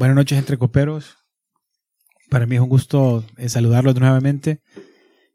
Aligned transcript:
Buenas 0.00 0.16
noches, 0.16 0.38
entre 0.38 0.56
coperos. 0.56 1.18
Para 2.30 2.46
mí 2.46 2.54
es 2.54 2.62
un 2.62 2.70
gusto 2.70 3.22
eh, 3.36 3.50
saludarlos 3.50 4.00
nuevamente. 4.00 4.62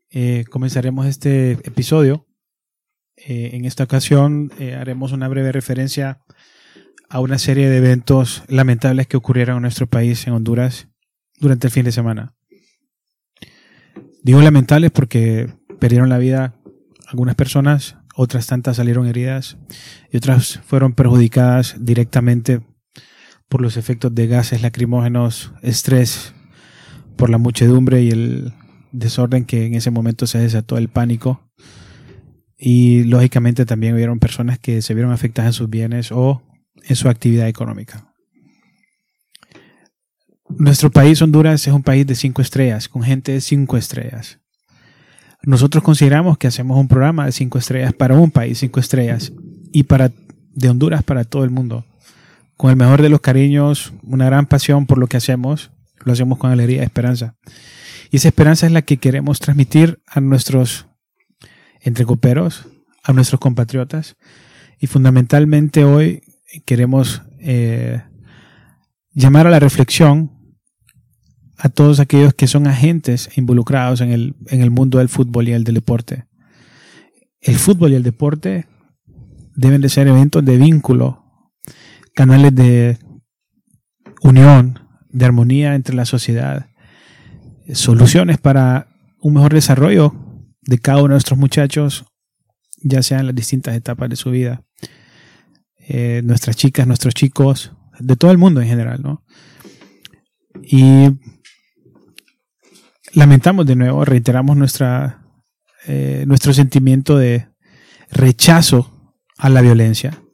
Eh, 0.10 0.44
comenzaremos 0.50 1.06
este 1.06 1.52
episodio. 1.52 2.26
Eh, 3.16 3.52
en 3.54 3.66
esta 3.66 3.84
ocasión 3.84 4.52
haremos 4.76 5.12
una 5.12 5.28
breve 5.28 5.52
referencia 5.52 6.24
a 7.10 7.20
una 7.20 7.38
serie 7.38 7.70
de 7.70 7.78
eventos 7.78 8.42
lamentables 8.48 9.06
que 9.06 9.18
ocurrieron 9.18 9.58
en 9.58 9.62
nuestro 9.62 9.86
país, 9.86 10.26
en 10.26 10.34
Honduras, 10.34 10.88
durante 11.40 11.68
el 11.68 11.72
fin 11.72 11.86
de 11.86 11.92
semana. 11.92 12.34
Digo 14.24 14.42
lamentables 14.42 14.90
porque 14.90 15.48
perdieron 15.80 16.10
la 16.10 16.18
vida 16.18 16.56
algunas 17.06 17.36
personas, 17.36 17.98
otras 18.16 18.48
tantas 18.48 18.78
salieron 18.78 19.06
heridas 19.06 19.60
y 20.12 20.18
otras 20.18 20.60
fueron 20.66 20.94
perjudicadas 20.94 21.76
directamente 21.78 22.62
por 23.50 23.62
los 23.62 23.78
efectos 23.78 24.14
de 24.14 24.28
gases 24.28 24.62
lacrimógenos, 24.62 25.54
estrés, 25.62 26.34
por 27.16 27.30
la 27.30 27.38
muchedumbre 27.38 28.04
y 28.04 28.10
el 28.10 28.54
desorden 28.92 29.46
que 29.46 29.66
en 29.66 29.76
ese 29.76 29.92
momento 29.92 30.28
se 30.28 30.40
desató 30.40 30.78
el 30.78 30.90
pánico. 30.90 31.42
Y 32.58 33.04
lógicamente 33.04 33.66
también 33.66 33.96
hubieron 33.96 34.20
personas 34.20 34.60
que 34.60 34.82
se 34.82 34.94
vieron 34.94 35.12
afectadas 35.12 35.50
en 35.50 35.54
sus 35.54 35.70
bienes 35.70 36.12
o 36.12 36.42
en 36.84 36.96
su 36.96 37.10
actividad 37.10 37.48
económica. 37.48 38.14
Nuestro 40.50 40.92
país, 40.92 41.22
Honduras, 41.22 41.68
es 41.68 41.74
un 41.74 41.84
país 41.84 42.06
de 42.06 42.16
cinco 42.16 42.42
estrellas, 42.42 42.88
con 42.88 43.04
gente 43.04 43.32
de 43.32 43.42
cinco 43.42 43.78
estrellas. 43.78 44.40
Nosotros 45.44 45.84
consideramos 45.84 46.38
que 46.38 46.48
hacemos 46.48 46.78
un 46.78 46.88
programa 46.88 47.26
de 47.26 47.32
cinco 47.32 47.58
estrellas 47.58 47.94
para 47.94 48.16
un 48.16 48.32
país, 48.32 48.60
cinco 48.60 48.80
estrellas, 48.80 49.34
y 49.72 49.84
para 49.84 50.12
de 50.54 50.70
Honduras 50.70 51.04
para 51.04 51.26
todo 51.26 51.44
el 51.44 51.50
mundo 51.50 51.86
con 52.58 52.70
el 52.70 52.76
mejor 52.76 53.02
de 53.02 53.10
los 53.10 53.22
cariños, 53.22 53.94
una 54.04 54.26
gran 54.26 54.46
pasión 54.46 54.86
por 54.86 54.98
lo 54.98 55.08
que 55.08 55.18
hacemos, 55.18 55.72
lo 56.04 56.14
hacemos 56.14 56.38
con 56.38 56.52
alegría 56.52 56.82
y 56.82 56.86
esperanza. 56.86 57.36
Y 58.12 58.18
esa 58.18 58.30
esperanza 58.30 58.66
es 58.66 58.72
la 58.72 58.84
que 58.84 58.98
queremos 58.98 59.40
transmitir 59.40 60.02
a 60.08 60.22
nuestros 60.22 60.88
entrecoperos, 61.82 62.68
a 63.04 63.14
nuestros 63.14 63.40
compatriotas. 63.40 64.16
Y 64.80 64.88
fundamentalmente 64.88 65.84
hoy 65.84 66.22
queremos 66.66 67.24
eh, 67.40 68.02
llamar 69.14 69.48
a 69.48 69.52
la 69.52 69.60
reflexión 69.60 70.32
a 71.58 71.70
todos 71.70 72.00
aquellos 72.00 72.34
que 72.34 72.48
son 72.48 72.68
agentes 72.68 73.30
involucrados 73.38 74.02
en 74.02 74.12
el, 74.12 74.36
en 74.48 74.62
el 74.62 74.72
mundo 74.72 75.00
del 75.00 75.10
fútbol 75.10 75.48
y 75.48 75.54
el 75.54 75.64
del 75.64 75.76
deporte. 75.76 76.26
El 77.42 77.56
fútbol 77.56 77.94
y 77.94 77.96
el 77.96 78.04
deporte 78.04 78.68
deben 79.56 79.82
de 79.82 79.90
ser 79.90 80.08
eventos 80.08 80.44
de 80.44 80.58
vínculo 80.58 81.25
canales 82.16 82.56
de 82.56 82.98
unión, 84.22 84.80
de 85.10 85.26
armonía 85.26 85.76
entre 85.76 85.96
la 85.96 86.06
sociedad, 86.06 86.68
soluciones 87.74 88.40
para 88.40 88.88
un 89.20 89.34
mejor 89.34 89.54
desarrollo 89.54 90.14
de 90.62 90.80
cada 90.80 91.00
uno 91.00 91.10
de 91.10 91.16
nuestros 91.16 91.38
muchachos, 91.38 92.06
ya 92.82 93.04
sea 93.04 93.20
en 93.20 93.28
las 93.28 93.36
distintas 93.36 93.76
etapas 93.76 94.10
de 94.10 94.16
su 94.16 94.32
vida. 94.32 94.64
Eh, 95.88 96.22
nuestras 96.24 96.56
chicas, 96.56 96.88
nuestros 96.88 97.14
chicos, 97.14 97.74
de 98.00 98.16
todo 98.16 98.32
el 98.32 98.38
mundo 98.38 98.62
en 98.62 98.68
general, 98.68 99.02
¿no? 99.04 99.24
Y 100.64 101.12
lamentamos 103.14 103.66
de 103.66 103.76
nuevo, 103.76 104.06
reiteramos 104.06 104.58
nuestra, 104.58 105.22
eh, 105.86 106.24
nuestro 106.28 106.54
sentimiento 106.54 107.18
de 107.18 107.50
rechazo 108.10 109.14
a 109.38 109.50
la 109.50 109.62
violencia 109.62 110.25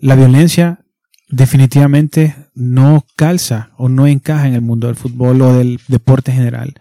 la 0.00 0.14
violencia 0.14 0.84
definitivamente 1.28 2.34
no 2.54 3.04
calza 3.16 3.70
o 3.76 3.88
no 3.88 4.06
encaja 4.06 4.46
en 4.46 4.54
el 4.54 4.62
mundo 4.62 4.86
del 4.86 4.96
fútbol 4.96 5.42
o 5.42 5.54
del 5.54 5.80
deporte 5.88 6.32
general. 6.32 6.74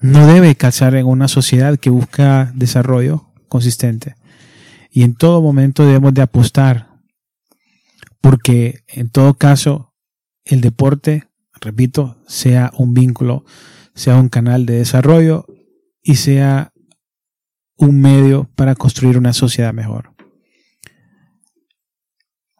No 0.00 0.26
debe 0.26 0.54
calzar 0.54 0.94
en 0.94 1.06
una 1.06 1.28
sociedad 1.28 1.78
que 1.78 1.90
busca 1.90 2.52
desarrollo 2.54 3.32
consistente. 3.48 4.14
Y 4.90 5.02
en 5.02 5.14
todo 5.14 5.42
momento 5.42 5.84
debemos 5.84 6.14
de 6.14 6.22
apostar 6.22 6.88
porque 8.20 8.84
en 8.88 9.10
todo 9.10 9.34
caso 9.34 9.94
el 10.44 10.60
deporte, 10.60 11.28
repito, 11.60 12.22
sea 12.26 12.72
un 12.76 12.94
vínculo, 12.94 13.44
sea 13.94 14.16
un 14.16 14.28
canal 14.28 14.66
de 14.66 14.78
desarrollo 14.78 15.46
y 16.02 16.16
sea 16.16 16.72
un 17.76 18.00
medio 18.00 18.50
para 18.54 18.74
construir 18.74 19.18
una 19.18 19.32
sociedad 19.32 19.72
mejor. 19.72 20.17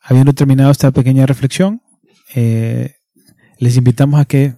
Habiendo 0.08 0.32
terminado 0.32 0.70
esta 0.70 0.91
pequeña 0.91 1.26
reflexión, 1.26 1.82
eh, 2.34 2.94
les 3.58 3.76
invitamos 3.76 4.19
a 4.19 4.24
que 4.24 4.54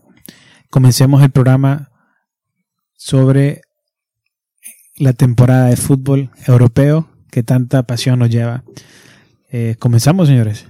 comencemos 0.71 1.25
el 1.25 1.31
programa 1.31 1.91
sobre 2.97 3.63
la 4.97 5.13
temporada 5.13 5.67
de 5.67 5.77
fútbol 5.77 6.31
europeo 6.47 7.11
que 7.33 7.43
tanta 7.43 7.83
pasión 7.83 8.21
nos 8.21 8.31
lleva. 8.31 8.63
Eh, 9.51 9.75
comenzamos, 9.81 10.29
señores. 10.29 10.67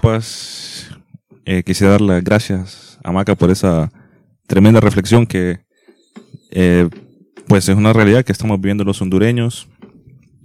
Copas. 0.00 0.90
Eh, 1.44 1.64
quisiera 1.64 1.92
dar 1.92 2.00
las 2.00 2.22
gracias 2.22 2.98
a 3.02 3.10
Maca 3.10 3.34
por 3.34 3.50
esa 3.50 3.90
tremenda 4.46 4.80
reflexión 4.80 5.26
que 5.26 5.60
eh, 6.50 6.88
pues 7.48 7.68
es 7.68 7.76
una 7.76 7.92
realidad 7.92 8.24
que 8.24 8.30
estamos 8.30 8.60
viviendo 8.60 8.84
los 8.84 9.02
hondureños 9.02 9.68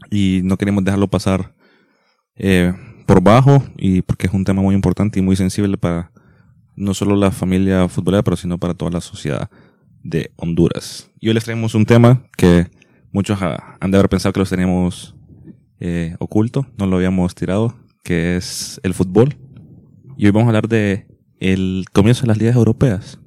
y 0.10 0.42
no 0.44 0.58
queremos 0.58 0.84
dejarlo 0.84 1.08
pasar 1.08 1.54
eh, 2.36 2.74
por 3.06 3.22
bajo 3.22 3.64
y 3.78 4.02
porque 4.02 4.26
es 4.26 4.34
un 4.34 4.44
tema 4.44 4.62
muy 4.64 4.74
importante 4.74 5.20
y 5.20 5.22
muy 5.22 5.36
sensible 5.36 5.78
para 5.78 6.12
no 6.76 6.96
solo 6.96 7.16
la 7.16 7.30
familia 7.30 7.88
futbolera, 7.88 8.24
pero 8.24 8.38
sino 8.38 8.58
para 8.58 8.74
toda 8.74 8.90
la 8.90 9.02
sociedad 9.02 9.52
de 10.02 10.32
Honduras. 10.36 11.12
Y 11.20 11.28
hoy 11.28 11.36
les 11.36 11.44
traemos 11.44 11.76
un 11.76 11.86
tema 11.86 12.24
que 12.38 12.72
muchos 13.12 13.40
han 13.42 13.92
de 13.92 13.98
haber 13.98 14.10
pensado 14.10 14.34
que 14.34 14.40
los 14.40 14.50
teníamos 14.50 15.16
oculto, 16.18 16.66
no 16.78 16.88
lo 16.88 16.96
habíamos 16.96 17.36
tirado, 17.36 17.76
que 18.04 18.36
es 18.36 18.80
el 18.84 18.94
fútbol. 18.94 19.36
Y 20.18 20.26
hoy 20.26 20.32
vamos 20.32 20.46
a 20.46 20.50
hablar 20.50 20.68
de 20.68 21.08
el 21.40 21.86
comienzo 21.92 22.22
de 22.22 22.28
las 22.28 22.38
ligas 22.38 22.56
europeas, 22.56 23.20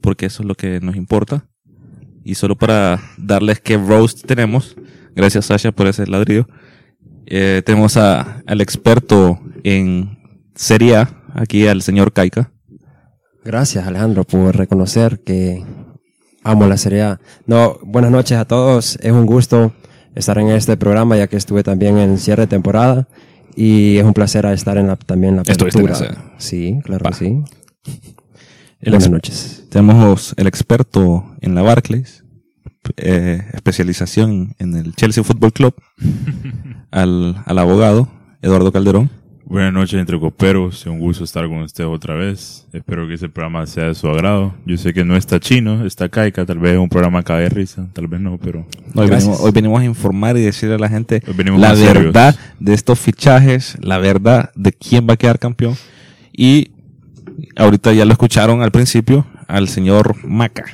porque 0.00 0.26
eso 0.26 0.42
es 0.42 0.48
lo 0.48 0.54
que 0.54 0.80
nos 0.80 0.96
importa. 0.96 1.46
Y 2.24 2.34
solo 2.34 2.56
para 2.56 3.00
darles 3.18 3.60
qué 3.60 3.76
roast 3.76 4.24
tenemos, 4.26 4.76
gracias 5.14 5.46
Sasha 5.46 5.72
por 5.72 5.86
ese 5.86 6.06
ladrillo, 6.06 6.46
eh, 7.26 7.62
tenemos 7.64 7.96
a, 7.96 8.42
al 8.46 8.60
experto 8.60 9.40
en 9.64 10.18
Serie 10.54 11.06
aquí 11.34 11.66
al 11.66 11.82
señor 11.82 12.12
Kaika. 12.12 12.52
Gracias 13.44 13.86
Alejandro 13.86 14.24
por 14.24 14.56
reconocer 14.56 15.20
que 15.24 15.64
amo 16.44 16.66
la 16.66 16.76
Serie. 16.76 17.16
No, 17.46 17.78
buenas 17.82 18.10
noches 18.10 18.38
a 18.38 18.44
todos, 18.44 18.98
es 19.02 19.12
un 19.12 19.26
gusto 19.26 19.72
estar 20.14 20.38
en 20.38 20.48
este 20.48 20.76
programa 20.76 21.16
ya 21.16 21.26
que 21.26 21.36
estuve 21.36 21.62
también 21.62 21.98
en 21.98 22.18
cierre 22.18 22.42
de 22.42 22.48
temporada 22.48 23.08
y 23.56 23.96
es 23.98 24.04
un 24.04 24.12
placer 24.12 24.44
estar 24.46 24.78
en 24.78 24.88
la, 24.88 24.96
también 24.96 25.30
en 25.30 25.36
la 25.36 25.42
apertura. 25.42 25.94
Sí, 26.38 26.78
claro 26.84 27.04
que 27.10 27.14
sí. 27.14 27.42
Buenas 28.82 29.10
noches. 29.10 29.66
Tenemos 29.70 30.34
el 30.36 30.46
experto 30.46 31.36
en 31.40 31.54
la 31.54 31.62
Barclays, 31.62 32.24
eh, 32.96 33.42
especialización 33.52 34.54
en 34.58 34.74
el 34.74 34.94
Chelsea 34.94 35.22
Football 35.22 35.52
Club, 35.52 35.74
al, 36.90 37.42
al 37.44 37.58
abogado 37.58 38.08
Eduardo 38.42 38.72
Calderón. 38.72 39.10
Buenas 39.50 39.72
noches, 39.72 39.98
entre 39.98 40.16
coperos. 40.20 40.82
Es 40.82 40.86
un 40.86 41.00
gusto 41.00 41.24
estar 41.24 41.48
con 41.48 41.62
usted 41.62 41.84
otra 41.84 42.14
vez. 42.14 42.68
Espero 42.72 43.08
que 43.08 43.14
ese 43.14 43.28
programa 43.28 43.66
sea 43.66 43.86
de 43.86 43.96
su 43.96 44.06
agrado. 44.06 44.54
Yo 44.64 44.76
sé 44.76 44.94
que 44.94 45.04
no 45.04 45.16
está 45.16 45.40
chino, 45.40 45.84
está 45.84 46.08
caica. 46.08 46.46
Tal 46.46 46.60
vez 46.60 46.74
es 46.74 46.78
un 46.78 46.88
programa 46.88 47.24
cae 47.24 47.42
de 47.42 47.48
risa, 47.48 47.88
tal 47.92 48.06
vez 48.06 48.20
no, 48.20 48.38
pero. 48.38 48.64
hoy, 48.94 49.50
venimos, 49.50 49.80
a 49.80 49.84
informar 49.84 50.36
y 50.36 50.42
decirle 50.42 50.76
a 50.76 50.78
la 50.78 50.88
gente 50.88 51.20
la 51.58 51.74
verdad 51.74 52.36
de 52.60 52.74
estos 52.74 53.00
fichajes, 53.00 53.76
la 53.80 53.98
verdad 53.98 54.52
de 54.54 54.72
quién 54.72 55.08
va 55.10 55.14
a 55.14 55.16
quedar 55.16 55.40
campeón. 55.40 55.74
Y 56.32 56.70
ahorita 57.56 57.92
ya 57.92 58.04
lo 58.04 58.12
escucharon 58.12 58.62
al 58.62 58.70
principio 58.70 59.26
al 59.48 59.66
señor 59.66 60.14
Maca. 60.24 60.66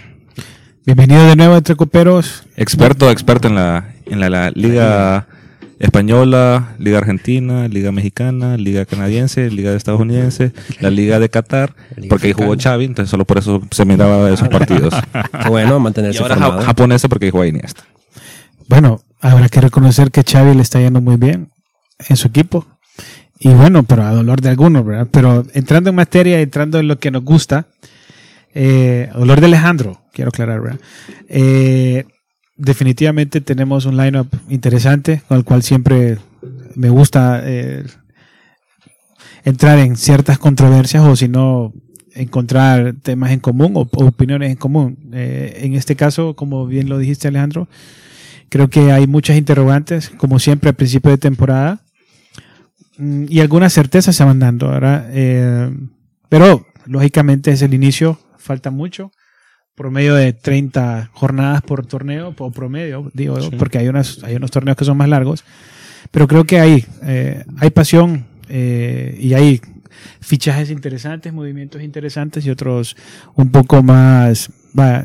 Bienvenido 0.85 1.27
de 1.27 1.35
nuevo, 1.35 1.57
entre 1.57 1.77
coperos. 1.77 2.47
Experto, 2.57 3.11
experto 3.11 3.49
en 3.49 3.55
la, 3.55 3.95
en 4.05 4.21
la, 4.21 4.51
liga 4.51 5.29
española, 5.79 6.75
Liga 6.79 6.99
Argentina, 6.99 7.69
Liga 7.69 7.93
Mexicana, 7.93 8.57
Liga 8.57 8.85
Canadiense, 8.87 9.51
Liga 9.51 9.75
Estadounidense, 9.75 10.53
la 10.81 10.91
Liga 10.91 11.19
de 11.19 11.29
Qatar, 11.29 11.75
Liga 11.97 12.09
porque 12.09 12.29
ahí 12.29 12.33
jugó. 12.33 12.55
Xavi, 12.59 12.85
entonces 12.87 13.11
solo 13.11 13.25
por 13.25 13.39
eso 13.39 13.63
se 13.71 13.85
miraba 13.85 14.31
esos 14.31 14.49
partidos. 14.49 14.95
Bueno 15.49 15.77
y 15.77 15.81
mantenerse 15.81 16.23
ahora 16.23 16.35
informado. 16.35 16.61
ja- 16.61 16.67
japonesa 16.67 17.09
porque 17.09 17.27
ahí 17.27 17.31
jugó 17.31 17.45
Iniesta. 17.45 17.85
Bueno, 18.69 19.01
habrá 19.21 19.49
que 19.49 19.61
reconocer 19.61 20.11
que 20.11 20.23
Xavi 20.23 20.55
le 20.55 20.63
está 20.63 20.81
yendo 20.81 21.01
muy 21.01 21.17
bien 21.17 21.51
en 22.09 22.17
su 22.17 22.29
equipo. 22.29 22.67
Y 23.39 23.51
bueno, 23.51 23.83
pero 23.83 24.03
a 24.05 24.13
dolor 24.13 24.41
de 24.41 24.49
algunos, 24.49 24.85
¿verdad? 24.85 25.09
Pero 25.11 25.45
entrando 25.53 25.91
en 25.91 25.97
materia, 25.97 26.41
entrando 26.41 26.79
en 26.79 26.89
lo 26.89 26.99
que 26.99 27.11
nos 27.11 27.23
gusta, 27.23 27.67
eh, 28.55 29.11
a 29.13 29.19
dolor 29.19 29.41
de 29.41 29.47
Alejandro, 29.47 30.01
quiero 30.13 30.31
aclarar, 30.31 30.61
¿verdad? 30.63 30.81
Eh, 31.29 32.07
definitivamente 32.57 33.41
tenemos 33.41 33.87
un 33.87 33.97
lineup 33.97 34.29
interesante 34.49 35.23
con 35.29 35.39
el 35.39 35.45
cual 35.45 35.63
siempre 35.63 36.19
me 36.75 36.91
gusta 36.91 37.41
eh, 37.45 37.85
entrar 39.45 39.79
en 39.79 39.97
ciertas 39.97 40.39
controversias 40.39 41.05
o 41.05 41.17
si 41.17 41.29
no 41.29 41.73
encontrar 42.15 42.95
temas 43.03 43.31
en 43.31 43.41
común 43.41 43.73
o, 43.77 43.89
opiniones 44.05 44.51
en 44.51 44.57
común. 44.57 44.99
Eh, 45.13 45.61
en 45.63 45.75
este 45.75 45.97
caso, 45.97 46.35
como 46.35 46.67
bien 46.67 46.89
lo 46.89 46.99
dijiste 46.99 47.29
Alejandro, 47.29 47.69
creo 48.49 48.69
que 48.69 48.93
hay 48.93 49.07
muchas 49.07 49.37
interrogantes, 49.37 50.11
como 50.11 50.39
siempre 50.39 50.71
al 50.71 50.77
principio 50.77 51.11
de 51.11 51.19
temporada, 51.19 51.83
Mm, 52.99 53.27
y 53.29 53.41
algunas 53.41 53.73
certezas 53.73 54.17
se 54.17 54.25
van 54.25 54.39
dando, 54.39 54.69
¿verdad? 54.69 55.09
Eh, 55.11 55.71
pero 56.29 56.67
lógicamente 56.87 57.51
es 57.51 57.63
el 57.63 57.75
inicio, 57.75 58.19
falta 58.39 58.71
mucho, 58.71 59.13
promedio 59.77 60.15
de 60.15 60.33
30 60.33 61.11
jornadas 61.13 61.63
por 61.63 61.87
torneo, 61.87 62.35
o 62.37 62.51
promedio, 62.51 63.11
digo, 63.13 63.39
porque 63.59 63.79
hay, 63.79 63.89
unas, 63.89 64.25
hay 64.25 64.35
unos 64.35 64.51
torneos 64.51 64.77
que 64.77 64.85
son 64.85 64.97
más 64.97 65.09
largos, 65.09 65.45
pero 66.11 66.27
creo 66.27 66.45
que 66.45 66.59
hay, 66.59 66.85
eh, 67.03 67.45
hay 67.59 67.71
pasión 67.71 68.27
eh, 68.49 69.17
y 69.21 69.35
hay 69.35 69.61
fichajes 70.21 70.71
interesantes, 70.71 71.33
movimientos 71.33 71.83
interesantes 71.83 72.45
y 72.47 72.51
otros 72.51 72.97
un 73.35 73.51
poco 73.51 73.83
más 73.83 74.51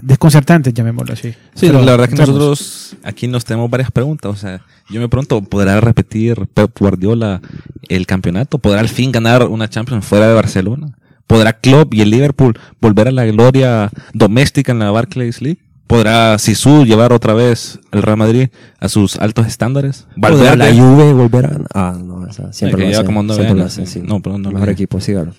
desconcertantes, 0.01 0.73
llamémoslo 0.73 1.13
así. 1.13 1.31
Sí, 1.53 1.67
Pero 1.67 1.81
la 1.81 1.91
verdad 1.91 2.09
que 2.09 2.15
nosotros 2.15 2.95
aquí 3.03 3.27
nos 3.27 3.45
tenemos 3.45 3.69
varias 3.69 3.91
preguntas. 3.91 4.31
O 4.31 4.35
sea, 4.35 4.61
yo 4.89 4.99
me 4.99 5.07
pregunto, 5.07 5.41
¿podrá 5.41 5.79
repetir 5.79 6.47
Pep 6.53 6.77
Guardiola 6.77 7.41
el 7.87 8.05
campeonato? 8.05 8.57
¿Podrá 8.57 8.79
al 8.79 8.89
fin 8.89 9.11
ganar 9.11 9.43
una 9.43 9.69
Champions 9.69 10.05
fuera 10.05 10.27
de 10.27 10.33
Barcelona? 10.33 10.97
¿Podrá 11.31 11.53
Klopp 11.53 11.93
y 11.93 12.01
el 12.01 12.09
Liverpool 12.09 12.59
volver 12.81 13.07
a 13.07 13.11
la 13.11 13.25
gloria 13.25 13.89
doméstica 14.13 14.71
en 14.73 14.79
la 14.79 14.91
Barclays 14.91 15.41
League? 15.41 15.59
¿Podrá 15.87 16.37
Sisu 16.37 16.85
llevar 16.85 17.13
otra 17.13 17.33
vez 17.33 17.79
el 17.91 18.01
Real 18.01 18.17
Madrid 18.17 18.49
a 18.79 18.89
sus 18.89 19.15
altos 19.17 19.47
estándares? 19.47 20.07
¿Podrá 20.19 20.55
la 20.55 20.73
Juve 20.73 21.13
volver 21.13 21.45
a...? 21.45 21.59
Ah, 21.73 21.97
no, 22.01 22.27
esa 22.27 22.51
siempre 22.53 22.83
que 22.85 22.91
lo 22.91 22.99
hacen. 22.99 23.13
nueve 23.13 23.33
siempre 23.35 23.55
lo 23.57 23.65
hacen, 23.65 23.87
sí. 23.87 24.01
No, 24.03 24.21
pero 24.21 24.37
no 24.37 24.51
Mejor 24.51 24.67
lo- 24.67 24.71
equipo, 24.73 24.99
sígalo. 24.99 25.33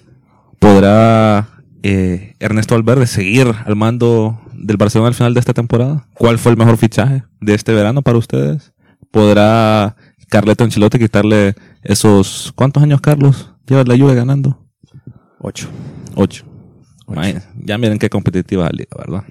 ¿Podrá 0.58 1.48
eh, 1.82 2.34
Ernesto 2.38 2.74
Valverde 2.74 3.06
seguir 3.06 3.52
al 3.64 3.76
mando 3.76 4.40
del 4.54 4.76
Barcelona 4.76 5.08
al 5.08 5.14
final 5.14 5.34
de 5.34 5.40
esta 5.40 5.52
temporada? 5.54 6.06
¿Cuál 6.14 6.38
fue 6.38 6.52
el 6.52 6.58
mejor 6.58 6.76
fichaje 6.76 7.24
de 7.40 7.54
este 7.54 7.72
verano 7.74 8.02
para 8.02 8.18
ustedes? 8.18 8.72
¿Podrá 9.10 9.96
Carleto 10.28 10.64
Ancelotti 10.64 10.98
quitarle 10.98 11.54
esos... 11.82 12.52
¿Cuántos 12.54 12.82
años, 12.82 13.00
Carlos? 13.00 13.50
Lleva 13.66 13.84
la 13.84 13.96
Juve 13.98 14.14
ganando. 14.14 14.58
Ocho. 15.42 15.68
Ocho. 16.14 16.44
Imagínense, 17.08 17.48
Ya 17.64 17.76
miren 17.78 17.98
qué 17.98 18.08
competitiva 18.08 18.64
la 18.64 18.70
liga, 18.70 18.90
¿verdad? 18.96 19.24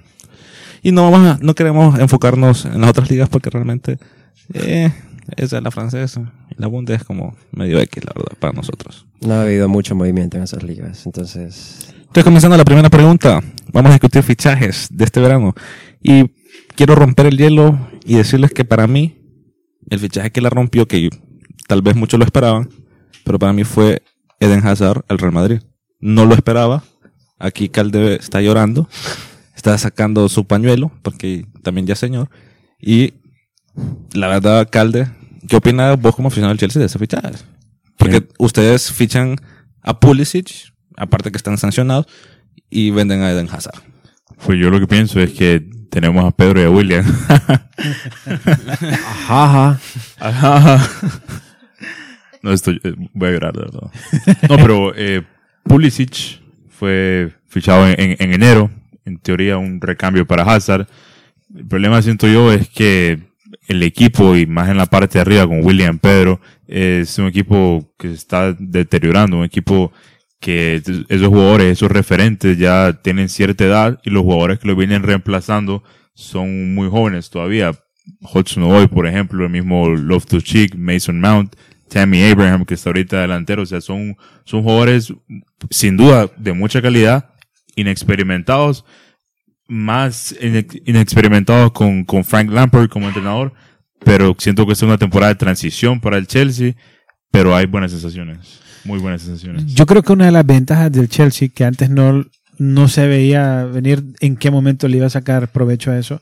Y 0.82 0.92
no 0.92 1.10
vamos 1.10 1.26
a- 1.36 1.38
no 1.42 1.54
queremos 1.54 1.98
enfocarnos 1.98 2.64
en 2.64 2.80
las 2.80 2.90
otras 2.90 3.10
ligas 3.10 3.28
porque 3.28 3.50
realmente 3.50 3.98
eh, 4.54 4.92
esa 5.36 5.56
es 5.58 5.62
la 5.62 5.70
francesa. 5.70 6.32
La 6.56 6.66
Bundes 6.66 7.00
es 7.00 7.04
como 7.04 7.34
medio 7.52 7.78
X, 7.80 8.04
la 8.04 8.12
verdad, 8.14 8.36
para 8.38 8.52
nosotros. 8.52 9.06
No 9.20 9.34
ha 9.34 9.42
habido 9.42 9.68
mucho 9.68 9.94
movimiento 9.94 10.36
en 10.36 10.42
esas 10.44 10.62
ligas, 10.62 11.06
entonces... 11.06 11.88
Entonces, 11.98 12.24
comenzando 12.24 12.56
la 12.58 12.64
primera 12.64 12.90
pregunta, 12.90 13.40
vamos 13.72 13.90
a 13.90 13.94
discutir 13.94 14.22
fichajes 14.22 14.88
de 14.90 15.04
este 15.04 15.18
verano. 15.20 15.54
Y 16.02 16.24
quiero 16.76 16.94
romper 16.94 17.24
el 17.26 17.38
hielo 17.38 17.88
y 18.04 18.16
decirles 18.16 18.50
que 18.52 18.66
para 18.66 18.86
mí, 18.86 19.16
el 19.88 19.98
fichaje 19.98 20.30
que 20.30 20.42
la 20.42 20.50
rompió, 20.50 20.86
que 20.86 21.08
tal 21.68 21.80
vez 21.80 21.96
muchos 21.96 22.18
lo 22.18 22.26
esperaban, 22.26 22.68
pero 23.24 23.38
para 23.38 23.54
mí 23.54 23.64
fue 23.64 24.02
Eden 24.40 24.66
Hazard 24.66 25.04
al 25.08 25.18
Real 25.18 25.32
Madrid. 25.32 25.62
No 26.02 26.26
lo 26.26 26.34
esperaba. 26.34 26.84
Aquí 27.38 27.70
Calde 27.70 28.16
está 28.16 28.42
llorando. 28.42 28.88
Está 29.56 29.78
sacando 29.78 30.28
su 30.28 30.44
pañuelo, 30.44 30.92
porque 31.02 31.46
también 31.62 31.86
ya 31.86 31.94
es 31.94 32.00
señor. 32.00 32.28
Y 32.80 33.14
la 34.12 34.26
verdad, 34.28 34.68
Calde, 34.70 35.08
¿qué 35.48 35.56
opina 35.56 35.94
vos 35.94 36.14
como 36.14 36.28
aficionado 36.28 36.50
del 36.52 36.58
Chelsea 36.58 36.80
de 36.80 36.86
ese 36.86 36.98
fichaje? 36.98 37.30
Porque 37.96 38.28
ustedes 38.38 38.90
fichan 38.90 39.36
a 39.80 39.98
Pulisic, 39.98 40.72
aparte 40.96 41.30
que 41.30 41.36
están 41.36 41.56
sancionados, 41.56 42.06
y 42.68 42.90
venden 42.90 43.22
a 43.22 43.30
Eden 43.30 43.48
Hazard. 43.50 43.80
Pues 44.44 44.58
yo 44.58 44.70
lo 44.70 44.80
que 44.80 44.88
pienso 44.88 45.20
es 45.20 45.30
que 45.30 45.64
tenemos 45.90 46.24
a 46.24 46.32
Pedro 46.32 46.60
y 46.60 46.64
a 46.64 46.70
William. 46.70 47.04
Ajá, 49.28 49.78
Ajá. 50.18 50.88
No 52.42 52.50
estoy, 52.52 52.80
eh, 52.82 52.94
voy 53.14 53.28
a 53.28 53.32
llorar, 53.32 53.52
de 53.52 53.60
verdad. 53.60 53.92
No, 54.48 54.56
pero 54.56 54.92
eh, 54.96 55.24
Pulisic 55.64 56.40
fue 56.68 57.32
fichado 57.48 57.86
en, 57.88 57.94
en- 58.00 58.16
en 58.18 58.32
enero. 58.34 58.70
En 59.04 59.18
teoría, 59.18 59.58
un 59.58 59.80
recambio 59.80 60.26
para 60.26 60.44
Hazard. 60.44 60.86
El 61.54 61.66
problema, 61.66 62.00
siento 62.02 62.28
yo, 62.28 62.52
es 62.52 62.68
que 62.68 63.18
el 63.68 63.82
equipo, 63.82 64.36
y 64.36 64.46
más 64.46 64.68
en 64.68 64.76
la 64.76 64.86
parte 64.86 65.18
de 65.18 65.22
arriba 65.22 65.46
con 65.46 65.64
William 65.64 65.98
Pedro, 65.98 66.40
es 66.68 67.18
un 67.18 67.26
equipo 67.26 67.92
que 67.98 68.08
se 68.08 68.14
está 68.14 68.54
deteriorando. 68.58 69.38
Un 69.38 69.44
equipo 69.44 69.92
que 70.40 70.76
esos 71.08 71.28
jugadores, 71.28 71.72
esos 71.72 71.90
referentes 71.90 72.58
ya 72.58 73.00
tienen 73.02 73.28
cierta 73.28 73.64
edad 73.64 74.00
y 74.04 74.10
los 74.10 74.22
jugadores 74.22 74.58
que 74.58 74.68
lo 74.68 74.76
vienen 74.76 75.02
reemplazando 75.02 75.82
son 76.14 76.74
muy 76.74 76.88
jóvenes 76.88 77.30
todavía. 77.30 77.72
Hudson 78.34 78.64
Odoi, 78.64 78.88
por 78.88 79.06
ejemplo, 79.06 79.44
el 79.44 79.50
mismo 79.50 79.88
Loftus 79.90 80.42
Cheek, 80.44 80.74
Mason 80.76 81.20
Mount, 81.20 81.54
Tammy 81.92 82.22
Abraham, 82.24 82.64
que 82.64 82.74
está 82.74 82.90
ahorita 82.90 83.20
delantero. 83.20 83.62
O 83.62 83.66
sea, 83.66 83.80
son, 83.80 84.16
son 84.44 84.62
jugadores 84.62 85.12
sin 85.70 85.96
duda 85.96 86.30
de 86.36 86.52
mucha 86.52 86.80
calidad, 86.80 87.30
inexperimentados, 87.76 88.84
más 89.68 90.34
inex- 90.40 90.82
inexperimentados 90.86 91.72
con, 91.72 92.04
con 92.04 92.24
Frank 92.24 92.50
Lampard 92.50 92.88
como 92.88 93.06
entrenador, 93.06 93.52
pero 94.04 94.34
siento 94.38 94.66
que 94.66 94.72
es 94.72 94.82
una 94.82 94.98
temporada 94.98 95.32
de 95.32 95.38
transición 95.38 96.00
para 96.00 96.18
el 96.18 96.26
Chelsea, 96.26 96.74
pero 97.30 97.54
hay 97.54 97.66
buenas 97.66 97.92
sensaciones, 97.92 98.60
muy 98.84 98.98
buenas 98.98 99.22
sensaciones. 99.22 99.66
Yo 99.74 99.86
creo 99.86 100.02
que 100.02 100.12
una 100.12 100.26
de 100.26 100.32
las 100.32 100.44
ventajas 100.44 100.90
del 100.90 101.08
Chelsea, 101.08 101.48
que 101.54 101.64
antes 101.64 101.88
no, 101.88 102.26
no 102.58 102.88
se 102.88 103.06
veía 103.06 103.64
venir 103.64 104.02
en 104.20 104.36
qué 104.36 104.50
momento 104.50 104.88
le 104.88 104.98
iba 104.98 105.06
a 105.06 105.10
sacar 105.10 105.48
provecho 105.48 105.90
a 105.90 105.98
eso, 105.98 106.20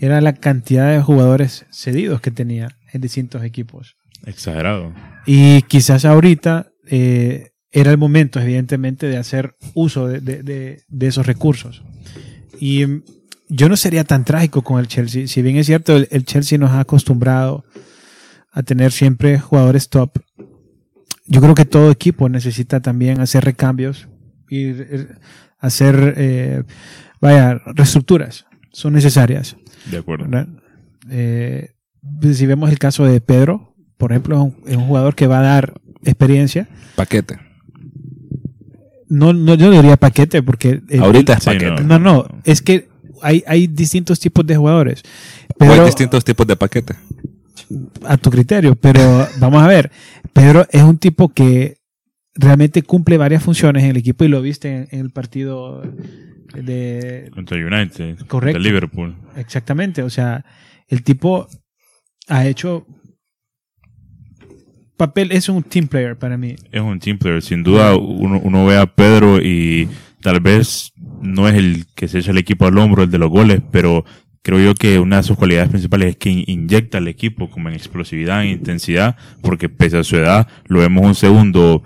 era 0.00 0.20
la 0.20 0.32
cantidad 0.32 0.90
de 0.90 1.02
jugadores 1.02 1.66
cedidos 1.70 2.20
que 2.20 2.30
tenía 2.30 2.76
en 2.92 3.00
distintos 3.00 3.44
equipos. 3.44 3.96
Exagerado. 4.26 4.94
Y 5.26 5.62
quizás 5.62 6.04
ahorita 6.04 6.68
eh, 6.86 7.50
era 7.70 7.90
el 7.90 7.98
momento, 7.98 8.40
evidentemente, 8.40 9.06
de 9.06 9.16
hacer 9.18 9.54
uso 9.74 10.06
de, 10.08 10.20
de- 10.20 10.42
de- 10.42 10.82
de 10.88 11.06
esos 11.06 11.26
recursos. 11.26 11.82
Y 12.60 12.86
mm, 12.86 13.02
yo 13.48 13.68
no 13.68 13.76
sería 13.76 14.04
tan 14.04 14.24
trágico 14.24 14.62
con 14.62 14.78
el 14.80 14.88
Chelsea. 14.88 15.26
Si 15.26 15.42
bien 15.42 15.56
es 15.56 15.66
cierto, 15.66 15.96
el, 15.96 16.08
el 16.10 16.24
Chelsea 16.24 16.58
nos 16.58 16.70
ha 16.70 16.80
acostumbrado 16.80 17.64
a 18.52 18.62
tener 18.62 18.92
siempre 18.92 19.38
jugadores 19.38 19.88
top. 19.88 20.18
Yo 21.26 21.40
creo 21.42 21.54
que 21.54 21.66
todo 21.66 21.90
equipo 21.90 22.28
necesita 22.28 22.80
también 22.80 23.20
hacer 23.20 23.44
recambios 23.44 24.08
y 24.48 24.68
eh, 24.70 25.08
hacer, 25.58 26.14
eh, 26.16 26.62
vaya, 27.20 27.60
reestructuras. 27.66 28.46
Son 28.72 28.94
necesarias. 28.94 29.56
De 29.90 29.98
acuerdo. 29.98 30.26
Eh, 31.10 31.70
si 32.32 32.46
vemos 32.46 32.70
el 32.70 32.78
caso 32.78 33.04
de 33.04 33.20
Pedro, 33.20 33.74
por 33.98 34.12
ejemplo, 34.12 34.36
es 34.36 34.42
un, 34.42 34.70
es 34.70 34.76
un 34.76 34.86
jugador 34.86 35.14
que 35.14 35.26
va 35.26 35.40
a 35.40 35.42
dar 35.42 35.74
experiencia. 36.04 36.68
Paquete. 36.96 37.38
No, 39.08 39.32
no 39.32 39.54
yo 39.54 39.66
no 39.66 39.72
diría 39.72 39.96
paquete 39.96 40.42
porque... 40.42 40.82
eh, 40.88 40.98
Ahorita 40.98 41.34
es 41.34 41.38
Sí, 41.42 41.46
paquete. 41.50 41.82
No, 41.84 41.98
no, 41.98 42.26
es 42.44 42.62
que 42.62 42.88
hay, 43.22 43.42
hay 43.46 43.66
distintos 43.66 44.20
tipos 44.20 44.46
de 44.46 44.56
jugadores. 44.56 45.02
O 45.58 45.64
hay 45.64 45.70
Pero, 45.70 45.86
distintos 45.86 46.24
tipos 46.24 46.46
de 46.46 46.56
paquete. 46.56 46.94
a 48.06 48.16
tu 48.16 48.30
criterio, 48.30 48.74
pero 48.76 49.26
vamos 49.40 49.62
a 49.62 49.66
ver. 49.66 49.90
Pedro 50.32 50.66
es 50.70 50.82
un 50.82 50.98
tipo 50.98 51.30
que 51.30 51.78
realmente 52.34 52.82
cumple 52.82 53.16
varias 53.18 53.42
funciones 53.42 53.82
en 53.84 53.90
el 53.90 53.96
equipo 53.96 54.24
y 54.24 54.28
lo 54.28 54.40
viste 54.42 54.68
en, 54.68 54.88
en 54.92 55.00
el 55.00 55.10
partido 55.10 55.82
de, 56.54 57.30
Contra 57.34 57.56
United, 57.56 58.18
Correcto. 58.26 58.28
contra 58.28 58.58
Liverpool. 58.60 59.16
Exactamente, 59.36 60.02
o 60.02 60.10
sea, 60.10 60.44
el 60.86 61.02
tipo 61.02 61.48
ha 62.28 62.46
hecho 62.46 62.86
papel, 64.98 65.32
es 65.32 65.48
un 65.48 65.62
team 65.62 65.86
player 65.88 66.18
para 66.18 66.36
mí. 66.36 66.56
Es 66.70 66.82
un 66.82 66.98
team 67.00 67.16
player. 67.16 67.40
Sin 67.40 67.62
duda, 67.62 67.96
uno, 67.96 68.38
uno 68.44 68.66
ve 68.66 68.76
a 68.76 68.84
Pedro 68.84 69.40
y 69.40 69.88
tal 70.20 70.40
vez 70.40 70.92
no 71.22 71.48
es 71.48 71.54
el 71.54 71.86
que 71.94 72.06
se 72.08 72.18
echa 72.18 72.32
el 72.32 72.38
equipo 72.38 72.66
al 72.66 72.76
hombro, 72.76 73.02
el 73.04 73.10
de 73.10 73.16
los 73.18 73.30
goles, 73.30 73.62
pero 73.72 74.04
creo 74.42 74.60
yo 74.60 74.74
que 74.74 74.98
una 74.98 75.16
de 75.18 75.22
sus 75.22 75.36
cualidades 75.38 75.68
principales 75.70 76.10
es 76.10 76.16
que 76.16 76.30
in- 76.30 76.44
inyecta 76.46 76.98
al 76.98 77.08
equipo 77.08 77.48
como 77.48 77.68
en 77.70 77.74
explosividad, 77.74 78.42
en 78.44 78.50
intensidad, 78.50 79.16
porque 79.42 79.68
pese 79.70 79.96
a 79.98 80.04
su 80.04 80.16
edad, 80.16 80.46
lo 80.66 80.80
vemos 80.80 81.04
un 81.06 81.14
segundo 81.14 81.82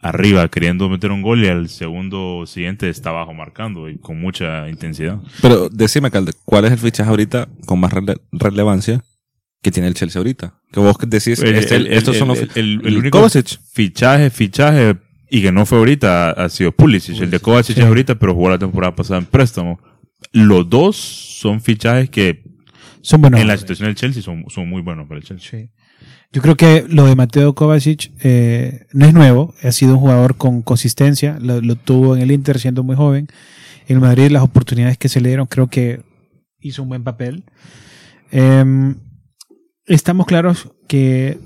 arriba 0.00 0.48
queriendo 0.48 0.88
meter 0.90 1.10
un 1.10 1.22
gol 1.22 1.42
y 1.44 1.48
al 1.48 1.68
segundo 1.70 2.44
siguiente 2.46 2.90
está 2.90 3.08
abajo 3.10 3.32
marcando 3.32 3.88
y 3.88 3.96
con 3.98 4.20
mucha 4.20 4.68
intensidad. 4.68 5.18
Pero 5.40 5.68
decime, 5.70 6.10
Calde, 6.10 6.32
¿cuál 6.44 6.66
es 6.66 6.72
el 6.72 6.78
fichaje 6.78 7.08
ahorita 7.08 7.48
con 7.64 7.80
más 7.80 7.92
rele- 7.92 8.20
relevancia 8.32 9.02
que 9.64 9.70
tiene 9.72 9.88
el 9.88 9.94
Chelsea 9.94 10.20
ahorita? 10.20 10.54
Que 10.70 10.78
vos 10.78 10.94
decís, 11.08 11.40
El- 11.40 11.56
este- 11.56 11.76
el- 11.76 11.86
estos 11.88 12.14
el- 12.14 12.18
son 12.20 12.28
los 12.28 12.38
el- 12.38 12.50
el- 12.54 12.80
el 12.82 12.86
el 12.86 12.96
único 12.98 13.18
Kovacic. 13.18 13.58
fichaje, 13.72 14.30
fichaje, 14.30 14.96
y 15.30 15.42
que 15.42 15.50
no 15.50 15.64
fue 15.66 15.78
ahorita, 15.78 16.30
ha 16.30 16.48
sido 16.50 16.70
Pulisic. 16.70 17.20
El 17.20 17.30
de 17.30 17.40
Kovacic 17.40 17.74
Sí. 17.74 17.80
es 17.80 17.86
ahorita, 17.88 18.14
pero 18.16 18.34
jugó 18.34 18.50
la 18.50 18.58
temporada 18.58 18.94
pasada 18.94 19.18
en 19.18 19.26
préstamo. 19.26 19.80
Los 20.32 20.68
dos 20.70 20.96
son 20.96 21.60
fichajes 21.60 22.10
que 22.10 22.44
Son 23.00 23.20
buenos. 23.20 23.40
en 23.40 23.46
la 23.48 23.56
situación 23.56 23.88
del 23.88 23.96
Chelsea 23.96 24.22
son, 24.22 24.44
son 24.48 24.68
muy 24.68 24.82
buenos 24.82 25.08
para 25.08 25.18
el 25.18 25.24
Chelsea. 25.26 25.50
Sí. 25.60 25.70
Yo 26.32 26.42
creo 26.42 26.56
que 26.56 26.84
lo 26.88 27.06
de 27.06 27.14
Mateo 27.16 27.54
Kovacic 27.54 28.12
eh, 28.22 28.86
no 28.92 29.06
es 29.06 29.14
nuevo, 29.14 29.54
ha 29.62 29.72
sido 29.72 29.94
un 29.94 30.00
jugador 30.00 30.36
con 30.36 30.62
consistencia, 30.62 31.38
lo, 31.40 31.60
lo 31.60 31.76
tuvo 31.76 32.16
en 32.16 32.22
el 32.22 32.30
Inter 32.32 32.58
siendo 32.58 32.82
muy 32.82 32.96
joven. 32.96 33.28
En 33.88 34.00
Madrid 34.00 34.30
las 34.30 34.42
oportunidades 34.42 34.98
que 34.98 35.08
se 35.08 35.20
le 35.20 35.28
dieron 35.28 35.46
creo 35.46 35.68
que 35.68 36.00
hizo 36.60 36.82
un 36.82 36.88
buen 36.88 37.04
papel. 37.04 37.44
Em, 38.30 38.96
estamos 39.86 40.26
claros 40.26 40.70
que 40.88 41.38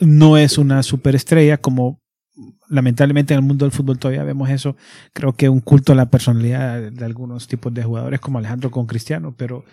no 0.00 0.36
es 0.36 0.58
una 0.58 0.82
superestrella 0.82 1.58
como 1.58 2.00
lamentablemente 2.68 3.34
en 3.34 3.40
el 3.40 3.46
mundo 3.46 3.66
del 3.66 3.72
fútbol 3.72 3.98
todavía 3.98 4.24
vemos 4.24 4.48
eso. 4.48 4.74
Creo 5.12 5.34
que 5.34 5.50
un 5.50 5.60
culto 5.60 5.92
a 5.92 5.94
la 5.94 6.06
personalidad 6.10 6.90
de 6.90 7.04
algunos 7.04 7.46
tipos 7.46 7.72
de 7.74 7.84
jugadores 7.84 8.18
como 8.20 8.38
Alejandro 8.38 8.70
con 8.70 8.86
Cristiano, 8.86 9.34
pero 9.36 9.64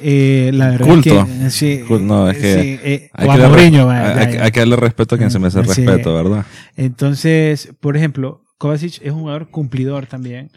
eh, 0.00 0.52
la 0.54 0.70
verdad 0.70 0.86
Culto. 0.86 1.20
es 1.20 1.26
que 1.42 1.50
sí, 1.50 1.80
no, 2.00 2.30
es 2.30 2.38
que 2.38 2.54
sí, 2.62 2.78
eh, 2.84 3.10
Hay 3.12 3.28
que, 3.28 3.38
darle, 3.38 3.48
Mourinho, 3.48 3.86
vaya, 3.86 4.08
hay- 4.08 4.14
ya, 4.14 4.20
hay- 4.28 4.34
ya. 4.34 4.44
hay 4.44 4.50
que 4.52 4.60
darle 4.60 4.76
respeto 4.76 5.16
a 5.16 5.18
quien 5.18 5.30
se 5.32 5.38
me 5.40 5.48
hace 5.48 5.62
Sí. 5.64 5.84
respeto, 5.84 6.14
¿verdad? 6.14 6.46
Entonces, 6.76 7.72
por 7.80 7.96
ejemplo, 7.96 8.44
Kovacic 8.58 9.00
es 9.02 9.12
un 9.12 9.18
jugador 9.20 9.50
cumplidor 9.50 10.06
también. 10.06 10.50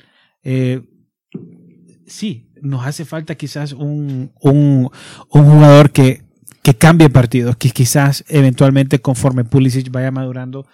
Eh, 0.44 0.82
sí, 2.06 2.52
nos 2.62 2.86
hace 2.86 3.06
falta 3.06 3.34
quizás 3.36 3.74
un, 3.74 4.32
un, 4.40 4.90
un 5.32 5.46
jugador 5.52 5.90
que, 5.92 6.22
que 6.68 6.76
cambie 6.76 7.10
partidos, 7.10 7.56
que 7.56 7.70
quizás 7.70 8.26
eventualmente 8.28 9.00
conforme 9.00 9.46
Pulisic 9.46 9.90
vaya 9.90 10.12
madurando, 10.12 10.66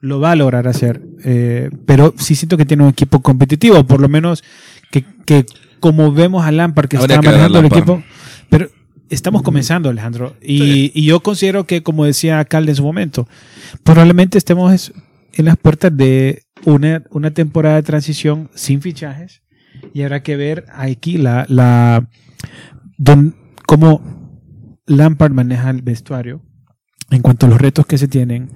lo 0.00 0.18
va 0.18 0.30
a 0.30 0.34
lograr 0.36 0.66
hacer. 0.66 1.02
Eh, 1.24 1.68
pero 1.84 2.14
sí 2.16 2.34
siento 2.36 2.56
que 2.56 2.64
tiene 2.64 2.84
un 2.84 2.88
equipo 2.88 3.20
competitivo, 3.20 3.84
por 3.84 4.00
lo 4.00 4.08
menos 4.08 4.42
que, 4.90 5.04
que 5.26 5.44
como 5.78 6.10
vemos 6.10 6.46
a 6.46 6.52
Lampard 6.52 6.88
que 6.88 6.96
Habría 6.96 7.16
está 7.16 7.20
que 7.20 7.26
manejando 7.28 7.58
el 7.58 7.66
equipo, 7.66 8.02
pero 8.48 8.70
estamos 9.10 9.42
comenzando, 9.42 9.90
Alejandro. 9.90 10.34
Y, 10.40 10.90
y 10.94 11.04
yo 11.04 11.20
considero 11.20 11.66
que, 11.66 11.82
como 11.82 12.06
decía 12.06 12.42
Calde 12.46 12.72
en 12.72 12.76
su 12.76 12.82
momento, 12.82 13.28
probablemente 13.84 14.38
estemos 14.38 14.72
es- 14.72 14.92
en 15.34 15.44
las 15.44 15.58
puertas 15.58 15.94
de 15.94 16.44
una, 16.64 17.02
una 17.10 17.30
temporada 17.32 17.76
de 17.76 17.82
transición 17.82 18.48
sin 18.54 18.80
fichajes 18.80 19.42
y 19.92 20.00
habrá 20.00 20.22
que 20.22 20.34
ver 20.36 20.64
aquí 20.72 21.18
la, 21.18 21.44
la 21.50 22.08
don- 22.96 23.36
cómo 23.66 24.21
Lampard 24.96 25.32
maneja 25.32 25.70
el 25.70 25.82
vestuario 25.82 26.40
en 27.10 27.20
cuanto 27.22 27.46
a 27.46 27.48
los 27.48 27.60
retos 27.60 27.84
que 27.86 27.98
se 27.98 28.08
tienen, 28.08 28.50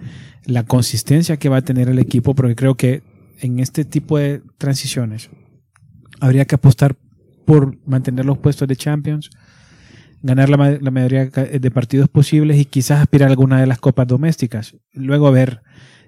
la 0.47 0.63
consistencia 0.65 1.37
que 1.37 1.49
va 1.49 1.59
a 1.59 1.63
tener 1.63 1.89
el 1.89 1.99
equipo, 1.99 2.35
porque 2.35 2.55
creo 2.55 2.75
que 2.77 3.03
en 3.41 3.59
este 3.61 3.85
tipo 3.85 4.17
de 4.19 4.43
transiciones 4.59 5.29
habría 6.21 6.45
que 6.47 6.55
apostar 6.55 6.97
por 7.45 7.77
mantener 7.87 8.25
los 8.25 8.39
puestos 8.39 8.67
de 8.67 8.77
Champions, 8.77 9.31
ganar 10.23 10.49
la, 10.49 10.57
ma- 10.57 10.71
la 10.81 10.91
mayoría 10.91 11.27
de 11.27 11.71
partidos 11.71 12.09
posibles 12.09 12.59
y 12.59 12.65
quizás 12.65 13.01
aspirar 13.01 13.29
a 13.29 13.33
alguna 13.33 13.61
de 13.61 13.67
las 13.67 13.79
copas 13.79 14.07
domésticas. 14.07 14.75
Luego 14.93 15.31
ver 15.31 15.61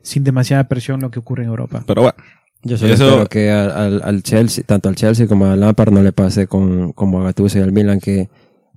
sin 0.02 0.24
demasiada 0.24 0.64
presión 0.68 1.00
lo 1.00 1.10
que 1.10 1.18
ocurre 1.18 1.42
en 1.42 1.50
Europa. 1.50 1.84
Pero 1.86 2.02
bueno, 2.02 2.16
Yo 2.62 2.76
solo 2.78 2.94
Eso- 2.94 3.08
espero 3.08 3.26
que 3.28 3.50
al, 3.50 3.70
al- 3.70 4.02
al 4.02 4.22
Chelsea, 4.22 4.64
tanto 4.66 4.88
al 4.88 4.94
Chelsea 4.96 5.26
como 5.28 5.46
al 5.46 5.60
Lampard 5.60 5.92
no 5.92 6.02
le 6.02 6.12
pase 6.12 6.46
con, 6.48 6.92
como 6.92 7.20
a 7.20 7.24
Gattuso 7.24 7.58
y 7.58 7.62
al 7.62 7.70
Milan, 7.72 8.00
que 8.00 8.28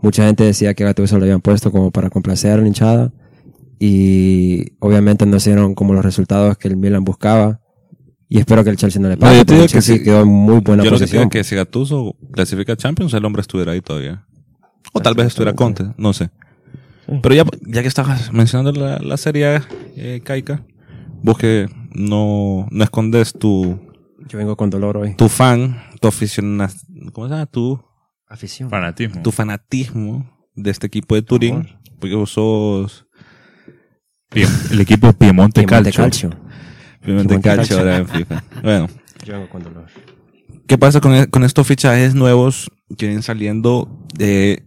mucha 0.01 0.25
gente 0.25 0.43
decía 0.43 0.74
que 0.74 0.84
Gattuso 0.84 1.17
lo 1.17 1.24
habían 1.24 1.41
puesto 1.41 1.72
como 1.72 1.91
para 1.91 2.10
complacer 2.10 2.51
a 2.53 2.58
la 2.58 2.67
hinchada 2.67 3.12
y 3.79 4.74
obviamente 4.79 5.25
no 5.25 5.39
se 5.39 5.51
dieron 5.51 5.74
como 5.75 5.93
los 5.93 6.03
resultados 6.05 6.58
que 6.58 6.67
el 6.67 6.77
Milan 6.77 7.03
buscaba 7.03 7.60
y 8.29 8.39
espero 8.39 8.63
que 8.63 8.70
el 8.70 8.77
Chelsea 8.77 9.01
no 9.01 9.10
le 9.10 9.15
No, 9.15 9.22
pase 9.22 9.38
yo 9.38 9.46
te 9.46 9.53
digo 9.55 9.67
que 9.67 9.81
sí. 9.81 10.03
quedó 10.03 10.22
en 10.22 10.27
muy 10.27 10.60
buena 10.60 10.84
yo 10.84 10.91
lo 10.91 10.98
que 10.98 11.05
digo 11.05 11.24
posición. 11.24 11.24
es 11.24 11.29
que 11.31 11.43
si 11.43 11.55
Gattuso 11.55 12.15
clasifica 12.31 12.74
a 12.74 12.77
Champions, 12.77 13.13
el 13.13 13.25
hombre 13.25 13.41
estuviera 13.41 13.72
ahí 13.74 13.81
todavía. 13.81 14.25
O 14.93 15.00
tal 15.01 15.15
vez 15.15 15.27
estuviera 15.27 15.53
Conte, 15.53 15.86
no 15.98 16.13
sé. 16.13 16.29
Pero 17.22 17.36
ya, 17.36 17.43
ya 17.67 17.81
que 17.81 17.88
estabas 17.89 18.31
mencionando 18.31 18.72
la, 18.79 19.00
la 19.00 19.17
serie 19.17 19.62
eh, 19.98 20.22
Kaika, 20.24 20.63
vos 21.24 21.38
que 21.38 21.67
no, 21.93 22.67
no 22.72 22.84
escondes 22.84 23.34
tu, 23.34 23.79
Yo 24.29 24.38
vengo 24.38 24.55
con 24.55 24.70
dolor 24.70 24.96
hoy. 24.98 25.15
tu 25.15 25.27
fan, 25.27 25.81
tu 26.00 26.08
afición, 26.08 26.58
¿cómo 27.12 27.27
se 27.27 27.34
llama? 27.34 27.46
Tu, 27.48 27.81
Afición. 28.32 28.70
Fanatismo. 28.70 29.22
tu 29.22 29.32
fanatismo 29.32 30.30
de 30.56 30.72
este 30.72 30.88
equipo 30.88 31.16
de 31.16 31.22
Turín, 31.22 31.54
Amor. 31.56 31.68
porque 32.00 32.16
vos 32.16 32.32
sos 32.32 33.06
el 34.72 34.80
equipo 34.80 35.12
Piemonte, 35.14 35.62
Piemonte 35.62 35.92
Calcio. 35.92 36.04
Calcio. 36.04 36.30
Piemonte 37.02 37.28
Piemonte 37.28 37.42
Calcio 37.42 37.78
ahora 37.80 37.98
en 37.98 38.08
FIFA. 38.08 38.44
Bueno, 38.64 38.88
Yo 39.26 39.50
con 39.50 39.64
dolor. 39.64 39.88
¿qué 40.68 40.78
pasa 40.78 41.02
con, 41.02 41.14
e- 41.14 41.28
con 41.28 41.44
estos 41.44 41.68
fichajes 41.68 42.16
nuevos 42.16 42.72
que 42.98 43.08
vienen 43.08 43.24
saliendo 43.24 44.08
de 44.16 44.64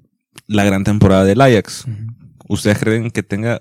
la 0.47 0.65
gran 0.65 0.85
temporada 0.85 1.25
del 1.25 1.41
Ajax? 1.41 1.87
¿Ustedes 2.49 2.79
creen 2.79 3.11
que 3.11 3.23
tenga 3.23 3.59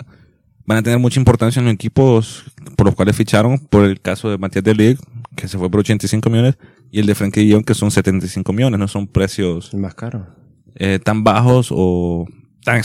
van 0.65 0.77
a 0.79 0.83
tener 0.83 0.99
mucha 0.99 1.19
importancia 1.19 1.59
en 1.59 1.65
los 1.65 1.73
equipos 1.73 2.43
por 2.75 2.85
los 2.85 2.95
cuales 2.95 3.15
ficharon? 3.15 3.57
Por 3.59 3.85
el 3.85 4.01
caso 4.01 4.29
de 4.29 4.37
Matías 4.37 4.63
de 4.65 4.75
Ligt, 4.75 5.01
que 5.37 5.47
se 5.47 5.57
fue 5.57 5.69
por 5.71 5.79
85 5.79 6.29
millones, 6.29 6.57
y 6.93 6.99
el 6.99 7.05
de 7.07 7.15
Frankie 7.15 7.51
Jong, 7.51 7.65
que 7.65 7.73
son 7.73 7.89
75 7.91 8.53
millones. 8.53 8.79
No 8.79 8.87
son 8.87 9.07
precios 9.07 9.73
más 9.73 9.95
caro. 9.95 10.27
eh, 10.75 10.99
tan 11.03 11.23
bajos 11.23 11.69
o 11.71 12.25
tan 12.63 12.79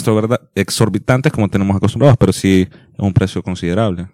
exorbitantes 0.55 1.33
como 1.33 1.49
tenemos 1.49 1.77
acostumbrados, 1.77 2.17
pero 2.19 2.33
sí 2.33 2.67
es 2.71 2.99
un 2.99 3.13
precio 3.13 3.43
considerable. 3.43 4.09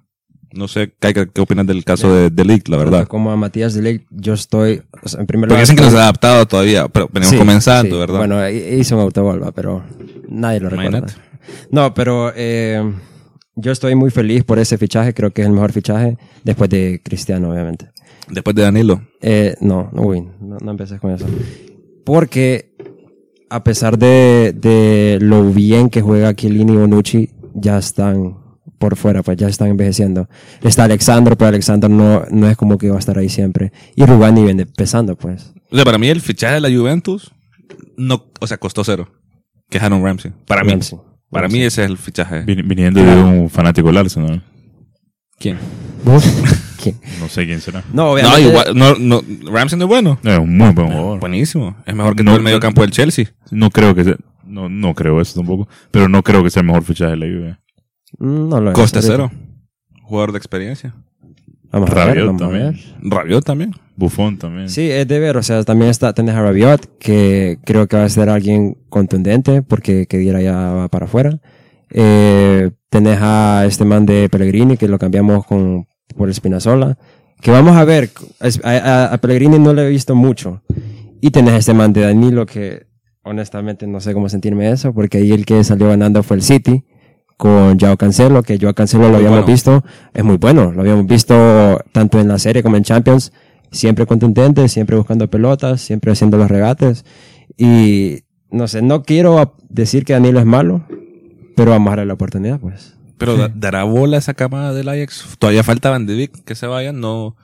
No 0.52 0.68
sé, 0.68 0.92
Kaika, 1.00 1.26
¿qué 1.26 1.40
opinas 1.40 1.66
del 1.66 1.84
caso 1.84 2.14
de, 2.14 2.30
de 2.30 2.44
Ligt, 2.44 2.68
la 2.68 2.76
verdad? 2.76 3.08
Como 3.08 3.32
a 3.32 3.36
Matías 3.36 3.74
de 3.74 3.82
Ligt, 3.82 4.06
yo 4.10 4.34
estoy, 4.34 4.82
o 5.02 5.08
sea, 5.08 5.20
en 5.20 5.26
primer 5.26 5.48
Porque 5.48 5.54
lugar. 5.54 5.62
dicen 5.62 5.76
que 5.76 5.82
no 5.82 5.90
se 5.90 5.96
ha 5.96 6.02
adaptado 6.02 6.46
todavía, 6.46 6.86
pero 6.88 7.08
venimos 7.12 7.30
Sí, 7.32 7.38
comenzando, 7.38 7.96
sí. 7.96 8.00
¿verdad? 8.00 8.18
Bueno, 8.18 8.48
hi- 8.48 8.78
hizo 8.80 8.94
un 8.96 9.02
autogol, 9.02 9.42
pero 9.54 9.82
nadie 10.28 10.60
lo 10.60 10.68
recuerda. 10.70 11.06
No, 11.72 11.92
pero 11.92 12.32
eh, 12.36 12.80
yo 13.56 13.72
estoy 13.72 13.96
muy 13.96 14.10
feliz 14.10 14.44
por 14.44 14.58
ese 14.60 14.78
fichaje. 14.78 15.12
Creo 15.12 15.32
que 15.32 15.42
es 15.42 15.48
el 15.48 15.54
mejor 15.54 15.72
fichaje 15.72 16.18
después 16.44 16.70
de 16.70 17.00
Cristiano, 17.04 17.50
obviamente. 17.50 17.90
Después 18.28 18.56
de 18.56 18.62
Danilo. 18.62 19.02
Eh, 19.20 19.54
no, 19.60 19.90
no, 19.92 20.02
uy, 20.02 20.22
no, 20.40 20.56
no 20.60 20.70
empecé 20.70 20.98
con 20.98 21.10
eso. 21.12 21.26
Porque 22.04 22.74
a 23.50 23.62
pesar 23.64 23.98
de, 23.98 24.52
de 24.56 25.18
lo 25.20 25.50
bien 25.50 25.90
que 25.90 26.00
juega 26.02 26.34
Chiellini 26.34 26.72
y 26.72 26.76
Bonucci, 26.76 27.30
ya 27.54 27.78
están 27.78 28.38
por 28.78 28.96
fuera, 28.96 29.22
pues 29.22 29.36
ya 29.36 29.48
están 29.48 29.68
envejeciendo. 29.68 30.28
Está 30.62 30.84
Alexandro, 30.84 31.36
pero 31.36 31.48
Alexandro 31.48 31.88
no, 31.88 32.24
no 32.30 32.48
es 32.48 32.56
como 32.56 32.76
que 32.78 32.90
va 32.90 32.96
a 32.96 32.98
estar 32.98 33.16
ahí 33.18 33.28
siempre. 33.28 33.72
Y 33.94 34.04
Rugani 34.04 34.42
viene 34.42 34.62
empezando, 34.62 35.16
pues. 35.16 35.52
O 35.70 35.76
sea, 35.76 35.84
para 35.84 35.98
mí 35.98 36.08
el 36.08 36.20
fichaje 36.20 36.54
de 36.54 36.60
la 36.60 36.76
Juventus, 36.76 37.32
no, 37.96 38.24
o 38.40 38.46
sea, 38.46 38.58
costó 38.58 38.84
cero. 38.84 39.08
Que 39.70 39.78
es 39.78 39.84
Aaron 39.84 40.02
Ramsey. 40.02 40.32
Para 40.46 40.62
mí. 40.64 40.70
Ramsey. 40.72 40.98
Para 41.30 41.42
Ramsey. 41.42 41.60
mí 41.60 41.64
ese 41.66 41.84
es 41.84 41.90
el 41.90 41.96
fichaje. 41.96 42.44
Vin- 42.44 42.66
Viniendo 42.66 43.02
de 43.02 43.16
un 43.22 43.48
fanático 43.48 43.88
del 43.88 43.96
Arsenal. 43.98 44.42
¿Quién? 45.38 45.58
¿Quién? 46.84 47.00
No 47.20 47.28
sé 47.28 47.46
quién 47.46 47.60
será. 47.60 47.82
No, 47.92 48.04
No, 48.04 48.10
obviamente. 48.12 48.42
igual, 48.42 48.76
no, 48.76 48.94
no, 48.94 49.22
Ramsey 49.50 49.78
no 49.78 49.84
es 49.86 49.88
bueno. 49.88 50.18
No, 50.22 50.30
es 50.32 50.38
un 50.38 50.56
muy 50.56 50.70
buen 50.72 50.88
jugador. 50.88 51.20
Buenísimo. 51.20 51.76
Es 51.86 51.94
mejor 51.94 52.14
que 52.14 52.22
No, 52.22 52.30
todo 52.32 52.36
el 52.36 52.42
no, 52.42 52.44
medio 52.44 52.60
campo 52.60 52.82
del 52.82 52.90
Chelsea. 52.90 53.26
No 53.50 53.70
creo 53.70 53.94
que 53.94 54.04
sea, 54.04 54.16
no, 54.46 54.68
no 54.68 54.94
creo 54.94 55.20
eso 55.20 55.40
tampoco, 55.40 55.68
pero 55.90 56.08
no 56.08 56.22
creo 56.22 56.42
que 56.44 56.50
sea 56.50 56.60
el 56.60 56.66
mejor 56.66 56.82
fichaje 56.84 57.12
de 57.12 57.16
la 57.16 57.26
Juve. 57.26 57.56
No 58.18 58.60
lo 58.60 58.70
es. 58.70 58.74
Coste 58.74 59.00
cero. 59.02 59.30
Jugador 60.02 60.32
de 60.32 60.38
experiencia. 60.38 60.94
Vamos 61.72 61.90
ver, 61.90 62.06
Rabiot 62.06 62.36
también. 62.38 62.80
Rabiot 63.02 63.44
también. 63.44 63.72
Buffon 63.96 64.36
también. 64.38 64.68
Sí, 64.68 64.90
es 64.90 65.08
de 65.08 65.18
ver, 65.18 65.36
o 65.36 65.42
sea, 65.42 65.64
también 65.64 65.90
está, 65.90 66.12
tenés 66.12 66.34
a 66.34 66.42
Rabiot, 66.42 66.98
que 66.98 67.58
creo 67.64 67.88
que 67.88 67.96
va 67.96 68.04
a 68.04 68.08
ser 68.08 68.28
alguien 68.28 68.76
contundente, 68.88 69.62
porque 69.62 70.06
que 70.06 70.18
diera 70.18 70.40
ya 70.40 70.54
va 70.56 70.88
para 70.88 71.06
afuera. 71.06 71.40
Eh, 71.90 72.70
tenés 72.90 73.18
a 73.20 73.64
este 73.66 73.84
man 73.84 74.06
de 74.06 74.28
Pellegrini, 74.28 74.76
que 74.76 74.88
lo 74.88 74.98
cambiamos 74.98 75.46
con, 75.46 75.86
por 76.16 76.28
Espinazola, 76.30 76.98
que 77.40 77.50
vamos 77.50 77.76
a 77.76 77.84
ver, 77.84 78.10
a, 78.62 78.70
a- 78.70 79.12
a 79.14 79.18
Pellegrini 79.18 79.58
no 79.58 79.72
le 79.74 79.86
he 79.86 79.88
visto 79.90 80.14
mucho. 80.14 80.62
Y 81.20 81.30
tenés 81.30 81.54
este 81.54 81.74
man 81.74 81.92
de 81.92 82.02
Danilo, 82.02 82.46
que 82.46 82.86
honestamente 83.22 83.86
no 83.86 84.00
sé 84.00 84.12
cómo 84.12 84.28
sentirme 84.28 84.70
eso, 84.70 84.92
porque 84.92 85.18
ahí 85.18 85.32
el 85.32 85.46
que 85.46 85.62
salió 85.64 85.88
ganando 85.88 86.22
fue 86.22 86.36
el 86.36 86.42
City, 86.42 86.84
con 87.36 87.78
Joao 87.80 87.96
Cancelo, 87.96 88.42
que 88.42 88.58
Joao 88.60 88.74
Cancelo 88.74 89.08
lo 89.08 89.16
habíamos 89.16 89.40
bueno. 89.40 89.46
visto, 89.52 89.84
es 90.12 90.22
muy 90.24 90.36
bueno, 90.36 90.70
lo 90.72 90.82
habíamos 90.82 91.06
visto 91.06 91.80
tanto 91.92 92.20
en 92.20 92.28
la 92.28 92.38
serie 92.38 92.62
como 92.62 92.76
en 92.76 92.84
Champions, 92.84 93.32
siempre 93.72 94.06
contundente, 94.06 94.68
siempre 94.68 94.96
buscando 94.96 95.28
pelotas, 95.28 95.80
siempre 95.80 96.12
haciendo 96.12 96.36
los 96.38 96.48
regates 96.48 97.04
y 97.56 98.20
no 98.50 98.68
sé, 98.68 98.82
no 98.82 99.02
quiero 99.02 99.56
decir 99.68 100.04
que 100.04 100.12
Danilo 100.12 100.38
es 100.38 100.46
malo, 100.46 100.86
pero 101.56 101.72
vamos 101.72 101.88
a 101.88 101.90
darle 101.96 102.06
la 102.06 102.14
oportunidad, 102.14 102.60
pues. 102.60 102.96
Pero 103.24 103.36
da- 103.38 103.52
dará 103.54 103.84
bola 103.84 104.16
esa 104.18 104.34
camada 104.34 104.72
del 104.74 104.88
Ajax. 104.88 105.36
Todavía 105.38 105.62
falta 105.62 105.90
Van 105.90 106.06
de 106.06 106.14
Beek 106.14 106.44
que 106.44 106.54
se 106.54 106.66
vayan. 106.66 107.00
No, 107.00 107.36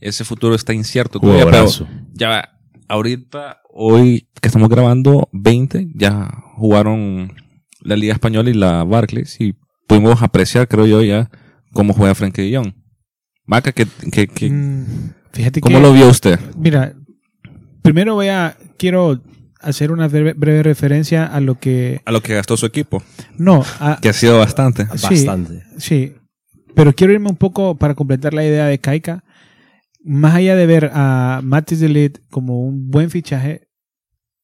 ese 0.00 0.24
futuro 0.24 0.54
está 0.54 0.72
incierto 0.74 1.18
todavía. 1.20 1.44
Pero 1.46 1.66
ya 2.12 2.48
ahorita, 2.88 3.60
hoy 3.72 4.28
que 4.40 4.48
estamos 4.48 4.68
grabando, 4.68 5.28
20 5.32 5.88
ya 5.94 6.28
jugaron 6.56 7.32
la 7.80 7.96
Liga 7.96 8.12
Española 8.12 8.50
y 8.50 8.54
la 8.54 8.84
Barclays 8.84 9.40
y 9.40 9.54
pudimos 9.88 10.22
apreciar, 10.22 10.68
creo 10.68 10.86
yo, 10.86 11.02
ya 11.02 11.30
cómo 11.72 11.92
juega 11.94 12.14
Frenkie 12.14 12.42
de 12.50 12.56
Jong. 12.56 12.72
Maca, 13.46 13.72
que, 13.72 13.86
que, 14.12 14.28
que- 14.28 14.50
Mm, 14.50 15.10
fíjate 15.32 15.60
¿cómo 15.60 15.78
que, 15.78 15.82
lo 15.82 15.92
vio 15.92 16.08
usted? 16.08 16.38
mira, 16.56 16.94
primero 17.82 18.14
voy 18.14 18.28
a, 18.28 18.56
quiero 18.78 19.20
hacer 19.62 19.92
una 19.92 20.08
breve, 20.08 20.32
breve 20.34 20.62
referencia 20.62 21.24
a 21.26 21.40
lo 21.40 21.58
que, 21.58 22.00
A 22.04 22.12
lo 22.12 22.22
que 22.22 22.34
gastó 22.34 22.56
su 22.56 22.66
equipo, 22.66 23.02
no, 23.38 23.64
a, 23.80 23.98
que 24.00 24.08
ha 24.08 24.12
sido 24.12 24.38
bastante. 24.38 24.86
Sí. 24.96 25.06
Bastante. 25.26 25.62
Sí, 25.78 26.14
pero 26.74 26.92
quiero 26.94 27.12
irme 27.12 27.28
un 27.30 27.36
poco 27.36 27.76
para 27.76 27.94
completar 27.94 28.34
la 28.34 28.44
idea 28.44 28.66
de 28.66 28.78
Kaika. 28.78 29.24
Más 30.04 30.34
allá 30.34 30.56
de 30.56 30.66
ver 30.66 30.90
a 30.92 31.40
Matis 31.44 31.78
de 31.80 31.88
Ligt 31.88 32.18
como 32.30 32.60
un 32.66 32.90
buen 32.90 33.08
fichaje 33.10 33.68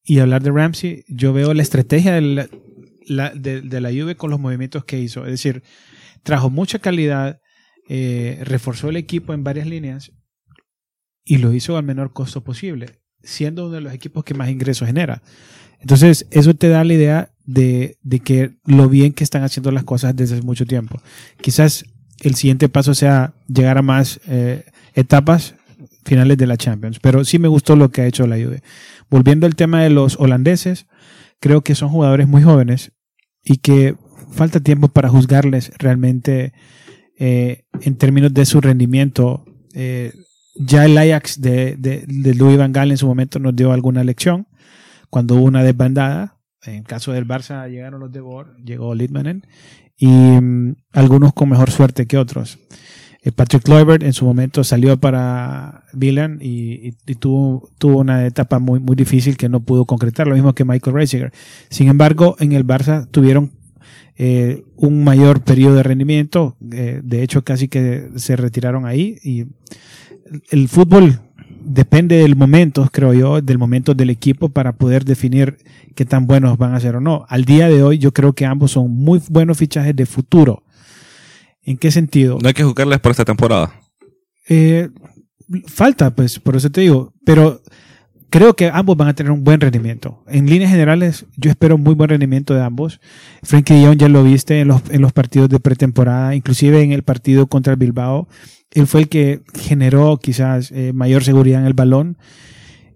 y 0.05 0.21
hablar 0.21 0.43
de 0.43 0.53
Ramsey, 0.53 1.05
yo 1.09 1.33
veo 1.33 1.53
la 1.53 1.63
estrategia 1.63 2.13
de 2.15 2.21
la, 2.21 2.49
la- 3.07 3.31
de, 3.35 3.61
de 3.63 3.81
la 3.81 3.91
Juve 3.91 4.15
con 4.15 4.31
los 4.31 4.39
movimientos 4.39 4.85
que 4.85 5.01
hizo. 5.01 5.25
Es 5.25 5.33
decir, 5.33 5.63
trajo 6.23 6.49
mucha 6.49 6.79
calidad, 6.79 7.41
eh, 7.89 8.39
reforzó 8.45 8.89
el 8.91 8.97
equipo 8.97 9.35
en 9.35 9.43
varias 9.43 9.67
líneas 9.67 10.13
y 11.25 11.39
lo 11.39 11.53
hizo 11.53 11.77
al 11.77 11.83
menor 11.85 12.13
costo 12.13 12.45
posible, 12.45 12.98
siendo 13.23 13.67
uno 13.67 13.75
de 13.75 13.81
los 13.81 13.93
equipos 13.93 14.25
que 14.25 14.35
más 14.35 14.49
ingresos 14.51 14.87
genera. 14.87 15.23
Entonces, 15.81 16.27
eso 16.31 16.55
te 16.55 16.69
da 16.69 16.85
la 16.85 16.95
idea 16.95 17.31
de, 17.45 17.99
de 18.03 18.21
que 18.21 18.57
lo 18.65 18.89
bien 18.89 19.13
que 19.13 19.25
están 19.25 19.43
haciendo 19.43 19.71
las 19.71 19.85
cosas 19.85 20.15
desde 20.17 20.37
hace 20.37 20.45
mucho 20.45 20.67
tiempo. 20.67 21.01
Quizás 21.41 21.85
el 22.21 22.35
siguiente 22.35 22.69
paso 22.69 22.95
sea 22.95 23.35
llegar 23.47 23.79
a 23.79 23.83
más 23.83 24.21
eh, 24.27 24.65
etapas 24.95 25.55
finales 26.05 26.39
de 26.39 26.47
la 26.47 26.57
Champions, 26.57 26.99
pero 27.01 27.25
sí 27.25 27.39
me 27.39 27.49
gustó 27.49 27.77
lo 27.77 27.91
que 27.91 28.03
ha 28.03 28.07
hecho 28.07 28.27
la 28.27 28.37
Juve. 28.37 28.63
Volviendo 29.11 29.47
al 29.47 29.57
tema 29.57 29.83
de 29.83 29.91
los 29.91 30.19
holandeses, 30.19 30.87
creo 31.41 31.63
que 31.63 31.75
son 31.75 31.91
jugadores 31.91 32.27
muy 32.27 32.43
jóvenes 32.43 32.93
y 33.45 33.59
que 33.59 33.95
falta 34.31 34.61
tiempo 34.61 34.89
para 34.89 35.09
juzgarles 35.09 35.73
realmente 35.79 36.53
eh, 37.19 37.65
en 37.81 37.97
términos 37.97 38.35
de 38.35 38.47
su 38.47 38.61
rendimiento. 38.61 39.45
Eh, 39.75 40.13
ya 40.59 40.85
el 40.85 40.99
Ajax 40.99 41.41
de, 41.41 41.77
de, 41.77 42.35
Louis 42.35 42.59
Van 42.59 42.73
Gaal 42.73 42.91
en 42.91 42.97
su 42.97 43.07
momento 43.07 43.39
nos 43.39 43.55
dio 43.55 43.73
alguna 43.73 44.05
lección 44.05 44.47
cuando 45.11 45.37
hubo 45.37 45.45
una 45.45 45.63
desbandada. 45.63 46.37
En 46.63 46.83
caso 46.83 47.13
del 47.13 47.27
Barça 47.27 47.69
llegaron 47.69 48.01
los 48.01 48.13
de 48.13 48.21
Boer, 48.21 48.49
llegó 48.65 48.95
Lidmanen 48.95 49.47
y 49.97 50.09
mm, 50.09 50.75
algunos 50.93 51.33
con 51.33 51.49
mejor 51.49 51.71
suerte 51.71 52.07
que 52.07 52.19
otros. 52.19 52.59
Eh, 53.23 53.33
Patrick 53.33 53.63
Kluivert 53.63 54.03
en 54.03 54.13
su 54.13 54.25
momento 54.25 54.65
salió 54.65 54.99
para 54.99 55.85
Milan 55.93 56.39
y 56.41 56.93
tuvo, 57.17 57.69
tuvo 57.79 57.99
una 57.99 58.27
etapa 58.27 58.59
muy, 58.59 58.81
muy 58.81 58.97
difícil 58.97 59.37
que 59.37 59.49
no 59.49 59.61
pudo 59.61 59.87
concretar, 59.87 60.27
lo 60.27 60.35
mismo 60.35 60.55
que 60.55 60.65
Michael 60.65 60.95
Reisiger. 60.95 61.33
Sin 61.71 61.89
embargo, 61.89 62.37
en 62.39 62.53
el 62.53 62.67
Barça 62.67 63.09
tuvieron 63.11 63.53
eh, 64.21 64.65
un 64.75 65.05
mayor 65.05 65.43
periodo 65.45 65.77
de 65.77 65.85
rendimiento, 65.85 66.57
eh, 66.73 67.01
de 67.05 67.23
hecho 67.23 67.45
casi 67.45 67.69
que 67.69 68.11
se 68.17 68.35
retiraron 68.35 68.85
ahí 68.85 69.17
y 69.23 69.47
el 70.51 70.69
fútbol 70.69 71.21
depende 71.61 72.17
del 72.17 72.37
momento, 72.37 72.89
creo 72.93 73.13
yo, 73.13 73.41
del 73.41 73.59
momento 73.59 73.95
del 73.95 74.11
equipo 74.11 74.49
para 74.49 74.73
poder 74.73 75.05
definir 75.05 75.59
qué 75.95 76.05
tan 76.05 76.27
buenos 76.27 76.57
van 76.57 76.75
a 76.75 76.81
ser 76.81 76.97
o 76.97 77.01
no. 77.01 77.27
Al 77.29 77.45
día 77.45 77.69
de 77.69 77.83
hoy 77.83 77.99
yo 77.99 78.13
creo 78.13 78.33
que 78.33 78.47
ambos 78.47 78.73
son 78.73 78.91
muy 78.91 79.21
buenos 79.29 79.59
fichajes 79.59 79.95
de 79.95 80.07
futuro. 80.07 80.65
¿En 81.63 81.77
qué 81.77 81.91
sentido? 81.91 82.39
No 82.41 82.49
hay 82.49 82.55
que 82.55 82.65
juzgarles 82.65 82.99
por 83.01 83.11
esta 83.11 83.25
temporada. 83.25 83.73
Eh, 84.49 84.89
falta, 85.67 86.15
pues, 86.15 86.39
por 86.39 86.57
eso 86.57 86.71
te 86.71 86.81
digo, 86.81 87.13
pero 87.25 87.61
creo 88.31 88.55
que 88.55 88.71
ambos 88.73 88.97
van 88.97 89.09
a 89.09 89.15
tener 89.15 89.33
un 89.33 89.45
buen 89.45 89.61
rendimiento. 89.61 90.23
En 90.27 90.49
líneas 90.49 90.71
generales, 90.71 91.27
yo 91.37 91.51
espero 91.51 91.79
muy 91.79 91.95
buen 91.95 92.11
rendimiento 92.11 92.55
de 92.55 92.63
ambos. 92.63 93.01
Frankie 93.43 93.75
de 93.75 93.87
Jong 93.87 93.99
ya 93.99 94.09
lo 94.09 94.23
viste 94.23 94.61
en 94.61 94.69
los, 94.69 94.83
en 94.91 95.01
los 95.01 95.13
partidos 95.13 95.49
de 95.49 95.61
pretemporada, 95.61 96.35
inclusive 96.35 96.83
en 96.83 96.93
el 96.93 97.03
partido 97.03 97.47
contra 97.47 97.73
el 97.73 97.79
Bilbao. 97.79 98.29
Él 98.71 98.87
fue 98.87 99.03
el 99.03 99.09
que 99.09 99.43
generó 99.55 100.19
quizás 100.19 100.71
eh, 100.73 100.93
mayor 100.93 101.25
seguridad 101.25 101.61
en 101.61 101.67
el 101.67 101.75
balón. 101.75 102.19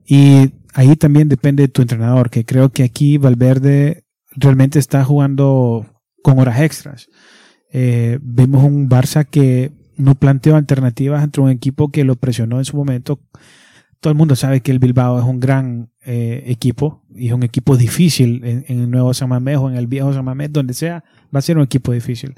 Y 0.06 0.52
ahí 0.74 0.96
también 0.96 1.28
depende 1.28 1.62
de 1.62 1.68
tu 1.68 1.82
entrenador, 1.82 2.30
que 2.30 2.44
creo 2.44 2.70
que 2.70 2.82
aquí 2.82 3.18
Valverde 3.18 4.04
realmente 4.34 4.78
está 4.78 5.04
jugando 5.04 5.86
con 6.22 6.38
horas 6.38 6.60
extras. 6.60 7.08
Eh, 7.72 8.18
vimos 8.22 8.64
un 8.64 8.88
Barça 8.88 9.24
que 9.24 9.72
no 9.96 10.14
planteó 10.14 10.56
alternativas 10.56 11.22
entre 11.22 11.42
un 11.42 11.50
equipo 11.50 11.90
que 11.90 12.04
lo 12.04 12.16
presionó 12.16 12.58
en 12.58 12.64
su 12.64 12.76
momento. 12.76 13.20
Todo 14.02 14.10
el 14.10 14.18
mundo 14.18 14.34
sabe 14.36 14.60
que 14.60 14.72
el 14.72 14.80
Bilbao 14.80 15.18
es 15.20 15.24
un 15.24 15.38
gran 15.38 15.90
eh, 16.04 16.42
equipo 16.48 17.04
y 17.14 17.28
es 17.28 17.32
un 17.32 17.44
equipo 17.44 17.76
difícil 17.76 18.42
en, 18.44 18.64
en 18.66 18.80
el 18.80 18.90
nuevo 18.90 19.14
San 19.14 19.28
Mamés 19.28 19.58
o 19.58 19.70
en 19.70 19.76
el 19.76 19.86
viejo 19.86 20.12
San 20.12 20.24
Mamés, 20.24 20.52
donde 20.52 20.74
sea, 20.74 21.04
va 21.34 21.38
a 21.38 21.42
ser 21.42 21.56
un 21.56 21.62
equipo 21.62 21.92
difícil. 21.92 22.34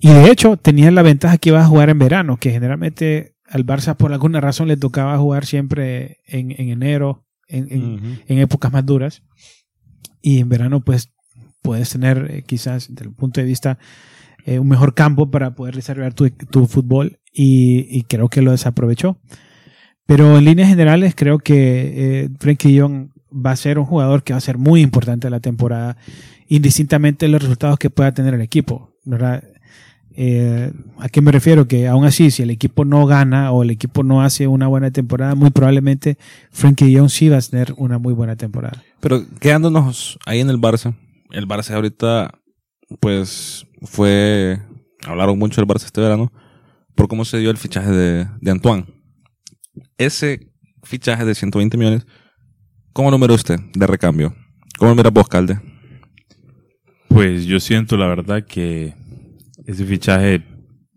Y 0.00 0.08
de 0.08 0.28
hecho, 0.30 0.56
tenía 0.56 0.90
la 0.90 1.02
ventaja 1.02 1.38
que 1.38 1.50
iba 1.50 1.60
a 1.60 1.66
jugar 1.66 1.88
en 1.88 2.00
verano, 2.00 2.36
que 2.36 2.50
generalmente 2.50 3.36
al 3.48 3.64
Barça 3.64 3.96
por 3.96 4.12
alguna 4.12 4.40
razón 4.40 4.66
le 4.66 4.76
tocaba 4.76 5.16
jugar 5.18 5.46
siempre 5.46 6.18
en, 6.26 6.50
en 6.50 6.68
enero, 6.70 7.26
en, 7.46 7.68
en- 7.70 8.20
en 8.26 8.38
épocas 8.38 8.72
más 8.72 8.84
duras. 8.84 9.22
Y 10.20 10.40
en 10.40 10.48
verano, 10.48 10.80
pues, 10.80 11.12
puedes 11.62 11.90
tener 11.90 12.26
eh, 12.30 12.42
quizás, 12.44 12.88
desde 12.88 13.08
el 13.08 13.14
punto 13.14 13.40
de 13.40 13.46
vista, 13.46 13.78
eh, 14.46 14.58
un 14.58 14.68
mejor 14.68 14.94
campo 14.94 15.30
para 15.30 15.54
poder 15.54 15.76
desarrollar 15.76 16.12
tu, 16.14 16.28
tu 16.30 16.66
fútbol 16.66 17.20
y, 17.32 17.86
y 17.88 18.02
creo 18.02 18.28
que 18.28 18.42
lo 18.42 18.50
desaprovechó. 18.50 19.20
Pero 20.10 20.36
en 20.36 20.44
líneas 20.44 20.68
generales 20.68 21.14
creo 21.14 21.38
que 21.38 22.24
eh, 22.24 22.28
Frenkie 22.40 22.72
de 22.72 22.80
Jong 22.80 23.10
va 23.32 23.52
a 23.52 23.56
ser 23.56 23.78
un 23.78 23.84
jugador 23.84 24.24
que 24.24 24.32
va 24.32 24.38
a 24.38 24.40
ser 24.40 24.58
muy 24.58 24.80
importante 24.80 25.28
en 25.28 25.30
la 25.30 25.38
temporada, 25.38 25.96
indistintamente 26.48 27.26
de 27.26 27.30
los 27.30 27.40
resultados 27.40 27.78
que 27.78 27.90
pueda 27.90 28.10
tener 28.10 28.34
el 28.34 28.40
equipo. 28.40 28.90
¿verdad? 29.04 29.44
Eh, 30.16 30.72
¿A 30.98 31.08
qué 31.10 31.20
me 31.20 31.30
refiero? 31.30 31.68
Que 31.68 31.86
aún 31.86 32.06
así, 32.06 32.32
si 32.32 32.42
el 32.42 32.50
equipo 32.50 32.84
no 32.84 33.06
gana 33.06 33.52
o 33.52 33.62
el 33.62 33.70
equipo 33.70 34.02
no 34.02 34.20
hace 34.20 34.48
una 34.48 34.66
buena 34.66 34.90
temporada, 34.90 35.36
muy 35.36 35.50
probablemente 35.50 36.18
Frenkie 36.50 36.92
de 36.92 36.98
Jong 36.98 37.08
sí 37.08 37.28
va 37.28 37.36
a 37.36 37.40
tener 37.40 37.72
una 37.76 38.00
muy 38.00 38.12
buena 38.12 38.34
temporada. 38.34 38.82
Pero 38.98 39.24
quedándonos 39.38 40.18
ahí 40.26 40.40
en 40.40 40.50
el 40.50 40.58
Barça, 40.58 40.92
el 41.30 41.46
Barça 41.46 41.74
ahorita, 41.74 42.32
pues, 42.98 43.64
fue, 43.82 44.58
hablaron 45.06 45.38
mucho 45.38 45.60
del 45.60 45.68
Barça 45.68 45.84
este 45.84 46.00
verano, 46.00 46.32
por 46.96 47.06
cómo 47.06 47.24
se 47.24 47.38
dio 47.38 47.52
el 47.52 47.58
fichaje 47.58 47.92
de, 47.92 48.26
de 48.40 48.50
Antoine. 48.50 48.99
Ese 49.98 50.50
fichaje 50.82 51.24
de 51.24 51.34
120 51.34 51.76
millones, 51.76 52.06
¿cómo 52.92 53.10
lo 53.10 53.34
usted 53.34 53.58
de 53.74 53.86
recambio? 53.86 54.34
¿Cómo 54.78 54.90
lo 54.90 54.96
mira 54.96 55.10
vos, 55.10 55.28
Calde? 55.28 55.60
Pues 57.08 57.44
yo 57.44 57.60
siento 57.60 57.96
la 57.96 58.06
verdad 58.06 58.44
que 58.46 58.94
ese 59.66 59.84
fichaje, 59.84 60.42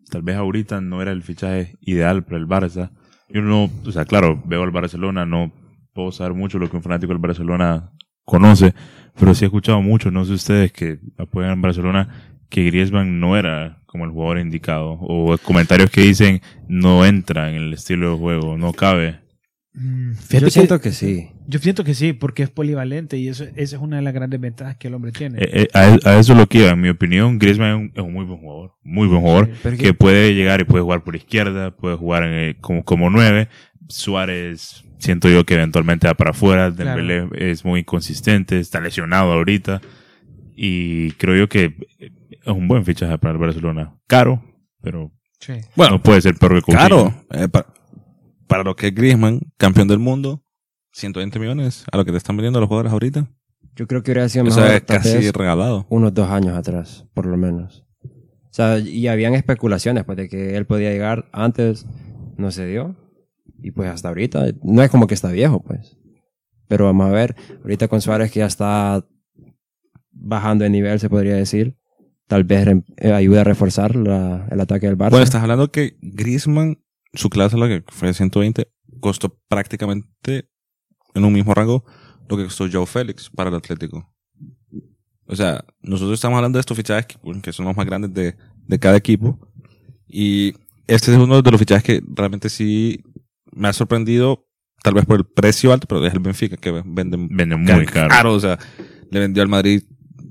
tal 0.10 0.22
vez 0.22 0.38
ahorita 0.38 0.80
no 0.80 1.02
era 1.02 1.12
el 1.12 1.24
fichaje 1.24 1.76
ideal 1.82 2.24
para 2.24 2.38
el 2.38 2.48
Barça. 2.48 2.92
Yo 3.30 3.42
no, 3.42 3.70
o 3.86 3.92
sea, 3.92 4.06
claro, 4.06 4.42
veo 4.46 4.64
al 4.64 4.72
Barcelona, 4.72 5.26
no 5.26 5.52
puedo 5.94 6.12
saber 6.12 6.34
mucho 6.34 6.60
lo 6.60 6.70
que 6.70 6.78
un 6.78 6.84
fanático 6.84 7.14
del 7.14 7.22
Barcelona 7.22 7.92
conoce, 8.26 8.74
pero 9.20 9.36
sí 9.36 9.46
he 9.46 9.48
escuchado 9.48 9.82
mucho, 9.82 10.12
no 10.12 10.24
sé 10.26 10.34
ustedes 10.34 10.72
que 10.72 11.00
apoyan 11.18 11.52
al 11.52 11.62
Barcelona, 11.62 12.36
que 12.50 12.64
Griezmann 12.66 13.20
no 13.20 13.38
era 13.38 13.83
como 13.94 14.06
el 14.06 14.12
jugador 14.12 14.40
indicado, 14.40 14.98
o 15.00 15.38
comentarios 15.38 15.90
que 15.92 16.02
dicen 16.02 16.42
no 16.68 17.06
entra 17.06 17.50
en 17.50 17.56
el 17.56 17.74
estilo 17.74 18.12
de 18.12 18.18
juego, 18.18 18.58
no 18.58 18.74
cabe. 18.74 19.20
Fíjate 19.74 20.40
Yo 20.42 20.50
siento 20.50 20.82
que 20.82 20.92
sí. 20.92 21.30
Yo 21.48 21.60
siento 21.60 21.84
que 21.84 21.94
sí, 21.94 22.14
porque 22.14 22.44
es 22.44 22.50
polivalente 22.50 23.18
y 23.18 23.28
eso, 23.28 23.44
esa 23.56 23.76
es 23.76 23.82
una 23.82 23.98
de 23.98 24.02
las 24.02 24.14
grandes 24.14 24.40
ventajas 24.40 24.78
que 24.78 24.88
el 24.88 24.94
hombre 24.96 25.12
tiene. 25.12 25.40
Eh, 25.42 25.50
eh, 25.52 25.68
a, 25.74 26.10
a 26.10 26.20
eso 26.20 26.34
lo 26.36 26.48
que 26.48 26.60
iba, 26.60 26.70
en 26.72 26.82
mi 26.82 26.90
opinión, 26.90 27.38
Griezmann 27.40 27.70
es 27.70 27.76
un, 27.78 27.92
es 27.96 28.04
un 28.04 28.14
muy 28.14 28.26
buen 28.26 28.40
jugador, 28.40 28.74
muy 28.84 29.08
buen 29.08 29.22
jugador, 29.22 29.50
que 29.78 29.94
puede 29.94 30.34
llegar 30.36 30.62
y 30.62 30.64
puede 30.66 30.84
jugar 30.84 31.04
por 31.04 31.16
izquierda, 31.16 31.72
puede 31.72 31.96
jugar 31.96 32.24
en 32.24 32.34
el- 32.34 32.56
como, 32.58 32.84
como 32.84 33.10
nueve. 33.10 33.48
Suárez, 33.90 34.84
siento 34.98 35.30
yo 35.30 35.46
que 35.46 35.54
eventualmente 35.56 36.08
va 36.08 36.14
para 36.16 36.32
afuera, 36.32 36.72
Dembélé 36.72 37.28
es 37.38 37.64
muy 37.66 37.84
consistente, 37.84 38.60
está 38.60 38.80
lesionado 38.80 39.32
ahorita, 39.34 39.82
y 40.56 41.12
creo 41.14 41.36
yo 41.36 41.50
que 41.50 41.76
es 42.46 42.54
un 42.54 42.68
buen 42.68 42.84
fichaje 42.86 43.18
para 43.18 43.34
el 43.34 43.38
Barcelona. 43.40 43.96
Caro, 44.08 44.44
pero 44.82 45.12
Sí. 45.40 45.54
Bueno, 45.76 45.96
no 45.98 46.02
puede 46.04 46.22
ser 46.22 46.36
peor 46.36 46.54
que 46.56 46.62
Coutinho. 46.62 46.78
claro, 46.88 47.14
eh, 47.32 47.50
pa- 47.50 47.66
para 48.48 48.64
lo 48.64 48.76
que 48.78 48.88
es 48.88 48.96
Griezmann, 48.96 49.42
campeón 49.58 49.90
del 49.90 50.00
mundo, 50.00 50.42
120 50.94 51.38
millones, 51.38 51.84
a 51.92 51.98
lo 51.98 52.06
que 52.06 52.12
te 52.12 52.18
están 52.18 52.38
vendiendo 52.38 52.62
los 52.62 52.68
jugadores 52.70 52.94
ahorita. 52.94 53.28
Yo 53.76 53.86
creo 53.88 54.04
que 54.04 54.12
hubiera 54.12 54.30
sido 54.30 54.46
mejor 54.46 54.64
es 54.72 54.86
tal 54.86 54.98
casi 55.00 55.18
vez, 55.18 55.34
regalado. 55.34 55.86
unos 55.90 56.14
dos 56.14 56.30
años 56.30 56.56
atrás, 56.56 57.06
por 57.14 57.26
lo 57.26 57.36
menos. 57.36 57.86
O 58.06 58.52
sea, 58.56 58.78
y 58.80 59.08
habían 59.08 59.34
especulaciones 59.34 60.04
pues, 60.06 60.16
de 60.18 60.30
que 60.30 60.56
él 60.56 60.66
podía 60.66 60.92
llegar 60.92 61.26
antes, 61.34 61.86
no 62.38 62.52
se 62.52 62.66
dio. 62.68 62.96
Y 63.62 63.72
pues 63.72 63.90
hasta 63.90 64.10
ahorita, 64.10 64.46
no 64.62 64.82
es 64.84 64.90
como 64.92 65.08
que 65.08 65.14
está 65.16 65.30
viejo, 65.32 65.62
pues. 65.64 65.98
pero 66.70 66.86
vamos 66.86 67.08
a 67.08 67.12
ver. 67.12 67.36
Ahorita 67.64 67.88
con 67.90 68.00
Suárez 68.02 68.32
que 68.32 68.40
ya 68.40 68.46
está 68.46 69.06
bajando 70.12 70.64
de 70.64 70.70
nivel, 70.70 71.00
se 71.00 71.10
podría 71.10 71.36
decir. 71.36 71.76
Tal 72.34 72.46
vez 72.46 72.68
eh, 72.98 73.12
ayude 73.12 73.42
a 73.42 73.44
reforzar 73.44 73.96
la- 73.96 74.48
el 74.50 74.60
ataque 74.60 74.88
del 74.88 74.98
Barça. 74.98 75.12
Bueno, 75.12 75.24
estás 75.24 75.44
hablando 75.44 75.72
que 75.72 75.98
Griezmann, 76.02 76.80
su 77.14 77.30
cláusula 77.30 77.68
que 77.68 77.84
fue 77.90 78.12
120, 78.12 78.68
costó 79.02 79.38
prácticamente 79.48 80.50
en 81.14 81.26
un 81.26 81.32
mismo 81.32 81.54
rango 81.54 81.86
lo 82.28 82.36
que 82.36 82.46
costó 82.46 82.66
Joe 82.72 82.88
Félix 82.88 83.30
para 83.30 83.52
el 83.52 83.56
Atlético. 83.56 84.12
O 85.28 85.36
sea, 85.36 85.64
nosotros 85.84 86.16
estamos 86.16 86.38
hablando 86.38 86.58
de 86.58 86.62
estos 86.62 86.76
fichajes 86.76 87.06
que, 87.06 87.18
que 87.42 87.54
son 87.54 87.68
los 87.68 87.78
más 87.78 87.86
grandes 87.86 88.12
de, 88.16 88.36
de 88.68 88.80
cada 88.80 88.98
equipo. 88.98 89.40
Y 90.08 90.54
este 90.88 91.12
es 91.12 91.18
uno 91.20 91.40
de 91.40 91.52
los 91.52 91.60
fichajes 91.60 91.84
que 91.84 92.02
realmente 92.16 92.50
sí 92.50 93.04
me 93.52 93.68
ha 93.68 93.74
sorprendido, 93.74 94.48
tal 94.84 94.96
vez 94.96 95.06
por 95.06 95.18
el 95.20 95.26
precio 95.26 95.72
alto, 95.72 95.86
pero 95.88 96.04
es 96.04 96.12
el 96.14 96.20
Benfica 96.20 96.58
que 96.58 96.72
vende, 96.72 97.16
Vende 97.30 97.56
muy 97.58 97.86
caro. 97.86 98.34
O 98.34 98.40
sea, 98.40 98.58
le 99.12 99.20
vendió 99.20 99.44
al 99.44 99.50
Madrid, 99.50 99.84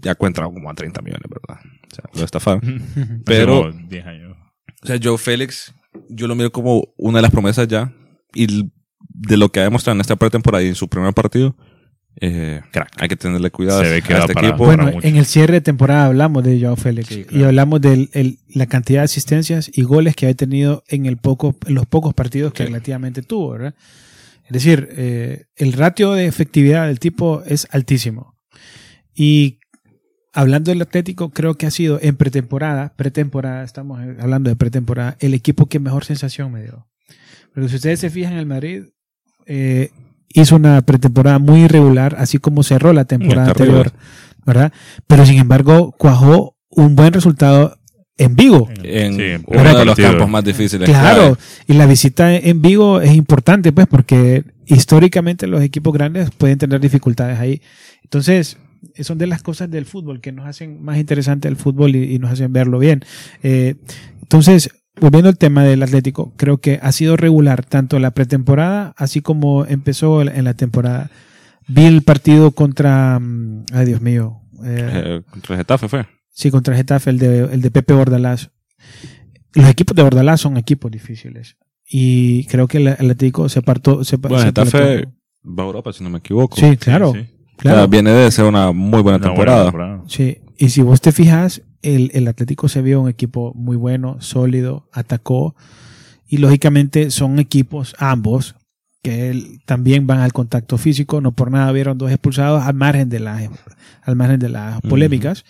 ya 0.02 0.14
cuenta 0.14 0.42
como 0.42 0.70
a 0.70 0.74
30 0.74 1.00
millones, 1.02 1.26
¿verdad? 1.28 1.62
O 1.90 1.94
sea, 1.94 2.04
lo 2.14 2.24
estafaron. 2.24 3.22
Pero- 3.24 3.64
Hace 3.68 3.72
como 3.78 3.88
10 3.88 4.06
años. 4.06 4.36
O 4.82 4.86
sea, 4.86 4.98
Joe 5.02 5.16
Félix, 5.18 5.74
yo 6.08 6.26
lo 6.26 6.34
miro 6.34 6.50
como 6.50 6.92
una 6.96 7.18
de 7.18 7.22
las 7.22 7.30
promesas 7.30 7.68
ya. 7.68 7.92
Y 8.34 8.70
de 9.08 9.36
lo 9.36 9.50
que 9.50 9.60
ha 9.60 9.64
demostrado 9.64 9.94
en 9.96 10.00
esta 10.00 10.16
pretemporada 10.16 10.64
y 10.64 10.68
en 10.68 10.74
su 10.74 10.88
primer 10.88 11.12
partido, 11.14 11.56
eh, 12.20 12.60
hay 12.98 13.08
que 13.08 13.16
tenerle 13.16 13.50
cuidado 13.50 13.82
Se 13.82 13.88
ve 13.90 13.96
a 13.96 14.00
que 14.00 14.12
este 14.12 14.26
va 14.26 14.26
para- 14.28 14.48
equipo. 14.48 14.64
Bueno, 14.64 14.84
mucho. 14.86 15.06
en 15.06 15.16
el 15.16 15.24
cierre 15.26 15.54
de 15.54 15.60
temporada 15.60 16.06
hablamos 16.06 16.42
de 16.44 16.60
Joao 16.60 16.76
Félix 16.76 17.08
Sí, 17.08 17.20
y 17.20 17.24
claro. 17.24 17.46
hablamos 17.48 17.80
de 17.80 18.36
la 18.48 18.66
cantidad 18.66 19.00
de 19.00 19.04
asistencias 19.04 19.70
y 19.72 19.82
goles 19.82 20.14
que 20.16 20.26
ha 20.26 20.34
tenido 20.34 20.82
en, 20.88 21.06
el 21.06 21.16
poco, 21.18 21.56
en 21.66 21.74
los 21.74 21.86
pocos 21.86 22.12
partidos 22.14 22.52
que 22.52 22.64
Sí. 22.64 22.66
relativamente 22.68 23.22
tuvo, 23.22 23.50
¿verdad? 23.52 23.74
Es 24.44 24.52
decir, 24.52 24.88
eh, 24.92 25.44
el 25.56 25.72
ratio 25.74 26.12
de 26.12 26.26
efectividad 26.26 26.86
del 26.86 26.98
tipo 26.98 27.42
es 27.46 27.66
altísimo. 27.70 28.36
Y 29.14 29.60
hablando 30.32 30.70
del 30.70 30.82
Atlético, 30.82 31.30
creo 31.30 31.54
que 31.54 31.66
ha 31.66 31.70
sido 31.70 31.98
en 32.02 32.16
pretemporada, 32.16 32.94
pretemporada, 32.96 33.64
estamos 33.64 34.00
hablando 34.18 34.50
de 34.50 34.56
pretemporada, 34.56 35.16
el 35.20 35.34
equipo 35.34 35.66
que 35.66 35.78
mejor 35.78 36.04
sensación 36.04 36.50
me 36.52 36.62
dio. 36.62 36.86
Pero 37.54 37.68
si 37.68 37.76
ustedes 37.76 38.00
se 38.00 38.10
fijan, 38.10 38.34
el 38.34 38.46
Madrid 38.46 38.84
eh, 39.46 39.90
hizo 40.28 40.56
una 40.56 40.80
pretemporada 40.82 41.38
muy 41.38 41.62
irregular, 41.62 42.16
así 42.18 42.38
como 42.38 42.62
cerró 42.62 42.92
la 42.92 43.04
temporada 43.04 43.48
anterior, 43.48 43.92
¿verdad? 44.46 44.72
Pero 45.06 45.26
sin 45.26 45.38
embargo, 45.38 45.92
cuajó 45.92 46.56
un 46.70 46.96
buen 46.96 47.12
resultado 47.12 47.78
en 48.16 48.36
Vigo. 48.36 48.68
En 48.82 49.14
Sí, 49.14 49.44
uno 49.46 49.78
de 49.78 49.84
los 49.84 49.96
campos 49.96 50.28
más 50.28 50.44
difíciles. 50.44 50.88
Claro, 50.88 51.36
y 51.66 51.74
la 51.74 51.86
visita 51.86 52.34
en 52.34 52.62
Vigo 52.62 53.00
es 53.00 53.14
importante, 53.14 53.72
pues, 53.72 53.86
porque 53.86 54.44
históricamente 54.66 55.46
los 55.46 55.62
equipos 55.62 55.92
grandes 55.92 56.30
pueden 56.30 56.58
tener 56.58 56.80
dificultades 56.80 57.38
ahí. 57.38 57.60
Entonces, 58.02 58.58
son 59.00 59.18
de 59.18 59.26
las 59.26 59.42
cosas 59.42 59.70
del 59.70 59.84
fútbol 59.86 60.20
que 60.20 60.32
nos 60.32 60.46
hacen 60.46 60.82
más 60.82 60.98
interesante 60.98 61.48
el 61.48 61.56
fútbol 61.56 61.94
y, 61.96 62.14
y 62.14 62.18
nos 62.18 62.30
hacen 62.30 62.52
verlo 62.52 62.78
bien. 62.78 63.04
Eh, 63.42 63.76
entonces, 64.22 64.70
volviendo 65.00 65.28
al 65.28 65.38
tema 65.38 65.64
del 65.64 65.82
Atlético, 65.82 66.32
creo 66.36 66.58
que 66.58 66.78
ha 66.82 66.92
sido 66.92 67.16
regular 67.16 67.64
tanto 67.64 67.98
la 67.98 68.12
pretemporada, 68.12 68.94
así 68.96 69.20
como 69.20 69.64
empezó 69.66 70.22
en 70.22 70.44
la 70.44 70.54
temporada. 70.54 71.10
Vi 71.68 71.84
el 71.84 72.02
partido 72.02 72.50
contra, 72.50 73.18
mm, 73.20 73.66
ay 73.72 73.86
Dios 73.86 74.00
mío, 74.00 74.40
eh, 74.64 74.90
Eh, 74.92 75.22
contra 75.30 75.56
Getafe 75.56 75.88
fue. 75.88 76.06
Sí, 76.30 76.50
contra 76.50 76.74
el 76.74 76.78
Getafe, 76.78 77.10
el 77.10 77.18
de, 77.18 77.40
el 77.52 77.60
de 77.60 77.70
Pepe 77.70 77.94
Bordalás. 77.94 78.50
Los 79.54 79.68
equipos 79.68 79.94
de 79.94 80.02
Bordalás 80.02 80.40
son 80.40 80.56
equipos 80.56 80.90
difíciles. 80.90 81.56
Y 81.86 82.44
creo 82.46 82.66
que 82.68 82.78
el 82.78 82.88
Atlético 82.88 83.48
se 83.50 83.60
partó. 83.60 84.02
Se, 84.02 84.16
Bueno, 84.16 84.38
se 84.38 84.46
Getafe 84.46 85.04
va 85.44 85.62
a 85.62 85.66
Europa, 85.66 85.92
si 85.92 86.02
no 86.02 86.08
me 86.10 86.18
equivoco. 86.18 86.56
Sí, 86.56 86.76
claro. 86.78 87.12
Sí, 87.12 87.20
sí. 87.20 87.41
O 87.58 87.62
sea, 87.62 87.72
claro. 87.72 87.88
viene 87.88 88.10
de 88.10 88.30
ser 88.30 88.44
una 88.44 88.72
muy 88.72 89.02
buena 89.02 89.18
Una 89.18 89.26
temporada. 89.28 89.64
temporada. 89.64 90.02
Sí. 90.08 90.38
Y 90.58 90.70
si 90.70 90.82
vos 90.82 91.00
te 91.00 91.12
fijas, 91.12 91.62
el, 91.82 92.10
el 92.14 92.28
Atlético 92.28 92.68
se 92.68 92.82
vio 92.82 93.00
un 93.00 93.08
equipo 93.08 93.52
muy 93.54 93.76
bueno, 93.76 94.16
sólido, 94.20 94.88
atacó. 94.92 95.54
Y 96.26 96.38
lógicamente 96.38 97.10
son 97.10 97.38
equipos, 97.38 97.94
ambos, 97.98 98.54
que 99.02 99.30
él- 99.30 99.60
también 99.66 100.06
van 100.06 100.20
al 100.20 100.32
contacto 100.32 100.78
físico. 100.78 101.20
No 101.20 101.32
por 101.32 101.50
nada 101.50 101.70
vieron 101.72 101.98
dos 101.98 102.10
expulsados 102.10 102.62
al 102.64 102.74
margen 102.74 103.08
de 103.08 103.20
las, 103.20 103.48
al 104.02 104.16
margen 104.16 104.38
de 104.40 104.48
las 104.48 104.80
polémicas. 104.82 105.44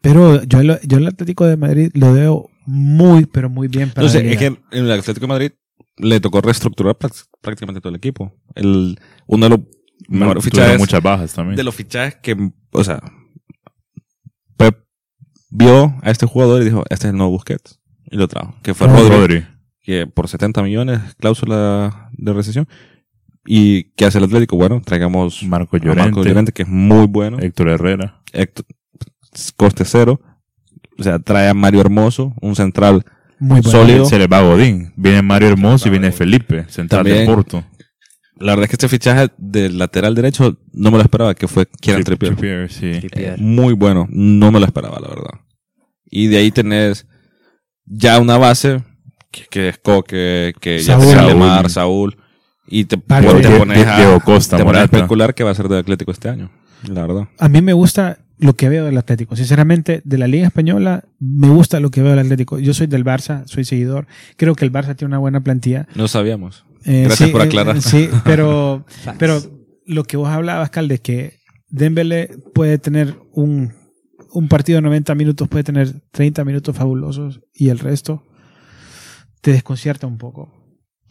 Pero 0.00 0.42
yo, 0.44 0.60
el- 0.60 0.78
yo 0.86 0.98
el 0.98 1.06
Atlético 1.06 1.44
de 1.46 1.56
Madrid 1.56 1.90
lo 1.94 2.12
veo 2.12 2.50
muy, 2.66 3.26
pero 3.26 3.50
muy 3.50 3.68
bien 3.68 3.90
para 3.90 4.06
Entonces, 4.06 4.32
es 4.32 4.38
que 4.38 4.46
en 4.46 4.84
el 4.84 4.90
Atlético 4.92 5.26
de 5.26 5.32
Madrid 5.32 5.50
le 5.96 6.20
tocó 6.20 6.40
reestructurar 6.40 6.96
prácticamente 7.40 7.80
todo 7.80 7.90
el 7.90 7.96
equipo. 7.96 8.32
El, 8.54 8.98
uno 9.26 9.46
de 9.46 9.50
los 9.50 9.60
Tuvieron 10.08 10.42
fichajes 10.42 10.78
muchas 10.78 11.02
bajas 11.02 11.32
también. 11.34 11.56
de 11.56 11.64
los 11.64 11.74
fichajes 11.74 12.16
que, 12.16 12.50
o 12.72 12.84
sea, 12.84 13.00
Pep 14.56 14.78
vio 15.50 15.94
a 16.02 16.10
este 16.10 16.26
jugador 16.26 16.62
y 16.62 16.66
dijo, 16.66 16.84
este 16.90 17.06
es 17.06 17.10
el 17.12 17.16
nuevo 17.16 17.32
Busquets. 17.32 17.80
Y 18.10 18.16
lo 18.16 18.28
trajo, 18.28 18.54
que 18.62 18.74
fue 18.74 18.86
Ah, 18.88 18.92
Rodri, 18.92 19.08
Rodri. 19.16 19.46
que 19.82 20.06
por 20.06 20.28
70 20.28 20.62
millones, 20.62 21.00
cláusula 21.18 22.10
de 22.12 22.32
recesión. 22.32 22.68
¿Y 23.46 23.84
qué 23.96 24.06
hace 24.06 24.18
el 24.18 24.24
Atlético? 24.24 24.56
Bueno, 24.56 24.80
traigamos 24.84 25.42
Marco 25.42 25.76
a 25.76 25.80
Marco 25.80 25.86
Llorente. 25.86 26.28
Llorente, 26.28 26.52
que 26.52 26.62
es 26.62 26.68
muy 26.68 27.06
bueno. 27.06 27.38
Héctor 27.40 27.68
Herrera. 27.68 28.22
Héctor- 28.32 28.64
coste 29.56 29.84
cero. 29.84 30.20
O 30.98 31.02
sea, 31.02 31.18
trae 31.18 31.48
a 31.48 31.54
Mario 31.54 31.80
Hermoso, 31.80 32.34
un 32.40 32.54
central 32.56 33.04
Muy 33.38 33.60
bueno. 33.60 33.70
sólido. 33.70 34.04
Se 34.06 34.18
le 34.18 34.28
va 34.28 34.40
Godín. 34.42 34.92
Viene 34.96 35.20
Mario 35.22 35.48
Hermoso 35.48 35.88
y 35.88 35.90
viene 35.90 36.12
Felipe, 36.12 36.64
central 36.68 37.02
También. 37.04 37.26
de 37.26 37.34
Porto. 37.34 37.64
La 38.38 38.52
verdad 38.52 38.64
es 38.64 38.70
que 38.70 38.74
este 38.76 38.88
fichaje 38.88 39.28
del 39.38 39.78
lateral 39.78 40.14
derecho 40.14 40.56
no 40.72 40.90
me 40.90 40.96
lo 40.98 41.02
esperaba, 41.04 41.34
que 41.34 41.46
fue 41.48 41.66
Kieran 41.80 42.02
Tri- 42.02 42.06
Trippier. 42.18 42.36
Trippier, 42.36 42.70
sí. 42.72 43.00
Trippier. 43.00 43.34
Eh, 43.34 43.36
muy 43.38 43.74
bueno, 43.74 44.06
no 44.10 44.50
me 44.50 44.58
lo 44.60 44.66
esperaba, 44.66 44.98
la 45.00 45.08
verdad. 45.08 45.40
Y 46.10 46.26
de 46.26 46.38
ahí 46.38 46.50
tenés 46.50 47.06
ya 47.86 48.18
una 48.20 48.36
base 48.38 48.82
que, 49.30 49.44
que 49.50 49.68
es 49.68 49.78
Coque, 49.78 50.52
que 50.60 50.78
ya 50.80 50.98
Saúl. 50.98 51.12
sea 51.12 51.22
Lemar, 51.26 51.70
Saúl. 51.70 52.16
Y 52.66 52.84
te, 52.86 52.96
Vale. 53.06 53.40
te 53.42 53.58
pones 53.58 53.86
a, 53.86 53.96
Diego 53.98 54.20
Costa, 54.20 54.56
te 54.56 54.64
pones 54.64 54.80
a 54.80 54.84
especular 54.84 55.34
que 55.34 55.44
va 55.44 55.50
a 55.50 55.54
ser 55.54 55.68
de 55.68 55.78
Atlético 55.78 56.10
este 56.10 56.28
año, 56.30 56.50
la 56.88 57.02
verdad. 57.06 57.28
A 57.38 57.48
mí 57.48 57.60
me 57.60 57.72
gusta 57.74 58.18
lo 58.38 58.54
que 58.54 58.68
veo 58.68 58.84
del 58.86 58.96
Atlético. 58.96 59.36
Sinceramente, 59.36 60.00
de 60.04 60.18
la 60.18 60.26
Liga 60.26 60.46
Española, 60.46 61.04
me 61.20 61.48
gusta 61.50 61.78
lo 61.78 61.90
que 61.90 62.00
veo 62.00 62.10
del 62.10 62.20
Atlético. 62.20 62.58
Yo 62.58 62.72
soy 62.74 62.86
del 62.86 63.04
Barça, 63.04 63.46
soy 63.46 63.64
seguidor. 63.64 64.06
Creo 64.36 64.54
que 64.54 64.64
el 64.64 64.72
Barça 64.72 64.96
tiene 64.96 65.10
una 65.10 65.18
buena 65.18 65.40
plantilla. 65.40 65.86
No 65.94 66.08
sabíamos. 66.08 66.64
Eh, 66.84 67.04
Gracias 67.04 67.28
sí, 67.28 67.32
por 67.32 67.40
eh, 67.40 67.44
aclarar. 67.44 67.76
eh, 67.76 67.80
sí, 67.80 68.08
pero, 68.24 68.84
pero 69.18 69.40
lo 69.86 70.04
que 70.04 70.16
vos 70.16 70.28
hablabas, 70.28 70.70
Cal, 70.70 70.88
de 70.88 70.98
que 70.98 71.38
Dembélé 71.68 72.30
puede 72.54 72.78
tener 72.78 73.16
un, 73.32 73.72
un 74.32 74.48
partido 74.48 74.78
de 74.78 74.82
90 74.82 75.14
minutos, 75.14 75.48
puede 75.48 75.64
tener 75.64 76.00
30 76.10 76.44
minutos 76.44 76.76
fabulosos 76.76 77.40
y 77.52 77.68
el 77.68 77.78
resto 77.78 78.22
te 79.40 79.52
desconcierta 79.52 80.06
un 80.06 80.18
poco. 80.18 80.52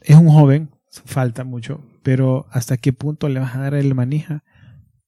Es 0.02 0.16
un 0.16 0.30
joven, 0.30 0.72
falta 1.06 1.44
mucho, 1.44 1.84
pero 2.04 2.46
¿hasta 2.52 2.78
qué 2.78 2.94
punto 2.94 3.30
le 3.30 3.40
vas 3.40 3.56
a 3.56 3.60
dar 3.60 3.74
el 3.74 3.94
manija 3.96 4.44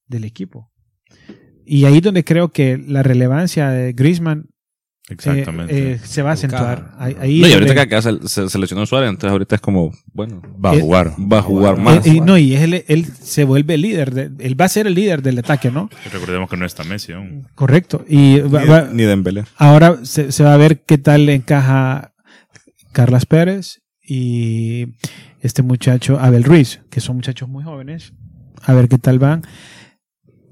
del 0.07 0.23
equipo? 0.23 0.71
Y 1.65 1.85
ahí 1.85 1.99
donde 1.99 2.23
creo 2.23 2.49
que 2.51 2.77
la 2.77 3.01
relevancia 3.03 3.69
de 3.69 3.93
Griezmann 3.93 4.49
Exactamente. 5.07 5.91
eh, 5.93 5.99
se 6.03 6.21
va 6.23 6.31
a 6.31 6.33
acentuar. 6.33 6.93
Ahí, 6.97 7.15
ahí 7.19 7.39
No, 7.41 7.47
y 7.47 7.53
ahorita 7.53 7.73
que 7.75 7.79
acá 7.81 8.01
se, 8.01 8.27
se 8.27 8.49
seleccionó 8.49 8.85
Suárez, 8.87 9.09
entonces 9.09 9.31
ahorita 9.31 9.55
es 9.55 9.61
como, 9.61 9.91
bueno, 10.13 10.41
va 10.63 10.71
a 10.71 10.75
eh, 10.75 10.81
jugar. 10.81 11.11
va 11.31 11.37
a 11.37 11.41
jugar 11.43 11.75
Eh, 11.77 11.81
más. 11.81 12.07
y 12.07 12.21
no, 12.21 12.37
y 12.39 12.55
él, 12.55 12.83
él 12.87 13.05
se 13.05 13.43
vuelve 13.43 13.77
líder, 13.77 14.13
de- 14.13 14.31
él 14.45 14.59
va 14.59 14.65
a 14.65 14.69
ser 14.69 14.87
el 14.87 14.95
líder 14.95 15.21
del 15.21 15.37
ataque, 15.37 15.69
¿no? 15.69 15.89
Recordemos 16.11 16.49
que 16.49 16.57
no 16.57 16.65
está 16.65 16.83
Messi 16.83 17.11
aún. 17.11 17.47
Correcto. 17.53 18.03
Y 18.09 18.39
va- 18.39 18.61
Ni, 18.63 18.67
va- 18.67 18.89
ni 18.91 19.03
Dembélé. 19.03 19.43
ahora 19.57 19.99
se, 20.03 20.31
se 20.31 20.43
va 20.43 20.53
a 20.55 20.57
ver 20.57 20.81
qué 20.85 20.97
tal 20.97 21.27
le 21.27 21.35
encaja 21.35 22.13
Carlas 22.91 23.27
Pérez 23.27 23.83
y 24.01 24.87
este 25.41 25.61
muchacho 25.61 26.17
Abel 26.19 26.43
Ruiz, 26.43 26.81
que 26.89 26.99
son 26.99 27.17
muchachos 27.17 27.47
muy 27.47 27.63
jóvenes. 27.63 28.13
A 28.63 28.73
ver 28.73 28.87
qué 28.89 28.97
tal 28.97 29.19
van. 29.19 29.43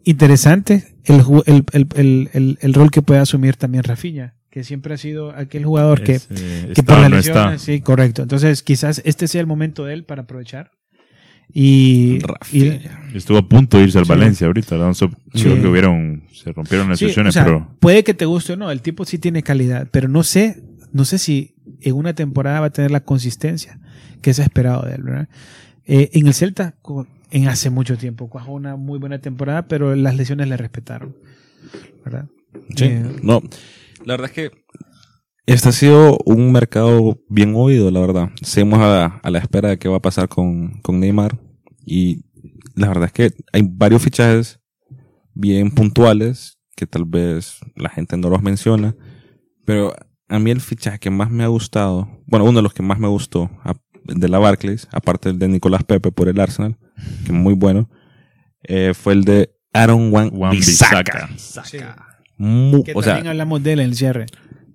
Interesante 0.06 0.98
el, 1.06 1.24
el, 1.46 1.64
el, 1.72 1.88
el, 1.96 2.30
el- 2.34 2.58
el 2.62 2.74
rol 2.74 2.92
que 2.92 3.02
puede 3.02 3.22
asumir 3.22 3.56
también 3.56 3.84
Rafinha, 3.86 4.36
que 4.54 4.64
siempre 4.64 4.94
ha 4.94 4.98
sido 4.98 5.32
aquel 5.32 5.66
jugador 5.66 6.04
que, 6.04 6.12
Es, 6.12 6.28
eh, 6.30 6.66
que 6.76 6.82
está 6.82 6.84
por 6.84 6.98
o 7.00 7.02
la 7.02 7.10
no 7.10 7.16
lesión, 7.16 7.38
está. 7.54 7.58
sí, 7.58 7.82
correcto. 7.82 8.22
Entonces, 8.22 8.62
quizás 8.62 9.02
este 9.04 9.28
sea 9.28 9.42
el 9.42 9.48
momento 9.48 9.84
de 9.84 9.96
él 9.96 10.04
para 10.04 10.22
aprovechar. 10.22 10.70
Y, 11.52 12.20
y-. 12.52 12.80
Estuvo 13.16 13.40
a 13.40 13.48
punto 13.50 13.78
de 13.80 13.86
irse 13.86 13.98
al 13.98 14.06
Sí. 14.06 14.10
Valencia 14.10 14.46
ahorita. 14.46 14.94
Sí. 14.94 15.08
Creo 15.34 15.60
que 15.60 15.68
hubieron, 15.68 16.26
se 16.32 16.52
rompieron 16.52 16.88
las 16.88 17.00
sí, 17.00 17.08
sesiones, 17.08 17.32
o 17.32 17.34
sea, 17.34 17.46
pero 17.46 17.68
puede 17.80 18.04
que 18.04 18.14
te 18.14 18.26
guste 18.26 18.54
o 18.54 18.56
no, 18.56 18.70
el 18.70 18.82
tipo 18.84 19.06
sí 19.06 19.18
tiene 19.18 19.42
calidad, 19.42 19.88
pero 19.92 20.08
no 20.08 20.22
sé, 20.22 20.62
no 20.92 21.04
sé 21.04 21.18
si 21.18 21.56
en 21.82 21.96
una 21.96 22.14
temporada 22.14 22.60
va 22.60 22.68
a 22.68 22.70
tener 22.70 22.92
la 22.92 23.02
consistencia 23.04 23.80
que 24.22 24.36
se 24.36 24.44
ha 24.44 24.46
esperado 24.46 24.84
de 24.84 24.94
él, 24.96 25.02
¿verdad? 25.02 25.30
Eh, 25.88 26.12
en 26.14 26.28
el 26.28 26.36
Celta, 26.36 26.76
en 27.32 27.48
hace 27.48 27.72
mucho 27.72 27.98
tiempo, 27.98 28.30
cuajó 28.30 28.54
una 28.54 28.76
muy 28.76 29.00
buena 29.00 29.18
temporada, 29.18 29.68
pero 29.68 29.96
las 29.96 30.16
lesiones 30.16 30.48
le 30.48 30.58
respetaron, 30.58 31.16
¿verdad? 32.06 32.28
Sí, 32.76 32.86
Eh, 32.86 33.04
no. 33.24 33.42
La 34.06 34.14
verdad 34.14 34.30
es 34.30 34.34
que 34.34 34.52
este 35.46 35.70
ha 35.70 35.72
sido 35.74 36.18
un 36.26 36.52
mercado 36.52 37.20
bien 37.30 37.54
oído, 37.56 37.92
la 37.92 38.00
verdad. 38.00 38.30
Seguimos 38.42 38.80
a, 38.80 39.06
a 39.06 39.30
la 39.30 39.40
espera 39.40 39.70
de 39.70 39.78
qué 39.80 39.90
va 39.90 39.98
a 39.98 40.02
pasar 40.02 40.28
con, 40.30 40.80
con 40.82 41.00
Neymar. 41.00 41.38
Y 41.86 42.24
la 42.76 42.88
verdad 42.88 43.06
es 43.06 43.12
que 43.12 43.32
hay 43.52 43.62
varios 43.70 44.02
fichajes 44.02 44.60
bien 45.34 45.72
puntuales 45.72 46.60
que 46.76 46.88
tal 46.88 47.06
vez 47.06 47.60
la 47.76 47.90
gente 47.90 48.18
no 48.18 48.30
los 48.30 48.42
menciona, 48.42 48.96
pero 49.66 49.94
a 50.28 50.40
mí 50.40 50.50
el 50.52 50.62
fichaje 50.62 50.98
que 51.00 51.10
más 51.12 51.30
me 51.30 51.44
ha 51.44 51.48
gustado, 51.48 52.08
bueno, 52.26 52.46
uno 52.46 52.58
de 52.60 52.64
los 52.64 52.74
que 52.74 52.82
más 52.84 52.98
me 53.00 53.08
gustó 53.08 53.52
a- 53.64 53.76
de 54.06 54.28
la 54.28 54.40
Barclays, 54.40 54.88
aparte 54.92 55.30
del 55.30 55.40
de 55.40 55.48
Nicolás 55.50 55.84
Pepe 55.84 56.12
por 56.12 56.28
el 56.30 56.40
Arsenal, 56.40 56.78
que 57.26 57.32
es 57.32 57.32
muy 57.32 57.54
bueno, 57.54 57.90
eh, 58.64 58.94
fue 58.96 59.14
el 59.14 59.24
de 59.24 59.54
Aaron 59.72 60.12
Wan, 60.12 60.30
Wan 60.34 60.52
Bissaka. 60.52 61.28
Bissaka. 61.32 62.13
Mu- 62.38 62.84
Que 62.84 62.92
o 62.96 63.02
también 63.02 63.24
sea, 63.24 63.32
hablamos 63.32 63.62
de 63.64 63.74
él 63.74 63.80
en 63.80 63.86
el 63.90 63.96
cierre. 63.96 64.26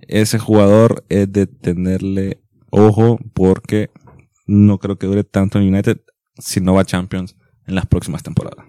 ese 0.02 0.38
jugador 0.38 1.04
es 1.08 1.30
de 1.32 1.46
tenerle 1.46 2.40
ojo 2.70 3.18
porque 3.34 3.90
no 4.46 4.78
creo 4.78 4.96
que 4.98 5.06
dure 5.06 5.24
tanto 5.24 5.58
en 5.58 5.68
United 5.72 6.00
si 6.38 6.60
no 6.60 6.74
va 6.74 6.82
a 6.82 6.84
Champions 6.84 7.36
en 7.66 7.74
las 7.74 7.86
próximas 7.86 8.22
temporadas. 8.22 8.64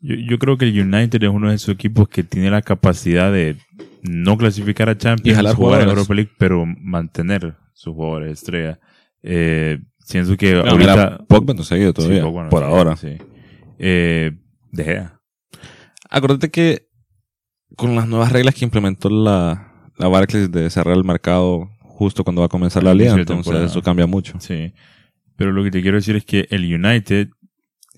Yo, 0.00 0.14
yo 0.16 0.38
creo 0.38 0.56
que 0.56 0.64
el 0.66 0.80
United 0.80 1.22
es 1.22 1.28
uno 1.28 1.50
de 1.50 1.56
esos 1.56 1.74
equipos 1.74 2.08
que 2.08 2.22
tiene 2.24 2.50
la 2.50 2.62
capacidad 2.62 3.32
de 3.32 3.56
no 4.02 4.36
clasificar 4.38 4.88
a 4.88 4.92
Y 4.92 4.96
Champions, 4.96 5.36
jalar 5.36 5.54
jugar 5.54 5.80
en 5.80 5.86
jugadores. 5.88 5.98
Europa 5.98 6.14
League, 6.14 6.30
pero 6.38 6.64
mantener 6.66 7.56
sus 7.74 7.94
jugadores 7.94 8.32
estrella. 8.40 8.80
Eh, 9.22 9.78
siento 9.98 10.36
que 10.36 10.54
Bueno, 10.54 10.70
ahorita... 10.70 10.94
mira, 10.94 11.18
Pogba 11.28 11.52
no 11.54 11.62
se 11.62 11.74
ha 11.74 11.78
ido 11.78 11.92
todavía, 11.92 12.18
Sí, 12.20 12.24
Pogba 12.24 12.44
no 12.44 12.48
por 12.50 12.62
ahora. 12.64 12.96
Sí. 12.96 13.16
Eh, 13.78 14.32
De 14.72 14.84
Gea. 14.84 15.20
Acuérdate 16.08 16.50
que 16.50 16.88
con 17.76 17.94
las 17.94 18.06
nuevas 18.08 18.32
reglas 18.32 18.54
que 18.54 18.64
implementó 18.64 19.08
la, 19.08 19.90
la 19.96 20.08
Barclays 20.08 20.50
de 20.50 20.68
cerrar 20.70 20.96
el 20.96 21.04
mercado 21.04 21.70
justo 21.80 22.24
cuando 22.24 22.40
va 22.40 22.46
a 22.46 22.48
comenzar 22.50 22.82
la 22.82 22.94
liga, 22.94 23.14
de 23.14 23.20
entonces 23.20 23.44
temporada. 23.44 23.66
eso 23.66 23.82
cambia 23.82 24.06
mucho. 24.06 24.38
Sí. 24.40 24.72
Pero 25.36 25.52
lo 25.52 25.62
que 25.64 25.70
te 25.70 25.82
quiero 25.82 25.96
decir 25.96 26.16
es 26.16 26.24
que 26.24 26.46
el 26.50 26.64
United, 26.74 27.28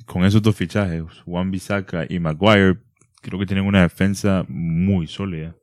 con 0.07 0.25
esos 0.25 0.43
dos 0.43 0.55
fichajes, 0.57 1.03
Juan 1.25 1.51
Bissaka 1.51 2.05
y 2.09 2.19
Maguire, 2.19 2.79
creo 3.21 3.39
que 3.39 3.47
tienen 3.47 3.65
una 3.67 3.83
defensa 3.83 4.45
muy 4.49 5.07
sólida. 5.07 5.55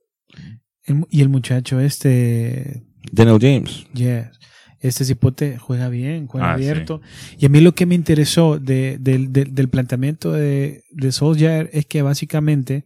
El- 0.83 1.05
y 1.09 1.21
el 1.21 1.29
muchacho 1.29 1.79
este, 1.79 2.83
Daniel 3.11 3.37
James. 3.39 3.85
yes, 3.93 4.39
este 4.79 5.03
cipote 5.05 5.57
juega 5.57 5.89
bien, 5.89 6.27
juega 6.27 6.53
Ah, 6.53 6.57
sí. 6.57 6.63
abierto. 6.63 7.01
Y 7.37 7.45
a 7.45 7.49
mí 7.49 7.59
lo 7.61 7.73
que 7.75 7.85
me 7.85 7.95
interesó 7.95 8.57
de- 8.59 8.97
del- 8.99 9.31
del- 9.31 9.53
del 9.53 9.67
planteamiento 9.69 10.31
de, 10.31 10.83
de 10.91 11.11
Solskjaer 11.11 11.69
es 11.73 11.85
que 11.85 12.01
básicamente 12.01 12.85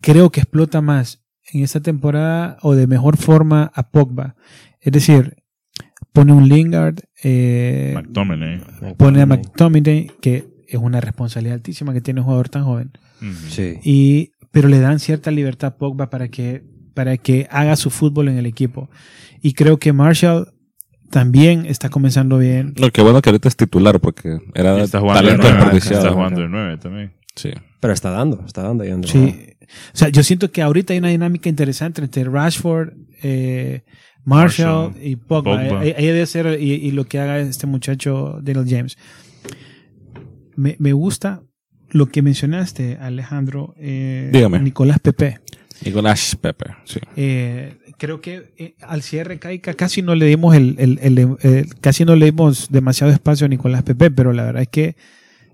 creo 0.00 0.30
que 0.30 0.40
explota 0.40 0.80
más 0.80 1.22
en 1.52 1.62
esta 1.62 1.80
temporada 1.80 2.58
o 2.62 2.74
de 2.74 2.86
mejor 2.86 3.16
forma 3.16 3.70
a 3.74 3.90
Pogba. 3.90 4.36
Es 4.80 4.92
decir, 4.92 5.36
pone 6.12 6.32
un 6.32 6.48
Lingard, 6.48 7.00
eh, 7.22 7.92
McTominay. 7.94 8.60
pone 8.96 9.22
a 9.22 9.26
McTominay, 9.26 10.10
que 10.20 10.48
es 10.66 10.78
una 10.78 11.00
responsabilidad 11.00 11.54
altísima 11.54 11.92
que 11.92 12.00
tiene 12.00 12.20
un 12.20 12.24
jugador 12.24 12.48
tan 12.48 12.64
joven. 12.64 12.92
Sí. 13.50 13.78
y 13.84 14.32
pero 14.50 14.68
le 14.68 14.80
dan 14.80 14.98
cierta 14.98 15.30
libertad 15.30 15.74
a 15.74 15.76
Pogba 15.76 16.08
para 16.08 16.28
que 16.28 16.64
para 16.94 17.18
que 17.18 17.46
haga 17.50 17.76
su 17.76 17.90
fútbol 17.90 18.28
en 18.28 18.38
el 18.38 18.46
equipo 18.46 18.88
y 19.42 19.52
creo 19.52 19.78
que 19.78 19.92
Marshall 19.92 20.54
también 21.10 21.66
está 21.66 21.90
comenzando 21.90 22.38
bien 22.38 22.72
No, 22.80 22.90
qué 22.90 23.02
bueno 23.02 23.20
que 23.20 23.28
ahorita 23.28 23.48
es 23.48 23.56
titular 23.56 24.00
porque 24.00 24.38
era 24.54 24.82
está 24.82 25.00
jugando 25.00 25.22
de 25.22 25.36
talento 25.36 25.48
desperdiciado. 25.48 25.98
Está 25.98 26.12
jugando 26.14 26.40
de 26.40 26.48
nueve 26.48 26.78
también. 26.78 27.12
Sí. 27.36 27.50
Pero 27.80 27.92
está 27.92 28.10
dando, 28.10 28.42
está 28.46 28.62
dando. 28.62 28.84
y 28.84 28.88
sí 29.08 29.46
o 29.94 29.96
sea 29.96 30.08
yo 30.08 30.22
siento 30.24 30.50
que 30.50 30.62
ahorita 30.62 30.92
hay 30.92 30.98
una 30.98 31.08
dinámica 31.10 31.48
interesante 31.48 32.02
entre 32.02 32.24
Rashford 32.24 32.92
eh, 33.22 33.82
Marshall, 34.24 34.88
Marshall, 34.90 35.06
y 35.06 35.16
Pogba, 35.16 35.62
Pogba. 35.68 35.80
Debe 35.84 36.26
ser 36.26 36.60
y, 36.60 36.72
y 36.72 36.90
lo 36.90 37.04
que 37.06 37.18
haga 37.20 37.38
este 37.38 37.66
muchacho 37.66 38.40
Daniel 38.42 38.66
James 38.68 38.98
me, 40.56 40.76
me 40.78 40.92
gusta 40.92 41.42
lo 41.90 42.06
que 42.06 42.22
mencionaste 42.22 42.96
Alejandro 43.00 43.74
eh, 43.78 44.30
Dígame. 44.32 44.58
Nicolás 44.60 44.98
Pepe 45.00 45.38
Nicolás 45.84 46.36
Pepe, 46.36 46.66
sí. 46.84 47.00
Eh, 47.16 47.74
creo 47.96 48.20
que 48.20 48.52
eh, 48.58 48.74
al 48.82 49.00
cierre 49.02 49.38
Caica 49.38 49.72
casi 49.74 50.02
no 50.02 50.14
le 50.14 50.26
dimos 50.26 50.54
el, 50.54 50.76
el- 50.78 50.98
el- 51.00 51.36
el- 51.40 51.74
casi 51.80 52.04
no 52.04 52.16
le 52.16 52.26
dimos 52.26 52.68
demasiado 52.70 53.10
espacio 53.12 53.46
a 53.46 53.48
Nicolás 53.48 53.82
Pepe, 53.82 54.10
pero 54.10 54.32
la 54.34 54.44
verdad 54.44 54.62
es 54.62 54.68
que 54.68 54.96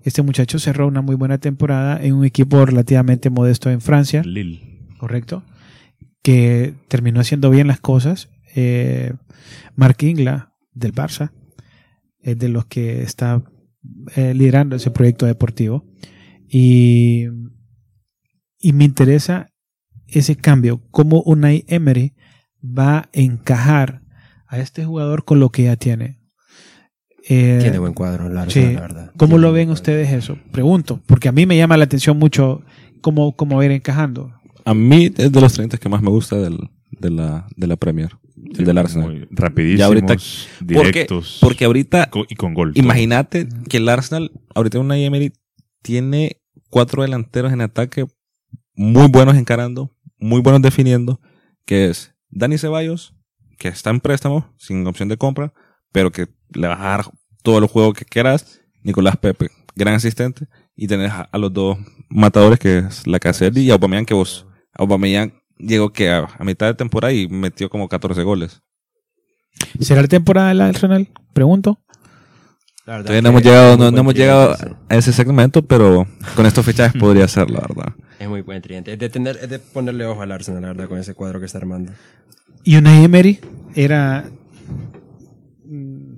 este 0.07 0.21
muchacho 0.21 0.57
cerró 0.57 0.87
una 0.87 1.01
muy 1.01 1.15
buena 1.15 1.37
temporada 1.37 2.01
en 2.01 2.13
un 2.13 2.23
equipo 2.23 2.65
relativamente 2.65 3.29
modesto 3.29 3.69
en 3.69 3.81
Francia, 3.81 4.23
Lille. 4.23 4.87
correcto, 4.97 5.43
que 6.21 6.75
terminó 6.87 7.19
haciendo 7.19 7.49
bien 7.49 7.67
las 7.67 7.81
cosas. 7.81 8.29
Eh, 8.55 9.11
Mark 9.75 9.97
Ingla 9.99 10.53
del 10.71 10.93
Barça 10.93 11.33
es 12.21 12.39
de 12.39 12.47
los 12.47 12.65
que 12.67 13.01
está 13.01 13.43
eh, 14.15 14.33
liderando 14.33 14.77
ese 14.77 14.91
proyecto 14.91 15.25
deportivo 15.25 15.85
y, 16.47 17.25
y 18.59 18.71
me 18.71 18.85
interesa 18.85 19.49
ese 20.07 20.37
cambio, 20.37 20.81
cómo 20.89 21.21
Unai 21.23 21.65
Emery 21.67 22.13
va 22.63 22.97
a 22.99 23.09
encajar 23.11 24.03
a 24.47 24.59
este 24.59 24.85
jugador 24.85 25.25
con 25.25 25.41
lo 25.41 25.49
que 25.49 25.63
ya 25.63 25.75
tiene. 25.75 26.16
Eh, 27.29 27.59
Tiene 27.61 27.77
buen 27.79 27.93
cuadro, 27.93 28.29
la, 28.29 28.49
sí. 28.49 28.73
la 28.73 28.81
verdad. 28.81 29.11
¿Cómo 29.17 29.31
Tiene 29.31 29.41
lo 29.41 29.51
ven 29.51 29.69
ustedes 29.69 30.11
eso? 30.13 30.37
Pregunto, 30.51 31.01
porque 31.05 31.27
a 31.27 31.31
mí 31.31 31.45
me 31.45 31.57
llama 31.57 31.75
la 31.77 31.83
atención 31.83 32.17
mucho 32.17 32.61
cómo, 33.01 33.35
cómo 33.35 33.61
ir 33.63 33.71
encajando. 33.71 34.33
A 34.65 34.73
mí 34.73 35.11
es 35.17 35.31
de 35.31 35.41
los 35.41 35.53
30 35.53 35.77
que 35.77 35.89
más 35.89 36.01
me 36.01 36.09
gusta 36.09 36.37
del, 36.37 36.57
de, 36.91 37.09
la, 37.09 37.47
de 37.55 37.67
la 37.67 37.75
Premier, 37.75 38.11
el 38.57 38.65
del 38.65 38.77
Arsenal. 38.77 39.09
Muy 39.09 39.27
rapidísimos, 39.31 39.79
Ya 39.79 39.85
ahorita- 39.87 40.15
directos. 40.61 41.37
Porque 41.41 41.65
ahorita, 41.65 42.09
co- 42.09 42.25
y 42.29 42.35
con 42.35 42.53
gol. 42.53 42.71
imagínate 42.75 43.47
que 43.69 43.77
el 43.77 43.89
Arsenal, 43.89 44.31
ahorita 44.55 44.79
una 44.79 44.97
Emery, 44.97 45.33
tiene 45.81 46.41
cuatro 46.69 47.01
delanteros 47.03 47.51
en 47.53 47.61
ataque 47.61 48.05
muy 48.75 49.07
buenos 49.07 49.35
encarando, 49.35 49.95
muy 50.19 50.41
buenos 50.41 50.61
definiendo, 50.61 51.19
que 51.65 51.87
es 51.89 52.13
Dani 52.29 52.57
Ceballos, 52.57 53.15
que 53.57 53.67
está 53.69 53.89
en 53.89 53.99
préstamo, 54.01 54.53
sin 54.57 54.85
opción 54.87 55.09
de 55.09 55.17
compra, 55.17 55.53
pero 55.91 56.11
que 56.11 56.27
le 56.53 56.67
vas 56.67 56.79
a 56.79 56.83
dar 56.83 57.05
todo 57.43 57.59
el 57.59 57.67
juego 57.67 57.93
que 57.93 58.05
quieras. 58.05 58.61
Nicolás 58.83 59.17
Pepe, 59.17 59.49
gran 59.75 59.95
asistente. 59.95 60.47
Y 60.75 60.87
tenés 60.87 61.11
a, 61.11 61.21
a 61.23 61.37
los 61.37 61.51
dos 61.51 61.77
matadores, 62.09 62.59
que 62.59 62.79
es 62.79 63.07
la 63.07 63.19
Caselli 63.19 63.61
y 63.61 63.71
Aubameyang, 63.71 64.05
que 64.05 64.13
vos, 64.13 64.45
Aubameyang 64.73 65.33
llegó 65.57 65.91
que 65.91 66.09
a, 66.09 66.27
a 66.37 66.43
mitad 66.43 66.67
de 66.67 66.75
temporada 66.75 67.13
y 67.13 67.27
metió 67.27 67.69
como 67.69 67.89
14 67.89 68.23
goles. 68.23 68.61
¿Será 69.79 70.01
la 70.01 70.07
temporada 70.07 70.49
del 70.49 70.61
Arsenal? 70.61 71.07
Pregunto. 71.33 71.79
La 72.85 72.93
verdad 72.93 73.05
Todavía 73.07 73.21
no 73.21 73.29
hemos 73.29 73.43
llegado, 73.43 73.77
no, 73.77 73.99
hemos 73.99 74.13
llegado 74.13 74.55
a 74.87 74.95
ese 74.95 75.11
segmento, 75.11 75.61
pero 75.61 76.07
con 76.35 76.45
estos 76.45 76.65
fichajes 76.65 76.93
podría 76.99 77.27
ser, 77.27 77.49
la 77.49 77.59
verdad. 77.59 77.93
Es 78.17 78.29
muy 78.29 78.41
buen 78.41 78.61
tridente. 78.61 78.93
Es 78.93 78.99
de, 78.99 79.09
tener, 79.09 79.37
es 79.41 79.49
de 79.49 79.59
ponerle 79.59 80.05
ojo 80.05 80.21
al 80.21 80.31
Arsenal, 80.31 80.61
la 80.61 80.67
verdad, 80.69 80.87
con 80.87 80.97
ese 80.97 81.13
cuadro 81.13 81.39
que 81.39 81.47
está 81.47 81.57
armando. 81.57 81.91
Y 82.63 82.77
Unai 82.77 83.03
Emery 83.03 83.39
era. 83.75 84.29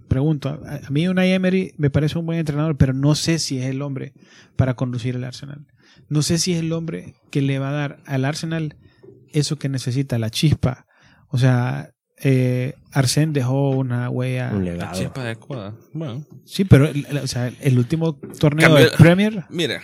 Pregunto, 0.09 0.49
a, 0.65 0.75
a 0.85 0.89
mí 0.89 1.07
Unai 1.07 1.31
Emery 1.31 1.73
me 1.77 1.89
parece 1.89 2.17
un 2.19 2.25
buen 2.25 2.39
entrenador, 2.39 2.75
pero 2.77 2.93
no 2.93 3.15
sé 3.15 3.39
si 3.39 3.59
es 3.59 3.65
el 3.67 3.81
hombre 3.81 4.13
para 4.57 4.73
conducir 4.75 5.15
el 5.15 5.23
Arsenal. 5.23 5.65
No 6.09 6.21
sé 6.23 6.37
si 6.39 6.53
es 6.53 6.59
el 6.59 6.73
hombre 6.73 7.13
que 7.31 7.41
le 7.41 7.59
va 7.59 7.69
a 7.69 7.73
dar 7.73 7.99
al 8.05 8.25
Arsenal 8.25 8.75
eso 9.31 9.57
que 9.57 9.69
necesita, 9.69 10.17
la 10.19 10.29
chispa. 10.29 10.85
O 11.29 11.37
sea, 11.37 11.91
eh, 12.21 12.73
Arsène 12.91 13.31
dejó 13.31 13.69
una 13.69 14.09
huella. 14.09 14.51
Un 14.53 14.65
legado. 14.65 15.11
adecuada. 15.15 15.75
Bueno. 15.93 16.25
Sí, 16.45 16.65
pero 16.65 16.87
el, 16.87 17.05
el- 17.09 17.17
o 17.19 17.27
sea, 17.27 17.51
el 17.61 17.77
último 17.77 18.17
torneo 18.39 18.67
Cambió- 18.67 18.89
de 18.91 18.97
Premier. 18.97 19.45
Mire, 19.49 19.79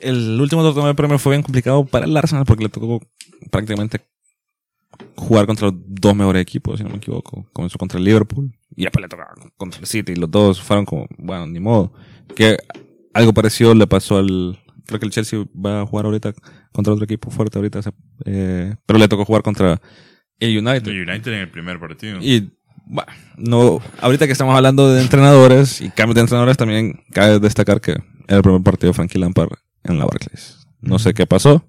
el 0.00 0.40
último 0.40 0.62
torneo 0.62 0.86
de 0.86 0.94
premio 0.94 1.18
fue 1.18 1.32
bien 1.32 1.42
complicado 1.42 1.84
para 1.84 2.06
el 2.06 2.16
Arsenal 2.16 2.44
porque 2.44 2.64
le 2.64 2.70
tocó 2.70 3.00
prácticamente 3.50 4.00
jugar 5.16 5.46
contra 5.46 5.68
los 5.68 5.76
dos 5.86 6.14
mejores 6.14 6.42
equipos, 6.42 6.78
si 6.78 6.84
no 6.84 6.90
me 6.90 6.96
equivoco. 6.96 7.48
Comenzó 7.52 7.78
contra 7.78 7.98
el 7.98 8.04
Liverpool 8.04 8.52
y 8.76 8.82
después 8.82 9.02
le 9.02 9.08
tocaba 9.08 9.34
contra 9.56 9.80
el 9.80 9.86
City. 9.86 10.12
Y 10.12 10.16
los 10.16 10.30
dos 10.30 10.60
fueron 10.60 10.84
como, 10.84 11.06
bueno, 11.18 11.46
ni 11.46 11.60
modo. 11.60 11.92
Que 12.34 12.56
algo 13.12 13.32
parecido 13.32 13.74
le 13.74 13.86
pasó 13.86 14.18
al. 14.18 14.58
Creo 14.86 15.00
que 15.00 15.06
el 15.06 15.12
Chelsea 15.12 15.44
va 15.54 15.82
a 15.82 15.86
jugar 15.86 16.06
ahorita 16.06 16.32
contra 16.72 16.92
otro 16.92 17.04
equipo 17.04 17.30
fuerte 17.30 17.58
ahorita. 17.58 17.80
eh, 18.24 18.74
pero 18.86 18.98
le 18.98 19.08
tocó 19.08 19.24
jugar 19.24 19.42
contra 19.42 19.80
el 20.38 20.58
United. 20.58 20.88
El 20.88 21.08
United 21.08 21.32
en 21.32 21.40
el 21.40 21.50
primer 21.50 21.78
partido. 21.78 22.18
Y 22.20 22.52
bueno, 22.86 23.12
no, 23.36 23.80
ahorita 24.00 24.26
que 24.26 24.32
estamos 24.32 24.54
hablando 24.54 24.90
de 24.92 25.02
entrenadores 25.02 25.80
y 25.80 25.90
cambios 25.90 26.14
de 26.14 26.20
entrenadores, 26.22 26.56
también 26.56 27.02
cabe 27.12 27.38
destacar 27.38 27.80
que 27.80 27.92
era 27.92 28.36
el 28.38 28.42
primer 28.42 28.62
partido 28.62 28.90
de 28.90 28.94
Frankie 28.94 29.18
Lampard 29.18 29.50
en 29.84 29.98
la 29.98 30.06
Barclays. 30.06 30.66
No 30.80 30.98
sé 30.98 31.12
qué 31.12 31.26
pasó. 31.26 31.68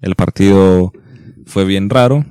El 0.00 0.14
partido 0.14 0.92
fue 1.50 1.64
bien 1.64 1.90
raro. 1.90 2.24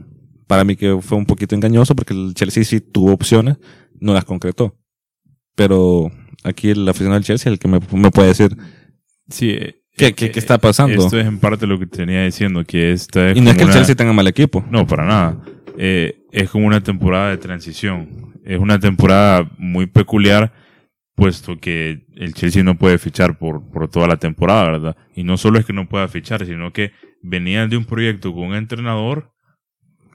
Para 0.47 0.63
mí 0.63 0.75
que 0.75 0.97
fue 1.01 1.17
un 1.17 1.25
poquito 1.27 1.53
engañoso 1.53 1.95
porque 1.95 2.13
el 2.13 2.33
Chelsea 2.33 2.63
sí 2.63 2.81
tuvo 2.81 3.11
opciones, 3.13 3.57
no 3.99 4.13
las 4.13 4.25
concretó. 4.25 4.75
Pero 5.55 6.11
aquí 6.43 6.69
el 6.71 6.87
aficionado 6.87 7.15
del 7.19 7.23
Chelsea 7.25 7.51
es 7.51 7.53
el 7.53 7.59
que 7.59 7.67
me, 7.67 7.79
me 7.93 8.11
puede 8.11 8.29
decir. 8.29 8.55
Sí, 9.29 9.49
eh, 9.51 9.75
¿Qué- 9.95 10.13
qué- 10.13 10.31
qué 10.31 10.39
está 10.39 10.57
pasando? 10.57 11.03
Esto 11.03 11.19
es 11.19 11.27
en 11.27 11.39
parte 11.39 11.67
lo 11.67 11.77
que 11.77 11.85
tenía 11.85 12.23
diciendo, 12.23 12.63
que 12.63 12.91
esta 12.93 13.29
es 13.31 13.37
Y 13.37 13.41
no 13.41 13.49
es 13.51 13.57
que 13.57 13.63
el 13.63 13.67
una- 13.69 13.75
Chelsea 13.77 13.95
tenga 13.95 14.13
mal 14.13 14.27
equipo. 14.27 14.65
No, 14.71 14.87
para 14.87 15.05
nada. 15.05 15.37
Eh, 15.77 16.23
es 16.31 16.49
como 16.49 16.65
una 16.65 16.81
temporada 16.81 17.29
de 17.31 17.37
transición. 17.37 18.33
Es 18.45 18.57
una 18.59 18.79
temporada 18.79 19.49
muy 19.57 19.85
peculiar 19.87 20.51
puesto 21.19 21.59
que 21.59 22.05
el 22.15 22.33
Chelsea 22.33 22.63
no 22.63 22.77
puede 22.77 22.97
fichar 22.97 23.37
por, 23.37 23.69
por 23.69 23.89
toda 23.89 24.07
la 24.07 24.15
temporada, 24.17 24.71
¿verdad? 24.71 24.97
Y 25.15 25.23
no 25.23 25.35
solo 25.35 25.59
es 25.59 25.65
que 25.65 25.73
no 25.73 25.89
pueda 25.89 26.07
fichar, 26.07 26.45
sino 26.45 26.71
que 26.71 26.93
venían 27.21 27.69
de 27.69 27.75
un 27.75 27.83
proyecto 27.83 28.33
con 28.33 28.47
un 28.47 28.55
entrenador. 28.55 29.33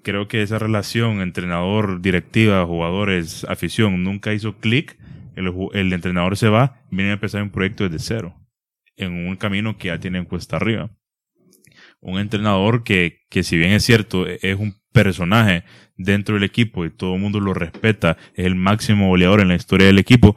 Creo 0.02 0.28
que 0.28 0.42
esa 0.42 0.58
relación 0.58 1.20
entrenador, 1.20 2.00
directiva, 2.00 2.64
jugadores, 2.64 3.44
afición 3.44 4.02
nunca 4.02 4.32
hizo 4.32 4.56
clic. 4.56 4.98
El, 5.36 5.92
entrenador 5.92 6.38
se 6.38 6.48
va, 6.48 6.80
viene 6.90 7.10
a 7.10 7.14
empezar 7.14 7.42
un 7.42 7.50
proyecto 7.50 7.84
desde 7.86 7.98
cero, 7.98 8.34
en 8.96 9.28
un 9.28 9.36
camino 9.36 9.76
que 9.76 9.88
ya 9.88 9.98
tiene 9.98 10.24
cuesta 10.24 10.56
arriba. 10.56 10.90
Un 12.00 12.18
entrenador 12.18 12.82
que, 12.82 13.24
que 13.28 13.42
si 13.42 13.58
bien 13.58 13.72
es 13.72 13.84
cierto, 13.84 14.26
e- 14.26 14.38
es 14.42 14.58
un 14.58 14.74
personaje 14.92 15.64
dentro 15.96 16.36
del 16.36 16.44
equipo 16.44 16.84
y 16.84 16.90
todo 16.90 17.14
el 17.14 17.20
mundo 17.20 17.40
lo 17.40 17.52
respeta, 17.52 18.16
es 18.34 18.46
el 18.46 18.54
máximo 18.54 19.08
goleador 19.08 19.40
en 19.40 19.48
la 19.48 19.56
historia 19.56 19.88
del 19.88 19.98
equipo, 19.98 20.36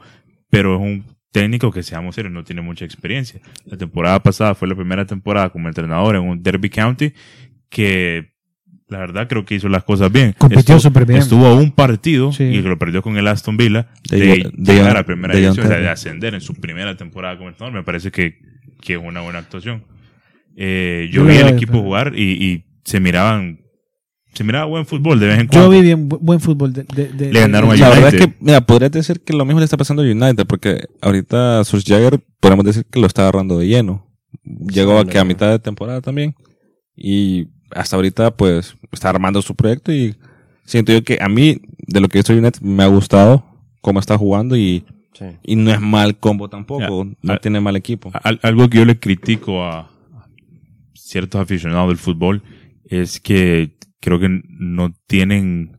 pero 0.50 0.74
es 0.76 0.80
un 0.80 1.04
técnico 1.30 1.70
que, 1.70 1.82
seamos 1.82 2.14
serios, 2.14 2.32
no 2.32 2.44
tiene 2.44 2.62
mucha 2.62 2.84
experiencia. 2.84 3.40
La 3.66 3.76
temporada 3.76 4.22
pasada 4.22 4.54
fue 4.54 4.66
la 4.68 4.74
primera 4.74 5.04
temporada 5.06 5.50
como 5.50 5.68
entrenador 5.68 6.16
en 6.16 6.22
un 6.22 6.42
Derby 6.42 6.70
County 6.70 7.12
que 7.68 8.32
la 8.88 8.98
verdad 8.98 9.28
creo 9.28 9.44
que 9.44 9.54
hizo 9.56 9.68
las 9.68 9.84
cosas 9.84 10.10
bien. 10.10 10.32
Compitió 10.38 10.60
Estuvo- 10.76 10.80
súper 10.80 11.04
bien. 11.04 11.18
Estuvo 11.18 11.46
a 11.46 11.54
un 11.54 11.70
partido 11.72 12.32
Sí. 12.32 12.44
y 12.44 12.62
lo 12.62 12.78
perdió 12.78 13.02
con 13.02 13.18
el 13.18 13.28
Aston 13.28 13.58
Villa 13.58 13.88
De- 14.10 14.16
de, 14.18 14.50
de- 14.54 14.72
llegar 14.74 14.96
a 14.96 15.04
primera 15.04 15.34
de 15.34 15.40
división, 15.42 15.66
o 15.66 15.68
sea, 15.68 15.78
de 15.78 15.88
ascender 15.90 16.32
en 16.34 16.40
su 16.40 16.54
primera 16.54 16.96
temporada 16.96 17.36
como 17.36 17.50
entrenador. 17.50 17.78
Me 17.78 17.84
parece 17.84 18.10
que, 18.10 18.38
que 18.80 18.94
es 18.94 18.98
una 18.98 19.20
buena 19.20 19.40
actuación. 19.40 19.84
Eh, 20.56 21.08
yo 21.12 21.22
Yo 21.22 21.28
vi 21.28 21.36
el 21.36 21.48
equipo 21.48 21.80
jugar 21.82 22.14
y, 22.16 22.22
y 22.42 22.64
se 22.84 22.98
miraban, 23.00 23.60
se 24.34 24.44
miraba 24.44 24.66
buen 24.66 24.86
fútbol 24.86 25.18
de 25.20 25.26
vez 25.26 25.38
en 25.40 25.46
cuando. 25.48 25.66
Yo 25.66 25.70
vi 25.78 25.82
bien 25.84 26.08
bu- 26.08 26.18
buen 26.20 26.40
fútbol. 26.40 26.72
De, 26.72 26.84
de- 26.84 27.08
de- 27.08 27.32
Le 27.32 27.40
ganaron 27.40 27.70
a 27.72 27.76
La 27.76 27.88
verdad 27.88 28.08
es 28.08 28.14
United. 28.14 28.30
que, 28.30 28.36
mira, 28.44 28.60
podrías 28.60 28.92
decir 28.92 29.20
que 29.20 29.32
lo 29.32 29.44
mismo 29.44 29.58
le 29.60 29.64
está 29.64 29.76
pasando 29.76 30.02
a 30.02 30.06
United, 30.06 30.46
porque 30.46 30.84
ahorita 31.00 31.64
Solskjaer 31.64 32.20
podemos 32.40 32.64
decir 32.64 32.84
que 32.84 33.00
lo 33.00 33.06
está 33.06 33.22
agarrando 33.22 33.58
de 33.58 33.66
lleno. 33.66 34.06
Llegó 34.44 35.00
Sí, 35.00 35.08
aquí 35.08 35.18
a 35.18 35.22
no. 35.24 35.28
mitad 35.28 35.50
de 35.50 35.58
temporada 35.58 36.00
también. 36.00 36.34
Y 36.96 37.48
hasta 37.70 37.96
ahorita, 37.96 38.36
pues, 38.36 38.76
está 38.92 39.08
armando 39.10 39.42
su 39.42 39.54
proyecto 39.54 39.92
y 39.92 40.14
siento 40.64 40.92
yo 40.92 41.02
que 41.02 41.18
a 41.20 41.28
mí, 41.28 41.60
de 41.86 42.00
lo 42.00 42.08
que 42.08 42.18
he 42.18 42.20
visto 42.20 42.32
United, 42.32 42.60
me 42.60 42.82
ha 42.84 42.86
gustado 42.88 43.44
cómo 43.80 43.98
está 44.00 44.16
jugando 44.18 44.56
y, 44.56 44.84
Sí. 45.14 45.24
y 45.42 45.56
no 45.56 45.70
es 45.72 45.80
mal 45.80 46.16
combo 46.18 46.48
tampoco. 46.48 47.04
Ya. 47.04 47.10
No 47.22 47.32
Ah, 47.32 47.38
tiene 47.40 47.60
mal 47.60 47.74
equipo. 47.76 48.10
Al- 48.22 48.38
algo 48.42 48.68
que 48.68 48.78
yo 48.78 48.84
le 48.84 48.98
critico 49.00 49.64
a 49.64 49.90
ciertos 50.94 51.40
aficionados 51.40 51.88
del 51.88 51.96
fútbol 51.96 52.42
es 52.84 53.20
que 53.20 53.76
creo 54.00 54.18
que 54.18 54.42
no 54.48 54.94
tienen 55.06 55.78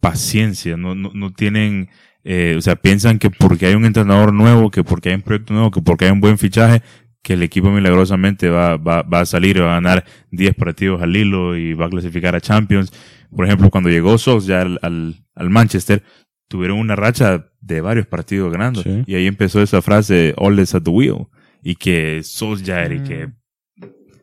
paciencia, 0.00 0.76
no, 0.76 0.94
no, 0.94 1.10
no 1.14 1.32
tienen, 1.32 1.88
eh, 2.24 2.54
o 2.56 2.60
sea, 2.60 2.76
piensan 2.76 3.18
que 3.18 3.30
porque 3.30 3.66
hay 3.66 3.74
un 3.74 3.84
entrenador 3.84 4.32
nuevo, 4.32 4.70
que 4.70 4.84
porque 4.84 5.10
hay 5.10 5.16
un 5.16 5.22
proyecto 5.22 5.54
nuevo, 5.54 5.70
que 5.70 5.82
porque 5.82 6.06
hay 6.06 6.10
un 6.10 6.20
buen 6.20 6.38
fichaje, 6.38 6.82
que 7.22 7.34
el 7.34 7.42
equipo 7.42 7.70
milagrosamente 7.70 8.48
va, 8.48 8.76
va, 8.76 9.02
va 9.02 9.20
a 9.20 9.26
salir 9.26 9.56
y 9.56 9.60
va 9.60 9.72
a 9.72 9.80
ganar 9.80 10.04
10 10.30 10.54
partidos 10.54 11.02
al 11.02 11.16
hilo 11.16 11.56
y 11.56 11.74
va 11.74 11.86
a 11.86 11.90
clasificar 11.90 12.34
a 12.34 12.40
Champions. 12.40 12.92
Por 13.34 13.44
ejemplo, 13.44 13.70
cuando 13.70 13.90
llegó 13.90 14.16
Sos 14.18 14.46
ya 14.46 14.62
al, 14.62 14.78
al, 14.82 15.16
al 15.34 15.50
Manchester, 15.50 16.02
tuvieron 16.48 16.78
una 16.78 16.96
racha 16.96 17.50
de 17.60 17.80
varios 17.80 18.06
partidos 18.06 18.50
ganando. 18.52 18.82
Sí. 18.82 19.02
Y 19.06 19.14
ahí 19.16 19.26
empezó 19.26 19.60
esa 19.60 19.82
frase, 19.82 20.32
all 20.36 20.58
is 20.58 20.74
at 20.74 20.82
the 20.82 20.90
wheel. 20.90 21.26
Y 21.62 21.74
que 21.74 22.22
Sos 22.22 22.62
ya 22.62 22.82
era 22.82 22.94
y 22.94 23.02
que 23.02 23.28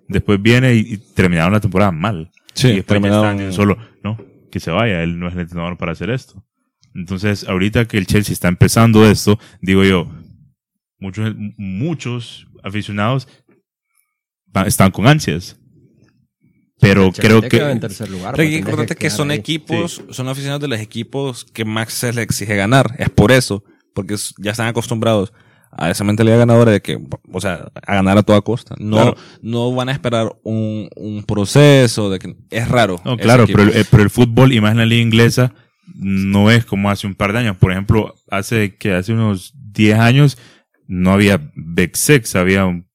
después 0.08 0.42
viene 0.42 0.74
y, 0.74 0.94
y 0.94 0.98
terminaron 0.98 1.54
la 1.54 1.60
temporada 1.60 1.92
mal. 1.92 2.32
Sí, 2.56 2.68
y 2.70 2.76
después 2.78 2.86
ya 3.02 3.02
terminaron- 3.10 3.26
están 3.32 3.46
en 3.46 3.54
solo, 3.54 3.78
no, 4.04 4.18
que 4.52 4.60
se 4.60 4.72
vaya, 4.72 5.04
él 5.04 5.20
no 5.20 5.28
es 5.28 5.34
el 5.34 5.42
entrenador 5.42 5.78
para 5.78 5.92
hacer 5.92 6.10
esto. 6.10 6.44
Entonces, 6.94 7.44
ahorita 7.48 7.86
que 7.86 7.98
el 7.98 8.08
Chelsea 8.08 8.34
está 8.34 8.48
empezando 8.48 9.06
esto, 9.06 9.38
digo 9.62 9.84
yo, 9.84 10.10
muchos, 10.98 11.36
muchos 11.58 12.48
aficionados 12.64 13.28
están 14.66 14.92
con 14.92 15.06
ansias. 15.08 15.60
Pero 16.80 17.12
creo 17.12 17.42
quedó 17.42 17.70
en 17.70 17.78
que 17.78 17.82
tercer 17.88 18.10
lugar. 18.10 18.36
Pero 18.36 18.48
hay 18.50 18.62
que 18.86 18.96
que 18.96 19.10
son 19.10 19.32
ahí. 19.32 19.38
equipos, 19.38 20.04
son 20.10 20.28
aficionados 20.28 20.62
de 20.62 20.68
los 20.68 20.80
equipos 20.80 21.46
que 21.46 21.64
más 21.64 21.92
se 21.94 22.12
les 22.12 22.24
exige 22.24 22.56
ganar. 22.56 22.96
Es 22.98 23.10
por 23.10 23.32
eso, 23.32 23.64
porque 23.94 24.16
ya 24.38 24.52
están 24.52 24.68
acostumbrados 24.68 25.32
a 25.72 25.90
esa 25.92 26.04
mentalidad 26.04 26.38
ganadora 26.38 26.72
de 26.72 26.82
que, 26.82 26.98
o 27.32 27.42
sea, 27.42 27.70
a 27.86 27.96
ganar 27.96 28.18
a 28.18 28.24
toda 28.24 28.42
costa. 28.42 28.76
No, 28.80 28.96
Claro. 28.98 29.16
no 29.42 29.74
van 29.76 29.90
a 29.90 29.92
esperar 29.92 30.34
un, 30.44 30.90
un 30.96 31.24
proceso 31.24 32.10
de 32.10 32.20
que 32.20 32.36
es 32.50 32.68
raro. 32.68 33.02
No, 33.04 33.18
claro, 33.18 33.46
pero 33.48 33.64
el, 33.64 33.70
eh, 33.70 33.86
pero 33.90 34.04
el 34.04 34.10
fútbol 34.10 34.54
y 34.54 34.62
más 34.62 34.72
en 34.72 34.78
la 34.78 34.86
liga 34.86 35.02
inglesa 35.02 35.54
no 35.94 36.50
es 36.50 36.66
como 36.66 36.90
hace 36.90 37.08
un 37.08 37.16
par 37.16 37.34
de 37.34 37.40
años. 37.40 37.58
Por 37.58 37.72
ejemplo, 37.72 38.16
hace 38.32 38.76
que 38.78 38.94
hace 38.94 39.14
unos 39.14 39.54
10 39.74 40.00
años 40.00 40.38
no 40.88 41.12
había 41.12 41.52
Big 41.56 41.96
Six, 41.98 42.36
había 42.36 42.66
un 42.66 42.88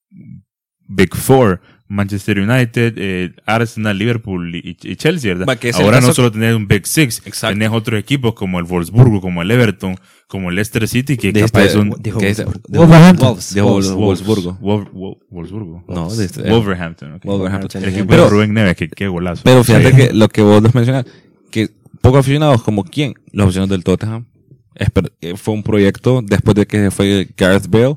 Big 0.88 1.14
Four. 1.14 1.61
Manchester 1.90 2.38
United, 2.38 2.94
eh, 2.96 3.33
Arsenal, 3.46 3.98
Liverpool 3.98 4.55
y, 4.55 4.76
y 4.81 4.94
Chelsea, 4.96 5.35
¿verdad? 5.35 5.59
Ahora 5.74 6.00
no 6.00 6.12
solo 6.14 6.31
tenés 6.31 6.55
un 6.55 6.68
Big 6.68 6.87
Six, 6.87 7.22
Exacto. 7.26 7.53
tenés 7.55 7.70
otros 7.72 7.98
equipos 7.98 8.35
como 8.35 8.61
el 8.61 8.64
Wolfsburgo, 8.64 9.20
como 9.20 9.42
el 9.42 9.50
Everton, 9.50 9.96
como 10.29 10.50
el 10.50 10.55
Leicester 10.55 10.87
City, 10.87 11.16
que 11.16 11.33
Dijiste- 11.33 11.50
capaz 11.59 11.70
son... 11.72 11.92
dijo 12.00 12.20
es- 12.20 12.44
Wolfsburgo. 12.44 12.62
de- 12.68 13.55
de 13.55 13.61
Wolfsburgo. 13.64 14.59
Wolf- 14.61 14.90
Wolf- 14.92 15.18
Wolfsburgo. 15.31 15.85
No, 15.88 16.09
de 16.14 16.24
este- 16.24 16.48
Wolverhampton. 16.48 17.14
ok. 17.14 17.24
Wolverhampton. 17.24 17.83
El 17.83 17.88
equipo 17.90 18.07
Pero- 18.07 18.24
de 18.24 18.31
Rubén 18.31 18.55
Neves, 18.55 18.76
que 18.76 18.88
qué 18.88 19.09
golazo. 19.09 19.42
Pero 19.44 19.64
fíjate 19.64 19.90
Sí. 19.90 19.96
que 19.96 20.12
lo 20.12 20.29
que 20.29 20.42
vos 20.42 20.62
nos 20.62 20.72
mencionas, 20.72 21.07
que 21.50 21.70
pocos 22.00 22.20
aficionados 22.20 22.62
como 22.62 22.85
quién, 22.85 23.14
los 23.33 23.46
aficionados 23.46 23.70
del 23.70 23.83
Tottenham, 23.83 24.26
eh, 25.20 25.35
fue 25.37 25.55
un 25.55 25.64
proyecto 25.64 26.22
después 26.22 26.55
de 26.55 26.66
que 26.66 26.92
fue 26.92 27.29
Gareth 27.37 27.66
Bale, 27.68 27.96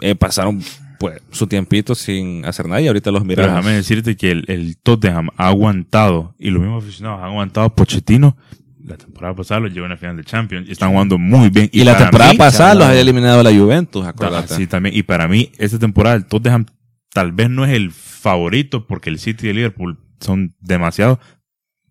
eh, 0.00 0.16
pasaron 0.16 0.60
pues 0.98 1.20
su 1.30 1.46
tiempito 1.46 1.94
sin 1.94 2.44
hacer 2.44 2.66
nada 2.66 2.80
y 2.80 2.86
ahorita 2.88 3.10
los 3.10 3.22
Pero 3.22 3.28
miramos. 3.42 3.56
déjame 3.56 3.76
decirte 3.76 4.16
que 4.16 4.30
el, 4.30 4.44
el 4.48 4.76
Tottenham 4.78 5.28
ha 5.36 5.48
aguantado, 5.48 6.34
y 6.38 6.50
los 6.50 6.60
mismos 6.62 6.84
aficionados 6.84 7.20
han 7.20 7.26
aguantado 7.26 7.66
a 7.66 7.74
Pochettino. 7.74 8.36
La 8.84 8.96
temporada 8.96 9.34
pasada 9.34 9.60
los 9.60 9.72
llevó 9.72 9.86
en 9.86 9.90
la 9.90 9.96
final 9.96 10.16
de 10.16 10.22
Champions 10.24 10.68
y 10.68 10.72
están 10.72 10.90
jugando 10.92 11.18
muy 11.18 11.50
bien. 11.50 11.68
y 11.72 11.82
la 11.82 11.94
para 11.94 12.04
temporada 12.04 12.32
mí- 12.32 12.38
pasada 12.38 12.74
los 12.76 12.86
había 12.86 13.00
eliminado 13.00 13.42
la 13.42 13.52
Juventus, 13.52 14.06
Ah, 14.06 14.10
acuérdate. 14.10 14.54
Sí, 14.54 14.66
también. 14.68 14.96
Y 14.96 15.02
para 15.02 15.26
mí, 15.26 15.50
esta 15.58 15.78
temporada 15.78 16.14
el 16.14 16.26
Tottenham 16.26 16.66
tal 17.12 17.32
vez 17.32 17.50
no 17.50 17.64
es 17.64 17.72
el 17.72 17.90
favorito 17.90 18.86
porque 18.86 19.10
el 19.10 19.18
City 19.18 19.46
y 19.46 19.50
el 19.50 19.56
Liverpool 19.56 19.98
son 20.20 20.54
demasiado, 20.60 21.18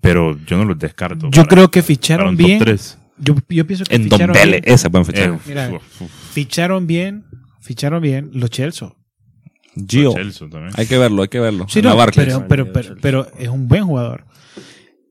pero 0.01 0.37
yo 0.45 0.57
no 0.57 0.65
los 0.65 0.79
descarto. 0.79 1.25
Yo 1.31 1.43
para- 1.43 1.47
creo 1.47 1.71
que 1.71 1.81
ficharon 1.81 2.37
bien. 2.37 2.63
Yo, 3.17 3.35
yo 3.49 3.65
pienso 3.67 3.85
que 3.85 3.95
En 3.95 4.03
ficharon 4.03 4.27
Dombele, 4.27 4.61
bien. 4.61 4.73
ese 4.73 4.87
es 4.87 4.91
buen 4.91 5.05
fichaje. 5.05 5.27
Eh, 5.29 5.39
Mira. 5.47 5.69
uf, 5.71 6.01
uf, 6.01 6.11
Ficharon 6.31 6.85
bien. 6.87 7.25
Ficharon 7.65 8.01
bien 8.01 8.29
los 8.33 8.49
Chelsea. 8.51 8.93
Gio, 9.89 10.13
Chelsea 10.13 10.47
también. 10.49 10.71
hay 10.77 10.85
que 10.85 10.97
verlo, 10.97 11.23
hay 11.23 11.27
que 11.27 11.39
verlo. 11.39 11.65
Sí, 11.67 11.81
no, 11.81 11.89
pero, 12.47 12.71
pero, 12.71 12.71
pero, 12.71 12.95
pero 13.01 13.27
es 13.37 13.49
un 13.49 13.67
buen 13.67 13.83
jugador. 13.85 14.25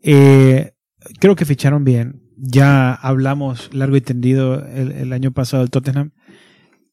Eh, 0.03 0.73
creo 1.21 1.35
que 1.37 1.45
ficharon 1.45 1.85
bien. 1.85 2.23
Ya 2.37 2.95
hablamos 2.95 3.71
largo 3.75 3.97
y 3.97 4.01
tendido 4.01 4.65
el, 4.67 4.93
el 4.93 5.13
año 5.13 5.33
pasado 5.33 5.63
del 5.63 5.71
Tottenham. 5.71 6.13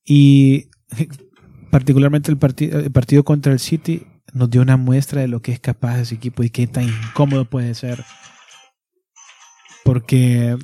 Y 0.03 0.67
particularmente 1.71 2.29
el, 2.31 2.37
partido 2.37 2.79
el 2.79 2.91
partido 2.91 3.23
contra 3.23 3.53
el 3.53 3.59
City 3.59 4.05
nos 4.33 4.49
dio 4.49 4.61
una 4.61 4.77
muestra 4.77 5.21
de 5.21 5.27
lo 5.27 5.41
que 5.41 5.51
es 5.51 5.59
capaz 5.59 5.99
ese 5.99 6.15
equipo 6.15 6.43
y 6.43 6.49
qué 6.49 6.67
tan 6.67 6.83
incómodo 6.85 7.45
puede 7.45 7.73
ser. 7.75 8.03
Porque, 9.83 10.57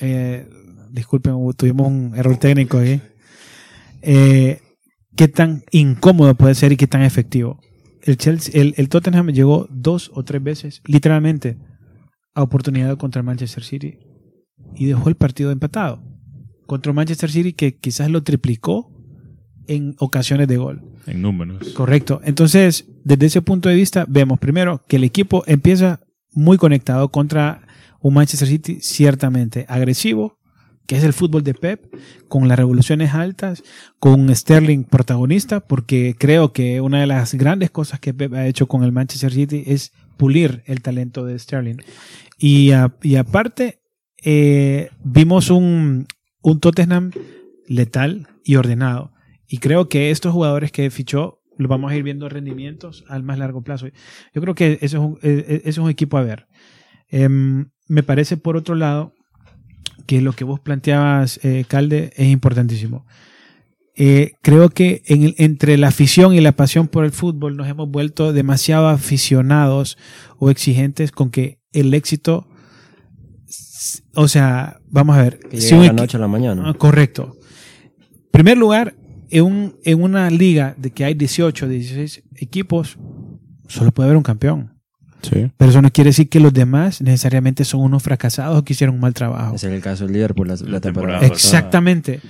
eh, 0.00 0.48
disculpen, 0.90 1.32
hubo- 1.34 1.52
tuvimos 1.52 1.86
un 1.88 2.12
error 2.16 2.36
técnico 2.38 2.78
ahí. 2.78 3.02
Eh, 4.02 4.60
qué 5.16 5.28
tan 5.28 5.64
incómodo 5.70 6.34
puede 6.34 6.54
ser 6.54 6.72
y 6.72 6.76
qué 6.76 6.86
tan 6.86 7.02
efectivo. 7.02 7.60
El, 8.02 8.16
Chelsea, 8.16 8.60
el, 8.60 8.74
el 8.76 8.88
Tottenham 8.88 9.28
llegó 9.28 9.68
dos 9.70 10.10
o 10.14 10.24
tres 10.24 10.42
veces, 10.42 10.82
literalmente, 10.86 11.56
a 12.34 12.42
oportunidad 12.42 12.96
contra 12.96 13.20
el 13.20 13.26
Manchester 13.26 13.62
City 13.62 13.98
y 14.74 14.86
dejó 14.86 15.08
el 15.08 15.14
partido 15.14 15.50
empatado. 15.50 16.02
Contra 16.66 16.90
el 16.90 16.96
Manchester 16.96 17.30
City 17.30 17.52
que 17.52 17.76
quizás 17.76 18.10
lo 18.10 18.22
triplicó 18.22 18.90
en 19.66 19.94
ocasiones 19.98 20.48
de 20.48 20.56
gol. 20.56 20.82
En 21.06 21.22
números. 21.22 21.68
Correcto. 21.70 22.20
Entonces, 22.24 22.86
desde 23.04 23.26
ese 23.26 23.42
punto 23.42 23.68
de 23.68 23.74
vista, 23.74 24.04
vemos 24.08 24.38
primero 24.38 24.82
que 24.88 24.96
el 24.96 25.04
equipo 25.04 25.44
empieza 25.46 26.00
muy 26.32 26.56
conectado 26.56 27.10
contra 27.10 27.66
un 28.00 28.14
Manchester 28.14 28.48
City 28.48 28.78
ciertamente 28.80 29.66
agresivo, 29.68 30.38
que 30.86 30.96
es 30.96 31.04
el 31.04 31.12
fútbol 31.12 31.42
de 31.42 31.54
Pep, 31.54 31.94
con 32.28 32.48
las 32.48 32.58
revoluciones 32.58 33.14
altas, 33.14 33.62
con 33.98 34.34
Sterling 34.34 34.84
protagonista, 34.84 35.60
porque 35.60 36.14
creo 36.18 36.52
que 36.52 36.80
una 36.80 37.00
de 37.00 37.06
las 37.06 37.34
grandes 37.34 37.70
cosas 37.70 38.00
que 38.00 38.14
Pep 38.14 38.34
ha 38.34 38.46
hecho 38.46 38.66
con 38.66 38.84
el 38.84 38.92
Manchester 38.92 39.32
City 39.32 39.64
es 39.66 39.92
pulir 40.16 40.62
el 40.66 40.82
talento 40.82 41.24
de 41.24 41.38
Sterling. 41.38 41.76
Y, 42.38 42.72
y 43.02 43.16
aparte, 43.16 43.80
eh, 44.24 44.90
vimos 45.02 45.50
un, 45.50 46.06
un 46.42 46.60
Tottenham 46.60 47.10
letal 47.66 48.28
y 48.44 48.56
ordenado. 48.56 49.12
Y 49.48 49.58
creo 49.58 49.88
que 49.88 50.10
estos 50.10 50.32
jugadores 50.32 50.72
que 50.72 50.90
fichó 50.90 51.42
los 51.58 51.68
vamos 51.68 51.92
a 51.92 51.96
ir 51.96 52.02
viendo 52.02 52.28
rendimientos 52.28 53.04
al 53.08 53.22
más 53.22 53.38
largo 53.38 53.62
plazo. 53.62 53.86
Yo 54.34 54.40
creo 54.40 54.54
que 54.54 54.78
eso 54.80 54.96
es 54.96 55.02
un, 55.02 55.18
eh, 55.22 55.44
eh, 55.46 55.62
eso 55.64 55.80
es 55.80 55.84
un 55.84 55.90
equipo 55.90 56.16
a 56.16 56.22
ver. 56.22 56.46
Em, 57.08 57.70
me 57.88 58.02
parece, 58.02 58.36
por 58.36 58.56
otro 58.56 58.74
lado, 58.74 59.14
que 60.06 60.20
lo 60.20 60.32
que 60.32 60.44
vos 60.44 60.60
planteabas, 60.60 61.40
eh, 61.42 61.64
Calde, 61.66 62.12
es 62.16 62.28
importantísimo. 62.28 63.06
Eh, 63.94 64.32
creo 64.40 64.70
que 64.70 65.02
en 65.04 65.34
entre 65.36 65.76
la 65.76 65.88
afición 65.88 66.32
y 66.32 66.40
la 66.40 66.52
pasión 66.52 66.88
por 66.88 67.04
el 67.04 67.12
fútbol 67.12 67.56
nos 67.58 67.68
hemos 67.68 67.90
vuelto 67.90 68.32
demasiado 68.32 68.88
aficionados 68.88 69.98
o 70.38 70.48
exigentes 70.48 71.12
con 71.12 71.30
que 71.30 71.58
el 71.72 71.92
éxito, 71.92 72.48
o 74.14 74.28
sea, 74.28 74.80
vamos 74.88 75.16
a 75.16 75.22
ver, 75.22 75.38
Que 75.40 75.60
si 75.60 75.74
un 75.74 75.86
la 75.86 75.92
noche 75.92 76.16
a 76.16 76.20
la 76.20 76.28
mañana. 76.28 76.62
Ah, 76.66 76.74
correcto. 76.74 77.36
primer 78.30 78.56
lugar, 78.56 78.96
en, 79.28 79.44
un, 79.44 79.76
en 79.84 80.02
una 80.02 80.30
liga 80.30 80.74
de 80.78 80.90
que 80.90 81.04
hay 81.04 81.14
18, 81.14 81.68
16 81.68 82.22
equipos, 82.36 82.98
solo 83.68 83.92
puede 83.92 84.08
haber 84.08 84.16
un 84.16 84.22
campeón. 84.22 84.72
Sí. 85.22 85.50
Pero 85.56 85.70
eso 85.70 85.80
no 85.82 85.90
quiere 85.90 86.08
decir 86.10 86.28
que 86.28 86.40
los 86.40 86.52
demás 86.52 87.00
necesariamente 87.00 87.64
son 87.64 87.80
unos 87.82 88.02
fracasados 88.02 88.58
o 88.58 88.64
que 88.64 88.72
hicieron 88.72 88.94
un 88.96 89.00
mal 89.00 89.14
trabajo. 89.14 89.54
Ese 89.54 89.68
es 89.68 89.72
el 89.74 89.80
caso 89.80 90.04
del 90.04 90.12
Liverpool 90.14 90.48
la, 90.48 90.56
la 90.56 90.68
La 90.72 90.80
temporada. 90.80 91.26
Exactamente. 91.26 92.20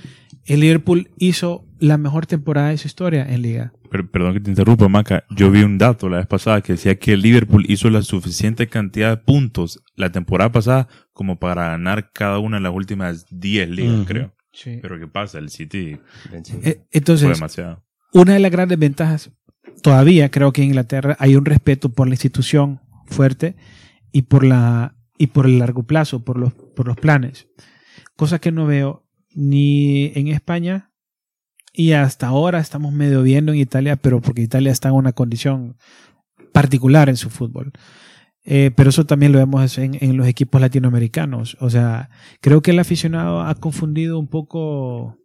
El 0.45 0.59
Liverpool 0.59 1.09
hizo 1.17 1.65
la 1.79 1.97
mejor 1.97 2.25
temporada 2.25 2.69
de 2.69 2.77
su 2.77 2.87
historia 2.87 3.25
en 3.27 3.41
liga. 3.41 3.73
Per- 3.89 4.09
perdón 4.09 4.33
que 4.33 4.39
te 4.41 4.49
interrumpa, 4.49 4.87
Maca. 4.89 5.23
Yo 5.29 5.49
vi 5.51 5.63
un 5.63 5.77
dato 5.77 6.09
la 6.09 6.17
vez 6.17 6.27
pasada 6.27 6.61
que 6.61 6.73
decía 6.73 6.95
que 6.99 7.13
el 7.13 7.21
Liverpool 7.21 7.65
hizo 7.69 7.89
la 7.89 8.01
suficiente 8.01 8.67
cantidad 8.67 9.09
de 9.11 9.17
puntos 9.17 9.81
la 9.95 10.11
temporada 10.11 10.51
pasada 10.51 10.87
como 11.13 11.39
para 11.39 11.69
ganar 11.69 12.11
cada 12.11 12.39
una 12.39 12.57
de 12.57 12.63
las 12.63 12.73
últimas 12.73 13.25
10 13.29 13.69
ligas, 13.69 14.05
creo. 14.07 14.33
Pero 14.81 14.99
¿qué 14.99 15.07
pasa? 15.07 15.39
El 15.39 15.49
City 15.49 15.97
Sí. 16.43 16.53
Eh, 16.57 16.61
fue 16.61 16.87
Entonces, 16.91 17.29
demasiado. 17.29 17.83
una 18.13 18.33
de 18.33 18.39
las 18.39 18.51
grandes 18.51 18.77
ventajas, 18.77 19.31
todavía 19.81 20.29
creo 20.29 20.51
que 20.51 20.61
en 20.61 20.67
Inglaterra 20.69 21.15
hay 21.19 21.35
un 21.35 21.45
respeto 21.45 21.89
por 21.89 22.07
la 22.07 22.13
institución 22.15 22.81
fuerte 23.05 23.55
y 24.11 24.23
por 24.23 24.43
la 24.43 24.95
y 25.17 25.27
por 25.27 25.45
el 25.45 25.59
largo 25.59 25.83
plazo, 25.83 26.23
por 26.23 26.37
los, 26.37 26.53
por 26.53 26.87
los 26.87 26.97
planes. 26.97 27.47
Cosa 28.15 28.39
que 28.39 28.51
no 28.51 28.65
veo 28.65 29.05
ni 29.33 30.11
en 30.15 30.27
España 30.27 30.91
y 31.71 31.93
hasta 31.93 32.27
ahora 32.27 32.59
estamos 32.59 32.93
medio 32.93 33.23
viendo 33.23 33.51
en 33.51 33.59
Italia, 33.59 33.95
pero 33.95 34.21
porque 34.21 34.41
Italia 34.41 34.71
está 34.71 34.89
en 34.89 34.95
una 34.95 35.13
condición 35.13 35.77
particular 36.51 37.09
en 37.09 37.17
su 37.17 37.29
fútbol. 37.29 37.71
Eh, 38.45 38.71
pero 38.75 38.89
eso 38.89 39.05
también 39.05 39.31
lo 39.31 39.39
vemos 39.39 39.77
en, 39.77 39.97
en 40.01 40.17
los 40.17 40.27
equipos 40.27 40.59
latinoamericanos. 40.59 41.57
O 41.59 41.69
sea, 41.69 42.09
creo 42.41 42.61
que 42.61 42.71
el 42.71 42.79
aficionado 42.79 43.41
ha 43.41 43.55
confundido 43.55 44.19
un 44.19 44.27
poco, 44.27 45.17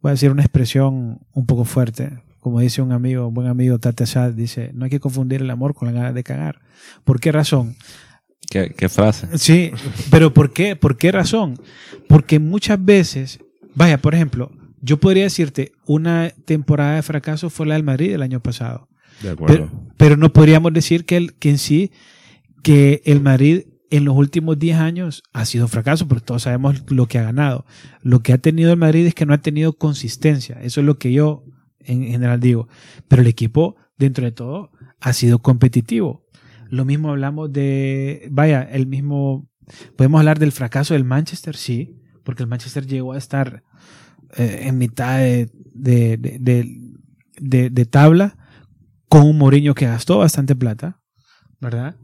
voy 0.00 0.10
a 0.10 0.12
decir 0.12 0.30
una 0.30 0.42
expresión 0.42 1.20
un 1.32 1.46
poco 1.46 1.64
fuerte. 1.64 2.22
Como 2.48 2.60
dice 2.60 2.80
un 2.80 2.92
amigo, 2.92 3.28
un 3.28 3.34
buen 3.34 3.46
amigo 3.46 3.78
Tate 3.78 4.04
Assad, 4.04 4.32
dice, 4.32 4.70
no 4.72 4.86
hay 4.86 4.90
que 4.90 5.00
confundir 5.00 5.42
el 5.42 5.50
amor 5.50 5.74
con 5.74 5.86
la 5.86 5.92
ganas 5.92 6.14
de 6.14 6.24
cagar. 6.24 6.62
¿Por 7.04 7.20
qué 7.20 7.30
razón? 7.30 7.76
¿Qué, 8.50 8.72
qué 8.74 8.88
frase? 8.88 9.36
Sí, 9.36 9.70
pero 10.10 10.32
¿por 10.32 10.54
qué? 10.54 10.74
¿Por 10.74 10.96
qué 10.96 11.12
razón? 11.12 11.60
Porque 12.08 12.38
muchas 12.38 12.82
veces, 12.82 13.40
vaya, 13.74 13.98
por 13.98 14.14
ejemplo, 14.14 14.50
yo 14.80 14.98
podría 14.98 15.24
decirte, 15.24 15.72
una 15.84 16.32
temporada 16.46 16.94
de 16.94 17.02
fracaso 17.02 17.50
fue 17.50 17.66
la 17.66 17.74
del 17.74 17.82
Madrid 17.82 18.14
el 18.14 18.22
año 18.22 18.40
pasado. 18.40 18.88
De 19.22 19.28
acuerdo. 19.28 19.54
Pero, 19.54 19.90
pero 19.98 20.16
no 20.16 20.32
podríamos 20.32 20.72
decir 20.72 21.04
que, 21.04 21.18
el, 21.18 21.34
que 21.34 21.50
en 21.50 21.58
sí, 21.58 21.92
que 22.62 23.02
el 23.04 23.20
Madrid 23.20 23.64
en 23.90 24.06
los 24.06 24.16
últimos 24.16 24.58
10 24.58 24.78
años 24.78 25.22
ha 25.34 25.44
sido 25.44 25.66
un 25.66 25.68
fracaso, 25.68 26.08
porque 26.08 26.24
todos 26.24 26.44
sabemos 26.44 26.90
lo 26.90 27.08
que 27.08 27.18
ha 27.18 27.24
ganado. 27.24 27.66
Lo 28.00 28.20
que 28.20 28.32
ha 28.32 28.38
tenido 28.38 28.70
el 28.72 28.78
Madrid 28.78 29.04
es 29.04 29.14
que 29.14 29.26
no 29.26 29.34
ha 29.34 29.42
tenido 29.42 29.74
consistencia. 29.74 30.58
Eso 30.62 30.80
es 30.80 30.86
lo 30.86 30.98
que 30.98 31.12
yo 31.12 31.44
en 31.88 32.04
general 32.04 32.40
digo. 32.40 32.68
Pero 33.08 33.22
el 33.22 33.28
equipo, 33.28 33.76
dentro 33.96 34.24
de 34.24 34.32
todo, 34.32 34.70
ha 35.00 35.12
sido 35.12 35.40
competitivo. 35.40 36.24
Lo 36.70 36.84
mismo 36.84 37.10
hablamos 37.10 37.52
de, 37.52 38.28
vaya, 38.30 38.62
el 38.62 38.86
mismo, 38.86 39.48
podemos 39.96 40.18
hablar 40.18 40.38
del 40.38 40.52
fracaso 40.52 40.94
del 40.94 41.04
Manchester, 41.04 41.56
sí, 41.56 41.96
porque 42.24 42.42
el 42.42 42.48
Manchester 42.48 42.86
llegó 42.86 43.14
a 43.14 43.18
estar 43.18 43.64
eh, 44.36 44.64
en 44.64 44.76
mitad 44.76 45.18
de, 45.18 45.50
de, 47.40 47.86
tabla 47.86 48.36
con 49.08 49.22
un 49.22 49.38
Mourinho 49.38 49.74
que 49.74 49.86
gastó 49.86 50.18
bastante 50.18 50.54
plata, 50.54 51.00
¿verdad? 51.60 51.96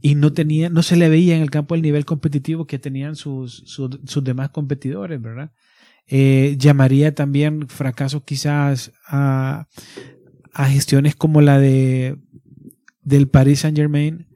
Y 0.00 0.14
no 0.14 0.32
tenía, 0.32 0.70
no 0.70 0.82
se 0.82 0.96
le 0.96 1.08
veía 1.08 1.34
en 1.34 1.42
el 1.42 1.50
campo 1.50 1.74
el 1.74 1.82
nivel 1.82 2.04
competitivo 2.04 2.66
que 2.66 2.78
tenían 2.78 3.16
sus, 3.16 3.64
sus, 3.66 3.98
sus 4.04 4.22
demás 4.22 4.50
competidores, 4.50 5.20
¿verdad? 5.20 5.50
Eh, 6.06 6.56
llamaría 6.58 7.14
también 7.14 7.68
fracaso 7.68 8.24
quizás 8.24 8.92
a, 9.06 9.66
a 10.52 10.64
gestiones 10.66 11.16
como 11.16 11.40
la 11.40 11.58
de 11.58 12.16
del 13.02 13.28
Paris 13.28 13.60
Saint 13.60 13.76
Germain. 13.76 14.26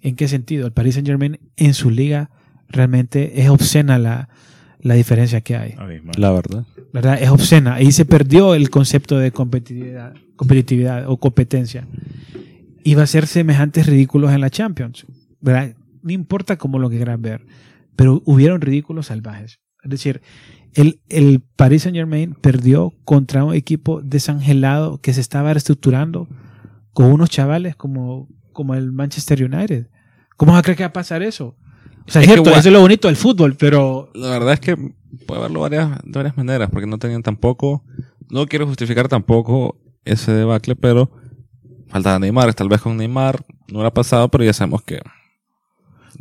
¿En 0.00 0.16
qué 0.16 0.26
sentido? 0.28 0.66
El 0.66 0.72
Paris 0.72 0.94
Saint 0.94 1.06
Germain 1.06 1.38
en 1.56 1.74
su 1.74 1.90
liga 1.90 2.30
realmente 2.68 3.42
es 3.42 3.50
obscena 3.50 3.98
la, 3.98 4.28
la 4.80 4.94
diferencia 4.94 5.40
que 5.40 5.56
hay. 5.56 5.74
La 6.16 6.32
verdad. 6.32 6.64
¿verdad? 6.92 7.22
Es 7.22 7.30
obscena. 7.30 7.74
Ahí 7.74 7.92
se 7.92 8.04
perdió 8.04 8.54
el 8.54 8.70
concepto 8.70 9.18
de 9.18 9.32
competitividad, 9.32 10.14
competitividad 10.36 11.08
o 11.08 11.16
competencia. 11.18 11.86
Iba 12.84 13.04
a 13.04 13.06
ser 13.06 13.26
semejantes 13.26 13.86
ridículos 13.86 14.32
en 14.32 14.40
la 14.40 14.50
Champions, 14.50 15.06
¿verdad? 15.40 15.76
No 16.02 16.12
importa 16.12 16.58
cómo 16.58 16.78
lo 16.78 16.90
quieran 16.90 17.22
ver, 17.22 17.46
pero 17.94 18.22
hubieron 18.24 18.60
ridículos 18.60 19.06
salvajes. 19.06 19.60
Es 19.82 19.90
decir, 19.90 20.22
el, 20.74 21.00
el 21.08 21.42
Paris 21.56 21.82
Saint 21.82 21.96
Germain 21.96 22.34
perdió 22.40 22.94
contra 23.04 23.44
un 23.44 23.54
equipo 23.54 24.00
desangelado 24.02 24.98
que 24.98 25.12
se 25.12 25.20
estaba 25.20 25.52
reestructurando 25.52 26.28
con 26.92 27.12
unos 27.12 27.30
chavales 27.30 27.76
como, 27.76 28.28
como 28.52 28.74
el 28.74 28.92
Manchester 28.92 29.44
United. 29.44 29.88
¿Cómo 30.36 30.52
va 30.52 30.58
a 30.58 30.62
creer 30.62 30.76
que 30.78 30.82
va 30.84 30.88
a 30.88 30.92
pasar 30.92 31.22
eso? 31.22 31.56
O 32.06 32.10
sea, 32.10 32.22
es, 32.22 32.28
Es 32.28 32.34
que 32.34 32.34
cierto, 32.34 32.50
gua- 32.50 32.58
eso 32.58 32.68
es 32.68 32.72
lo 32.72 32.80
bonito 32.80 33.08
del 33.08 33.16
fútbol, 33.16 33.56
pero 33.56 34.10
La 34.14 34.30
verdad 34.30 34.54
es 34.54 34.60
que 34.60 34.76
puede 35.26 35.40
verlo 35.42 35.60
varias, 35.60 35.90
de 36.04 36.10
varias 36.12 36.36
maneras, 36.36 36.68
porque 36.70 36.86
no 36.86 36.98
tenían 36.98 37.22
tampoco, 37.22 37.84
no 38.30 38.46
quiero 38.46 38.66
justificar 38.66 39.08
tampoco 39.08 39.78
ese 40.04 40.32
debacle, 40.32 40.74
pero 40.74 41.10
faltaba 41.88 42.18
Neymar, 42.18 42.54
tal 42.54 42.68
vez 42.68 42.80
con 42.80 42.96
Neymar 42.96 43.44
no 43.68 43.78
hubiera 43.78 43.92
pasado, 43.94 44.28
pero 44.30 44.42
ya 44.44 44.52
sabemos 44.52 44.82
que 44.82 45.00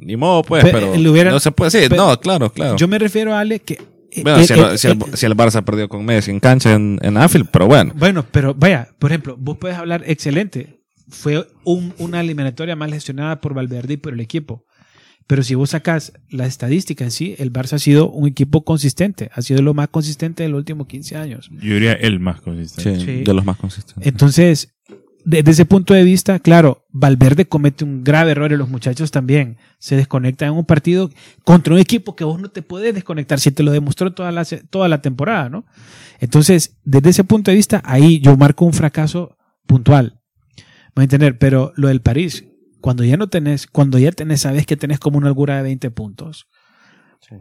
ni 0.01 0.17
modo 0.17 0.43
pues, 0.43 0.63
Pe- 0.63 0.71
pero 0.71 0.95
le 0.95 1.09
hubiera- 1.09 1.31
no 1.31 1.39
se 1.39 1.51
puede, 1.51 1.71
sí, 1.71 1.89
pe- 1.89 1.95
no, 1.95 2.19
claro, 2.19 2.51
claro. 2.51 2.75
yo 2.77 2.87
me 2.87 2.99
refiero 2.99 3.33
a 3.33 3.39
Ale 3.39 3.59
que... 3.59 3.79
bueno, 4.23 4.39
eh, 4.39 4.47
si, 4.47 4.53
eh, 4.53 4.57
el, 4.71 4.77
si, 4.77 4.87
el, 4.87 4.93
eh, 4.93 5.05
si 5.13 5.25
el 5.25 5.35
Barça 5.37 5.63
perdió 5.63 5.87
con 5.87 6.03
Messi 6.05 6.31
en 6.31 6.39
cancha 6.39 6.73
en, 6.73 6.99
en 7.01 7.17
Anfield, 7.17 7.47
pero 7.51 7.67
bueno. 7.67 7.93
Bueno, 7.95 8.25
pero 8.31 8.53
vaya, 8.53 8.89
por 8.99 9.11
ejemplo, 9.11 9.37
vos 9.39 9.57
puedes 9.57 9.77
hablar 9.77 10.03
excelente. 10.05 10.81
Fue 11.09 11.47
un- 11.65 11.93
una 11.97 12.21
eliminatoria 12.21 12.75
mal 12.75 12.93
gestionada 12.93 13.41
por 13.41 13.53
Valverde 13.53 13.93
y 13.93 13.97
por 13.97 14.13
el 14.13 14.19
equipo. 14.19 14.65
Pero 15.27 15.43
si 15.43 15.55
vos 15.55 15.69
sacás 15.69 16.11
la 16.29 16.45
estadística 16.45 17.05
en 17.05 17.11
sí, 17.11 17.35
el 17.37 17.53
Barça 17.53 17.73
ha 17.73 17.79
sido 17.79 18.09
un 18.09 18.27
equipo 18.27 18.65
consistente. 18.65 19.29
Ha 19.33 19.41
sido 19.41 19.61
lo 19.61 19.73
más 19.73 19.87
consistente 19.87 20.43
de 20.43 20.49
los 20.49 20.57
últimos 20.57 20.87
15 20.87 21.15
años. 21.15 21.49
Yo 21.53 21.75
diría 21.75 21.93
el 21.93 22.19
más 22.19 22.37
Sí, 22.37 22.43
consistente. 22.43 23.05
Sí. 23.05 23.23
de 23.23 23.33
los 23.33 23.45
más 23.45 23.55
consistentes. 23.55 24.05
Entonces, 24.07 24.73
desde 25.25 25.51
ese 25.51 25.65
punto 25.65 25.93
de 25.93 26.03
vista, 26.03 26.39
claro, 26.39 26.85
Valverde 26.89 27.47
comete 27.47 27.83
un 27.83 28.03
grave 28.03 28.31
error 28.31 28.51
y 28.51 28.57
los 28.57 28.69
muchachos 28.69 29.11
también 29.11 29.57
se 29.79 29.95
desconectan 29.95 30.49
en 30.49 30.55
un 30.55 30.65
partido 30.65 31.09
contra 31.43 31.73
un 31.73 31.79
equipo 31.79 32.15
que 32.15 32.23
vos 32.23 32.39
no 32.41 32.49
te 32.49 32.61
puedes 32.61 32.93
desconectar 32.93 33.39
si 33.39 33.51
te 33.51 33.63
lo 33.63 33.71
demostró 33.71 34.13
toda 34.13 34.31
la, 34.31 34.45
se- 34.45 34.63
toda 34.63 34.87
la 34.87 35.01
temporada, 35.01 35.49
¿no? 35.49 35.65
Entonces, 36.19 36.77
desde 36.83 37.09
ese 37.11 37.23
punto 37.23 37.51
de 37.51 37.57
vista, 37.57 37.81
ahí 37.85 38.19
yo 38.19 38.35
marco 38.37 38.65
un 38.65 38.73
fracaso 38.73 39.37
puntual. 39.67 40.19
¿Me 40.95 41.01
a 41.01 41.03
entender? 41.03 41.37
Pero 41.37 41.71
lo 41.75 41.87
del 41.87 42.01
París, 42.01 42.45
cuando 42.81 43.03
ya 43.03 43.15
no 43.17 43.29
tenés, 43.29 43.67
cuando 43.67 43.97
ya 43.99 44.11
tenés, 44.11 44.41
sabes 44.41 44.65
que 44.65 44.75
tenés 44.77 44.99
como 44.99 45.17
una 45.17 45.27
holgura 45.27 45.57
de 45.57 45.63
20 45.63 45.91
puntos, 45.91 46.47
Sí. 47.27 47.35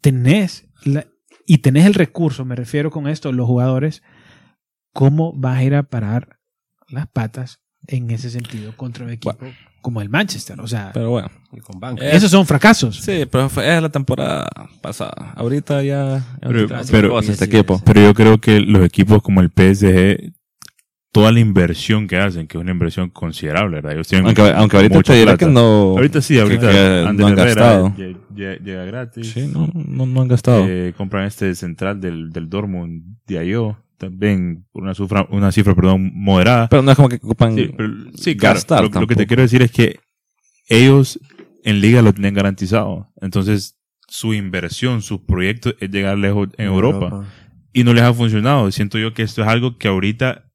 tenés 0.00 0.68
la- 0.84 1.06
y 1.46 1.58
tenés 1.58 1.86
el 1.86 1.94
recurso, 1.94 2.44
me 2.44 2.56
refiero 2.56 2.90
con 2.90 3.06
esto, 3.08 3.32
los 3.32 3.46
jugadores, 3.46 4.02
¿cómo 4.92 5.32
vas 5.34 5.58
a 5.58 5.64
ir 5.64 5.74
a 5.74 5.82
parar 5.84 6.39
las 6.90 7.06
patas 7.08 7.60
en 7.86 8.10
ese 8.10 8.30
sentido 8.30 8.76
contra 8.76 9.04
un 9.04 9.10
equipo 9.10 9.38
como 9.82 10.02
el 10.02 10.08
Manchester? 10.10 10.60
O 10.60 10.66
sea, 10.66 10.90
Pero 10.92 11.10
bueno. 11.10 11.28
Y 11.52 11.60
con 11.60 11.80
banca. 11.80 12.04
Eh, 12.04 12.10
esos 12.14 12.30
son 12.30 12.46
fracasos. 12.46 12.96
Sí, 13.00 13.26
pero 13.30 13.48
fue 13.48 13.74
es 13.76 13.82
la 13.82 13.88
temporada 13.88 14.48
pasada. 14.82 15.32
Ahorita 15.36 15.82
ya 15.82 16.24
Pero- 16.40 16.68
pero- 16.90 17.18
este 17.20 17.34
sí, 17.36 17.44
equipo. 17.44 17.78
sí. 17.78 17.82
Pero 17.86 18.00
yo 18.02 18.14
creo 18.14 18.38
que 18.40 18.60
los 18.60 18.84
equipos 18.84 19.22
como 19.22 19.40
el 19.40 19.50
PSG, 19.50 20.32
toda 21.12 21.32
la 21.32 21.40
inversión 21.40 22.06
que 22.06 22.18
hacen, 22.18 22.46
que 22.46 22.56
es 22.56 22.60
una 22.62 22.70
inversión 22.70 23.10
considerable, 23.10 23.76
¿verdad? 23.76 23.94
Ellos 23.94 24.06
tienen 24.06 24.26
Aunque, 24.26 24.42
aunque 24.42 24.76
ahorita 24.76 25.02
te 25.02 25.14
dirá 25.14 25.36
que 25.36 25.46
no. 25.46 25.96
Ahorita 25.96 26.20
sí, 26.22 26.38
ahorita 26.38 26.70
que 26.70 27.12
no 27.14 27.26
han 27.26 27.32
Herrera 27.32 27.44
gastado. 27.46 27.88
lle- 27.96 28.16
lle- 28.32 28.58
llega 28.62 28.84
gratis. 28.84 29.32
Sí, 29.32 29.48
no, 29.52 29.68
no, 29.74 30.06
no 30.06 30.20
han 30.20 30.28
gastado. 30.28 30.64
Eh, 30.68 30.94
compran 30.96 31.24
este 31.26 31.52
central 31.56 32.00
del, 32.00 32.30
del 32.30 32.48
Dortmund, 32.48 33.16
Diallo, 33.26 33.78
también 34.00 34.64
una 34.72 34.94
cifra, 34.94 35.26
una 35.30 35.52
cifra 35.52 35.74
perdón, 35.74 36.10
moderada. 36.14 36.68
pero 36.70 36.80
no 36.82 36.90
es 36.90 36.96
como 36.96 37.10
que 37.10 37.16
ocupan 37.16 37.54
sí, 37.54 37.70
pero- 37.76 37.92
sí, 38.16 38.34
claro, 38.34 38.54
gastar. 38.54 38.82
lo, 38.82 39.00
lo 39.00 39.06
que 39.06 39.14
te 39.14 39.26
quiero 39.26 39.42
decir 39.42 39.60
es 39.62 39.70
que 39.70 40.00
ellos 40.68 41.20
en 41.64 41.80
liga 41.80 42.00
lo 42.02 42.12
tienen 42.12 42.32
garantizado. 42.34 43.08
Entonces, 43.20 43.76
su 44.08 44.32
inversión, 44.34 45.02
sus 45.02 45.20
proyectos 45.20 45.74
es 45.80 45.90
llegar 45.90 46.16
lejos 46.18 46.48
en 46.56 46.66
Europa. 46.66 47.28
Y 47.72 47.84
no 47.84 47.92
les 47.92 48.02
ha 48.02 48.12
funcionado. 48.14 48.70
Siento 48.72 48.98
yo 48.98 49.12
que 49.14 49.22
esto 49.22 49.42
es 49.42 49.48
algo 49.48 49.76
que 49.78 49.88
ahorita 49.88 50.50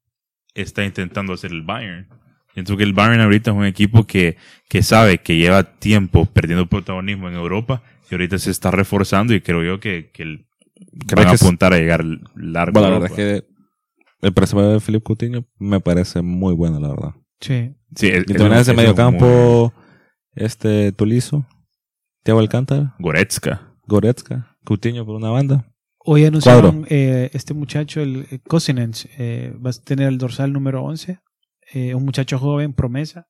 está 0.54 0.84
intentando 0.84 1.32
hacer 1.32 1.52
el 1.52 1.62
Bayern. 1.62 2.08
Siento 2.52 2.76
que 2.76 2.82
el 2.82 2.92
Bayern 2.92 3.20
ahorita 3.20 3.52
es 3.52 3.56
un 3.56 3.64
equipo 3.64 4.06
que, 4.06 4.36
que 4.68 4.82
sabe 4.82 5.18
que 5.18 5.36
lleva 5.36 5.62
tiempo 5.78 6.26
perdiendo 6.26 6.66
protagonismo 6.66 7.28
en 7.28 7.34
Europa 7.34 7.82
y 8.10 8.14
ahorita 8.14 8.38
se 8.38 8.50
está 8.50 8.70
reforzando 8.70 9.32
y 9.34 9.40
creo 9.40 9.62
yo 9.62 9.78
que, 9.80 10.10
que 10.12 10.22
el- 10.24 10.45
van 11.14 11.26
a 11.28 11.30
apuntar 11.32 11.72
a 11.72 11.78
llegar 11.78 12.04
largo. 12.34 12.72
Bueno, 12.72 12.88
la 12.90 12.98
verdad 12.98 13.10
es 13.10 13.16
que 13.42 13.46
el 14.22 14.32
precio 14.32 14.60
de 14.60 14.80
Felipe 14.80 15.04
Coutinho 15.04 15.44
me 15.58 15.80
parece 15.80 16.22
muy 16.22 16.54
bueno, 16.54 16.80
la 16.80 16.88
verdad. 16.88 17.10
Sí. 17.40 17.74
Sí, 17.94 18.08
es, 18.08 18.24
Y 18.26 18.34
también 18.34 18.60
ese 18.60 18.74
medio 18.74 18.90
un 18.90 18.96
muy- 18.96 19.04
campo, 19.18 19.72
este 20.34 20.92
Tulizo, 20.92 21.46
Thiago 22.22 22.40
Alcántara, 22.40 22.94
Goretzka. 22.98 23.74
Goretzka, 23.86 24.56
Coutinho 24.64 25.04
por 25.06 25.16
una 25.16 25.30
banda. 25.30 25.72
Hoy 26.08 26.24
anunciaron 26.24 26.86
eh, 26.88 27.30
este 27.32 27.52
muchacho, 27.54 28.00
el 28.00 28.26
eh, 28.30 28.38
Cosinens, 28.46 29.08
eh, 29.18 29.52
va 29.64 29.70
a 29.70 29.72
tener 29.72 30.08
el 30.08 30.18
dorsal 30.18 30.52
número 30.52 30.82
11. 30.84 31.18
eh, 31.72 31.94
un 31.96 32.04
muchacho 32.04 32.38
joven, 32.38 32.72
promesa. 32.72 33.26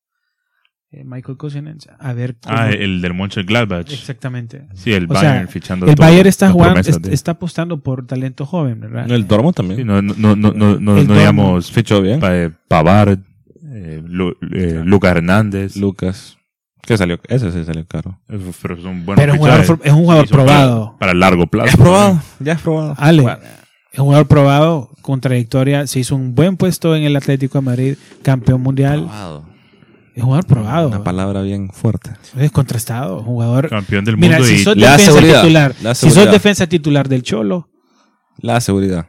Eh, 0.97 1.05
Michael 1.05 1.37
Cosinens. 1.37 1.89
A 1.99 2.13
ver 2.13 2.37
cómo- 2.43 2.57
Ah, 2.57 2.71
el 2.71 3.01
del 3.03 3.15
Mönchengladbach. 3.15 3.93
Exactamente. 3.93 4.67
Sí, 4.75 4.93
el 4.93 5.05
O 5.11 5.15
sea, 5.15 5.31
Bayern 5.31 5.49
fichando 5.49 5.87
El 5.87 5.95
Bayern 5.97 6.29
está 6.29 6.51
jugando, 6.51 6.75
promesas 6.75 6.97
est- 6.97 7.05
de- 7.07 7.15
está 7.15 7.33
apostando 7.33 7.81
por 7.81 8.07
talento 8.07 8.47
joven, 8.47 8.81
¿verdad? 8.81 9.07
No, 9.07 9.15
el 9.15 9.27
Dortmund 9.27 9.55
también. 9.55 9.79
Sí, 9.81 9.85
no, 9.85 10.01
no, 10.03 10.15
no, 10.17 10.35
no, 10.37 10.53
no, 10.53 10.79
no, 10.81 10.97
El 10.99 11.07
no 11.07 11.15
digamos. 11.15 11.71
Fichó 11.71 12.01
bien. 12.03 12.21
pa- 12.21 12.35
eh, 12.37 12.51
Pavard, 12.69 13.19
eh, 13.73 14.03
Lu- 14.07 14.37
eh, 14.53 14.83
Lucas 14.85 15.11
Hernández. 15.17 15.77
Lucas. 15.77 16.37
Que 16.83 16.97
salió, 16.97 17.19
ese 17.29 17.51
sí 17.51 17.65
salió 17.65 17.85
caro. 17.87 18.21
Pero 18.29 18.39
es 18.41 18.85
un 18.87 19.05
jugador, 19.05 19.33
fichajes. 19.33 19.67
for- 19.67 19.81
es 19.83 19.93
un 19.93 19.99
jugador 20.03 20.29
probado. 20.29 20.85
Para, 20.87 20.99
para 20.99 21.15
largo 21.15 21.47
plazo. 21.49 21.67
Ya 21.67 21.73
es 21.73 21.77
probado, 21.77 22.23
ya 22.39 22.53
es 22.53 22.61
probado. 22.63 22.95
Ale, 22.97 23.23
Bueno, 23.23 23.39
es 23.93 23.99
un 23.99 24.05
jugador 24.05 24.29
probado, 24.29 24.91
con 25.03 25.21
trayectoria. 25.21 25.87
Se 25.89 25.99
hizo 25.99 26.15
un 26.15 26.37
buen 26.37 26.57
puesto 26.57 26.95
en 26.95 27.03
el 27.03 27.17
Atlético 27.17 27.59
de 27.59 27.63
Madrid, 27.65 27.97
campeón 28.23 28.61
mundial. 28.63 29.01
probado. 29.01 29.45
Es 30.17 30.23
un 30.23 30.29
jugador 30.29 30.47
probado. 30.47 30.89
Una 30.89 31.05
palabra 31.05 31.43
bien 31.43 31.69
fuerte. 31.71 32.11
Es 32.39 32.51
contrastado. 32.51 33.23
Jugador. 33.23 33.69
Campeón 33.69 34.05
del 34.05 34.17
Mira, 34.17 34.39
mundo 34.39 34.49
si 34.49 34.55
y 34.55 34.59
sos 34.65 34.75
da 34.77 34.93
defensa 34.93 35.13
seguridad, 35.13 35.43
titular, 35.43 35.75
si 35.95 36.11
sos 36.11 36.31
defensa 36.31 36.67
titular 36.67 37.09
del 37.09 37.23
Cholo, 37.23 37.69
La 38.39 38.61
seguridad. 38.63 39.09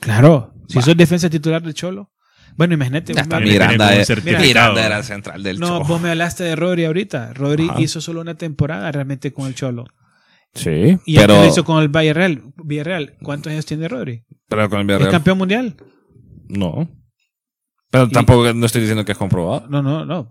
claro. 0.00 0.52
Si 0.68 0.82
sos 0.82 0.96
defensa 0.96 1.30
titular 1.30 1.62
del 1.62 1.74
Cholo, 1.74 2.10
bueno, 2.56 2.74
imagínate. 2.74 3.14
Ya 3.14 3.20
vos 3.20 3.26
está, 3.26 3.38
me- 3.40 3.46
Miranda 3.46 3.94
es- 3.94 4.06
certificado. 4.08 4.44
Miranda 4.44 4.84
era 4.84 5.02
central 5.04 5.42
del 5.44 5.60
No, 5.60 5.68
Cholo. 5.68 5.84
vos 5.84 6.00
me 6.00 6.10
hablaste 6.10 6.42
de 6.42 6.56
Rodri 6.56 6.84
ahorita. 6.86 7.32
Rodri 7.34 7.68
Ajá. 7.70 7.80
hizo 7.80 8.00
solo 8.00 8.20
una 8.20 8.34
temporada 8.34 8.90
realmente 8.90 9.32
con 9.32 9.46
el 9.46 9.54
Cholo. 9.54 9.84
Sí, 10.54 10.98
Y 11.06 11.16
pero, 11.16 11.36
lo 11.40 11.46
hizo 11.46 11.62
con 11.64 11.80
el 11.80 11.88
Villarreal. 11.88 12.42
Villarreal. 12.64 13.14
¿Cuántos 13.22 13.52
años 13.52 13.64
tiene 13.64 13.86
Rodri? 13.86 14.24
pero 14.48 14.68
con 14.68 14.80
el 14.80 14.82
¿Es 14.82 14.86
Villarreal. 14.88 15.10
campeón 15.12 15.38
mundial? 15.38 15.76
No. 16.48 16.88
Pero 17.90 18.04
Y- 18.04 18.10
tampoco 18.10 18.52
no 18.52 18.66
estoy 18.66 18.82
diciendo 18.82 19.04
que 19.04 19.12
es 19.12 19.18
comprobado. 19.18 19.66
No, 19.68 19.82
no, 19.82 20.04
no. 20.04 20.28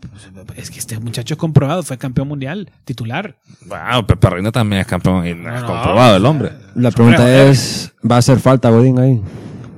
Es 0.55 0.69
que 0.69 0.77
este 0.79 0.99
muchacho 0.99 1.33
es 1.33 1.37
comprobado. 1.39 1.81
Fue 1.83 1.97
campeón 1.97 2.27
mundial, 2.27 2.71
titular. 2.85 3.39
Wow, 3.65 4.05
Pepe 4.05 4.29
Reina 4.29 4.51
también 4.51 4.81
es 4.81 4.87
campeón 4.87 5.25
y 5.25 5.33
no 5.33 5.53
es 5.55 5.61
No, 5.61 5.67
comprobado 5.67 6.17
el 6.17 6.25
hombre. 6.25 6.51
La 6.75 6.91
pregunta 6.91 7.43
es, 7.47 7.93
¿va 8.09 8.15
a 8.15 8.19
hacer 8.19 8.39
falta 8.39 8.69
Godín 8.69 8.99
ahí? 8.99 9.21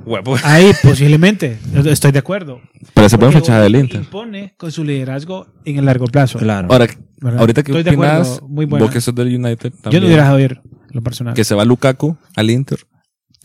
Huevo. 0.06 0.36
Ahí 0.44 0.72
posiblemente. 0.82 1.60
Estoy 1.86 2.12
de 2.12 2.20
acuerdo. 2.20 2.60
Pero 2.96 3.08
se 3.10 3.18
puede 3.18 3.32
fichar 3.34 3.62
del 3.62 3.76
Inter. 3.76 4.02
Impone 4.02 4.56
con 4.58 4.72
su 4.72 4.84
liderazgo 4.84 5.48
en 5.66 5.78
el 5.78 5.86
largo 5.86 6.06
plazo. 6.08 6.40
Claro. 6.40 6.68
Ahora, 6.72 6.88
¿verdad? 7.22 7.40
ahorita 7.42 7.62
que 7.64 7.72
Estoy 7.72 7.84
de 7.84 7.90
opinas, 7.92 8.28
acuerdo. 8.28 8.48
Muy 8.48 8.66
bueno. 8.66 8.86
vos 8.86 8.94
que 8.94 9.02
sos 9.02 9.14
del 9.14 9.28
United 9.36 9.72
Yo 9.92 10.00
no 10.02 10.08
hubiera 10.08 10.42
ir 10.42 10.62
lo 10.90 11.02
personal. 11.04 11.34
que 11.36 11.44
se 11.44 11.54
va 11.54 11.64
Lukaku 11.64 12.18
al 12.36 12.50
Inter, 12.50 12.80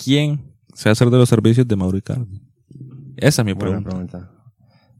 ¿quién 0.03 0.55
se 0.75 0.89
va 0.89 0.91
a 0.91 0.93
hacer 0.95 1.11
de 1.11 1.19
los 1.19 1.29
servicios 1.29 1.69
de 1.69 1.77
Mauro 1.77 1.99
Icardi? 1.99 2.41
Esa 3.17 3.43
es 3.43 3.47
mi 3.47 3.53
Buena 3.53 3.81
pregunta. 3.81 3.91
pregunta. 3.91 4.31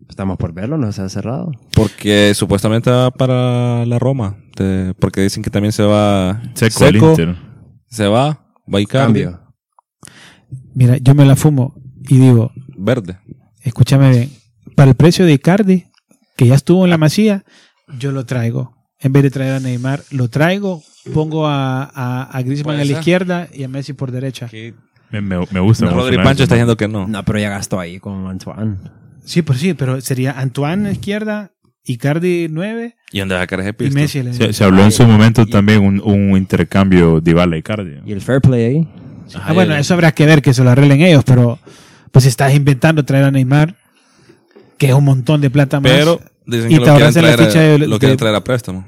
Estamos 0.09 0.37
por 0.37 0.53
verlo, 0.53 0.77
no 0.77 0.93
se 0.93 1.03
ha 1.03 1.09
cerrado. 1.09 1.51
Porque 1.75 2.33
supuestamente 2.35 2.91
va 2.91 3.11
para 3.11 3.85
la 3.87 3.99
Roma. 3.99 4.37
de- 4.57 4.95
porque 5.01 5.21
dicen 5.23 5.43
que 5.43 5.51
también 5.51 5.73
se 5.73 5.83
va 5.83 6.41
Seco, 6.55 6.85
el 6.87 6.97
Inter. 6.97 7.37
se 7.89 8.07
va, 8.07 8.47
va 8.73 8.81
Icardi, 8.81 9.23
Cambio. 9.25 9.41
Mira, 10.75 10.97
yo 10.99 11.15
me 11.15 11.25
la 11.25 11.35
fumo 11.35 11.75
y 12.09 12.19
digo, 12.19 12.53
verde. 12.77 13.19
escúchame 13.63 14.11
bien, 14.11 14.31
para 14.77 14.91
el 14.91 14.97
precio 14.97 15.25
de 15.27 15.33
Icardi, 15.33 15.87
que 16.37 16.47
ya 16.47 16.55
estuvo 16.55 16.85
en 16.85 16.91
la 16.91 16.99
masía, 16.99 17.45
yo 17.99 18.13
lo 18.13 18.25
traigo. 18.27 18.75
En 19.01 19.13
vez 19.13 19.25
de 19.25 19.31
traer 19.31 19.55
a 19.55 19.61
Neymar, 19.61 20.03
lo 20.13 20.29
traigo, 20.29 20.83
pongo 21.13 21.47
a, 21.49 21.83
a, 21.85 22.23
a 22.23 22.43
Griezmann 22.43 22.77
Puede 22.77 22.83
a 22.83 22.85
la 22.85 22.89
ser. 22.91 22.99
izquierda 22.99 23.49
y 23.53 23.65
a 23.65 23.69
Messi 23.69 23.93
por 23.93 24.13
derecha. 24.13 24.49
Me, 25.21 25.37
me, 25.39 25.47
me 25.51 25.61
gusta. 25.61 25.87
me 25.87 25.93
Rodri 25.93 26.17
Pancho 26.17 26.43
está 26.45 26.55
diciendo 26.57 26.77
que 26.77 26.89
no. 26.89 27.07
No, 27.07 27.25
pero 27.25 27.39
ya 27.39 27.51
gastó 27.51 27.79
ahí 27.81 27.99
con 28.01 28.27
Antoine. 28.27 28.77
Sí, 29.25 29.43
pues 29.43 29.59
sí, 29.61 29.75
pero 29.75 30.01
sería 30.01 30.33
Antoine 30.39 30.93
izquierda, 30.93 31.53
Icardi 31.85 32.49
9 32.51 32.97
¿Y 33.13 33.19
dónde 33.21 33.35
va 33.37 33.43
a 33.43 33.47
y? 33.47 33.91
Messi. 33.91 34.23
la- 34.23 34.33
Se, 34.33 34.53
se 34.53 34.65
habló 34.65 34.83
en 34.85 34.93
su 34.93 35.05
momento 35.07 35.47
también 35.47 35.83
un, 35.83 36.01
un 36.01 36.37
intercambio 36.37 37.21
Dybala 37.21 37.57
y 37.57 37.63
Cardi. 37.63 38.01
¿Y 38.05 38.13
el 38.13 38.21
fair 38.21 38.41
play 38.41 38.65
ahí? 38.65 38.89
Ah, 39.43 39.53
bueno, 39.53 39.75
eso 39.77 39.95
habrá 39.95 40.13
que 40.13 40.27
ver 40.27 40.43
que 40.43 40.53
se 40.53 40.63
lo 40.65 40.71
arreglen 40.71 41.01
ellos, 41.01 41.23
pero 41.25 41.59
pues 42.11 42.27
estás 42.27 42.55
inventando 42.55 43.05
traer 43.05 43.25
a 43.25 43.31
Neymar, 43.31 43.75
que 44.79 44.89
es 44.89 44.95
un 44.95 45.05
montón 45.05 45.41
de 45.41 45.49
plata 45.51 45.81
más. 45.81 45.91
Pero 45.93 46.21
dicen 46.47 46.71
Y 46.73 46.75
que 46.75 46.81
te 46.81 46.87
lo 46.91 46.97
quieren, 46.97 47.17
en 47.19 47.23
la 47.25 47.33
traer, 47.37 47.49
ficha 47.51 47.61
a- 47.61 47.63
de- 47.63 47.79
lo 47.79 47.99
quieren 47.99 48.15
de- 48.17 48.19
traer 48.19 48.35
a 48.35 48.45
préstamo. 48.45 48.87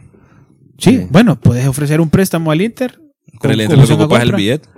Sí, 0.78 1.06
bueno, 1.10 1.40
puedes 1.40 1.66
ofrecer 1.66 2.00
un 2.02 2.10
préstamo 2.10 2.50
al 2.50 2.60
Inter. 2.60 3.00
Pero 3.40 3.54
el 3.54 3.60
Inter 3.62 3.78
lo 3.78 3.86
que 3.86 3.92
ocupa 3.94 4.16
es 4.18 4.22
el 4.24 4.32
billete. 4.32 4.68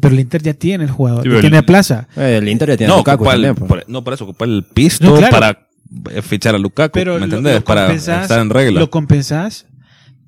Pero 0.00 0.14
el 0.14 0.20
Inter 0.20 0.42
ya 0.42 0.54
tiene 0.54 0.84
el 0.84 0.90
jugador, 0.90 1.22
Sí, 1.22 1.28
ya 1.28 1.30
pero 1.36 1.40
tiene 1.40 1.62
plaza. 1.62 2.08
Eh, 2.16 2.38
el 2.40 2.48
Inter 2.48 2.68
ya 2.70 2.76
tiene 2.76 2.90
No, 2.92 2.98
Lukaku 2.98 3.30
el- 3.30 3.54
pues. 3.54 3.68
por- 3.68 3.84
no, 3.88 4.04
por 4.04 4.14
eso 4.14 4.24
ocupa 4.24 4.44
el 4.44 4.64
pisto 4.64 5.04
No, 5.06 5.16
claro. 5.16 5.32
para 5.32 5.68
eh, 6.14 6.22
fichar 6.22 6.54
a 6.54 6.58
Lukaku. 6.58 6.92
Pero 6.92 7.14
¿Me 7.14 7.20
lo- 7.20 7.24
entendés? 7.26 7.54
lo 7.56 7.64
para 7.64 7.92
estar 7.92 8.40
en 8.40 8.50
regla. 8.50 8.78
Lo 8.80 8.90
compensás 8.90 9.66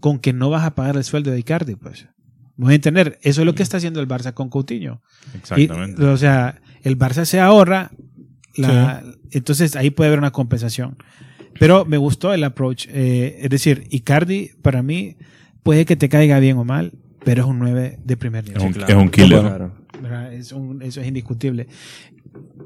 con 0.01 0.19
que 0.19 0.33
no 0.33 0.51
vas 0.51 0.65
a 0.65 0.75
pagar 0.75 0.97
el 0.97 1.05
sueldo 1.05 1.31
de 1.31 1.39
Icardi, 1.39 1.75
pues. 1.77 2.07
Voy 2.57 2.73
a 2.73 2.77
entender. 2.77 3.19
Eso 3.23 3.43
es 3.43 3.47
lo 3.47 3.55
que 3.55 3.63
está 3.63 3.77
haciendo 3.77 4.01
el 4.01 4.09
Barça 4.09 4.35
con 4.35 4.49
Coutinho. 4.51 5.01
Y, 5.33 5.37
Exactamente. 5.39 6.05
o 6.05 6.17
sea, 6.17 6.61
el 6.83 6.99
Barça 6.99 7.25
se 7.25 7.39
ahorra, 7.41 7.91
la, 8.57 9.03
entonces 9.31 9.77
ahí 9.77 9.91
puede 9.91 10.09
haber 10.09 10.19
una 10.19 10.31
compensación. 10.33 10.97
Pero 11.59 11.85
me 11.85 11.97
gustó 11.99 12.33
el 12.35 12.43
approach. 12.45 12.87
eh, 12.91 13.39
es 13.43 13.51
decir, 13.51 13.87
Icardi 13.91 14.51
para 14.63 14.83
mí 14.83 15.17
puede 15.63 15.85
que 15.85 15.97
te 15.97 16.09
caiga 16.09 16.39
bien 16.39 16.57
o 16.59 16.65
mal, 16.65 16.93
pero 17.25 17.43
es 17.43 17.49
un 17.49 17.59
9 17.59 17.99
de 18.05 18.17
primer 18.17 18.45
es, 18.45 18.51
nivel. 18.51 18.67
un, 18.67 18.73
claro. 18.73 18.93
es 18.93 18.99
un 18.99 19.09
killer. 19.11 19.41
Claro. 19.41 19.73
Es 20.33 20.53
un- 20.53 20.83
eso 20.83 21.01
es 21.01 21.07
indiscutible. 21.07 21.67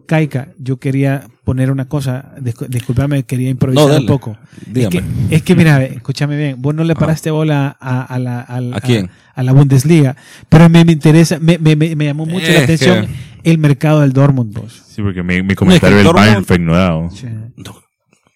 Kaika, 0.06 0.48
yo 0.58 0.76
quería 0.78 1.26
poner 1.44 1.70
una 1.70 1.88
cosa, 1.88 2.34
discu- 2.38 2.68
discúlpame, 2.68 3.22
quería 3.24 3.48
improvisar 3.48 3.84
No, 3.86 3.88
dale. 3.92 4.00
un 4.02 4.06
poco. 4.06 4.36
Es 4.74 4.88
que, 4.88 5.02
es 5.30 5.42
que, 5.42 5.54
mira, 5.56 5.82
escúchame 5.84 6.36
bien, 6.36 6.56
vos 6.60 6.74
no 6.74 6.84
le 6.84 6.94
paraste 6.94 7.30
bola 7.30 7.74
a, 7.80 8.02
a 8.02 8.18
la, 8.18 8.40
al- 8.40 8.74
¿A 8.74 8.80
quién? 8.80 9.08
a 9.34 9.42
la 9.42 9.52
Bundesliga, 9.52 10.16
pero 10.50 10.68
me, 10.68 10.84
me 10.84 10.92
interesa, 10.92 11.38
me, 11.40 11.58
me, 11.58 11.74
me, 11.74 12.04
llamó 12.04 12.26
mucho 12.26 12.46
la 12.46 12.58
Es 12.58 12.64
atención 12.64 13.06
el 13.42 13.58
mercado 13.58 14.02
del 14.02 14.12
Dortmund, 14.12 14.52
vos. 14.54 14.82
Sí, 14.86 15.00
porque 15.02 15.22
mi, 15.22 15.42
mi 15.42 15.54
comentario 15.54 15.98
el 15.98 16.04
del 16.04 16.12
Bayern 16.12 16.44
fue 16.44 16.56
ignorado. 16.56 17.10
Sí. 17.10 17.26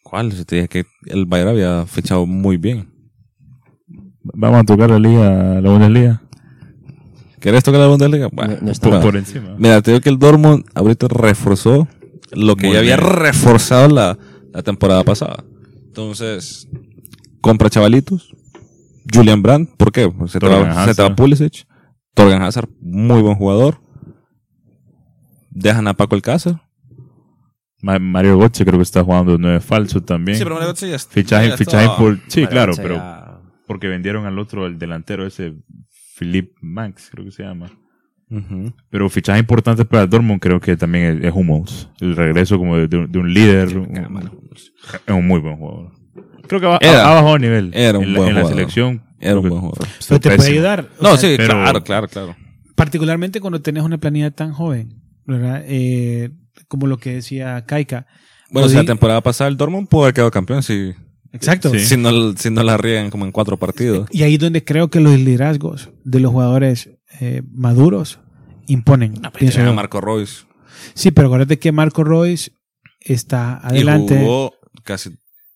¿Cuál? 0.02 0.32
Si 0.32 0.44
te 0.46 0.56
dije 0.56 0.68
que 0.68 0.84
el 1.06 1.26
Bayern 1.26 1.50
había 1.50 1.84
fichado 1.86 2.24
muy 2.26 2.56
bien. 2.56 2.88
Vamos 4.22 4.60
a 4.60 4.64
tocar 4.64 4.90
la 4.90 4.98
liga, 4.98 5.60
la 5.60 5.70
Bundesliga. 5.70 6.22
¿Querés 7.40 7.62
tocar 7.64 7.80
la 7.80 7.86
Bundesliga? 7.86 8.28
Bueno, 8.32 8.54
No- 8.56 8.66
no 8.66 8.72
está 8.72 8.90
por- 8.90 9.00
Por, 9.00 9.16
encima. 9.16 9.54
Mira, 9.58 9.80
te 9.80 9.92
digo 9.92 10.00
que 10.00 10.08
el 10.10 10.18
Dortmund 10.18 10.64
ahorita 10.74 11.06
reforzó 11.08 11.86
lo 12.32 12.56
que 12.56 12.66
Muy 12.66 12.74
ya 12.74 12.80
había 12.80 12.96
bien. 12.96 13.08
reforzado 13.10 13.88
la, 13.88 14.18
la 14.52 14.62
temporada 14.62 15.04
pasada. 15.04 15.44
Entonces, 15.86 16.68
compra 17.40 17.70
chavalitos. 17.70 18.34
Julian 19.12 19.40
Brandt, 19.42 19.70
¿por 19.76 19.90
qué? 19.92 20.08
Porque 20.08 20.32
se, 20.32 20.38
Hazard. 20.44 21.14
Pulisic. 21.14 21.66
Torgan 22.14 22.42
Hazard, 22.42 22.68
muy 22.80 23.22
buen 23.22 23.36
jugador. 23.36 23.80
Dejan 25.50 25.86
a 25.88 25.94
Paco 25.94 26.14
Alcácer. 26.14 26.56
Ma- 27.80 27.98
Mario 27.98 28.38
Götze 28.38 28.64
creo 28.64 28.78
que 28.78 28.82
está 28.82 29.02
jugando 29.04 29.38
nueve 29.38 29.60
falso 29.60 30.02
también. 30.02 30.36
Mario 30.38 30.58
Götze 30.68 30.90
ya 30.90 30.96
está- 30.96 31.12
Fichaje, 31.14 31.48
ya 31.50 31.56
fichaje 31.56 31.84
estaba- 31.84 31.98
por... 31.98 32.18
Sí, 32.26 32.40
Bueno, 32.40 32.50
claro, 32.50 32.72
pero 32.76 32.96
ya- 32.96 33.27
porque 33.68 33.86
vendieron 33.86 34.26
al 34.26 34.38
otro, 34.40 34.66
el 34.66 34.78
delantero 34.78 35.24
ese, 35.24 35.54
Philippe 36.16 36.54
Max, 36.60 37.08
creo 37.12 37.24
que 37.24 37.30
se 37.30 37.44
llama. 37.44 37.70
Ujú. 38.30 38.74
Pero 38.90 39.08
fichaje 39.08 39.38
importante 39.38 39.84
para 39.84 40.02
el 40.02 40.10
Dortmund 40.10 40.40
creo 40.40 40.58
que 40.60 40.76
también 40.76 41.18
es, 41.18 41.24
es 41.26 41.32
Hummels. 41.32 41.88
El 42.00 42.16
regreso 42.16 42.58
como 42.58 42.76
de, 42.76 42.88
de 42.88 42.96
un- 42.96 43.12
de 43.12 43.18
un 43.20 43.32
líder. 43.32 43.78
un- 43.78 43.96
es 45.06 45.14
un 45.14 45.26
muy 45.26 45.38
buen 45.40 45.56
jugador. 45.56 45.92
Creo 46.48 46.60
que 46.60 46.66
ha, 46.66 46.78
Era- 46.80 47.08
ha 47.10 47.14
bajado 47.14 47.38
nivel. 47.38 47.70
era 47.74 47.98
un 47.98 48.04
en 48.04 48.12
la, 48.14 48.18
buen 48.18 48.28
en 48.30 48.34
la 48.34 48.40
jugador. 48.42 48.58
selección. 48.58 49.02
Era 49.20 49.36
un 49.38 49.48
buen 49.48 49.60
jugador. 49.60 49.88
Pero 50.08 50.20
te 50.20 50.36
puede 50.36 50.50
ayudar. 50.50 50.88
No, 51.00 51.16
sea, 51.16 51.30
sí, 51.30 51.36
pero- 51.36 51.54
claro, 51.54 51.82
claro, 51.84 52.08
claro. 52.08 52.36
particularmente 52.74 53.40
cuando 53.40 53.60
tenés 53.62 53.82
una 53.82 53.98
planilla 53.98 54.30
tan 54.30 54.52
joven, 54.52 55.00
¿verdad? 55.26 55.62
Eh, 55.66 56.30
como 56.68 56.86
lo 56.86 56.96
que 56.98 57.14
decía 57.14 57.64
Kaika. 57.66 58.06
Bueno, 58.50 58.68
si 58.68 58.76
la 58.76 58.84
temporada 58.84 59.20
pasada 59.20 59.48
el 59.48 59.56
Dortmund 59.56 59.88
pudo 59.88 60.02
haber 60.04 60.14
quedado 60.14 60.30
campeón 60.30 60.62
si, 60.62 60.92
Exacto. 61.32 61.70
Sí. 61.70 61.80
si, 61.80 61.96
no, 61.96 62.32
si 62.36 62.50
no 62.50 62.62
la 62.62 62.76
riegan 62.76 63.10
como 63.10 63.24
en 63.26 63.32
cuatro 63.32 63.56
partidos. 63.58 64.08
Y 64.10 64.22
ahí 64.22 64.36
donde 64.38 64.64
creo 64.64 64.88
que 64.88 65.00
los 65.00 65.18
liderazgos 65.18 65.90
de 66.04 66.20
los 66.20 66.32
jugadores 66.32 66.90
eh, 67.20 67.42
maduros 67.52 68.20
imponen. 68.66 69.20
pienso 69.38 69.60
a 69.60 69.64
yo. 69.66 69.74
Marco 69.74 70.00
Royce. 70.00 70.44
Sí, 70.94 71.10
pero 71.10 71.28
acuérdate 71.28 71.58
que 71.58 71.72
Marco 71.72 72.04
Royce 72.04 72.52
está 73.00 73.60
Y 73.64 73.66
adelante. 73.68 74.18
jugó 74.18 74.54
casi 74.84 75.10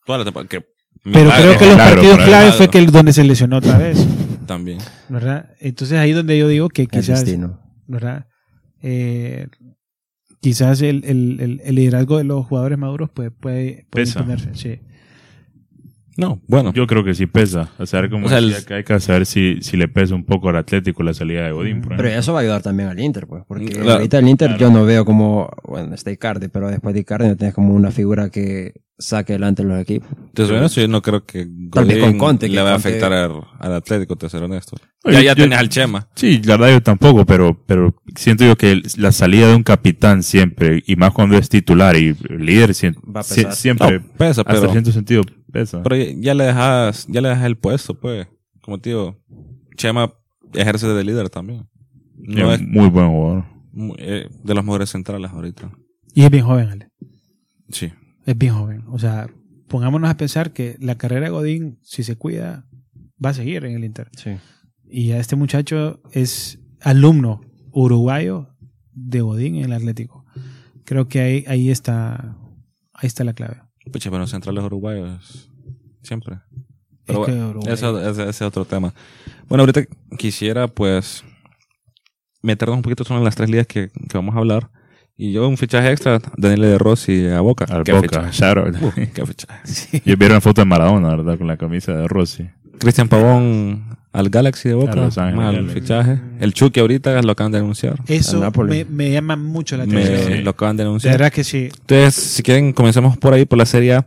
Toda 0.05 0.19
la 0.19 0.25
temporada. 0.25 0.49
Que 0.49 0.61
Pero 1.05 1.25
milagro, 1.25 1.43
creo 1.43 1.59
que 1.59 1.65
los 1.67 1.75
milagro, 1.75 1.95
partidos 2.03 2.19
clave 2.27 2.53
fue 2.53 2.69
que 2.69 2.79
el, 2.79 2.87
donde 2.91 3.13
se 3.13 3.25
lesionó 3.25 3.57
otra 3.59 3.79
vez, 3.79 4.05
También. 4.47 4.79
¿verdad? 5.09 5.51
Entonces 5.61 5.99
ahí 5.99 6.13
donde 6.13 6.37
yo 6.39 6.49
digo 6.49 6.69
que 6.69 6.83
El 6.83 6.89
quizás, 6.89 7.25
destino. 7.25 7.61
¿verdad? 7.87 8.27
Eh, 8.83 9.47
quizás 10.41 10.83
el, 10.83 11.05
el, 11.05 11.39
el, 11.41 11.61
el 11.65 11.75
liderazgo 11.77 12.19
de 12.19 12.25
los 12.25 12.45
jugadores 12.47 12.79
maduros 12.79 13.11
puede, 13.11 13.31
puede 13.31 13.87
Pesa. 13.91 14.19
imponerse, 14.21 14.51
sí. 14.55 14.81
No, 16.17 16.43
bueno. 16.47 16.73
Yo 16.75 16.87
creo 16.87 17.05
que 17.05 17.15
sí 17.15 17.27
pesa. 17.27 17.71
O 17.79 17.87
sea, 17.87 18.09
como 18.11 18.27
O 18.27 18.29
sea, 18.29 18.39
el- 18.39 18.51
decía 18.51 18.67
que 18.67 18.75
hay 18.75 18.85
que 18.85 19.01
saber 19.01 19.25
si, 19.27 19.59
si 19.63 19.77
le 19.77 19.89
pesa 19.89 20.15
un 20.15 20.25
poco 20.25 20.51
al 20.51 20.57
Atlético 20.57 21.03
la 21.03 21.15
salida 21.15 21.45
de 21.45 21.53
Godín. 21.53 21.81
Pero 21.81 22.07
eso 22.09 22.33
va 22.35 22.41
a 22.41 22.43
ayudar 22.43 22.63
también 22.63 22.89
al 22.91 23.01
Inter, 23.01 23.27
pues. 23.27 23.45
Porque 23.49 23.67
Claro. 23.67 23.93
ahorita 23.93 24.19
el 24.19 24.29
Inter 24.29 24.57
yo 24.59 24.71
no 24.71 24.85
veo 24.85 25.05
como, 25.05 25.49
bueno, 25.65 25.95
está 25.95 26.11
Icardi, 26.11 26.49
pero 26.49 26.69
después 26.71 26.95
de 26.95 27.01
Icardi 27.01 27.29
no 27.29 27.37
tienes 27.37 27.55
como 27.55 27.75
una 27.75 27.91
figura 27.91 28.29
que 28.31 28.75
saque 28.99 29.33
adelante 29.33 29.65
los 29.65 29.81
equipos. 29.81 30.09
Te 30.35 30.47
soy 30.47 30.57
honesto, 30.57 30.81
yo 30.81 30.89
no 30.89 31.03
creo 31.03 31.25
que 31.25 31.47
Tal 31.73 31.87
vez 31.87 31.99
Godín 31.99 32.19
con 32.19 32.19
Conte, 32.19 32.49
que 32.49 32.55
le 32.55 32.63
va 32.63 32.71
a 32.71 32.73
Conte- 32.75 32.89
afectar 32.89 33.13
al, 33.13 33.33
al 33.59 33.75
Atlético, 33.75 34.17
te 34.17 34.29
soy 34.29 34.43
honesto. 34.43 34.77
Oye, 35.05 35.17
ya 35.17 35.23
ya 35.23 35.35
yo- 35.35 35.45
tenés 35.45 35.59
al 35.59 35.69
Chema. 35.69 36.09
Sí, 36.15 36.41
la 36.45 36.57
verdad 36.57 36.75
yo 36.75 36.83
tampoco, 36.83 37.25
pero, 37.27 37.61
pero 37.67 37.95
siento 38.17 38.45
yo 38.45 38.57
que 38.57 38.81
la 38.97 39.11
salida 39.13 39.49
de 39.49 39.57
un 39.57 39.63
capitán 39.65 40.23
siempre, 40.23 40.83
y 40.87 40.97
más 40.97 41.13
cuando 41.13 41.37
es 41.37 41.49
titular 41.49 41.97
y 41.97 42.15
líder, 42.29 42.75
sien- 42.75 42.97
Va 43.05 43.21
a 43.21 43.25
sie- 43.25 43.37
pesar. 43.37 43.55
siempre, 43.57 43.99
No, 44.01 44.07
pesa, 44.17 44.43
hasta 44.43 44.45
pero, 44.45 44.71
cierto 44.71 44.93
sentido, 44.93 45.23
pesa. 45.51 45.83
pero 45.83 45.97
ya, 45.97 46.07
ya 46.17 46.35
le 46.35 46.45
dejas, 46.45 47.07
ya 47.09 47.21
le 47.21 47.29
dejas 47.31 47.45
el 47.45 47.57
puesto, 47.57 47.99
pues. 47.99 48.29
Como 48.61 48.79
te 48.79 48.91
digo, 48.91 49.17
Chema 49.77 50.13
ejerce 50.55 50.87
de 50.87 51.03
líder 51.03 51.29
también. 51.31 51.67
No 52.17 52.53
es 52.53 52.61
es 52.61 52.67
muy 52.69 52.89
buen 52.89 53.09
jugador. 53.09 53.45
muy- 53.73 53.97
eh, 53.99 54.29
de 54.45 54.55
los 54.55 54.63
mejores 54.65 54.91
centrales 54.91 55.31
ahorita. 55.33 55.73
Y 56.15 56.23
es 56.23 56.31
bien 56.31 56.45
joven, 56.45 56.69
Ale. 56.69 56.89
Sí. 57.71 57.91
Es 58.27 58.37
bien 58.39 58.55
joven. 58.55 58.85
O 58.89 58.99
sea, 58.99 59.29
pongámonos 59.69 60.09
a 60.11 60.17
pensar 60.17 60.53
que 60.53 60.77
la 60.81 60.97
carrera 60.97 61.27
de 61.27 61.31
Godín, 61.31 61.79
si 61.83 62.03
se 62.03 62.17
cuida, 62.17 62.67
va 63.25 63.31
a 63.31 63.35
seguir 63.35 63.65
en 63.65 63.75
el 63.77 63.85
Inter. 63.85 64.11
Sí. 64.17 64.31
Y 64.85 65.13
a 65.13 65.19
este 65.19 65.37
muchacho 65.37 66.01
es 66.13 66.59
alumno 66.81 67.41
uruguayo 67.73 68.49
de 68.93 69.21
Godín 69.23 69.57
en 69.57 69.65
el 69.65 69.73
Atlético. 69.73 70.25
Creo 70.85 71.09
que 71.09 71.21
ahí, 71.21 71.45
ahí 71.49 71.71
está 71.71 72.37
ahí 72.95 73.07
está 73.07 73.25
la 73.25 73.33
clave. 73.33 73.63
Pucha, 73.93 74.11
pero 74.11 74.27
centrales 74.27 74.63
uruguayos 74.65 75.51
siempre. 76.03 76.35
Es 76.35 76.41
Pero 77.07 77.25
que 77.25 77.33
bueno, 77.33 77.61
ese, 77.67 77.87
ese- 78.11 78.23
ese 78.23 78.31
es 78.31 78.43
otro 78.43 78.65
tema. 78.65 78.95
Bueno, 79.49 79.63
ahorita 79.63 79.83
quisiera 80.19 80.69
pues 80.69 81.25
meternos 82.43 82.77
un 82.77 82.83
poquito 82.83 83.05
solo 83.05 83.19
en 83.19 83.25
las 83.25 83.35
tres 83.37 83.51
ligas 83.51 83.67
que, 83.67 83.89
que 83.91 84.19
vamos 84.19 84.35
a 84.35 84.39
hablar. 84.39 84.71
Y 85.25 85.31
yo 85.31 85.47
un 85.47 85.57
fichaje 85.57 85.89
extra, 85.93 86.19
Daniel 86.37 86.63
de 86.63 86.79
Rossi 86.79 87.29
a 87.29 87.41
Boca. 87.41 87.65
Al 87.69 87.85
¿Qué 87.85 87.93
Boca, 87.93 88.29
out. 88.29 88.77
Uh, 88.83 88.91
qué 89.15 89.25
fichaje. 89.25 90.03
Y 90.05 90.17
vieron 90.17 90.35
la 90.35 90.41
foto 90.41 90.63
de 90.63 90.65
Maradona, 90.65 91.11
¿verdad? 91.11 91.39
Con 91.39 91.47
la 91.47 91.57
camisa 91.57 91.93
de 91.93 92.09
Rossi. 92.09 92.49
Cristian 92.81 93.09
Pavón 93.09 93.85
al 94.13 94.31
Galaxy 94.31 94.71
de 94.71 94.75
Boca. 94.75 94.97
Mal 95.17 95.71
fichaje. 95.71 96.19
El 96.41 96.53
Chucky 96.55 96.81
ahorita 96.81 97.23
lo 97.23 97.31
acaban 97.31 97.53
de 97.53 97.59
anunciar. 97.59 98.01
Eso 98.09 98.51
me, 98.65 98.85
me 98.85 99.13
llama 99.13 99.37
mucho 99.37 99.77
la 99.77 99.87
Me- 99.87 100.03
atención. 100.03 100.33
Sí. 100.39 100.43
Lo 100.43 100.51
acaban 100.51 100.77
de 100.77 100.83
De 100.83 100.89
anunciar. 100.89 101.15
verdad 101.15 101.33
que 101.33 101.45
sí. 101.45 101.69
Entonces, 101.83 102.15
si 102.17 102.43
quieren, 102.43 102.73
comencemos 102.73 103.17
por 103.17 103.33
ahí, 103.33 103.45
por 103.45 103.59
la 103.59 103.67
Serie 103.67 103.95
A. 103.95 104.07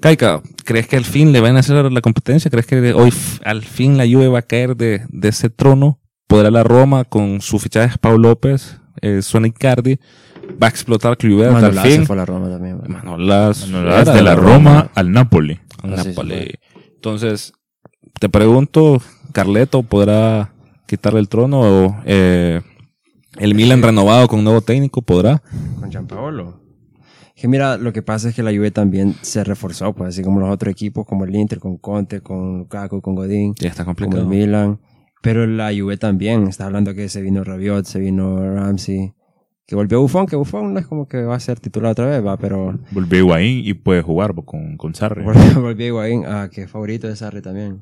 Kaika, 0.00 0.42
¿crees 0.64 0.88
que 0.88 0.96
al 0.96 1.04
fin 1.04 1.30
le 1.32 1.38
van 1.40 1.54
a 1.56 1.60
hacer 1.60 1.90
la 1.92 2.00
competencia? 2.00 2.50
¿Crees 2.50 2.66
que 2.66 2.92
hoy 2.94 3.12
al 3.44 3.62
fin 3.62 3.96
la 3.96 4.06
Juve 4.06 4.26
va 4.26 4.40
a 4.40 4.42
caer 4.42 4.74
de, 4.76 5.02
de 5.08 5.28
ese 5.28 5.50
trono? 5.50 6.00
¿Podrá 6.26 6.50
la 6.50 6.64
Roma 6.64 7.04
con 7.04 7.40
su 7.40 7.60
fichaje 7.60 7.96
Pau 8.00 8.18
López, 8.18 8.76
eh, 9.02 9.22
Suena 9.22 9.46
Icardi? 9.46 10.00
¿Va 10.62 10.66
a 10.66 10.70
explotar 10.70 11.16
Clubert 11.16 11.48
al 11.54 11.62
Manolas 11.62 11.82
se 11.84 11.90
fin? 11.90 12.06
fue 12.06 12.16
a 12.16 12.18
la 12.18 12.24
Roma 12.26 12.48
también. 12.48 12.80
Manolas. 12.86 13.68
Manolas 13.68 14.02
era 14.02 14.14
de 14.14 14.22
la 14.22 14.34
Roma 14.34 14.90
al 14.94 15.10
Napoli. 15.12 15.60
al 15.82 15.94
Ah, 15.94 16.02
sí, 16.02 16.08
Napoli. 16.10 16.34
sí, 16.34 16.78
Entonces, 16.94 17.52
te 18.20 18.28
pregunto, 18.28 19.00
¿Carleto 19.32 19.82
podrá 19.82 20.52
quitarle 20.86 21.20
el 21.20 21.28
trono 21.28 21.60
o 21.60 21.96
eh, 22.04 22.60
el 23.38 23.54
Milan 23.54 23.82
renovado 23.82 24.28
con 24.28 24.44
nuevo 24.44 24.60
técnico 24.60 25.02
podrá? 25.02 25.42
Con 25.80 25.90
Gianpaolo. 25.90 26.60
Que 27.34 27.48
mira, 27.48 27.76
lo 27.76 27.92
que 27.92 28.02
pasa 28.02 28.28
es 28.28 28.36
que 28.36 28.42
la 28.44 28.52
Juve 28.52 28.70
también 28.70 29.16
se 29.22 29.42
reforzó, 29.42 29.92
pues 29.94 30.10
así 30.10 30.22
como 30.22 30.38
los 30.38 30.50
otros 30.50 30.70
equipos, 30.70 31.04
como 31.06 31.24
el 31.24 31.34
Inter, 31.34 31.58
con 31.58 31.76
Conte, 31.78 32.20
con 32.20 32.58
Lukaku, 32.58 33.00
con 33.00 33.16
Godín, 33.16 33.54
Ya 33.58 33.68
está 33.70 33.84
complicado. 33.84 34.20
el 34.22 34.28
Milan. 34.28 34.78
Pero 35.22 35.46
la 35.46 35.72
Juve 35.76 35.96
también, 35.96 36.46
está 36.46 36.66
hablando 36.66 36.94
que 36.94 37.08
se 37.08 37.20
vino 37.20 37.42
Rabiot, 37.42 37.84
se 37.86 37.98
vino 37.98 38.38
Ramsey, 38.54 39.14
que 39.72 39.76
volvió 39.76 40.02
Buffon, 40.02 40.26
que 40.26 40.36
Buffon 40.36 40.74
no 40.74 40.80
es 40.80 40.86
como 40.86 41.08
que 41.08 41.22
va 41.22 41.34
a 41.34 41.40
ser 41.40 41.58
titular 41.58 41.92
otra 41.92 42.04
vez, 42.04 42.22
va, 42.22 42.36
pero 42.36 42.78
Volvió 42.90 43.20
Higuaín 43.20 43.64
y 43.64 43.72
puede 43.72 44.02
jugar 44.02 44.34
con, 44.44 44.76
con 44.76 44.94
Sarri. 44.94 45.24
volvió, 45.56 45.86
Higuaín, 45.86 46.24
ah, 46.26 46.50
que 46.52 46.64
es 46.64 46.70
favorito 46.70 47.08
de 47.08 47.16
Sarri 47.16 47.40
también. 47.40 47.80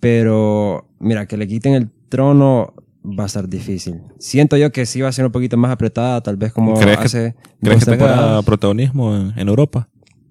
Pero, 0.00 0.88
mira, 1.00 1.26
que 1.26 1.36
le 1.36 1.46
quiten 1.46 1.74
el 1.74 1.90
trono 2.08 2.72
va 3.04 3.24
a 3.24 3.26
estar 3.26 3.46
difícil. 3.50 4.00
Siento 4.18 4.56
yo 4.56 4.72
que 4.72 4.86
sí 4.86 5.02
va 5.02 5.08
a 5.08 5.12
ser 5.12 5.26
un 5.26 5.30
poquito 5.32 5.58
más 5.58 5.70
apretada, 5.72 6.22
tal 6.22 6.38
vez 6.38 6.54
como 6.54 6.72
¿Crees 6.72 7.12
que- 7.12 7.34
¿Crees 7.60 7.84
que 7.84 7.90
tenga 7.90 8.40
protagonismo 8.40 9.14
en, 9.14 9.32
en 9.38 9.48
Europa? 9.48 9.90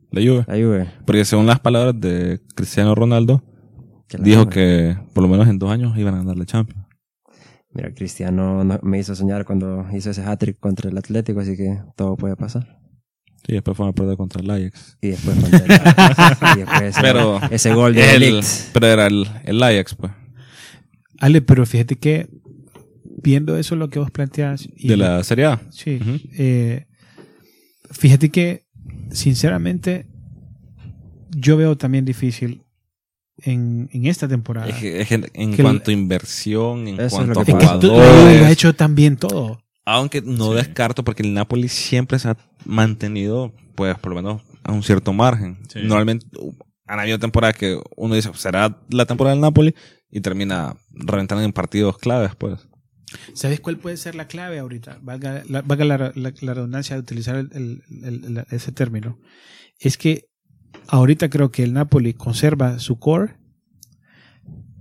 La 0.10 0.22
Juve. 0.22 0.44
La 0.48 0.56
Juve. 0.56 0.88
Porque 1.06 1.24
según 1.24 1.46
las 1.46 1.60
palabras 1.60 1.94
de 2.02 2.40
Cristiano 2.56 2.96
Ronaldo, 2.96 3.44
que 4.08 4.18
la 4.18 4.24
dijo 4.24 4.42
Juve. 4.46 4.54
que 4.54 4.98
por 5.14 5.22
lo 5.22 5.30
menos 5.30 5.48
en 5.48 5.60
dos 5.60 5.70
años 5.70 5.96
iban 6.00 6.16
a 6.16 6.18
ganar 6.18 6.36
la 6.36 6.46
Champions. 6.46 6.83
Mira, 7.74 7.94
Cristiano 7.94 8.64
no- 8.64 8.80
me 8.84 9.00
hizo 9.00 9.16
soñar 9.16 9.46
cuando 9.46 9.86
hizo 9.94 10.12
ese 10.12 10.22
hat-trick 10.24 10.60
contra 10.60 10.90
el 10.90 10.98
Atlético, 10.98 11.40
así 11.40 11.58
que 11.58 11.80
todo 11.96 12.16
puede 12.16 12.36
pasar. 12.36 12.80
Sí, 13.46 13.54
después 13.54 13.76
fue 13.76 13.90
a 13.90 13.92
perder 13.94 14.16
contra 14.16 14.42
el 14.42 14.50
Ajax. 14.50 14.98
Y 15.02 15.08
después 15.10 15.38
contra 15.40 15.60
el 15.60 15.72
Ajax. 15.72 16.40
y 16.56 16.60
después 16.60 16.82
ese, 16.84 17.02
Pero 17.02 17.40
ese 17.52 17.74
gol 17.74 17.94
de 17.96 18.16
El- 18.16 18.42
pero 18.74 18.88
era 18.88 19.08
el, 19.08 19.28
el 19.44 19.62
Ajax, 19.64 19.96
pues. 19.96 20.12
Ale, 21.20 21.42
pero 21.42 21.66
fíjate 21.66 21.96
que 21.98 22.30
viendo 23.22 23.58
eso 23.58 23.76
lo 23.76 23.90
que 23.90 24.00
vos 24.00 24.12
planteas 24.12 24.68
y 24.76 24.88
De 24.88 24.98
la 24.98 25.24
Serie 25.24 25.46
A. 25.46 25.62
Sí. 25.72 26.00
Eh, 26.38 26.86
fíjate 27.92 28.30
que, 28.30 28.66
sinceramente, 29.12 30.08
yo 31.36 31.58
veo 31.58 31.78
también 31.78 32.06
difícil 32.06 32.62
en, 33.38 33.90
en 33.92 34.06
esta 34.06 34.28
temporada. 34.28 34.68
Es 34.70 34.76
que- 34.76 35.02
es 35.02 35.08
que 35.08 35.16
en 35.34 35.56
Que 35.56 35.64
cuanto 35.64 35.92
a 35.92 35.94
inversión, 35.94 36.88
en 36.88 36.98
cuanto 37.10 37.40
a 37.42 37.46
que 37.46 37.52
Es 37.52 37.58
que 37.58 37.66
pasa. 37.66 37.80
tú- 37.80 37.88
la 37.88 37.94
Juve 37.94 38.04
lo 38.06 38.12
ha 38.12 38.22
jugadores. 38.22 38.52
hecho 38.52 38.74
tan 38.76 38.96
bien 38.96 39.18
todo. 39.18 39.60
Aunque 39.86 40.22
no 40.22 40.54
descarto 40.54 41.04
porque 41.04 41.24
el 41.24 41.34
Napoli 41.34 41.68
siempre 41.68 42.18
se 42.20 42.30
ha 42.30 42.38
mantenido, 42.66 43.54
pues, 43.76 43.98
por 44.00 44.12
lo 44.14 44.16
menos 44.22 44.42
a 44.64 44.72
un 44.72 44.82
cierto 44.84 45.12
margen. 45.14 45.58
Sí. 45.68 45.80
Normalmente 45.84 46.26
han 46.88 47.00
habido 47.00 47.20
temporadas 47.20 47.58
que 47.58 47.80
uno 47.98 48.16
dice, 48.16 48.30
será 48.36 48.78
la 48.90 49.06
temporada 49.06 49.36
del 49.36 49.42
Napoli 49.42 49.76
y 50.10 50.22
termina 50.22 50.76
reventando 50.92 51.44
en 51.44 51.52
partidos 51.54 51.98
claves, 51.98 52.32
pues. 52.38 52.60
¿Sabes 53.34 53.60
cuál 53.60 53.78
puede 53.78 53.98
ser 53.98 54.16
la 54.16 54.28
clave 54.28 54.60
ahorita? 54.60 55.00
Valga 55.02 55.44
la, 55.48 55.62
valga 55.62 55.86
la, 55.86 55.98
la- 56.16 56.34
la 56.40 56.54
redundancia 56.54 56.96
de 56.96 57.02
utilizar 57.02 57.36
el- 57.36 57.50
el- 57.54 57.82
el- 58.04 58.24
el- 58.38 58.46
ese 58.52 58.72
término. 58.72 59.20
Es 59.80 59.98
que 59.98 60.30
ahorita 60.88 61.30
creo 61.30 61.52
que 61.52 61.64
el 61.64 61.74
Napoli 61.74 62.14
conserva 62.14 62.80
su 62.80 63.00
core, 63.00 63.36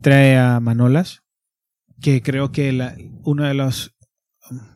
trae 0.00 0.38
a 0.38 0.60
Manolas, 0.60 1.22
que 2.00 2.22
creo 2.22 2.52
que 2.52 2.72
la, 2.72 2.96
uno 3.24 3.44
de 3.44 3.54
los 3.54 3.94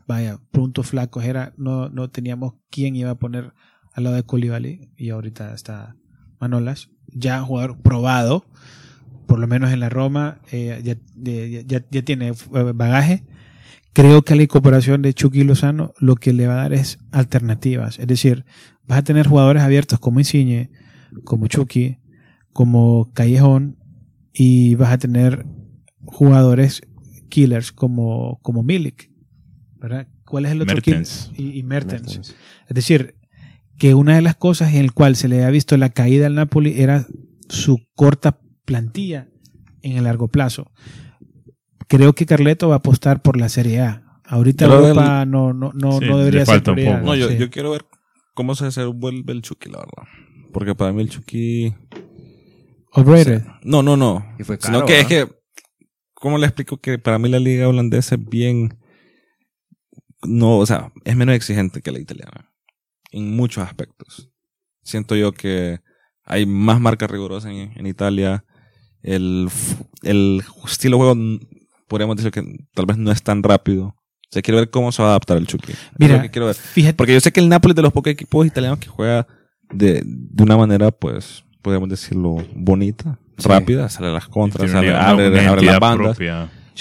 vaya 0.07 0.39
puntos 0.51 0.87
flacos 0.87 1.25
era 1.25 1.53
no, 1.57 1.89
no 1.89 2.09
teníamos 2.09 2.53
quién 2.71 2.95
iba 2.95 3.11
a 3.11 3.15
poner 3.19 3.53
al 3.93 4.03
lado 4.05 4.15
de 4.15 4.23
Colibali 4.23 4.91
y 4.95 5.09
ahorita 5.09 5.53
está 5.53 5.95
Manolas, 6.39 6.89
ya 7.07 7.41
jugador 7.41 7.81
probado, 7.81 8.45
por 9.27 9.39
lo 9.39 9.47
menos 9.47 9.71
en 9.71 9.79
la 9.81 9.89
Roma, 9.89 10.39
eh, 10.51 10.81
ya, 10.83 11.65
ya- 11.65 11.81
tiene 12.03 12.29
eh, 12.29 12.33
bagaje. 12.73 13.25
Creo 13.91 14.21
que 14.21 14.35
la 14.35 14.43
incorporación 14.43 15.01
de 15.01 15.13
Chucky 15.13 15.43
Lozano 15.43 15.93
lo 15.99 16.15
que 16.15 16.31
le 16.31 16.45
va 16.47 16.53
a 16.53 16.57
dar 16.57 16.73
es 16.73 16.99
alternativas. 17.11 17.97
Es 17.97 18.05
decir, 18.07 18.45
vas 18.85 18.99
a 18.99 19.03
tener 19.03 19.27
jugadores 19.27 19.63
abiertos 19.63 19.99
como 19.99 20.19
Insigne, 20.19 20.69
como 21.23 21.47
Chucky, 21.47 21.97
como 22.53 23.11
Callejón, 23.13 23.77
y 24.33 24.75
vas 24.75 24.91
a 24.91 24.97
tener 24.97 25.45
jugadores 26.05 26.81
killers 27.29 27.71
como, 27.71 28.39
como 28.41 28.63
Milik. 28.63 29.11
¿verdad? 29.79 30.07
¿Cuál 30.25 30.45
es 30.45 30.51
el 30.51 30.61
otro 30.61 30.75
Mertens. 30.75 31.31
killer? 31.35 31.53
Y, 31.55 31.59
y 31.59 31.63
Mertens. 31.63 32.01
Mertens. 32.17 32.35
Es 32.67 32.75
decir, 32.75 33.15
que 33.77 33.93
una 33.93 34.15
de 34.15 34.21
las 34.21 34.35
cosas 34.35 34.73
en 34.73 34.79
el 34.79 34.91
cual 34.91 35.15
se 35.15 35.27
le 35.27 35.43
ha 35.43 35.49
visto 35.49 35.77
la 35.77 35.89
caída 35.89 36.27
al 36.27 36.35
Napoli 36.35 36.81
era 36.81 37.05
su 37.47 37.79
corta 37.95 38.39
plantilla 38.65 39.29
en 39.81 39.97
el 39.97 40.05
largo 40.05 40.27
plazo. 40.29 40.71
Creo 41.87 42.13
que 42.13 42.25
Carleto 42.25 42.67
va 42.69 42.75
a 42.75 42.77
apostar 42.79 43.21
por 43.21 43.37
la 43.37 43.49
Serie 43.49 43.81
A. 43.81 44.03
Ahorita 44.25 44.65
Pero 44.65 44.79
Europa 44.87 45.25
no, 45.25 45.53
no, 45.53 45.71
no, 45.73 45.99
Sí, 45.99 46.05
no 46.05 46.17
le 46.17 46.25
debería 46.25 46.45
ser. 46.45 46.63
No, 47.03 47.15
yo, 47.15 47.29
Sí. 47.29 47.37
yo 47.37 47.49
quiero 47.49 47.71
ver 47.71 47.85
cómo 48.33 48.55
se 48.55 48.65
desenvuelve 48.65 49.31
el 49.31 49.41
Chucky, 49.41 49.69
la 49.69 49.77
verdad. 49.79 50.03
Porque 50.57 50.73
para 50.73 50.91
mí 50.91 51.03
el 51.03 51.09
Chucky... 51.11 51.71
Overrated. 52.91 53.43
No, 53.61 53.83
no, 53.83 53.95
no. 53.95 54.25
Y 54.39 54.43
fue 54.43 54.57
Sino 54.59 54.87
que 54.87 55.01
es 55.01 55.05
que... 55.05 55.27
¿Cómo 56.15 56.39
le 56.39 56.47
explico 56.47 56.77
que 56.77 56.97
para 56.97 57.19
mí 57.19 57.29
la 57.29 57.37
liga 57.37 57.67
holandesa 57.67 58.15
es 58.15 58.25
bien... 58.27 58.79
No, 60.23 60.57
o 60.57 60.65
sea, 60.65 60.91
es 61.05 61.15
menos 61.15 61.35
exigente 61.35 61.83
que 61.83 61.91
la 61.91 61.99
italiana. 61.99 62.51
En 63.11 63.35
muchos 63.35 63.63
aspectos. 63.63 64.31
Siento 64.81 65.15
yo 65.15 65.31
que 65.31 65.79
hay 66.23 66.47
más 66.47 66.79
marcas 66.79 67.11
rigurosas 67.11 67.51
en, 67.51 67.73
en 67.75 67.85
Italia. 67.85 68.43
El, 69.03 69.49
el 70.01 70.41
estilo 70.65 70.97
de 70.97 71.03
juego, 71.03 71.39
podríamos 71.87 72.15
decir 72.15 72.31
que 72.31 72.41
tal 72.73 72.87
vez 72.87 72.97
no 72.97 73.11
es 73.11 73.21
tan 73.21 73.43
rápido. 73.43 73.89
O 73.89 74.31
sea, 74.31 74.41
quiero 74.41 74.57
ver 74.57 74.71
cómo 74.71 74.91
se 74.91 75.03
va 75.03 75.09
a 75.09 75.11
adaptar 75.11 75.37
el 75.37 75.45
Chucky. 75.45 75.73
Es 75.73 75.77
Mira, 75.99 76.15
lo 76.15 76.23
que 76.23 76.31
quiero 76.31 76.47
ver. 76.47 76.55
Fíjate, 76.55 76.95
Porque 76.95 77.13
yo 77.13 77.19
sé 77.19 77.31
que 77.31 77.41
el 77.41 77.47
Napoli 77.47 77.73
es 77.73 77.75
de 77.75 77.83
los 77.83 77.93
pocos 77.93 78.11
equipos 78.11 78.47
italianos 78.47 78.79
que 78.79 78.87
juega 78.87 79.27
de, 79.71 80.01
de 80.05 80.43
una 80.43 80.57
manera, 80.57 80.91
pues, 80.91 81.43
podríamos 81.61 81.89
decirlo, 81.89 82.37
bonita, 82.55 83.19
Sí. 83.37 83.47
rápida, 83.49 83.87
sale 83.89 84.07
a 84.07 84.11
las 84.13 84.27
contras, 84.27 84.71
sale, 84.71 84.89
una- 84.89 85.09
abre, 85.09 85.29
una 85.29 85.49
abre 85.49 85.61
las 85.63 85.79
bandas, 85.79 86.17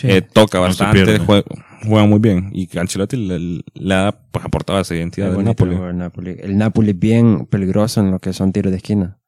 eh, 0.02 0.22
toca 0.22 0.58
No 0.58 0.64
bastante, 0.64 1.18
juega, 1.18 1.44
juega 1.86 2.06
muy 2.06 2.18
bien. 2.18 2.50
Y 2.52 2.78
Ancelotti 2.78 3.16
le, 3.16 3.62
le 3.74 3.94
ha 3.94 4.12
pues, 4.30 4.44
aportado 4.44 4.80
esa 4.80 4.94
identidad 4.94 5.26
del 5.26 5.36
bonito 5.36 5.66
Napoli. 5.66 5.88
el 5.90 5.98
Napoli. 5.98 6.36
El 6.40 6.56
Napoli 6.58 6.90
es 6.90 6.98
bien 6.98 7.46
peligroso 7.46 8.00
en 8.00 8.10
lo 8.10 8.18
que 8.20 8.32
son 8.32 8.52
tiros 8.52 8.70
de 8.70 8.78
esquina. 8.78 9.18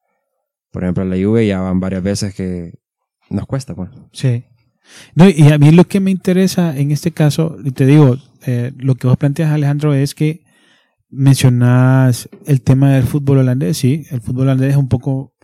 Por 0.71 0.85
ejemplo, 0.85 1.05
la 1.05 1.17
Juve 1.17 1.47
ya 1.47 1.61
van 1.61 1.81
varias 1.81 2.03
veces 2.03 2.35
que 2.35 2.79
nos 3.31 3.47
cuesta, 3.47 3.75
pues. 3.75 3.91
Sí. 4.13 4.45
No, 5.15 5.29
y 5.29 5.49
a 5.53 5.59
mí 5.59 5.71
lo 5.71 5.85
que 5.85 6.01
me 6.01 6.11
interesa 6.11 6.77
en 6.79 6.93
este 6.93 7.13
caso, 7.13 7.57
y 7.63 7.73
te 7.73 7.85
digo, 7.85 8.17
eh, 8.47 8.73
lo 8.79 8.95
que 8.95 9.07
vos 9.07 9.17
planteas, 9.19 9.51
Alejandro, 9.53 9.93
es 9.93 10.15
que 10.15 10.45
mencionas 11.11 12.29
el 12.47 12.63
tema 12.63 12.93
del 12.93 13.05
fútbol 13.05 13.39
holandés. 13.39 13.77
Sí, 13.79 14.05
el 14.11 14.21
fútbol 14.21 14.43
holandés 14.43 14.71
es 14.73 14.77
un 14.77 14.89
poco, 14.89 15.35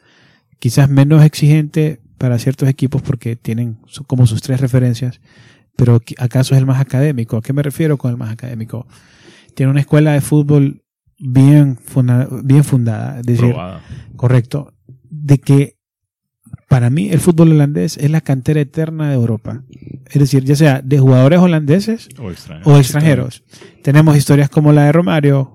quizás 0.59 0.89
menos 0.89 1.25
exigente 1.25 2.01
para 2.19 2.39
ciertos 2.39 2.69
equipos 2.69 3.03
porque 3.03 3.37
tienen 3.37 3.79
como 4.07 4.27
sus 4.27 4.41
tres 4.43 4.61
referencias, 4.61 5.21
pero 5.77 6.01
¿acaso 6.19 6.55
es 6.55 6.61
el 6.61 6.67
más 6.67 6.81
académico? 6.81 7.37
¿A 7.37 7.43
qué 7.43 7.53
me 7.53 7.62
refiero 7.62 7.99
con 7.99 8.11
el 8.11 8.17
más 8.17 8.31
académico? 8.31 8.87
Tiene 9.55 9.71
una 9.71 9.81
escuela 9.81 10.12
de 10.12 10.21
fútbol 10.21 10.83
bien, 11.19 11.77
funda- 11.77 12.29
bien 12.43 12.65
fundada, 12.65 13.21
es 13.21 13.27
decir, 13.27 13.51
Probada. 13.51 13.81
correcto, 14.17 14.75
de 15.11 15.39
que 15.39 15.77
para 16.69 16.91
mí 16.91 17.11
el 17.11 17.21
fútbol 17.21 17.53
holandés 17.53 17.97
es 17.99 18.11
la 18.11 18.21
cantera 18.21 18.61
eterna 18.61 19.09
de 19.09 19.15
Europa. 19.15 19.65
Es 20.11 20.19
decir, 20.21 20.45
ya 20.45 20.57
sea 20.57 20.83
de 20.83 20.99
jugadores 20.99 21.39
holandeses 21.41 22.09
o 22.65 22.77
extranjeros. 22.79 23.45
Tenemos 23.83 24.17
historias 24.17 24.49
como 24.49 24.73
la 24.73 24.85
de 24.85 24.93
Romario, 24.93 25.53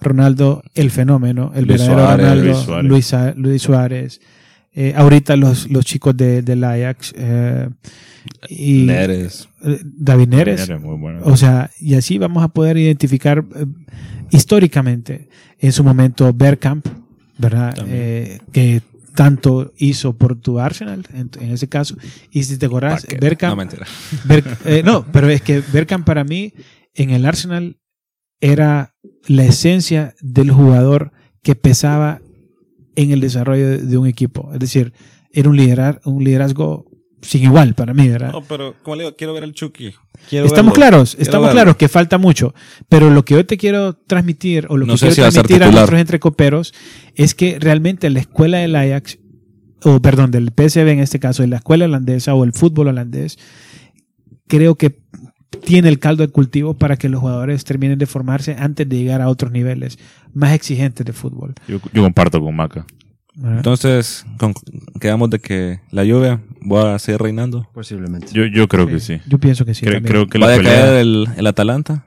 Ronaldo, 0.00 0.62
el 0.74 0.90
fenómeno, 0.90 1.52
el 1.54 1.66
Luis 1.66 1.80
verdadero 1.80 1.96
Suárez, 1.96 2.26
Ronaldo, 2.26 2.88
Luis 2.88 3.06
Suárez. 3.06 3.36
Luis, 3.36 3.62
Suárez. 3.62 4.20
Eh, 4.74 4.92
ahorita 4.96 5.36
los, 5.36 5.68
los 5.70 5.84
chicos 5.84 6.16
de, 6.16 6.42
del 6.42 6.62
Ajax 6.62 7.12
eh, 7.16 7.68
y 8.48 8.84
Neres. 8.86 9.48
David 9.82 10.28
Neres. 10.28 10.60
Era 10.68 10.78
muy 10.78 10.96
bueno. 10.96 11.20
O 11.24 11.36
sea, 11.36 11.70
y 11.80 11.94
así 11.94 12.16
vamos 12.18 12.44
a 12.44 12.48
poder 12.48 12.76
identificar 12.76 13.44
eh, 13.56 13.66
históricamente 14.30 15.28
en 15.58 15.72
su 15.72 15.82
momento 15.82 16.32
Bergkamp, 16.32 16.86
¿verdad? 17.38 17.74
Que 18.52 18.82
tanto 19.16 19.72
hizo 19.78 20.16
por 20.16 20.36
tu 20.40 20.60
Arsenal 20.60 21.04
en, 21.12 21.28
en 21.40 21.50
ese 21.50 21.68
caso. 21.68 21.96
Y 22.30 22.44
si 22.44 22.56
te 22.56 22.66
acordás, 22.66 23.02
Paquete. 23.02 23.20
Bergkamp, 23.20 23.50
No, 23.50 23.56
mentira. 23.56 23.86
Berg- 24.28 24.84
no, 24.84 25.04
pero 25.12 25.28
es 25.28 25.42
que 25.42 25.60
Bergkamp 25.72 26.06
para 26.06 26.22
mí 26.22 26.52
en 26.94 27.10
el 27.10 27.26
Arsenal 27.26 27.78
era 28.40 28.94
la 29.26 29.44
esencia 29.44 30.14
del 30.20 30.50
jugador 30.50 31.12
que 31.42 31.54
pesaba 31.54 32.20
en 32.96 33.10
el 33.12 33.20
desarrollo 33.20 33.78
de, 33.78 33.96
un 33.98 34.06
equipo. 34.06 34.50
Es 34.52 34.58
decir, 34.58 34.92
era 35.32 35.48
un, 35.48 35.56
liderar, 35.56 36.00
un 36.04 36.24
liderazgo 36.24 36.86
sin 37.22 37.44
igual 37.44 37.74
para 37.74 37.94
mí, 37.94 38.08
¿verdad? 38.08 38.32
No, 38.32 38.42
pero 38.42 38.74
como 38.82 38.96
le 38.96 39.04
digo, 39.04 39.16
quiero 39.16 39.32
ver 39.34 39.44
el 39.44 39.52
Chucky. 39.52 39.92
Quiero 40.28 40.46
Estamos 40.46 40.72
verlo. 40.72 40.74
claros, 40.74 41.10
Quiero 41.10 41.22
estamos 41.22 41.46
verlo. 41.48 41.54
claros 41.56 41.76
que 41.76 41.88
falta 41.88 42.18
mucho, 42.18 42.54
pero 42.88 43.10
lo 43.10 43.24
que 43.24 43.34
yo 43.34 43.46
te 43.46 43.56
quiero 43.56 43.94
transmitir 43.94 44.66
o 44.68 44.76
lo 44.76 44.86
No 44.86 44.94
que 44.94 45.00
quiero 45.00 45.14
si 45.14 45.20
a 45.20 45.24
transmitir 45.30 45.56
a 45.56 45.66
titular. 45.66 45.74
nuestros 45.74 46.00
entrecoperos 46.00 46.74
es 47.14 47.34
que 47.34 47.58
realmente 47.60 48.08
la 48.10 48.20
escuela 48.20 48.58
del 48.58 48.74
Ajax, 48.76 49.18
o 49.84 50.00
perdón, 50.00 50.30
del 50.30 50.50
PSV 50.50 50.88
en 50.88 51.00
este 51.00 51.20
caso, 51.20 51.42
de 51.42 51.48
la 51.48 51.56
escuela 51.56 51.84
holandesa 51.84 52.34
o 52.34 52.42
el 52.44 52.52
fútbol 52.52 52.88
holandés, 52.88 53.38
creo 54.48 54.74
que 54.76 55.00
tiene 55.64 55.88
el 55.88 55.98
caldo 55.98 56.22
de 56.26 56.32
cultivo 56.32 56.74
para 56.74 56.96
que 56.96 57.08
los 57.08 57.20
jugadores 57.20 57.64
terminen 57.64 57.98
de 57.98 58.06
formarse 58.06 58.56
antes 58.58 58.88
de 58.88 58.96
llegar 58.96 59.20
a 59.22 59.28
otros 59.28 59.50
niveles 59.52 59.98
más 60.34 60.52
exigentes 60.52 61.04
de 61.06 61.12
fútbol. 61.12 61.54
Yo, 61.66 61.80
yo 61.92 62.02
comparto 62.02 62.40
con 62.40 62.54
Maca. 62.54 62.86
¿verdad? 63.34 63.58
Entonces, 63.58 64.26
con- 64.36 64.52
quedamos 65.00 65.30
de 65.30 65.38
que 65.38 65.80
la 65.90 66.04
lluvia 66.04 66.42
va 66.70 66.94
a 66.96 66.98
seguir 66.98 67.20
reinando. 67.20 67.68
Posiblemente. 67.72 68.26
Yo, 68.32 68.44
yo 68.46 68.66
creo 68.68 68.86
que 68.86 68.98
sí. 69.00 69.20
Yo 69.28 69.38
pienso 69.38 69.64
que 69.64 69.74
sí. 69.74 69.86
Cre- 69.86 70.04
creo 70.04 70.26
que 70.26 70.38
va 70.38 70.48
la 70.48 70.54
a 70.54 70.56
pelea... 70.56 70.72
caer 70.74 70.96
el, 70.96 71.28
el 71.36 71.46
Atalanta. 71.46 72.04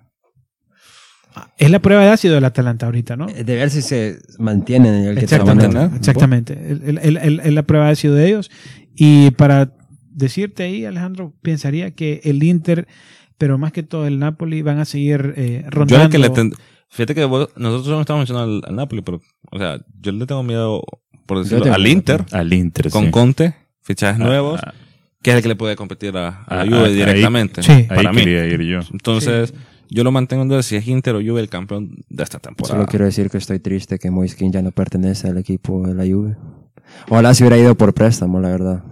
Es 1.58 1.72
la 1.72 1.80
prueba 1.80 2.04
de 2.04 2.10
ácido 2.10 2.36
del 2.36 2.44
Atalanta 2.44 2.88
ahorita, 2.88 3.16
¿no? 3.16 3.28
De 3.28 3.44
ver 3.44 3.70
si 3.70 3.82
se 3.82 4.20
mantienen 4.38 4.94
en 4.96 5.04
el 5.06 5.16
que 5.16 5.24
Exactamente, 5.24 5.96
exactamente. 5.96 6.54
El- 6.54 7.56
la 7.56 7.64
prueba 7.64 7.88
ha 7.90 7.96
sido 7.96 8.16
de 8.16 8.28
ellos. 8.28 8.52
Y 8.96 9.32
para 9.32 9.74
decirte 10.10 10.64
ahí, 10.64 10.84
Alejandro, 10.84 11.34
pensaría 11.42 11.92
que 11.92 12.20
el 12.26 12.44
Inter, 12.44 12.88
pero 13.42 13.58
más 13.58 13.72
que 13.72 13.82
todo 13.82 14.06
el 14.06 14.20
Napoli, 14.20 14.62
van 14.62 14.78
a 14.78 14.86
seguir 14.86 15.34
eh, 15.36 15.62
Yo 15.64 15.70
rondando. 15.72 16.10
que 16.12 16.20
le 16.20 16.30
ten- 16.30 16.54
Fíjate 16.90 17.16
que 17.16 17.26
vos- 17.26 17.50
nosotros 17.56 17.88
no 17.96 18.02
estamos 18.02 18.20
mencionando 18.20 18.58
al, 18.58 18.70
al 18.70 18.76
Napoli, 18.76 19.02
pero, 19.02 19.20
o 19.52 19.58
sea, 19.58 19.80
yo 20.00 20.12
le 20.12 20.28
tengo 20.28 20.44
miedo, 20.44 20.84
por 21.26 21.40
decirlo, 21.40 21.74
al 21.74 21.82
miedo 21.82 21.94
Inter, 21.94 22.26
Al 22.32 22.54
Inter, 22.54 22.92
con 22.92 23.06
sí. 23.06 23.12
Conte, 23.12 23.56
fichajes 23.82 24.22
Ah, 24.22 24.24
nuevos, 24.24 24.62
ah, 24.64 24.74
que 25.24 25.32
es 25.32 25.38
el 25.38 25.42
que 25.42 25.48
le 25.48 25.56
puede 25.56 25.76
competir 25.76 26.16
a, 26.18 26.44
a 26.44 26.56
la 26.58 26.62
Ah, 26.62 26.66
Juve 26.66 26.78
ah, 26.78 26.84
ahí- 26.86 26.94
directamente. 26.96 27.64
Sí. 27.64 27.72
Ahí 27.72 27.88
Para 27.88 28.14
mí. 28.14 28.20
quería 28.20 28.46
ir 28.46 28.62
yo. 28.62 28.80
Entonces, 28.92 29.54
yo 29.90 30.04
lo 30.04 30.12
mantengo 30.12 30.44
en 30.44 30.50
duda 30.50 30.62
si 30.62 30.76
es 30.76 30.88
Inter 30.88 31.16
o 31.16 31.20
Juve 31.22 31.42
el 31.42 31.50
campeón 31.50 31.96
de 32.10 32.24
esta 32.24 32.38
Solo 32.38 32.56
temporada. 32.56 32.86
quiero 32.86 33.06
decir 33.06 33.30
que 33.32 33.38
estoy 33.40 33.60
triste 33.60 33.98
que 33.98 34.12
Moiskin 34.12 34.52
ya 34.52 34.62
no 34.62 34.72
pertenece 34.72 35.30
al 35.30 35.38
equipo 35.40 35.88
de 35.88 35.96
la 35.96 36.04
Juve. 36.04 36.36
Ojalá 37.10 37.34
se 37.34 37.44
hubiera 37.44 37.58
ido 37.58 37.74
por 37.76 37.94
préstamo, 37.96 38.40
la 38.40 38.50
verdad. 38.50 38.84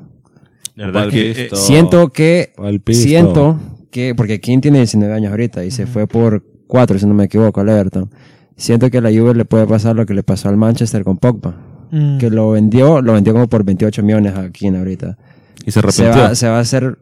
La 0.76 0.86
verdad 0.86 1.10
que... 1.10 1.32
eh, 1.32 1.50
Siento 1.54 2.10
que, 2.14 2.54
siento 2.94 3.60
que, 3.92 4.16
porque 4.16 4.40
King 4.40 4.60
tiene 4.60 4.80
19 4.80 5.14
años 5.14 5.32
ahorita 5.32 5.66
y 5.66 5.72
se 5.72 5.88
fue 5.88 6.08
por 6.08 6.44
4, 6.68 7.00
si 7.00 7.06
no 7.06 7.14
me 7.14 7.26
equivoco, 7.26 7.62
al 7.62 7.70
Everton. 7.70 8.12
Siento 8.56 8.90
que 8.90 8.98
a 8.98 9.02
la 9.02 9.10
Juve 9.10 9.34
le 9.36 9.46
puede 9.46 9.66
pasar 9.66 9.96
lo 9.96 10.06
que 10.06 10.14
le 10.14 10.24
pasó 10.24 10.50
al 10.50 10.58
Manchester 10.58 11.04
con 11.04 11.18
Pogba. 11.18 11.56
Mm. 11.92 12.18
Que 12.18 12.30
lo 12.30 12.52
vendió, 12.52 13.02
lo 13.02 13.14
vendió 13.14 13.34
como 13.34 13.48
por 13.48 13.64
28 13.64 14.04
millones 14.04 14.36
a 14.36 14.50
King 14.52 14.74
ahorita. 14.74 15.18
Y 15.66 15.72
se 15.72 15.82
Se 15.92 16.08
va, 16.08 16.36
se 16.36 16.48
va 16.48 16.58
a 16.58 16.62
hacer 16.62 17.00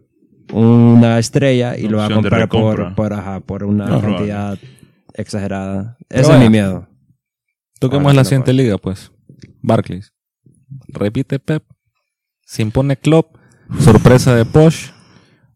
una 0.53 1.19
estrella 1.19 1.77
y 1.77 1.85
Una 1.85 1.91
lo 1.91 1.97
va 1.97 2.05
a 2.05 2.09
comprar 2.09 2.49
por, 2.49 2.95
por, 2.95 3.13
ajá, 3.13 3.39
por 3.41 3.63
una 3.63 3.87
No, 3.87 4.01
cantidad 4.01 4.57
exagerada. 5.13 5.97
Pero 6.07 6.21
Ese 6.21 6.33
es 6.33 6.39
mi 6.39 6.49
miedo. 6.49 6.87
Toquemos 7.79 8.15
la 8.15 8.23
siguiente 8.23 8.51
puedo. 8.51 8.63
liga, 8.63 8.77
pues. 8.77 9.11
Barclays. 9.61 10.13
Repite 10.87 11.39
Pep. 11.39 11.63
Se 12.45 12.61
impone 12.61 12.95
Klopp. 12.97 13.35
Sorpresa 13.79 14.33
de 14.35 14.45
Posh. 14.45 14.91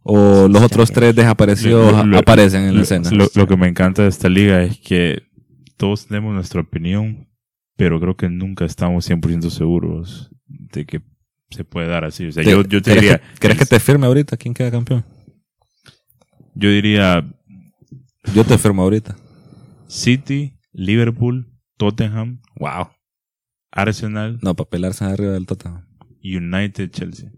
O 0.04 0.48
los 0.48 0.62
otros 0.64 0.92
tres 0.92 1.16
desaparecidos 1.16 1.92
Lo- 1.94 2.04
lo- 2.06 2.18
aparecen 2.20 2.64
en 2.64 2.76
la 2.76 2.82
escena. 2.82 3.10
Lo, 3.12 3.28
lo 3.36 3.48
que 3.48 3.56
me 3.58 3.68
encanta 3.68 4.02
de 4.04 4.10
esta 4.10 4.30
liga 4.30 4.64
es 4.64 4.80
que 4.80 5.24
todos 5.78 6.08
tenemos 6.08 6.34
nuestra 6.34 6.62
opinión, 6.62 7.28
pero 7.78 8.00
creo 8.00 8.16
que 8.18 8.30
nunca 8.30 8.66
estamos 8.66 9.08
100% 9.10 9.50
seguros 9.50 10.32
de 10.48 10.86
que 10.86 11.02
se 11.52 11.64
puede 11.66 11.88
dar 11.88 12.04
así. 12.06 12.28
O 12.28 12.32
sea, 12.32 12.44
yo, 12.44 12.64
yo 12.64 12.82
te 12.82 12.92
¿Querés 12.92 13.02
diría, 13.02 13.18
que- 13.20 13.40
¿Querés 13.40 13.58
que 13.60 13.66
te 13.66 13.80
firme 13.80 14.08
ahorita? 14.08 14.38
¿Quién 14.38 14.54
queda 14.54 14.72
campeón? 14.72 15.06
yo 16.56 16.70
diría 16.70 17.24
Yo 18.34 18.44
te 18.44 18.58
firmo 18.58 18.82
ahorita. 18.84 19.16
City, 19.88 20.58
Liverpool, 20.74 21.52
Tottenham, 21.78 22.42
Wow. 22.60 22.90
Arsenal, 23.72 24.40
No, 24.42 24.56
para 24.56 24.70
pelarse 24.70 25.04
arriba 25.06 25.32
del 25.34 25.46
Tottenham. 25.46 25.86
United, 26.24 26.90
Chelsea. 26.92 27.32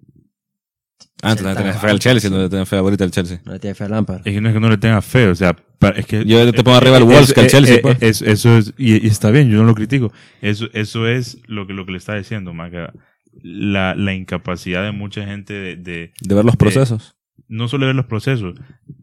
Ah, 1.24 1.32
entonces 1.32 1.46
no 1.46 1.56
tenés 1.56 1.78
fe 1.82 1.88
al 1.90 2.00
Chelsea, 2.00 2.30
no 2.30 2.38
le 2.38 2.50
tenés 2.50 2.68
fe 2.70 2.76
ahorita 2.76 3.04
al 3.04 3.12
Chelsea. 3.12 3.42
No 3.46 3.54
le 3.54 3.60
tiene 3.60 3.74
fe 3.76 3.84
a 3.86 3.90
Lampard. 3.90 4.22
Es 4.28 4.34
que 4.34 4.42
no 4.42 4.50
es 4.50 4.54
que 4.54 4.60
no 4.60 4.70
le 4.70 4.78
tenga 4.78 5.02
fe, 5.02 5.28
o 5.28 5.36
sea, 5.36 5.56
es 5.96 6.06
que... 6.06 6.26
Yo 6.26 6.52
te 6.54 6.64
pongo 6.64 6.78
arriba 6.78 6.98
al 6.98 7.04
Wolves 7.04 7.34
que 7.34 7.42
al 7.42 7.48
Chelsea, 7.48 7.76
eh, 7.76 7.80
pues. 7.82 7.98
es- 8.02 8.22
eso 8.22 8.58
es, 8.58 8.74
y, 8.78 9.04
y 9.04 9.08
está 9.08 9.32
bien, 9.32 9.50
yo 9.50 9.58
no 9.58 9.64
lo 9.64 9.74
critico. 9.76 10.12
Eso, 10.42 10.68
eso 10.74 11.08
es 11.08 11.40
lo 11.48 11.66
que, 11.66 11.74
lo 11.74 11.86
que 11.86 11.94
le 11.94 11.98
está 11.98 12.16
diciendo, 12.16 12.54
Maca. 12.54 12.94
La, 13.42 13.96
la 13.96 14.14
incapacidad 14.14 14.84
de 14.84 14.92
mucha 14.92 15.26
gente 15.26 15.54
de, 15.54 15.76
de, 15.76 16.14
De 16.22 16.36
ver 16.36 16.46
los 16.46 16.56
procesos. 16.56 17.16
no 17.48 17.68
solo 17.68 17.88
ver 17.88 17.96
los 17.96 18.06
procesos, 18.06 18.56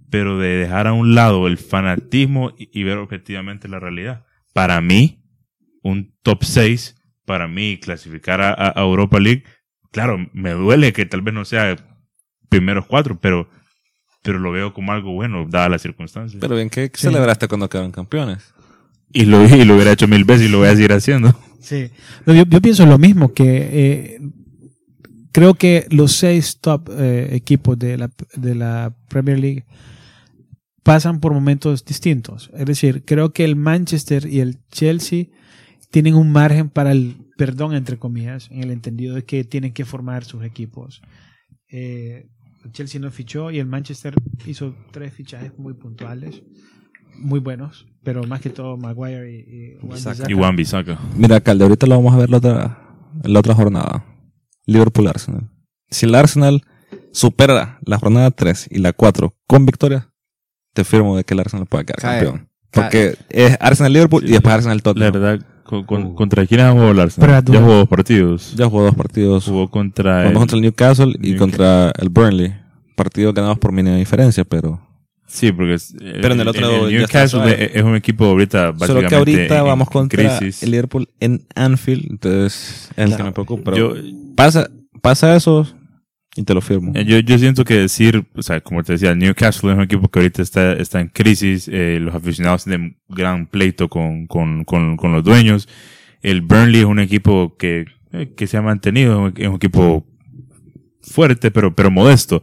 pero 0.09 0.39
de 0.39 0.49
dejar 0.51 0.87
a 0.87 0.93
un 0.93 1.15
lado 1.17 1.47
el 1.49 1.59
fanatismo 1.59 2.53
y, 2.57 2.71
y 2.79 2.85
ver 2.85 2.99
objetivamente 2.99 3.67
la 3.69 3.81
realidad. 3.81 4.25
Para 4.53 4.81
mí, 4.81 5.23
un 5.83 6.15
top 6.23 6.45
6, 6.45 6.97
para 7.25 7.49
mí, 7.49 7.79
clasificar 7.81 8.41
a 8.41 8.73
Europa 8.81 9.19
League, 9.19 9.43
claro, 9.91 10.19
me 10.33 10.51
duele 10.53 10.93
que 10.93 11.07
tal 11.07 11.23
vez 11.23 11.35
no 11.35 11.45
sea 11.45 11.77
primeros 12.51 12.85
cuatro, 12.85 13.19
pero, 13.19 13.49
pero 14.23 14.39
lo 14.39 14.53
veo 14.53 14.75
como 14.75 14.93
algo 14.93 15.13
bueno, 15.13 15.47
dadas 15.49 15.71
las 15.71 15.83
circunstancias. 15.83 16.39
Pero 16.39 16.57
bien, 16.57 16.69
¿qué 16.69 16.91
celebraste 16.93 17.49
cuando 17.49 17.71
quedaron 17.71 17.93
campeones? 17.93 18.53
y, 19.13 19.25
lo, 19.25 19.45
y 19.45 19.65
lo 19.65 19.75
hubiera 19.75 19.93
hecho 19.93 20.09
mil 20.09 20.25
veces 20.25 20.49
y 20.49 20.51
lo 20.51 20.59
voy 20.59 20.69
a 20.69 20.75
seguir 20.75 20.93
haciendo. 20.93 21.35
Sí. 21.61 21.91
No, 22.27 22.35
yo, 22.35 22.45
yo 22.45 22.61
pienso 22.61 22.87
lo 22.87 22.99
mismo, 22.99 23.33
que 23.33 23.69
eh, 23.73 24.21
creo 25.33 25.55
que 25.55 25.87
los 25.91 26.13
seis 26.13 26.59
top 26.61 26.89
eh, 26.91 27.29
equipos 27.33 27.79
de 27.79 27.99
la, 27.99 28.11
de 28.35 28.55
la 28.55 28.97
Premier 29.09 29.39
League 29.39 29.65
pasan 30.83 31.21
por 31.21 31.35
momentos 31.35 31.85
distintos. 31.85 32.51
Es 32.55 32.67
decir, 32.67 33.05
creo 33.05 33.33
que 33.33 33.45
el 33.45 33.57
Manchester 33.57 34.27
y 34.27 34.41
el 34.41 34.59
Chelsea 34.71 35.27
tienen 35.91 36.15
un 36.15 36.33
margen 36.33 36.71
para 36.71 36.93
el, 36.93 37.17
perdón 37.37 37.75
entre 37.75 37.99
comillas, 37.99 38.49
en 38.51 38.63
el 38.63 38.71
entendido 38.71 39.15
de 39.15 39.25
que 39.25 39.45
tienen 39.45 39.73
que 39.73 39.85
formar 39.85 40.25
sus 40.25 40.45
equipos. 40.45 41.03
Eh, 41.71 42.29
Chelsea 42.73 43.01
no 43.01 43.11
fichó 43.11 43.51
y 43.51 43.59
el 43.59 43.67
Manchester 43.67 44.15
hizo 44.47 44.75
tres 44.93 45.13
fichajes 45.15 45.53
muy 45.59 45.75
puntuales, 45.75 46.43
muy 47.19 47.41
buenos, 47.41 47.87
pero 48.03 48.25
más 48.25 48.41
que 48.41 48.51
todo 48.51 48.77
Maguire 48.77 49.31
y, 49.31 49.79
y 50.29 50.35
Wan 50.35 50.57
Bissaka. 50.57 50.99
Mira, 51.17 51.41
Calde, 51.41 51.65
ahorita 51.65 51.87
lo 51.87 51.97
vamos 51.97 52.15
a 52.15 52.19
ver 52.19 52.31
la 52.31 52.37
otra, 52.39 52.79
la 53.23 53.39
otra 53.39 53.55
jornada. 53.55 54.05
Liverpool-Arsenal. 54.67 55.51
Si 55.91 56.07
el 56.07 56.15
Arsenal 56.15 56.63
supera 57.13 57.79
la 57.85 57.99
jornada 57.99 58.31
3 58.31 58.69
y 58.71 58.79
la 58.79 58.93
4 58.93 59.35
con 59.47 59.67
victoria, 59.67 60.13
te 60.75 60.85
firmo 60.85 61.17
de 61.17 61.25
que 61.25 61.35
el 61.35 61.41
Arsenal 61.41 61.67
puede 61.67 61.85
quedar 61.87 61.99
Cae. 62.01 62.25
campeón. 62.25 62.49
Porque 62.71 63.17
es 63.31 63.57
Arsenal-Liverpool 63.61 64.25
y 64.25 64.31
después 64.31 64.53
La 64.53 64.55
Arsenal-Tottenham. 64.55 65.13
verdad, 65.13 65.47
con- 65.71 65.85
con- 65.85 66.03
Uh. 66.09 66.15
¿contra 66.15 66.47
quién 66.47 66.61
ha 66.61 66.73
jugado 66.73 66.91
el 66.91 67.01
Arsenal? 67.01 67.45
Ya 67.47 67.61
jugó 67.61 67.75
dos 67.75 67.89
partidos. 67.89 68.55
Ya 68.57 68.67
jugó 68.67 68.83
dos 68.85 68.95
partidos. 68.95 69.45
Jugó 69.47 69.71
contra 69.71 70.19
Jugó 70.25 70.29
el, 70.31 70.35
contra 70.35 70.57
el 70.57 70.63
Newcastle 70.63 71.07
y 71.07 71.31
Newcastle. 71.33 71.39
contra 71.39 71.93
el 71.99 72.09
Burnley. 72.11 72.55
Partidos 72.97 73.35
ganados 73.35 73.59
por 73.59 73.73
mínima 73.73 73.97
diferencia, 73.97 74.45
pero... 74.45 74.81
Sí, 75.27 75.53
porque 75.53 75.75
es- 75.75 75.95
Pero 75.99 76.35
en 76.35 76.41
el 76.41 76.49
otro 76.49 76.67
el 76.89 76.95
está 77.03 77.19
Newcastle 77.19 77.65
es, 77.65 77.77
es 77.77 77.83
un 77.85 77.95
equipo 77.95 78.25
ahorita 78.25 78.73
básicamente 78.73 78.87
Solo 78.97 79.09
que 79.09 79.15
ahorita 79.15 79.59
en- 79.59 79.65
vamos 79.65 79.89
contra 79.89 80.39
crisis. 80.39 80.63
el 80.65 80.73
Liverpool 80.73 81.09
en 81.21 81.47
Anfield, 81.55 82.05
entonces 82.11 82.91
es 82.97 83.11
el 83.11 83.17
que 83.17 83.23
me 83.23 83.31
preocupa. 83.33 83.71
Pero 83.73 83.95
Yo, 83.95 84.03
pasa, 84.35 84.69
pasa 85.01 85.37
eso 85.37 85.67
y 86.37 86.43
te 86.45 86.55
lo 86.55 86.61
firmo. 86.61 86.93
Eh, 86.95 87.05
Yo, 87.05 87.19
yo 87.19 87.39
siento 87.39 87.65
que 87.65 87.75
decir, 87.75 88.25
o 88.35 88.43
sea, 88.43 88.61
como 88.61 88.83
te 88.83 88.93
decía, 88.93 89.15
Newcastle 89.15 89.73
es 89.73 89.77
un 89.77 89.83
equipo 89.83 90.09
que 90.09 90.21
ahorita 90.21 90.43
está, 90.43 90.73
está 90.75 91.01
en 91.01 91.09
crisis, 91.09 91.69
eh, 91.73 91.99
los 92.01 92.15
aficionados 92.15 92.65
tienen 92.65 92.97
gran 93.09 93.47
pleito 93.47 93.89
con, 93.89 94.27
con, 94.27 94.65
con, 94.65 94.97
con 94.97 95.13
los 95.13 95.25
dueños. 95.25 95.69
El 96.23 96.43
Burnley 96.43 96.81
es 96.81 96.87
un 96.87 97.01
equipo 97.01 97.57
que, 97.57 97.87
eh, 98.13 98.33
que 98.37 98.47
se 98.47 98.57
ha 98.57 98.63
mantenido, 98.63 99.33
es 99.37 99.49
un 99.49 99.55
equipo 99.57 100.07
fuerte, 101.03 101.51
pero, 101.51 101.75
pero 101.75 101.91
modesto. 101.91 102.43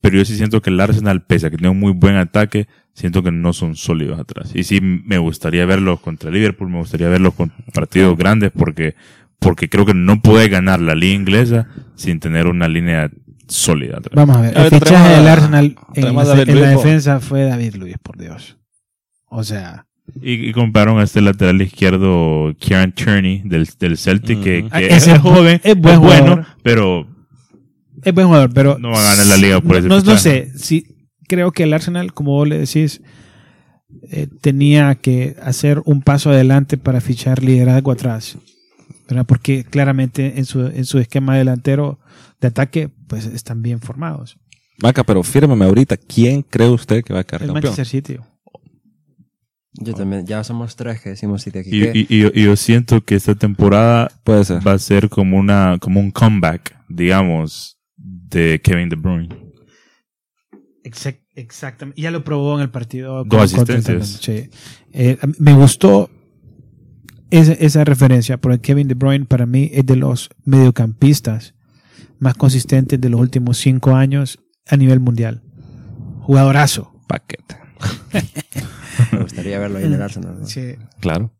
Pero 0.00 0.18
yo 0.18 0.24
sí 0.24 0.36
siento 0.36 0.62
que 0.62 0.70
el 0.70 0.80
Arsenal, 0.80 1.24
pese 1.24 1.46
a 1.46 1.50
que 1.50 1.56
tiene 1.56 1.70
un 1.70 1.80
muy 1.80 1.92
buen 1.92 2.16
ataque, 2.16 2.68
siento 2.94 3.22
que 3.22 3.32
no 3.32 3.52
son 3.52 3.74
sólidos 3.74 4.20
atrás. 4.20 4.52
Y 4.54 4.62
sí 4.62 4.80
me 4.80 5.18
gustaría 5.18 5.66
verlos 5.66 6.00
contra 6.00 6.30
Liverpool, 6.30 6.70
me 6.70 6.78
gustaría 6.78 7.08
verlos 7.08 7.34
con 7.34 7.52
partidos 7.74 8.16
grandes 8.16 8.52
porque, 8.56 8.94
porque 9.38 9.68
creo 9.68 9.86
que 9.86 9.94
no 9.94 10.20
puede 10.20 10.48
ganar 10.48 10.80
la 10.80 10.94
liga 10.94 11.14
inglesa 11.14 11.68
sin 11.94 12.20
tener 12.20 12.46
una 12.46 12.68
línea 12.68 13.10
sólida 13.46 13.98
atrás. 13.98 14.14
Vamos 14.14 14.36
a 14.36 14.40
ver, 14.42 14.56
el 14.58 14.70
fichaje 14.70 15.16
del 15.16 15.28
Arsenal 15.28 15.76
en, 15.94 16.14
la, 16.14 16.42
en 16.42 16.76
defensa 16.76 17.20
fue 17.20 17.44
David 17.44 17.74
Luis, 17.76 17.96
por 18.02 18.18
Dios. 18.18 18.58
O 19.30 19.42
sea, 19.44 19.86
Y, 20.22 20.48
y 20.48 20.52
compraron 20.52 20.98
a 20.98 21.04
este 21.04 21.20
lateral 21.20 21.60
izquierdo, 21.62 22.54
Kieran 22.58 22.92
Tierney, 22.92 23.42
del, 23.44 23.68
del 23.78 23.96
Celtic, 23.96 24.42
que, 24.42 24.60
Ujú. 24.60 24.70
que 24.70 24.86
es, 24.86 25.06
ese 25.06 25.18
joven, 25.18 25.60
es 25.64 25.76
buen 25.78 26.00
bueno, 26.00 26.22
jugador. 26.26 26.46
pero 26.62 27.06
es 28.02 28.14
buen 28.14 28.26
jugador, 28.26 28.50
pero 28.54 28.78
No 28.78 28.90
va 28.90 29.00
a 29.00 29.14
ganar 29.16 29.26
la 29.26 29.36
liga 29.36 29.60
por 29.60 29.72
no, 29.72 29.78
ese 29.78 29.88
no, 29.88 30.12
no 30.12 30.18
sé, 30.18 30.50
si 30.56 30.84
creo 31.28 31.52
que 31.52 31.62
el 31.64 31.72
Arsenal, 31.72 32.12
como 32.14 32.32
vos 32.32 32.48
le 32.48 32.58
decís, 32.58 33.02
eh, 34.10 34.28
tenía 34.40 34.94
que 34.96 35.36
hacer 35.42 35.80
un 35.84 36.02
paso 36.02 36.30
adelante 36.30 36.76
para 36.76 37.00
fichar 37.00 37.42
liderazgo 37.42 37.92
atrás, 37.92 38.38
¿verdad? 39.08 39.26
Porque 39.26 39.64
claramente 39.64 40.38
en 40.38 40.44
su, 40.44 40.66
en 40.66 40.84
su 40.84 40.98
esquema 40.98 41.36
delantero 41.36 41.98
de 42.40 42.48
ataque, 42.48 42.90
pues 43.08 43.26
están 43.26 43.62
bien 43.62 43.80
formados. 43.80 44.38
Vaca, 44.80 45.02
pero 45.02 45.22
fírmeme 45.24 45.64
ahorita, 45.64 45.96
¿quién 45.96 46.42
cree 46.42 46.68
usted 46.68 47.02
que 47.02 47.12
va 47.12 47.20
a 47.20 47.24
quedar 47.24 47.42
El 47.42 47.48
campeón? 47.48 47.64
Manchester 47.74 47.86
City. 47.86 48.16
Yo 49.80 49.94
también, 49.94 50.26
ya 50.26 50.42
somos 50.44 50.74
tres 50.76 51.00
que 51.00 51.10
decimos 51.10 51.42
City 51.42 51.58
aquí. 51.58 51.70
y, 51.72 51.80
¿Qué? 51.80 51.92
y- 51.94 52.06
y 52.16 52.20
yo, 52.22 52.30
y 52.34 52.44
yo 52.44 52.56
siento 52.56 53.00
que 53.04 53.14
esta 53.14 53.34
temporada 53.34 54.10
Puede 54.24 54.44
ser. 54.44 54.66
va 54.66 54.72
a 54.72 54.78
ser 54.78 55.08
como 55.08 55.36
una 55.38 55.78
como 55.80 56.00
un 56.00 56.10
comeback, 56.10 56.76
digamos, 56.88 57.78
de 57.96 58.60
Kevin 58.62 58.88
De 58.88 58.96
Bruyne. 58.96 59.28
Exact- 60.84 61.24
exactamente. 61.34 62.00
Ya 62.00 62.10
lo 62.10 62.24
probó 62.24 62.56
en 62.56 62.62
el 62.62 62.70
partido. 62.70 63.24
Dos 63.24 63.52
asistencias. 63.52 64.08
Sí. 64.22 64.48
Eh, 64.92 65.18
me 65.38 65.54
gustó 65.54 66.10
esa, 67.30 67.52
esa 67.52 67.84
referencia, 67.84 68.38
porque 68.38 68.60
Kevin 68.60 68.88
De 68.88 68.94
Bruyne 68.94 69.24
para 69.26 69.46
mí 69.46 69.70
es 69.72 69.84
de 69.86 69.96
los 69.96 70.30
mediocampistas 70.44 71.54
más 72.18 72.34
consistentes 72.34 73.00
de 73.00 73.08
los 73.08 73.20
últimos 73.20 73.58
cinco 73.58 73.94
años 73.94 74.38
a 74.66 74.76
nivel 74.76 75.00
mundial. 75.00 75.42
Jugadorazo. 76.20 76.92
Paquete. 77.06 77.56
Me 79.12 79.20
gustaría 79.20 79.58
verlo 79.58 79.78
ahí 79.78 79.84
en 79.84 79.94
el 79.94 80.02
Arsenal. 80.02 80.40
¿no? 80.40 80.46
Sí. 80.46 80.74
Claro. 81.00 81.32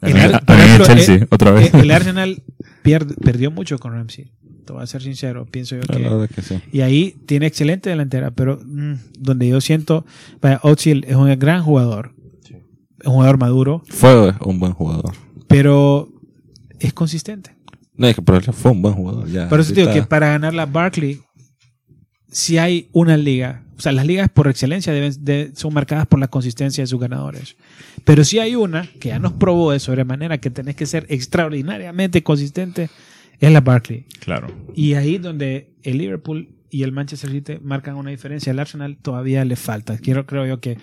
El 0.00 0.16
Ar- 0.16 0.42
ejemplo, 0.46 0.86
Chelsea, 0.86 1.26
otra 1.30 1.50
vez. 1.50 1.72
Arsenal 1.74 2.42
pierde- 2.82 3.14
perdió 3.16 3.50
mucho 3.50 3.78
con 3.78 3.92
Ramsey. 3.92 4.32
Te 4.66 4.72
voy 4.72 4.82
a 4.82 4.86
ser 4.86 5.02
sincero, 5.02 5.44
pienso 5.46 5.76
yo 5.76 6.26
que 6.28 6.40
sí. 6.42 6.58
Y 6.72 6.80
ahí 6.80 7.16
tiene 7.26 7.46
excelente 7.46 7.90
delantera, 7.90 8.30
pero 8.30 8.58
mm, 8.64 8.94
donde 9.18 9.48
yo 9.48 9.60
siento, 9.60 10.06
vaya, 10.40 10.58
Ozil 10.62 11.04
es 11.06 11.16
un 11.16 11.38
gran 11.38 11.62
jugador, 11.62 12.14
es 13.04 13.08
un 13.08 13.14
jugador 13.14 13.38
maduro, 13.38 13.82
Fue 13.88 14.32
un 14.40 14.58
buen 14.58 14.72
jugador. 14.72 15.12
pero 15.46 16.08
es 16.80 16.92
consistente. 16.92 17.54
No, 17.96 18.06
es 18.08 18.16
que 18.16 18.22
pero 18.22 18.40
fue 18.52 18.72
un 18.72 18.82
buen 18.82 18.94
jugador. 18.94 19.28
Ya, 19.30 19.48
Por 19.48 19.60
eso 19.60 19.72
te 19.72 19.80
digo 19.82 19.92
que 19.92 20.02
para 20.02 20.28
ganar 20.28 20.52
la 20.54 20.66
Barkley, 20.66 21.20
si 22.30 22.58
hay 22.58 22.88
una 22.92 23.16
liga, 23.16 23.62
o 23.76 23.80
sea, 23.80 23.92
las 23.92 24.06
ligas 24.06 24.28
por 24.28 24.48
excelencia 24.48 24.92
deben, 24.92 25.12
de- 25.24 25.52
son 25.54 25.72
marcadas 25.72 26.06
por 26.06 26.18
la 26.18 26.28
consistencia 26.28 26.82
de 26.82 26.86
sus 26.88 26.98
ganadores. 27.00 27.56
Pero 28.04 28.24
si 28.24 28.38
hay 28.40 28.56
una 28.56 28.88
que 29.00 29.10
ya 29.10 29.18
nos 29.18 29.32
probó 29.34 29.70
de 29.72 29.78
sobremanera 29.80 30.38
que 30.38 30.50
tenés 30.50 30.74
que 30.76 30.86
ser 30.86 31.06
extraordinariamente 31.08 32.22
consistente, 32.22 32.90
es 33.38 33.52
la 33.52 33.60
Barkley. 33.60 34.06
Claro. 34.20 34.48
Y 34.74 34.94
ahí 34.94 35.18
donde 35.18 35.74
el 35.82 35.98
Liverpool 35.98 36.48
y 36.70 36.82
el 36.82 36.90
Manchester 36.92 37.30
City 37.30 37.58
marcan 37.62 37.94
una 37.96 38.10
diferencia. 38.10 38.50
El 38.50 38.58
Arsenal 38.58 38.96
todavía 39.00 39.44
le 39.44 39.54
falta. 39.56 39.98
Quiero, 39.98 40.26
creo 40.26 40.46
yo 40.46 40.60
que 40.60 40.78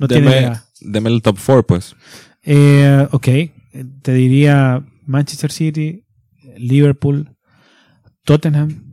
no 0.00 0.08
tiene 0.08 0.22
deme, 0.28 0.36
idea. 0.38 0.64
deme 0.80 1.10
el 1.10 1.22
top 1.22 1.38
4, 1.44 1.66
pues. 1.66 1.96
Eh, 2.42 3.06
ok, 3.10 3.28
te 4.02 4.12
diría 4.14 4.84
Manchester 5.06 5.50
City, 5.52 6.04
Liverpool, 6.56 7.36
Tottenham 8.24 8.84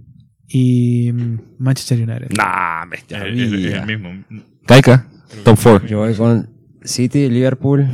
y 0.48 1.12
Manchester 1.58 1.98
United. 2.02 2.32
Nah, 2.38 2.86
me 2.86 2.98
Es, 2.98 3.04
es- 3.10 3.52
es 3.54 3.74
el 3.74 3.86
mismo. 3.86 4.10
Kaika, 4.66 5.08
top 5.43 5.58
4. 5.62 5.88
Yo 5.88 6.00
voy 6.00 6.14
con 6.16 6.50
City, 6.84 7.30
Liverpool, 7.30 7.88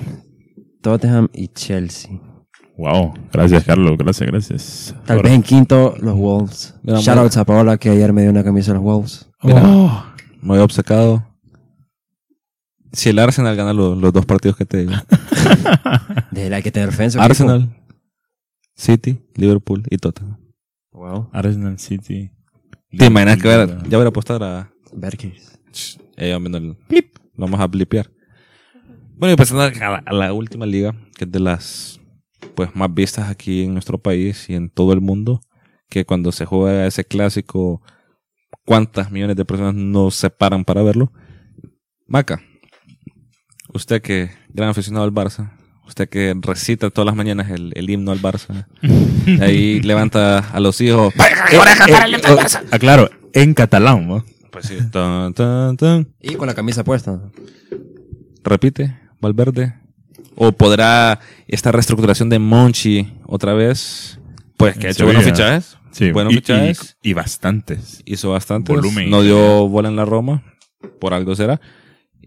Tottenham 0.82 1.28
y 1.34 1.48
Chelsea. 1.50 2.12
Wow. 2.78 3.14
Gracias, 3.32 3.64
Carlos. 3.64 3.98
Gracias, 3.98 4.28
gracias. 4.30 4.96
Tal 5.06 5.18
Ahora- 5.18 5.30
vez 5.30 5.36
en 5.36 5.44
quinto, 5.44 5.96
los 6.02 6.16
Wolves. 6.16 6.74
Mira, 6.84 7.00
Shoutouts 7.00 7.38
a 7.38 7.46
Paola 7.46 7.78
que 7.78 7.90
ayer 7.90 8.12
me 8.12 8.24
dio 8.24 8.32
una 8.32 8.44
camisa 8.44 8.72
de 8.72 8.76
los 8.76 8.84
Wolves. 8.84 9.30
Mira. 9.44 9.62
Oh, 9.66 10.06
Me 10.42 10.48
voy 10.50 10.60
obcecado. 10.60 11.28
Si 12.94 13.10
el 13.10 13.20
Arsenal 13.20 13.56
gana 13.56 13.74
los, 13.74 13.98
los 13.98 14.12
dos 14.12 14.26
partidos 14.26 14.58
que 14.58 14.66
te 14.66 14.78
digo. 14.86 14.92
De 16.32 16.50
la 16.50 16.62
que 16.62 16.72
tener 16.72 16.90
defensa. 16.90 17.24
Arsenal, 17.24 17.70
City, 18.76 19.22
Liverpool 19.36 19.84
y 19.90 19.98
Tottenham. 19.98 20.38
Wow. 20.92 21.30
Arsenal 21.32 21.80
City. 21.80 22.32
¿Te 22.98 23.06
imaginas 23.06 23.42
que 23.42 23.48
ya 23.88 23.98
voy 23.98 24.06
a 24.06 24.10
apostar 24.10 24.44
a... 24.44 24.72
Berkers. 24.94 25.58
Eh, 26.18 26.36
viendo 26.38 26.58
el 26.58 26.78
blip. 26.90 27.16
Lo 27.36 27.46
vamos 27.46 27.60
a 27.62 27.68
blipear. 27.68 28.12
Bueno, 29.16 29.34
y 29.34 29.38
pasando 29.38 29.64
a 29.64 29.72
la, 29.72 30.04
a 30.06 30.14
la 30.14 30.34
última 30.34 30.66
liga, 30.66 30.94
que 31.18 31.24
es 31.24 31.32
de 31.32 31.40
las 31.40 32.02
pues 32.56 32.76
más 32.76 32.94
vistas 32.94 33.30
aquí 33.30 33.64
en 33.64 33.74
nuestro 33.74 33.98
país 33.98 34.50
y 34.50 34.56
en 34.56 34.70
todo 34.70 34.92
el 34.94 35.00
mundo, 35.00 35.42
que 35.90 36.06
cuando 36.06 36.32
se 36.32 36.46
juega 36.46 36.88
ese 36.88 37.06
clásico, 37.06 37.82
cuántas 38.66 39.12
millones 39.12 39.36
de 39.36 39.46
personas 39.46 39.76
no 39.76 40.12
se 40.12 40.30
paran 40.30 40.66
para 40.66 40.84
verlo. 40.84 41.14
Maca, 42.08 42.42
usted 43.74 44.02
que 44.02 44.32
gran 44.50 44.70
aficionado 44.70 45.06
al 45.06 45.12
Barça, 45.14 45.52
usted 45.88 46.08
que 46.10 46.34
recita 46.42 46.90
todas 46.90 47.06
las 47.06 47.16
mañanas 47.16 47.50
el, 47.52 47.72
el 47.76 47.90
himno 47.90 48.12
al 48.12 48.22
Barça, 48.22 48.66
ahí 49.42 49.82
levanta 49.82 50.40
a 50.40 50.60
los 50.60 50.80
hijos. 50.82 51.14
Ah, 52.72 52.80
claro, 52.80 53.10
en 53.34 53.54
catalán, 53.54 54.08
¿no? 54.08 54.26
Pues 54.52 54.68
sí, 54.68 54.78
tan, 54.92 55.34
tan, 55.34 55.78
tan. 55.78 56.08
Y 56.22 56.36
con 56.36 56.48
la 56.48 56.54
camisa 56.54 56.84
puesta. 56.84 57.20
repite 58.44 58.98
Valverde 59.22 59.74
o 60.36 60.52
podrá 60.52 61.20
esta 61.48 61.72
reestructuración 61.72 62.30
de 62.30 62.40
Monchi 62.40 63.14
otra 63.26 63.54
vez 63.54 64.20
pues 64.58 64.78
que 64.78 64.88
ha 64.88 64.90
hecho 64.92 65.06
buenos 65.06 65.24
fichajes 65.24 65.78
Sí. 65.92 66.12
buenos 66.12 66.32
y, 66.34 66.38
fichajes 66.38 66.98
y, 67.04 67.10
y 67.10 67.14
bastantes. 67.14 68.02
hizo 68.06 68.32
bastante 68.32 68.74
Volumen. 68.74 69.10
no 69.10 69.22
dio 69.24 69.68
bola 69.68 69.90
en 69.90 69.96
la 69.98 70.06
Roma 70.06 70.42
por 71.00 71.14
algo 71.14 71.36
será 71.36 71.60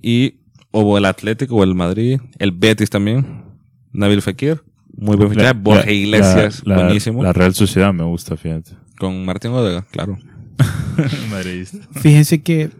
y 0.00 0.36
o 0.76 0.98
el 0.98 1.04
Atlético 1.04 1.56
o 1.56 1.62
el 1.64 1.74
Madrid 1.74 2.20
el 2.38 2.50
Betis 2.52 2.90
también 2.90 3.44
Nabil 3.92 4.20
Fekir 4.22 4.62
muy 4.96 5.16
buen 5.16 5.30
fichaje 5.30 5.52
Borja 5.54 5.90
Iglesias 5.90 6.62
la- 6.64 6.76
la- 6.76 6.82
buenísimo 6.84 7.22
La 7.22 7.32
Real 7.32 7.54
Sociedad 7.54 7.92
me 7.92 8.04
gusta, 8.04 8.36
fíjate. 8.36 8.72
con 8.98 9.24
Martín 9.24 9.52
Odega 9.52 9.82
claro 9.90 10.18
Madridista. 11.30 11.78
fíjense 11.92 12.42
que, 12.42 12.70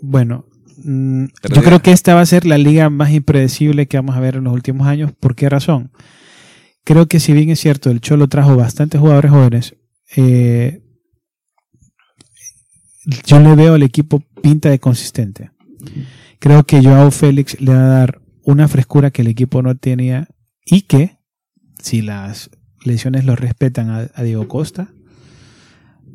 bueno, 0.00 0.46
mm, 0.84 1.24
yo 1.54 1.62
creo 1.62 1.80
que 1.82 1.92
esta 1.92 2.14
va 2.14 2.22
a 2.22 2.26
ser 2.26 2.46
la 2.46 2.56
liga 2.58 2.88
más 2.90 3.10
impredecible 3.12 3.86
que 3.86 3.98
vamos 3.98 4.16
a 4.16 4.20
ver 4.20 4.36
en 4.36 4.44
los 4.44 4.52
últimos 4.54 4.86
años. 4.86 5.12
¿Por 5.20 5.34
qué 5.34 5.48
razón? 5.48 5.90
creo 6.84 7.06
que 7.06 7.20
si 7.20 7.32
bien 7.32 7.50
es 7.50 7.60
cierto, 7.60 7.90
el 7.90 8.00
Cholo 8.00 8.28
trajo 8.28 8.56
bastantes 8.56 9.00
jugadores 9.00 9.30
jóvenes, 9.30 9.76
eh, 10.16 10.80
yo 13.26 13.38
le 13.40 13.54
veo 13.54 13.74
al 13.74 13.82
equipo 13.82 14.20
pinta 14.42 14.70
de 14.70 14.78
consistente. 14.78 15.50
Creo 16.42 16.64
que 16.64 16.82
Joao 16.82 17.12
Félix 17.12 17.60
le 17.60 17.72
va 17.72 17.84
a 17.84 17.98
dar 17.98 18.20
una 18.42 18.66
frescura 18.66 19.12
que 19.12 19.22
el 19.22 19.28
equipo 19.28 19.62
no 19.62 19.76
tenía 19.76 20.26
y 20.66 20.82
que, 20.82 21.18
si 21.78 22.02
las 22.02 22.50
lesiones 22.84 23.24
lo 23.24 23.36
respetan 23.36 23.90
a, 23.90 24.22
Diego 24.24 24.48
Costa, 24.48 24.88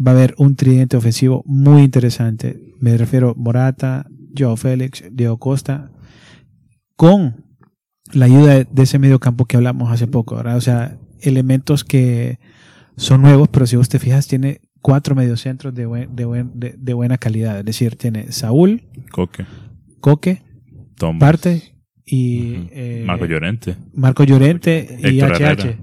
va 0.06 0.12
a 0.12 0.16
haber 0.16 0.36
un 0.38 0.58
tridente 0.58 0.98
ofensivo 0.98 1.44
muy 1.46 1.82
interesante. 1.84 2.60
Me 2.82 2.98
refiero 2.98 3.36
Morata, 3.38 4.06
Joao 4.38 4.58
Félix, 4.58 5.06
Diego 5.14 5.38
Costa, 5.38 5.92
con 6.98 7.46
la 8.12 8.26
ayuda 8.26 8.66
de, 8.66 8.84
ese 8.84 9.00
medio 9.00 9.20
campo 9.20 9.46
que 9.46 9.56
hablamos 9.56 9.90
hace 9.94 10.08
poco. 10.08 10.36
O 10.36 10.60
sea, 10.62 10.98
elementos 11.22 11.86
que 11.86 12.40
son 12.98 13.22
nuevos, 13.22 13.48
pero 13.48 13.66
si 13.66 13.78
vos 13.78 13.88
te 13.88 13.98
fijas, 13.98 14.28
tiene 14.28 14.60
cuatro 14.82 15.16
mediocentros 15.16 15.74
de, 15.74 15.86
buen- 15.86 16.14
de, 16.18 16.26
buen- 16.26 16.52
de, 16.54 16.76
de 16.78 16.94
buena 16.94 17.18
calidad. 17.18 17.60
Es 17.60 17.66
decir, 17.66 17.96
tiene 17.96 18.34
Saúl, 18.34 18.84
Coque. 19.14 19.46
Coque. 20.08 20.42
Parte 21.20 21.76
y 22.06 22.70
eh, 22.72 23.04
Marco 23.06 23.26
Llorente. 23.26 23.76
Marco 23.94 24.24
Llorente 24.24 24.98
y 25.02 25.20
Héctor 25.20 25.34
HH. 25.34 25.44
Herrera. 25.44 25.78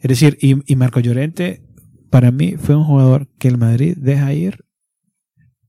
Es 0.00 0.08
decir, 0.08 0.38
y, 0.40 0.72
y 0.72 0.76
Marco 0.76 1.00
Llorente 1.00 1.64
para 2.08 2.30
mí 2.30 2.54
fue 2.56 2.76
un 2.76 2.84
jugador 2.84 3.26
que 3.38 3.48
el 3.48 3.58
Madrid 3.58 3.96
deja 3.96 4.32
ir 4.32 4.64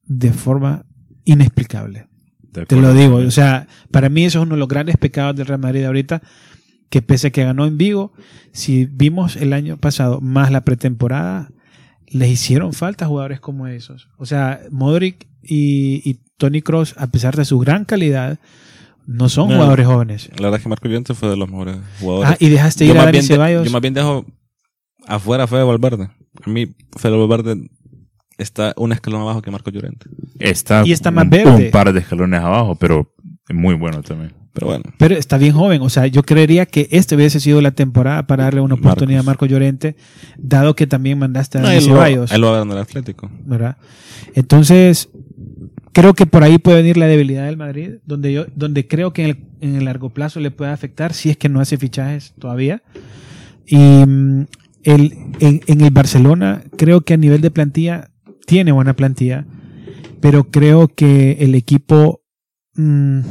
de 0.04 0.32
forma 0.32 0.86
inexplicable. 1.26 2.08
De 2.44 2.68
Te 2.68 2.80
lo 2.80 2.94
digo, 2.94 3.16
o 3.16 3.32
sea, 3.32 3.68
para 3.90 4.10
mí 4.10 4.26
eso 4.26 4.40
es 4.40 4.46
uno 4.46 4.54
de 4.54 4.60
los 4.60 4.68
grandes 4.68 4.98
pecados 4.98 5.36
del 5.36 5.48
Real 5.48 5.60
Madrid 5.60 5.84
ahorita, 5.84 6.22
que 6.92 7.02
pese 7.02 7.28
a 7.28 7.32
que 7.32 7.46
ganó 7.46 7.66
en 7.66 7.80
Vigo, 7.80 8.14
si 8.52 8.86
vimos 8.86 9.38
el 9.38 9.54
año 9.54 9.78
pasado 9.78 10.22
más 10.22 10.52
la 10.52 10.64
pretemporada, 10.64 11.50
les 12.06 12.30
hicieron 12.30 12.74
falta 12.74 13.08
jugadores 13.08 13.40
como 13.40 13.66
esos. 13.66 14.08
O 14.18 14.28
sea, 14.28 14.62
Modric 14.70 15.28
y, 15.42 16.08
y 16.08 16.27
Tony 16.38 16.62
Cross, 16.62 16.96
a 16.98 17.08
pesar 17.08 17.36
de 17.36 17.46
su 17.46 17.60
gran 17.60 17.86
calidad, 17.86 18.40
no 19.06 19.30
son 19.30 19.50
No. 19.50 19.56
jugadores 19.56 19.88
jóvenes. 19.88 20.30
La 20.38 20.44
verdad 20.44 20.58
es 20.58 20.64
que 20.64 20.70
Marco 20.70 20.88
Llorente 20.88 21.14
fue 21.14 21.30
de 21.30 21.38
los 21.38 21.50
mejores 21.50 21.78
jugadores. 22.00 22.32
Ah, 22.32 22.38
y 22.40 22.50
dejaste 22.50 22.86
yo, 22.86 22.94
ir 22.94 22.98
a 23.00 23.02
Dani 23.06 23.12
bien 23.14 23.24
de- 23.24 23.28
Ceballos. 23.28 23.66
yo 23.66 23.72
más 23.72 23.82
bien 23.82 23.94
dejo 23.94 24.26
afuera 25.08 25.46
a 25.46 25.48
Fede 25.48 25.64
Valverde. 25.64 26.10
A 26.46 26.50
mí, 26.50 26.68
Fede 26.98 27.18
Valverde 27.18 27.70
está 28.38 28.74
un 28.78 28.92
escalón 28.92 29.22
abajo 29.22 29.42
que 29.42 29.50
Marco 29.50 29.72
Llorente. 29.72 30.08
Está, 30.40 30.84
Y 30.86 30.92
está 30.92 31.10
más 31.10 31.24
un, 31.24 31.30
verde. 31.32 31.66
un 31.66 31.72
par 31.72 31.92
de 31.92 32.00
escalones 32.00 32.40
abajo, 32.42 32.76
pero 32.76 33.12
es 33.50 33.56
muy 33.56 33.74
bueno 33.76 34.02
también. 34.04 34.34
Pero 34.54 34.68
bueno, 34.68 34.84
Pero 34.98 35.16
está 35.16 35.38
bien 35.38 35.54
joven. 35.54 35.82
O 35.84 35.90
sea, 35.90 36.08
yo 36.08 36.24
creería 36.24 36.66
que 36.66 36.88
este 36.92 37.16
hubiese 37.16 37.40
sido 37.40 37.62
la 37.62 37.72
temporada 37.72 38.26
para 38.26 38.46
darle 38.46 38.62
una 38.62 38.74
oportunidad 38.74 39.20
a 39.22 39.24
Marco 39.24 39.46
Llorente, 39.46 39.96
dado 40.38 40.76
que 40.76 40.88
también 40.88 41.20
mandaste 41.20 41.60
a 41.60 41.62
no, 41.62 41.68
Dani 41.68 41.78
él, 41.80 41.86
lo, 41.88 41.94
Ceballos. 41.94 42.32
él 42.32 42.42
lo 42.42 42.48
va 42.48 42.54
a 42.54 42.60
ver 42.60 42.68
en 42.68 42.72
el 42.74 42.78
Atlético. 42.80 43.30
¿verdad? 43.46 43.78
Entonces, 44.34 45.10
creo 46.00 46.14
que 46.14 46.28
por 46.28 46.44
ahí 46.44 46.60
puede 46.60 46.78
venir 46.78 46.96
la 46.96 47.08
debilidad 47.08 47.46
del 47.46 47.58
Madrid, 47.58 47.96
donde 48.06 48.32
yo, 48.32 48.46
donde 48.56 48.88
creo 48.88 49.14
que 49.14 49.24
en 49.24 49.30
el, 49.32 49.38
en 49.62 49.76
el 49.78 49.86
largo 49.86 50.12
plazo 50.12 50.40
le 50.40 50.52
puede 50.52 50.70
afectar 50.70 51.12
si 51.12 51.32
es 51.32 51.38
que 51.38 51.50
no 51.50 51.60
hace 51.60 51.76
fichajes 51.78 52.36
todavía. 52.38 52.84
Y 53.66 53.78
mm, 53.78 54.46
el, 54.84 55.14
en, 55.40 55.62
en 55.66 55.82
el 55.82 55.90
Barcelona, 55.90 56.62
creo 56.78 57.02
que 57.02 57.16
a 57.16 57.18
nivel 57.18 57.42
de 57.42 57.50
plantilla, 57.50 58.12
tiene 58.46 58.72
buena 58.72 58.94
plantilla, 58.96 59.48
pero 60.22 60.52
creo 60.52 60.88
que 60.88 61.32
el 61.40 61.56
equipo 61.56 62.22
mm, 62.76 63.22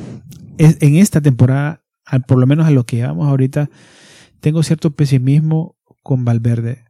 es- 0.58 0.78
en 0.80 0.96
esta 0.96 1.20
temporada, 1.20 1.84
al- 2.04 2.22
por 2.24 2.36
lo 2.38 2.48
menos 2.48 2.66
a 2.66 2.72
lo 2.72 2.84
que 2.84 2.96
llevamos 2.96 3.28
ahorita, 3.28 3.70
tengo 4.40 4.64
cierto 4.64 4.90
pesimismo 4.90 5.76
con 6.02 6.24
Valverde. 6.24 6.84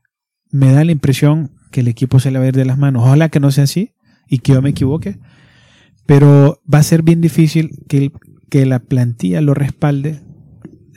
Me 0.51 0.73
da 0.73 0.85
la 0.85 0.93
impresión 0.93 1.51
que 1.71 1.81
el 1.81 1.89
equipo 1.89 2.19
se 2.19 2.31
le 2.31 2.39
va 2.39 2.47
a 2.47 2.49
ir 2.49 2.57
de 2.57 2.65
las 2.65 2.79
manos. 2.79 3.03
Ojalá 3.05 3.29
que 3.29 3.41
no 3.41 3.51
sea 3.51 3.65
así 3.65 3.93
y 4.27 4.39
que 4.39 4.53
yo 4.55 4.63
me 4.63 4.71
equivoque, 4.71 5.19
pero 6.07 6.61
va 6.73 6.79
a 6.79 6.83
ser 6.83 7.03
bien 7.03 7.21
difícil 7.21 7.71
que, 7.89 7.99
el- 7.99 8.13
que 8.49 8.65
la 8.67 8.79
plantilla 8.79 9.41
lo 9.41 9.55
respalde 9.55 10.21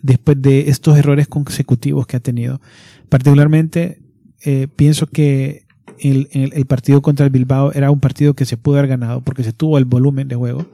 después 0.02 0.42
de 0.42 0.70
estos 0.70 0.98
errores 0.98 1.28
consecutivos 1.28 2.08
que 2.08 2.18
ha 2.18 2.20
tenido. 2.22 2.62
Particularmente, 3.10 4.02
eh, 4.46 4.68
pienso 4.76 5.08
que 5.08 5.64
el, 6.00 6.30
el- 6.32 6.54
el 6.54 6.66
partido 6.66 7.02
contra 7.02 7.26
el 7.26 7.32
Bilbao 7.32 7.74
era 7.74 7.92
un 7.92 8.00
partido 8.00 8.34
que 8.34 8.46
se 8.46 8.56
pudo 8.56 8.78
haber 8.78 8.90
ganado 8.90 9.22
porque 9.22 9.44
se 9.44 9.52
tuvo 9.52 9.78
el 9.78 9.86
volumen 9.86 10.28
de 10.28 10.36
juego. 10.36 10.66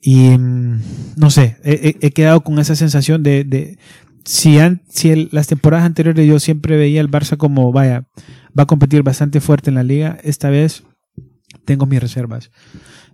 Y 0.00 0.36
mm, 0.38 0.80
no 1.16 1.30
sé, 1.30 1.56
he, 1.64 1.96
he- 2.00 2.10
quedado 2.12 2.42
con 2.42 2.58
esa 2.58 2.76
sensación 2.76 3.22
de, 3.22 3.44
de 3.44 3.78
si, 4.24 4.58
han- 4.58 4.82
si 4.88 5.10
el- 5.10 5.28
las 5.32 5.46
temporadas 5.48 5.84
anteriores 5.86 6.26
yo 6.26 6.38
siempre 6.40 6.76
veía 6.76 7.00
al 7.00 7.10
Barça 7.10 7.36
como, 7.36 7.72
vaya, 7.72 8.06
va 8.58 8.62
a 8.62 8.66
competir 8.66 9.02
bastante 9.02 9.40
fuerte 9.40 9.70
en 9.70 9.74
la 9.76 9.82
liga, 9.82 10.18
esta 10.22 10.48
vez 10.50 10.84
tengo 11.64 11.86
mis 11.86 12.00
reservas. 12.00 12.50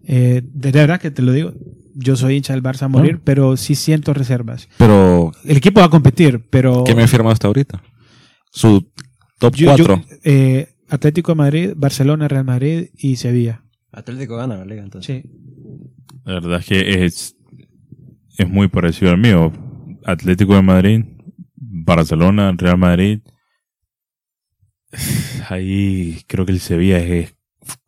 Eh, 0.04 0.42
de 0.44 0.70
verdad 0.72 1.00
que 1.00 1.10
te 1.10 1.22
lo 1.22 1.32
digo, 1.32 1.52
yo 1.94 2.16
soy 2.16 2.36
hincha 2.36 2.52
del 2.54 2.62
Barça 2.62 2.82
a 2.82 2.88
morir, 2.88 3.20
pero 3.22 3.56
sí 3.56 3.74
siento 3.74 4.14
reservas. 4.14 4.68
Pero, 4.78 5.32
El 5.44 5.56
equipo 5.58 5.80
va 5.80 5.86
a 5.86 5.90
competir, 5.90 6.46
pero... 6.50 6.84
¿qué 6.84 6.94
me 6.94 7.02
ha 7.02 7.08
firmado 7.08 7.32
hasta 7.32 7.46
ahorita? 7.48 7.82
Su 8.52 8.90
top 9.38 9.54
yo- 9.54 9.76
yo- 9.76 9.86
4. 9.86 10.04
eh, 10.24 10.74
Atlético 10.88 11.32
de 11.32 11.36
Madrid, 11.36 11.72
Barcelona, 11.76 12.26
Real 12.28 12.44
Madrid 12.44 12.88
y 12.96 13.16
Sevilla. 13.16 13.62
Atlético 13.92 14.36
gana 14.36 14.56
la 14.56 14.64
liga 14.64 14.82
entonces. 14.82 15.22
Sí. 15.22 15.30
La 16.24 16.34
verdad 16.34 16.58
es 16.60 16.66
que 16.66 17.04
es, 17.04 17.36
es 18.38 18.48
muy 18.48 18.68
parecido 18.68 19.10
al 19.12 19.18
mío. 19.18 19.52
Atlético 20.04 20.54
de 20.54 20.62
Madrid, 20.62 21.04
Barcelona, 21.56 22.52
Real 22.56 22.78
Madrid. 22.78 23.20
Ahí 25.48 26.22
creo 26.26 26.44
que 26.46 26.52
el 26.52 26.60
Sevilla 26.60 26.98
es 26.98 27.34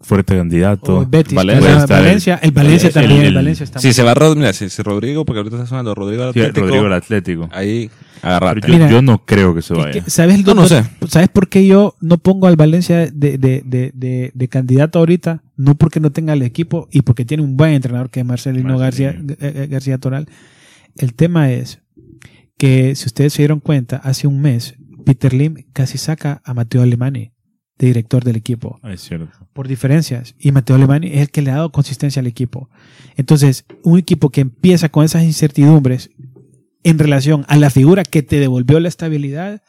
fuerte 0.00 0.36
candidato. 0.36 0.98
O 1.00 1.06
Betis, 1.06 1.34
Valencia. 1.34 1.78
Estar 1.78 1.98
el- 1.98 2.04
Valencia, 2.06 2.40
el 2.42 2.50
Valencia 2.52 2.86
el- 2.88 2.94
también, 2.94 3.20
el, 3.20 3.26
el- 3.28 3.34
Valencia 3.34 3.64
está 3.64 3.78
Si 3.80 3.92
se 3.92 4.02
va 4.02 4.14
Rod, 4.14 4.36
mira, 4.36 4.52
si, 4.52 4.68
si 4.70 4.82
Rodrigo, 4.82 5.24
porque 5.24 5.38
ahorita 5.38 5.56
está 5.56 5.66
sonando 5.68 5.94
Rodrigo 5.94 6.24
al 6.24 6.32
Sí, 6.32 6.40
Atlético, 6.40 6.66
Rodrigo 6.66 6.86
el 6.86 6.92
Atlético. 6.92 7.48
ahí 7.52 7.90
agarrate. 8.22 8.66
yo, 8.68 8.72
Mira, 8.74 8.90
yo 8.90 9.02
no 9.02 9.24
creo 9.24 9.54
que 9.54 9.62
se 9.62 9.74
Es 9.74 9.78
vaya. 9.78 10.02
que, 10.04 10.10
¿sabes, 10.10 10.44
No, 10.46 10.54
no 10.54 10.66
dónde- 10.68 10.84
sé. 11.00 11.08
¿Sabes 11.08 11.28
por 11.28 11.48
qué 11.48 11.66
yo 11.66 11.96
no 12.00 12.18
pongo 12.18 12.46
al 12.46 12.56
Valencia 12.56 12.98
de, 13.06 13.38
de, 13.38 13.62
de, 13.64 13.90
de, 13.94 14.30
de 14.34 14.48
candidato 14.48 14.98
ahorita? 14.98 15.42
No 15.56 15.74
porque 15.76 16.00
no 16.00 16.10
tenga 16.12 16.32
el 16.32 16.42
equipo 16.42 16.88
y 16.90 17.02
porque 17.02 17.24
tiene 17.24 17.42
un 17.42 17.56
buen 17.56 17.72
entrenador 17.72 18.10
que 18.10 18.20
es 18.20 18.26
Marcelino 18.26 18.78
García, 18.78 19.12
Marcelino. 19.12 19.36
eh, 19.40 19.66
García 19.70 19.98
Toral. 19.98 20.26
El 20.96 21.14
tema 21.14 21.50
es 21.50 21.80
que, 22.58 22.94
si 22.94 23.06
ustedes 23.06 23.32
se 23.32 23.42
dieron 23.42 23.60
cuenta, 23.60 23.96
hace 23.96 24.26
un 24.26 24.40
mes, 24.40 24.74
Peter 25.04 25.32
Lim 25.34 25.56
casi 25.72 25.98
saca 25.98 26.40
a 26.44 26.54
Mateo 26.54 26.82
Alemani 26.82 27.32
de 27.82 27.88
director 27.88 28.22
del 28.24 28.36
equipo 28.36 28.78
Ah, 28.82 28.92
es 28.92 29.00
cierto. 29.02 29.28
por 29.52 29.66
diferencias. 29.68 30.34
Y 30.38 30.52
Mateo 30.52 30.76
Alemani 30.76 31.08
es 31.08 31.20
el 31.22 31.30
que 31.30 31.42
le 31.42 31.50
ha 31.50 31.56
dado 31.56 31.72
consistencia 31.72 32.20
al 32.20 32.26
equipo. 32.26 32.70
Entonces, 33.16 33.64
un 33.82 33.98
equipo 33.98 34.30
que 34.30 34.40
empieza 34.40 34.88
con 34.88 35.04
esas 35.04 35.24
incertidumbres 35.24 36.10
en 36.84 36.98
relación 36.98 37.44
a 37.48 37.56
la 37.56 37.70
figura 37.70 38.04
que 38.04 38.22
te 38.22 38.38
devolvió 38.40 38.80
la 38.80 38.88
estabilidad, 38.88 39.62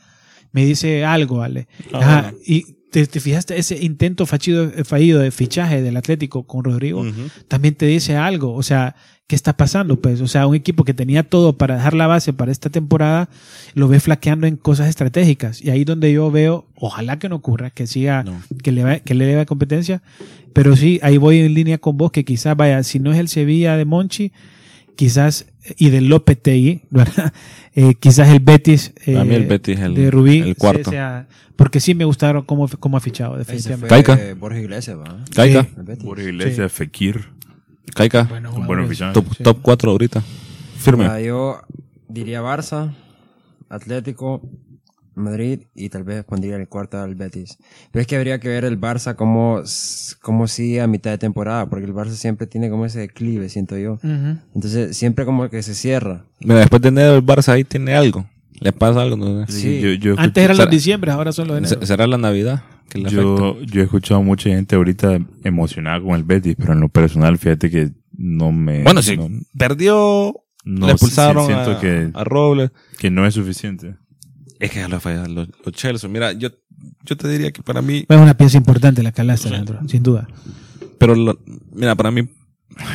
me 0.52 0.66
dice 0.66 1.04
algo, 1.06 1.42
Ale. 1.42 1.68
Ah, 1.92 2.00
Ajá. 2.00 2.34
Y 2.46 2.76
te, 2.92 3.08
te 3.08 3.20
fijaste 3.20 3.58
ese 3.58 3.84
intento 3.84 4.26
fallido 4.28 4.70
de 4.70 5.32
fichaje 5.32 5.82
del 5.82 5.98
Atlético 5.98 6.46
con 6.46 6.64
Rodrigo, 6.64 7.04
también 7.48 7.74
te 7.74 7.88
dice 7.88 8.16
algo. 8.16 8.54
O 8.54 8.62
sea, 8.64 8.96
¿qué 9.28 9.36
está 9.36 9.56
pasando? 9.56 10.00
Pues, 10.02 10.22
o 10.22 10.28
sea, 10.28 10.48
un 10.48 10.56
equipo 10.56 10.84
que 10.84 10.94
tenía 10.94 11.24
todo 11.24 11.58
para 11.58 11.76
dejar 11.76 11.94
la 11.94 12.08
base 12.08 12.34
para 12.34 12.52
esta 12.52 12.70
temporada, 12.70 13.30
lo 13.74 13.88
ve 13.88 14.00
flaqueando 14.00 14.48
en 14.48 14.58
cosas 14.58 14.90
estratégicas. 14.90 15.62
Y 15.62 15.70
ahí 15.70 15.86
donde 15.86 16.12
yo 16.12 16.30
veo, 16.30 16.68
ojalá 16.76 17.20
que 17.20 17.30
no 17.30 17.38
ocurra, 17.38 17.70
que 17.70 17.88
siga 17.88 18.24
No. 18.24 18.42
que 18.62 18.72
le, 18.72 18.84
va- 18.84 19.00
que 19.00 19.14
le 19.14 19.26
dé 19.26 19.46
competencia. 19.46 20.02
Pero 20.54 20.76
sí, 20.76 21.00
ahí 21.02 21.18
voy 21.18 21.40
en 21.40 21.54
línea 21.54 21.78
con 21.78 21.98
vos, 21.98 22.12
que 22.12 22.26
quizás 22.26 22.56
vaya, 22.56 22.84
si 22.84 23.00
no 23.00 23.12
es 23.14 23.18
el 23.20 23.28
Sevilla 23.28 23.76
de 23.78 23.86
Monchi, 23.86 24.32
quizás, 24.96 25.48
y 25.78 25.90
del 25.90 26.10
Lopetegui, 26.10 26.82
¿verdad? 26.92 27.34
Eh, 27.74 27.96
quizás 28.00 28.30
el 28.30 28.40
Betis, 28.40 28.94
eh, 29.08 29.18
A 29.18 29.24
mí 29.24 29.34
el 29.34 29.46
Betis 29.48 29.80
el- 29.80 29.96
de 29.96 30.12
Rubí, 30.12 30.40
el 30.40 30.56
cuarto. 30.56 30.92
sea- 30.92 31.28
porque 31.56 31.80
sí 31.80 31.96
me 31.96 32.04
gustaron 32.06 32.44
cómo, 32.44 32.68
cómo 32.80 32.98
ha 32.98 33.00
fichado, 33.00 33.36
Ese 33.40 33.46
definitivamente. 33.54 33.88
fue 33.88 34.04
Caica. 34.04 34.22
eh, 34.30 34.34
Borja 34.34 34.60
Iglesias, 34.60 34.98
¿va? 34.98 35.18
Caica, 35.34 35.64
Sí. 35.64 36.04
Borja 36.06 36.24
Iglesias, 36.24 36.72
Fekir. 36.72 37.22
Caica, 37.96 38.24
Bueno, 38.24 38.50
Un 38.50 38.56
buen 38.56 38.66
jugadores. 38.66 38.86
oficial. 38.88 39.14
top, 39.14 39.26
Sí. 39.38 39.44
top 39.44 39.60
4 39.62 39.92
ahorita. 39.92 40.24
Firme. 40.78 41.06
Ah, 41.06 41.20
yo 41.20 41.60
diría 42.08 42.42
Barça, 42.42 42.94
Atlético, 43.70 44.42
Madrid 45.16 45.62
y 45.76 45.90
tal 45.90 46.04
vez 46.04 46.24
pondría 46.24 46.56
el 46.56 46.68
cuarto 46.68 47.00
al 47.00 47.14
Betis. 47.16 47.58
Pero 47.92 48.02
es 48.02 48.08
que 48.08 48.16
habría 48.16 48.40
que 48.40 48.48
ver 48.50 48.66
el 48.66 48.80
Barça 48.80 49.16
como, 49.16 49.62
como 50.22 50.48
sigue 50.48 50.82
a 50.82 50.88
mitad 50.88 51.12
de 51.12 51.18
temporada, 51.20 51.70
porque 51.70 51.86
el 51.86 51.94
Barça 51.94 52.12
siempre 52.14 52.48
tiene 52.48 52.70
como 52.70 52.86
ese 52.86 53.00
declive, 53.00 53.48
siento 53.50 53.78
yo. 53.78 54.00
Entonces 54.56 54.98
siempre 54.98 55.26
como 55.26 55.50
que 55.50 55.62
se 55.62 55.76
cierra. 55.76 56.26
Mira, 56.40 56.60
después 56.62 56.82
de 56.82 56.88
enero 56.90 57.16
el 57.16 57.24
Barça 57.26 57.50
ahí 57.50 57.64
tiene 57.64 57.94
algo. 57.94 58.26
Le 58.60 58.72
pasa 58.72 59.02
algo. 59.02 59.16
¿no? 59.18 59.46
Sí. 59.48 59.82
Yo, 59.82 59.90
yo, 59.94 60.16
Antes 60.18 60.44
eran 60.44 60.58
los 60.58 60.70
diciembre, 60.70 61.12
ahora 61.12 61.32
son 61.32 61.48
los 61.48 61.58
enero. 61.58 61.86
¿Será 61.86 62.08
la 62.08 62.18
Navidad? 62.18 62.64
Que 62.94 63.00
le 63.00 63.08
afecta? 63.08 63.24
yo, 63.24 63.62
yo 63.64 63.82
he 63.82 63.84
escuchado 63.86 64.20
a 64.20 64.24
mucha 64.24 64.50
gente 64.50 64.76
ahorita 64.76 65.20
emocionada 65.44 66.00
con 66.02 66.12
el 66.16 66.24
Betis, 66.24 66.56
pero 66.58 66.74
en 66.74 66.80
lo 66.80 66.90
personal, 66.90 67.38
fíjate 67.38 67.70
que 67.72 67.92
no 68.16 68.52
me. 68.52 68.84
Bueno, 68.84 69.02
sí. 69.02 69.18
no, 69.18 69.30
Perdió. 69.58 70.36
no 70.64 70.86
le 70.86 70.92
expulsaron 70.94 71.46
siento 71.48 71.72
a, 71.72 71.80
que, 71.80 72.12
a 72.14 72.24
Robles. 72.24 72.72
que 73.00 73.10
no 73.10 73.26
es 73.26 73.34
suficiente. 73.34 73.96
Es 74.60 74.72
que 74.72 74.80
ya 74.80 74.88
lo 74.88 75.00
fallan 75.00 75.34
los, 75.36 75.50
los 75.66 75.74
Chelsea. 75.76 76.10
Mira, 76.10 76.32
yo, 76.34 76.50
yo 77.04 77.18
te 77.18 77.28
diría 77.28 77.52
que 77.52 77.62
para 77.64 77.82
mí, 77.82 78.06
Es 78.08 78.18
una 78.18 78.38
pieza 78.38 78.58
importante 78.58 79.02
la 79.04 79.12
Alejandro, 79.18 79.80
sin 79.88 80.04
duda. 80.04 80.28
pero 81.00 81.16
lo- 81.16 81.40
mira, 81.74 81.96
para 81.96 82.12
mí, 82.12 82.24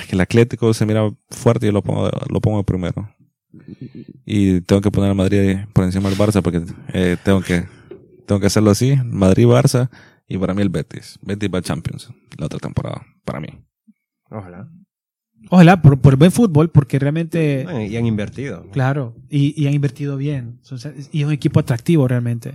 que 0.09 0.15
el 0.15 0.21
Atlético 0.21 0.73
se 0.73 0.87
mira 0.87 1.11
fuerte 1.29 1.67
y 1.67 1.69
yo 1.69 1.73
lo 1.73 1.83
pongo, 1.83 2.09
lo 2.31 2.41
pongo 2.41 2.63
primero. 2.65 3.11
Y 4.25 4.61
tengo 4.63 4.81
que 4.81 4.91
poner 4.91 5.11
a 5.11 5.15
Madrid 5.15 5.57
por 5.73 5.85
encima 5.85 6.09
del 6.09 6.19
Barça 6.19 6.43
porque 6.43 6.63
eh, 6.93 7.17
tengo 7.25 7.41
que 7.41 7.65
tengo 8.29 8.41
que 8.41 8.47
hacerlo 8.47 8.71
así. 8.71 8.95
Madrid, 9.05 9.47
Barça 9.47 9.91
y 10.29 10.39
para 10.39 10.55
mí 10.55 10.63
el 10.63 10.69
Betis. 10.69 11.19
Betis 11.23 11.51
va 11.53 11.63
Champions 11.63 12.11
la 12.39 12.47
otra 12.47 12.61
temporada, 12.61 13.03
para 13.25 13.41
mí. 13.41 13.49
Ojalá. 14.31 14.69
Ojalá, 15.51 15.81
por, 15.83 16.01
por 16.01 16.17
buen 16.17 16.31
fútbol, 16.33 16.71
porque 16.71 16.99
realmente, 16.99 17.63
Bueno, 17.65 17.83
y 17.83 17.97
han 17.97 18.07
invertido. 18.07 18.67
claro, 18.73 19.15
y, 19.31 19.61
y 19.61 19.67
han 19.67 19.75
invertido 19.75 20.17
bien. 20.17 20.61
Y 21.13 21.21
es 21.21 21.27
un 21.27 21.33
equipo 21.33 21.61
atractivo 21.61 22.07
realmente. 22.07 22.55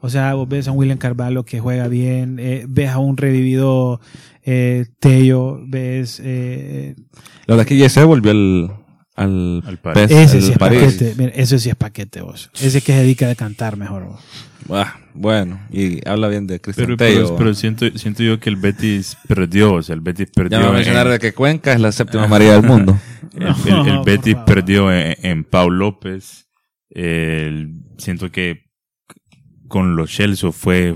O 0.00 0.08
sea, 0.10 0.34
vos 0.34 0.48
ves 0.48 0.66
a 0.68 0.72
un 0.72 0.78
William 0.78 0.98
Carvalho 0.98 1.44
que 1.44 1.60
juega 1.60 1.88
bien, 1.88 2.38
eh, 2.38 2.64
ves 2.68 2.90
a 2.90 2.98
un 2.98 3.16
revivido 3.16 4.00
eh, 4.44 4.86
Tello, 4.98 5.60
ves... 5.66 6.20
eh, 6.24 6.94
La 7.46 7.54
verdad 7.56 7.62
es 7.62 7.66
que 7.66 7.76
Jesse 7.76 8.04
volvió 8.04 8.30
al, 8.30 8.70
al, 9.16 9.62
Al. 9.66 9.78
PES, 9.78 10.10
ese 10.10 10.36
al 10.36 10.42
sí 10.42 10.52
es 10.52 10.58
París. 10.58 10.82
paquete. 10.82 11.14
Mira, 11.16 11.32
eso 11.34 11.58
sí 11.58 11.68
es 11.70 11.74
paquete, 11.76 12.20
vos. 12.20 12.50
Ese 12.60 12.80
que 12.82 12.92
se 12.92 12.98
dedica 13.00 13.28
a 13.30 13.34
cantar 13.34 13.76
mejor, 13.76 14.04
vos. 14.04 14.20
Ah, 14.70 14.96
bueno, 15.14 15.60
y 15.70 16.06
habla 16.08 16.28
bien 16.28 16.46
de 16.46 16.60
Cristian 16.60 16.86
Pero, 16.86 16.96
Tello. 16.96 17.24
pero, 17.26 17.36
pero 17.36 17.54
siento, 17.54 17.86
siento 17.96 18.22
yo 18.24 18.40
que 18.40 18.48
el 18.50 18.56
Betis 18.56 19.16
perdió, 19.28 19.74
o 19.74 19.82
sea, 19.82 19.94
el 19.94 20.00
Betis 20.00 20.28
perdió. 20.34 20.58
ya 20.58 20.64
me 20.64 20.68
en- 20.70 20.74
mencionar 20.76 21.08
de 21.08 21.18
que 21.20 21.32
Cuenca 21.32 21.72
es 21.72 21.80
la 21.80 21.92
séptima 21.92 22.26
María 22.26 22.52
del 22.54 22.62
mundo. 22.62 22.98
el, 23.38 24.00
Betis 24.04 24.34
perdió 24.46 24.92
en, 24.92 25.16
en 25.22 25.44
Pau 25.44 25.70
López. 25.70 26.48
El- 26.90 27.74
siento 27.98 28.30
que 28.32 28.64
con 29.68 29.96
los 29.96 30.10
Chelsea 30.10 30.50
fue 30.52 30.94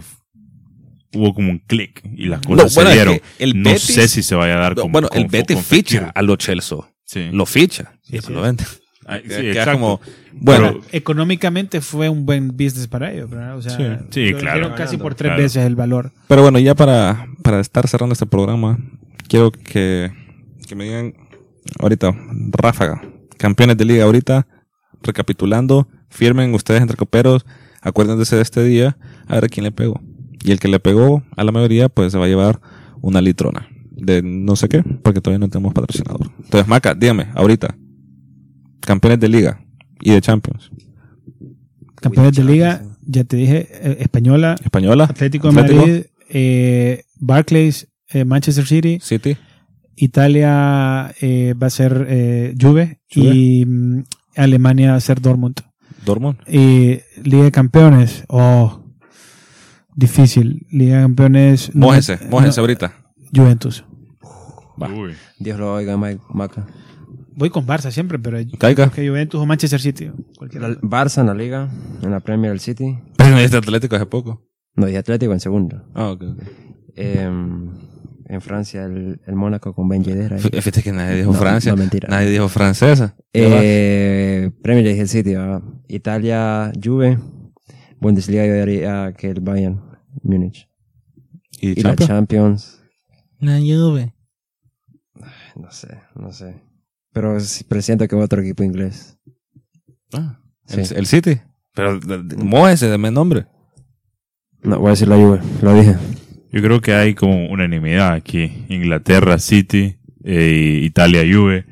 hubo 1.12 1.34
como 1.34 1.50
un 1.50 1.58
clic 1.58 2.02
y 2.16 2.26
las 2.26 2.40
cosas 2.40 2.56
No, 2.70 2.74
bueno, 2.74 2.90
se 2.90 2.96
es 2.96 3.04
dieron. 3.04 3.14
que 3.18 3.22
el 3.44 3.62
no 3.62 3.70
Betis- 3.70 3.78
sé 3.78 4.08
si 4.08 4.22
se 4.22 4.34
vaya 4.34 4.54
a 4.56 4.60
dar 4.60 4.76
No, 4.76 4.82
como 4.82 4.92
bueno, 4.92 5.08
como- 5.08 5.20
el 5.20 5.28
Betis 5.28 5.58
ficha 5.64 6.10
a 6.14 6.22
los 6.22 6.38
Chelsea. 6.38 6.78
Sí. 7.10 7.28
Lo 7.32 7.44
ficha. 7.44 7.92
Sí, 8.02 8.16
y 8.16 8.20
sí. 8.20 8.32
lo 8.32 8.42
vende. 8.42 8.64
Ay, 9.04 9.22
sí, 9.22 9.28
Queda 9.30 9.48
exacto. 9.50 9.72
como, 9.72 10.00
bueno, 10.32 10.66
Pero- 10.68 10.84
Económicamente 10.92 11.80
fue 11.80 12.08
un 12.08 12.24
buen 12.24 12.48
business 12.52 12.86
para 12.86 13.10
ellos, 13.12 13.28
¿verdad? 13.28 13.56
O 13.56 13.62
sea, 13.62 14.00
Sí. 14.10 14.32
Claro. 14.34 14.74
casi 14.76 14.96
por 14.96 15.16
tres 15.16 15.30
Claro. 15.30 15.42
veces 15.42 15.64
el 15.66 15.74
valor. 15.74 16.12
Pero 16.28 16.42
bueno, 16.42 16.60
ya 16.60 16.76
para, 16.76 17.26
para 17.42 17.58
estar 17.58 17.88
cerrando 17.88 18.12
este 18.12 18.26
programa, 18.26 18.78
quiero 19.26 19.50
que, 19.50 20.12
que 20.68 20.76
me 20.76 20.84
digan 20.84 21.14
ahorita, 21.80 22.14
ráfaga, 22.52 23.02
campeones 23.38 23.76
de 23.76 23.86
liga 23.86 24.04
ahorita, 24.04 24.46
recapitulando, 25.02 25.88
firmen 26.10 26.54
ustedes 26.54 26.80
entre 26.82 26.96
coperos, 26.96 27.44
acuérdense 27.82 28.36
de 28.36 28.42
este 28.42 28.62
día, 28.62 28.96
a 29.26 29.34
ver 29.34 29.46
a 29.46 29.48
quién 29.48 29.64
le 29.64 29.72
pegó. 29.72 30.00
Y 30.44 30.52
el 30.52 30.60
que 30.60 30.68
le 30.68 30.78
pegó 30.78 31.24
a 31.36 31.42
la 31.42 31.50
mayoría, 31.50 31.88
pues 31.88 32.12
se 32.12 32.18
va 32.18 32.26
a 32.26 32.28
llevar 32.28 32.60
una 33.00 33.20
litrona 33.20 33.68
de 34.02 34.22
no 34.22 34.56
sé 34.56 34.68
qué, 34.68 34.82
porque 34.82 35.20
todavía 35.20 35.38
no 35.44 35.48
tenemos 35.50 35.72
patrocinador. 35.74 36.30
Entonces, 36.44 36.66
Maca, 36.68 36.94
dígame, 36.94 37.26
ahorita, 37.34 37.76
campeones 38.80 39.20
de 39.20 39.28
liga 39.28 39.60
y 40.00 40.10
de 40.12 40.20
Champions. 40.20 40.70
Campeones 41.96 42.34
de 42.34 42.44
liga, 42.44 42.82
ya 43.06 43.24
te 43.24 43.36
dije, 43.36 43.68
eh, 43.70 43.96
Española, 44.00 44.56
Española, 44.64 45.04
Atlético 45.04 45.48
de 45.48 45.54
Madrid, 45.54 46.02
eh, 46.30 47.04
Barclays, 47.18 47.88
eh, 48.08 48.24
Manchester 48.24 48.66
City, 48.66 48.98
City, 49.02 49.36
Italia 49.96 51.14
eh, 51.20 51.54
va 51.60 51.66
a 51.66 51.70
ser 51.70 52.06
eh, 52.08 52.54
Juve, 52.58 53.00
Juve. 53.14 53.34
y 53.34 53.66
mm, 53.66 54.04
Alemania 54.36 54.92
va 54.92 54.96
a 54.96 55.00
ser 55.00 55.20
Dortmund. 55.20 55.60
Dortmund. 56.06 56.38
Y 56.48 57.00
Liga 57.22 57.44
de 57.44 57.52
Campeones, 57.52 58.24
oh, 58.28 58.82
difícil. 59.94 60.66
Liga 60.70 60.96
de 60.96 61.02
Campeones. 61.02 61.74
no- 61.74 61.86
Mójese, 61.88 62.18
mójese 62.30 62.56
no, 62.56 62.62
ahorita. 62.62 62.94
Juventus. 63.34 63.84
Uy. 64.88 65.12
Dios 65.38 65.58
lo 65.58 65.74
oiga, 65.74 65.96
Mike 65.96 66.22
Maca. 66.32 66.66
Voy 67.34 67.50
con 67.50 67.66
Barça 67.66 67.90
siempre, 67.90 68.18
pero 68.18 68.38
Caiga. 68.58 68.90
que 68.90 69.08
Juventus 69.08 69.40
o 69.40 69.46
Manchester 69.46 69.80
City. 69.80 70.10
cualquiera. 70.36 70.68
Barça 70.80 71.20
en 71.20 71.26
la 71.28 71.34
Liga, 71.34 71.68
en 72.02 72.10
la 72.10 72.20
Premier 72.20 72.50
del 72.52 72.60
City. 72.60 72.98
Pero 73.16 73.30
no 73.30 73.38
este 73.38 73.56
Atlético 73.56 73.96
hace 73.96 74.06
poco. 74.06 74.46
No, 74.76 74.86
dije 74.86 74.98
Atlético 74.98 75.32
en 75.32 75.40
segundo. 75.40 75.82
Ah, 75.94 76.10
ok, 76.10 76.22
ok. 76.22 76.42
Em, 76.96 77.70
en 78.26 78.40
Francia, 78.40 78.84
el, 78.84 79.20
el 79.26 79.34
Mónaco 79.36 79.74
con 79.74 79.88
Ben 79.88 80.04
Yedder. 80.04 80.34
F- 80.34 80.50
Fíjate 80.50 80.82
que 80.82 80.92
nadie 80.92 81.16
dijo 81.16 81.32
No, 81.32 81.38
Francia. 81.38 81.72
no, 81.72 81.78
mentira. 81.78 82.08
Nadie 82.08 82.30
dijo 82.30 82.48
francesa. 82.48 83.16
Eh, 83.32 84.50
Premier 84.62 84.86
dije 84.86 85.00
el 85.02 85.08
City. 85.08 85.34
¿verdad? 85.34 85.62
Italia, 85.88 86.72
Juve. 86.82 87.18
Bundesliga 88.00 88.46
yo 88.46 88.54
diría 88.64 89.12
que 89.16 89.30
el 89.30 89.40
Bayern, 89.40 89.80
Múnich. 90.22 90.68
¿Y, 91.60 91.78
Y 91.80 91.82
la 91.82 91.90
Champions? 91.96 92.08
Champions, 92.08 92.82
La 93.40 93.58
Juve. 93.58 94.14
No 95.60 95.70
sé, 95.70 95.98
no 96.14 96.32
sé. 96.32 96.60
Pero 97.12 97.36
presiento 97.68 98.06
que 98.06 98.14
otro 98.16 98.40
equipo 98.42 98.62
inglés. 98.64 99.18
Ah, 100.12 100.38
Sí. 100.66 100.80
el, 100.80 100.96
el 100.98 101.06
City. 101.06 101.40
Pero 101.74 101.98
mójese, 102.38 102.88
deme 102.88 103.10
nombre. 103.10 103.46
No, 104.62 104.78
voy 104.78 104.88
a 104.88 104.90
decir 104.90 105.08
la 105.08 105.16
Juve, 105.16 105.40
lo 105.62 105.74
dije. 105.74 105.96
Yo 106.52 106.62
creo 106.62 106.80
que 106.80 106.92
hay 106.94 107.14
como 107.14 107.48
unanimidad 107.48 108.12
aquí. 108.12 108.64
Inglaterra, 108.68 109.38
City, 109.38 109.98
eh, 110.24 110.80
Italia, 110.82 111.22
Juve. 111.22 111.64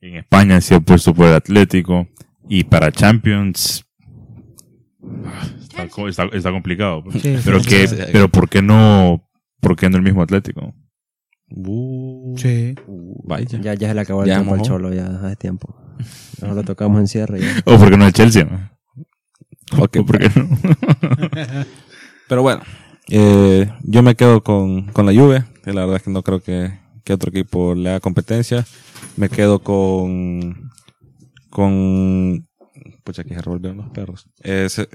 En 0.00 0.16
España 0.16 0.60
se 0.60 0.74
ha 0.74 0.80
puesto 0.80 1.14
por 1.14 1.28
el 1.28 1.34
Atlético. 1.34 2.08
Y 2.48 2.64
para 2.64 2.90
Champions... 2.92 3.84
Está, 5.70 5.84
está- 6.08 6.36
está 6.36 6.50
complicado. 6.50 7.04
Sí, 7.12 7.36
pero, 7.44 7.60
sí, 7.60 7.68
que, 7.68 7.88
sí. 7.88 7.96
pero 8.12 8.28
¿por 8.28 8.48
qué 8.48 8.62
no 8.62 9.26
por 9.60 9.76
qué 9.76 9.88
no 9.90 9.96
el 9.96 10.02
mismo 10.02 10.22
Atlético? 10.22 10.74
Uh, 11.50 12.36
Sí. 12.36 12.74
Vaya. 13.24 13.58
Ya, 13.60 13.74
ya 13.74 13.88
se 13.88 13.94
le 13.94 14.00
acabó 14.00 14.22
el 14.22 14.28
Ya, 14.28 14.36
tiempo 14.36 14.54
al. 14.54 14.62
Cholo, 14.62 14.92
ya 14.92 15.06
hace 15.06 15.36
tiempo. 15.36 15.76
Nosotros 15.98 16.56
lo 16.56 16.62
tocamos 16.64 17.00
en 17.00 17.08
cierre 17.08 17.40
ya. 17.40 17.46
¿O 17.66 17.78
por 17.78 17.90
qué 17.90 17.96
no 17.96 18.06
el 18.06 18.12
Chelsea? 18.12 18.44
no? 18.44 18.70
Ok, 19.82 19.96
¿O 20.00 20.06
por 20.06 20.18
qué 20.18 20.28
no? 20.38 20.48
Pero 22.28 22.42
bueno, 22.42 22.62
eh, 23.08 23.70
yo 23.82 24.02
me 24.02 24.14
quedo 24.14 24.42
con, 24.42 24.86
con 24.92 25.06
la 25.06 25.12
Juve. 25.12 25.44
Que 25.62 25.72
la 25.72 25.82
verdad 25.82 25.96
es 25.96 26.02
que 26.02 26.10
no 26.10 26.22
creo 26.22 26.40
que, 26.42 26.78
que 27.04 27.12
otro 27.14 27.30
equipo 27.30 27.74
le 27.74 27.88
haga 27.90 28.00
competencia. 28.00 28.66
Me 29.16 29.28
quedo 29.28 29.60
con. 29.60 30.70
Con. 31.50 32.46
Pucha, 33.04 33.24
que 33.24 33.34
se 33.34 33.40
revolvieron 33.42 33.78
los 33.78 33.90
perros. 33.90 34.28
Es, 34.42 34.86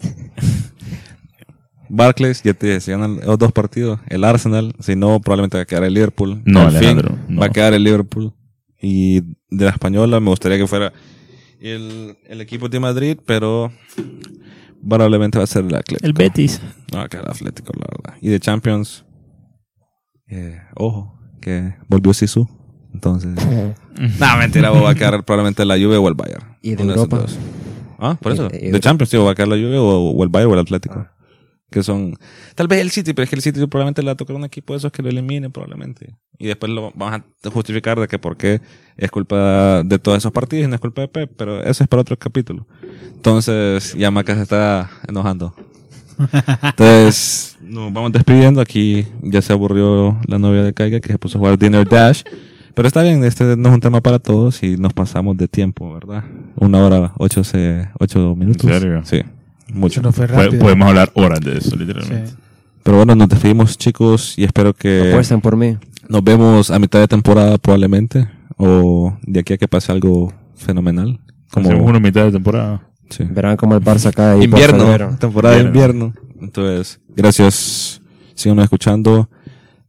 Barclays, 1.89 2.41
ya 2.43 2.53
te 2.53 2.79
si 2.79 2.91
ganan 2.91 3.19
los 3.25 3.37
dos 3.37 3.51
partidos, 3.51 3.99
el 4.07 4.23
Arsenal, 4.23 4.73
si 4.79 4.95
no, 4.95 5.19
probablemente 5.19 5.57
va 5.57 5.63
a 5.63 5.65
quedar 5.65 5.83
el 5.83 5.93
Liverpool. 5.93 6.41
No, 6.45 6.61
Al 6.61 6.67
fin, 6.69 6.77
Alejandro, 6.77 7.17
no. 7.27 7.39
Va 7.41 7.47
a 7.47 7.49
quedar 7.49 7.73
el 7.73 7.83
Liverpool. 7.83 8.33
Y 8.81 9.21
de 9.49 9.65
la 9.65 9.71
española 9.71 10.19
me 10.19 10.29
gustaría 10.29 10.57
que 10.57 10.67
fuera 10.67 10.93
el, 11.59 12.17
el 12.25 12.41
equipo 12.41 12.69
de 12.69 12.79
Madrid, 12.79 13.17
pero 13.25 13.71
probablemente 14.87 15.37
va 15.37 15.43
a 15.43 15.47
ser 15.47 15.65
el 15.65 15.75
Atlético. 15.75 16.05
El 16.05 16.13
Betis. 16.13 16.61
No, 16.93 17.07
que 17.09 17.17
el 17.17 17.27
Atlético, 17.27 17.73
la 17.77 17.85
verdad. 17.91 18.17
Y 18.21 18.29
de 18.29 18.39
Champions, 18.39 19.03
eh, 20.27 20.61
ojo, 20.75 21.19
que 21.41 21.73
volvió 21.87 22.13
Sisu. 22.13 22.47
Entonces, 22.93 23.31
no, 24.19 24.37
mentira, 24.37 24.71
va 24.71 24.91
a 24.91 24.95
quedar 24.95 25.23
probablemente 25.23 25.63
la 25.65 25.75
Juve 25.75 25.97
o 25.97 26.07
el 26.07 26.13
Bayern. 26.15 26.57
¿Y 26.61 26.75
de 26.75 26.83
Europa? 26.83 27.25
Ah, 27.99 28.17
por 28.19 28.31
eso. 28.31 28.47
Y- 28.53 28.67
y- 28.67 28.71
de 28.71 28.79
Champions, 28.79 29.09
tío, 29.09 29.25
va 29.25 29.31
a 29.31 29.35
quedar 29.35 29.49
la 29.49 29.55
Juve 29.55 29.77
o, 29.77 30.11
o 30.11 30.23
el 30.23 30.29
Bayern 30.29 30.51
o 30.51 30.53
el 30.53 30.59
Atlético. 30.61 31.05
Que 31.69 31.83
son, 31.83 32.17
tal 32.55 32.67
vez 32.67 32.81
el 32.81 32.89
City, 32.89 33.13
pero 33.13 33.23
es 33.23 33.29
que 33.29 33.35
el 33.35 33.41
City 33.41 33.59
probablemente 33.67 34.01
le 34.01 34.07
va 34.07 34.13
a 34.13 34.17
tocar 34.17 34.35
un 34.35 34.43
equipo 34.43 34.73
de 34.73 34.77
esos 34.77 34.91
que 34.91 35.03
lo 35.03 35.09
elimine, 35.09 35.49
probablemente. 35.49 36.15
Y 36.39 36.47
después 36.47 36.71
lo 36.71 36.91
vamos 36.95 37.21
a 37.43 37.49
justificar 37.51 37.99
de 37.99 38.07
que 38.07 38.17
por 38.17 38.37
qué 38.37 38.61
es 38.97 39.11
culpa 39.11 39.83
de 39.83 39.99
todos 39.99 40.17
esos 40.17 40.31
partidos 40.31 40.65
y 40.65 40.67
no 40.67 40.75
es 40.75 40.81
culpa 40.81 41.01
de 41.01 41.07
Pep, 41.07 41.31
pero 41.37 41.61
eso 41.63 41.83
es 41.83 41.87
para 41.87 42.01
otro 42.01 42.17
capítulo. 42.17 42.65
Entonces, 43.13 43.93
ya 43.93 44.09
Maca 44.09 44.35
se 44.35 44.43
está 44.43 44.89
enojando. 45.07 45.53
Entonces, 46.63 47.57
nos 47.61 47.93
vamos 47.93 48.11
despidiendo. 48.11 48.61
Aquí 48.61 49.05
ya 49.21 49.41
se 49.41 49.53
aburrió 49.53 50.19
la 50.27 50.39
novia 50.39 50.63
de 50.63 50.73
Caiga 50.73 50.99
que 50.99 51.11
se 51.11 51.17
puso 51.17 51.37
a 51.37 51.39
jugar 51.39 51.57
Dinner 51.57 51.87
Dash. 51.87 52.23
Pero 52.73 52.87
está 52.87 53.01
bien, 53.01 53.23
este 53.23 53.57
no 53.57 53.69
es 53.69 53.75
un 53.75 53.81
tema 53.81 53.99
para 54.01 54.19
todos 54.19 54.63
y 54.63 54.77
nos 54.77 54.93
pasamos 54.93 55.35
de 55.37 55.47
tiempo, 55.47 55.93
¿verdad? 55.93 56.23
Una 56.55 56.85
hora, 56.85 57.13
ocho, 57.17 57.41
ocho 57.99 58.35
minutos. 58.35 58.69
serio? 58.69 59.01
Sí, 59.03 59.21
mucho. 59.73 59.99
Eso 59.99 60.07
no 60.09 60.11
fue 60.13 60.27
Pod- 60.27 60.35
rápido. 60.45 60.61
Podemos 60.61 60.87
hablar 60.89 61.11
horas 61.15 61.39
de 61.41 61.57
eso, 61.57 61.75
literalmente. 61.75 62.27
Sí. 62.31 62.35
Pero 62.83 62.97
bueno, 62.97 63.15
nos 63.15 63.29
despedimos 63.29 63.77
chicos 63.77 64.37
y 64.37 64.43
espero 64.43 64.73
que 64.73 65.09
Apuesten 65.11 65.41
por 65.41 65.55
mí. 65.57 65.77
nos 66.07 66.23
vemos 66.23 66.71
a 66.71 66.79
mitad 66.79 66.99
de 66.99 67.07
temporada 67.07 67.57
probablemente 67.57 68.27
o 68.57 69.17
de 69.23 69.39
aquí 69.41 69.53
a 69.53 69.57
que 69.57 69.67
pase 69.67 69.91
algo 69.91 70.33
fenomenal. 70.55 71.19
Hacemos 71.51 71.73
Como 71.73 71.85
una 71.85 71.99
mitad 71.99 72.25
de 72.25 72.31
temporada. 72.31 72.81
sí. 73.09 73.23
Verán 73.29 73.57
cómo 73.57 73.75
el 73.75 73.81
Barça 73.83 74.13
cae 74.13 74.43
invierno, 74.43 75.17
temporada 75.17 75.55
de 75.55 75.63
Invierno. 75.63 76.05
invierno. 76.05 76.13
Entonces, 76.41 76.99
gracias. 77.15 78.01
Síganos 78.35 78.63
escuchando 78.63 79.29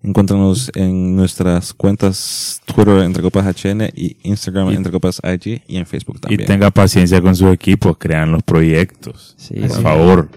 Encuéntranos 0.02 0.70
en 0.74 1.14
nuestras 1.14 1.74
cuentas 1.74 2.62
Twitter 2.64 3.01
Entre 3.01 3.22
Copas 3.22 3.44
HN 3.47 3.90
y 3.94 4.16
Instagram 4.22 4.70
Y- 4.70 4.77
Entre 4.77 4.90
Copas 4.90 5.20
IG 5.22 5.62
y 5.68 5.77
en 5.77 5.85
Facebook 5.86 6.16
Y 6.16 6.20
también. 6.20 6.47
tenga 6.47 6.70
paciencia 6.70 7.20
con 7.20 7.36
sus 7.36 7.52
equipos, 7.52 7.97
crean 7.98 8.32
los 8.32 8.43
proyectos. 8.43 9.35
Sí, 9.36 9.55
por 9.60 9.70
sí. 9.70 9.82
favor. 9.82 10.31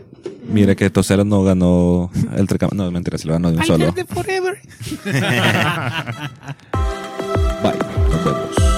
Mira 0.52 0.76
que 0.76 0.90
Tosera 0.90 1.24
no 1.24 1.44
ganó 1.44 2.12
el 2.36 2.46
No, 2.74 2.92
mentira, 2.92 3.18
se 3.18 3.28
lo 3.28 3.34
ganó 3.34 3.50
de 3.52 3.58
un 3.58 3.64
solo. 3.66 3.94
forever. 4.10 4.60
Bye. 7.64 7.80
Nos 8.12 8.26
vemos. 8.26 8.73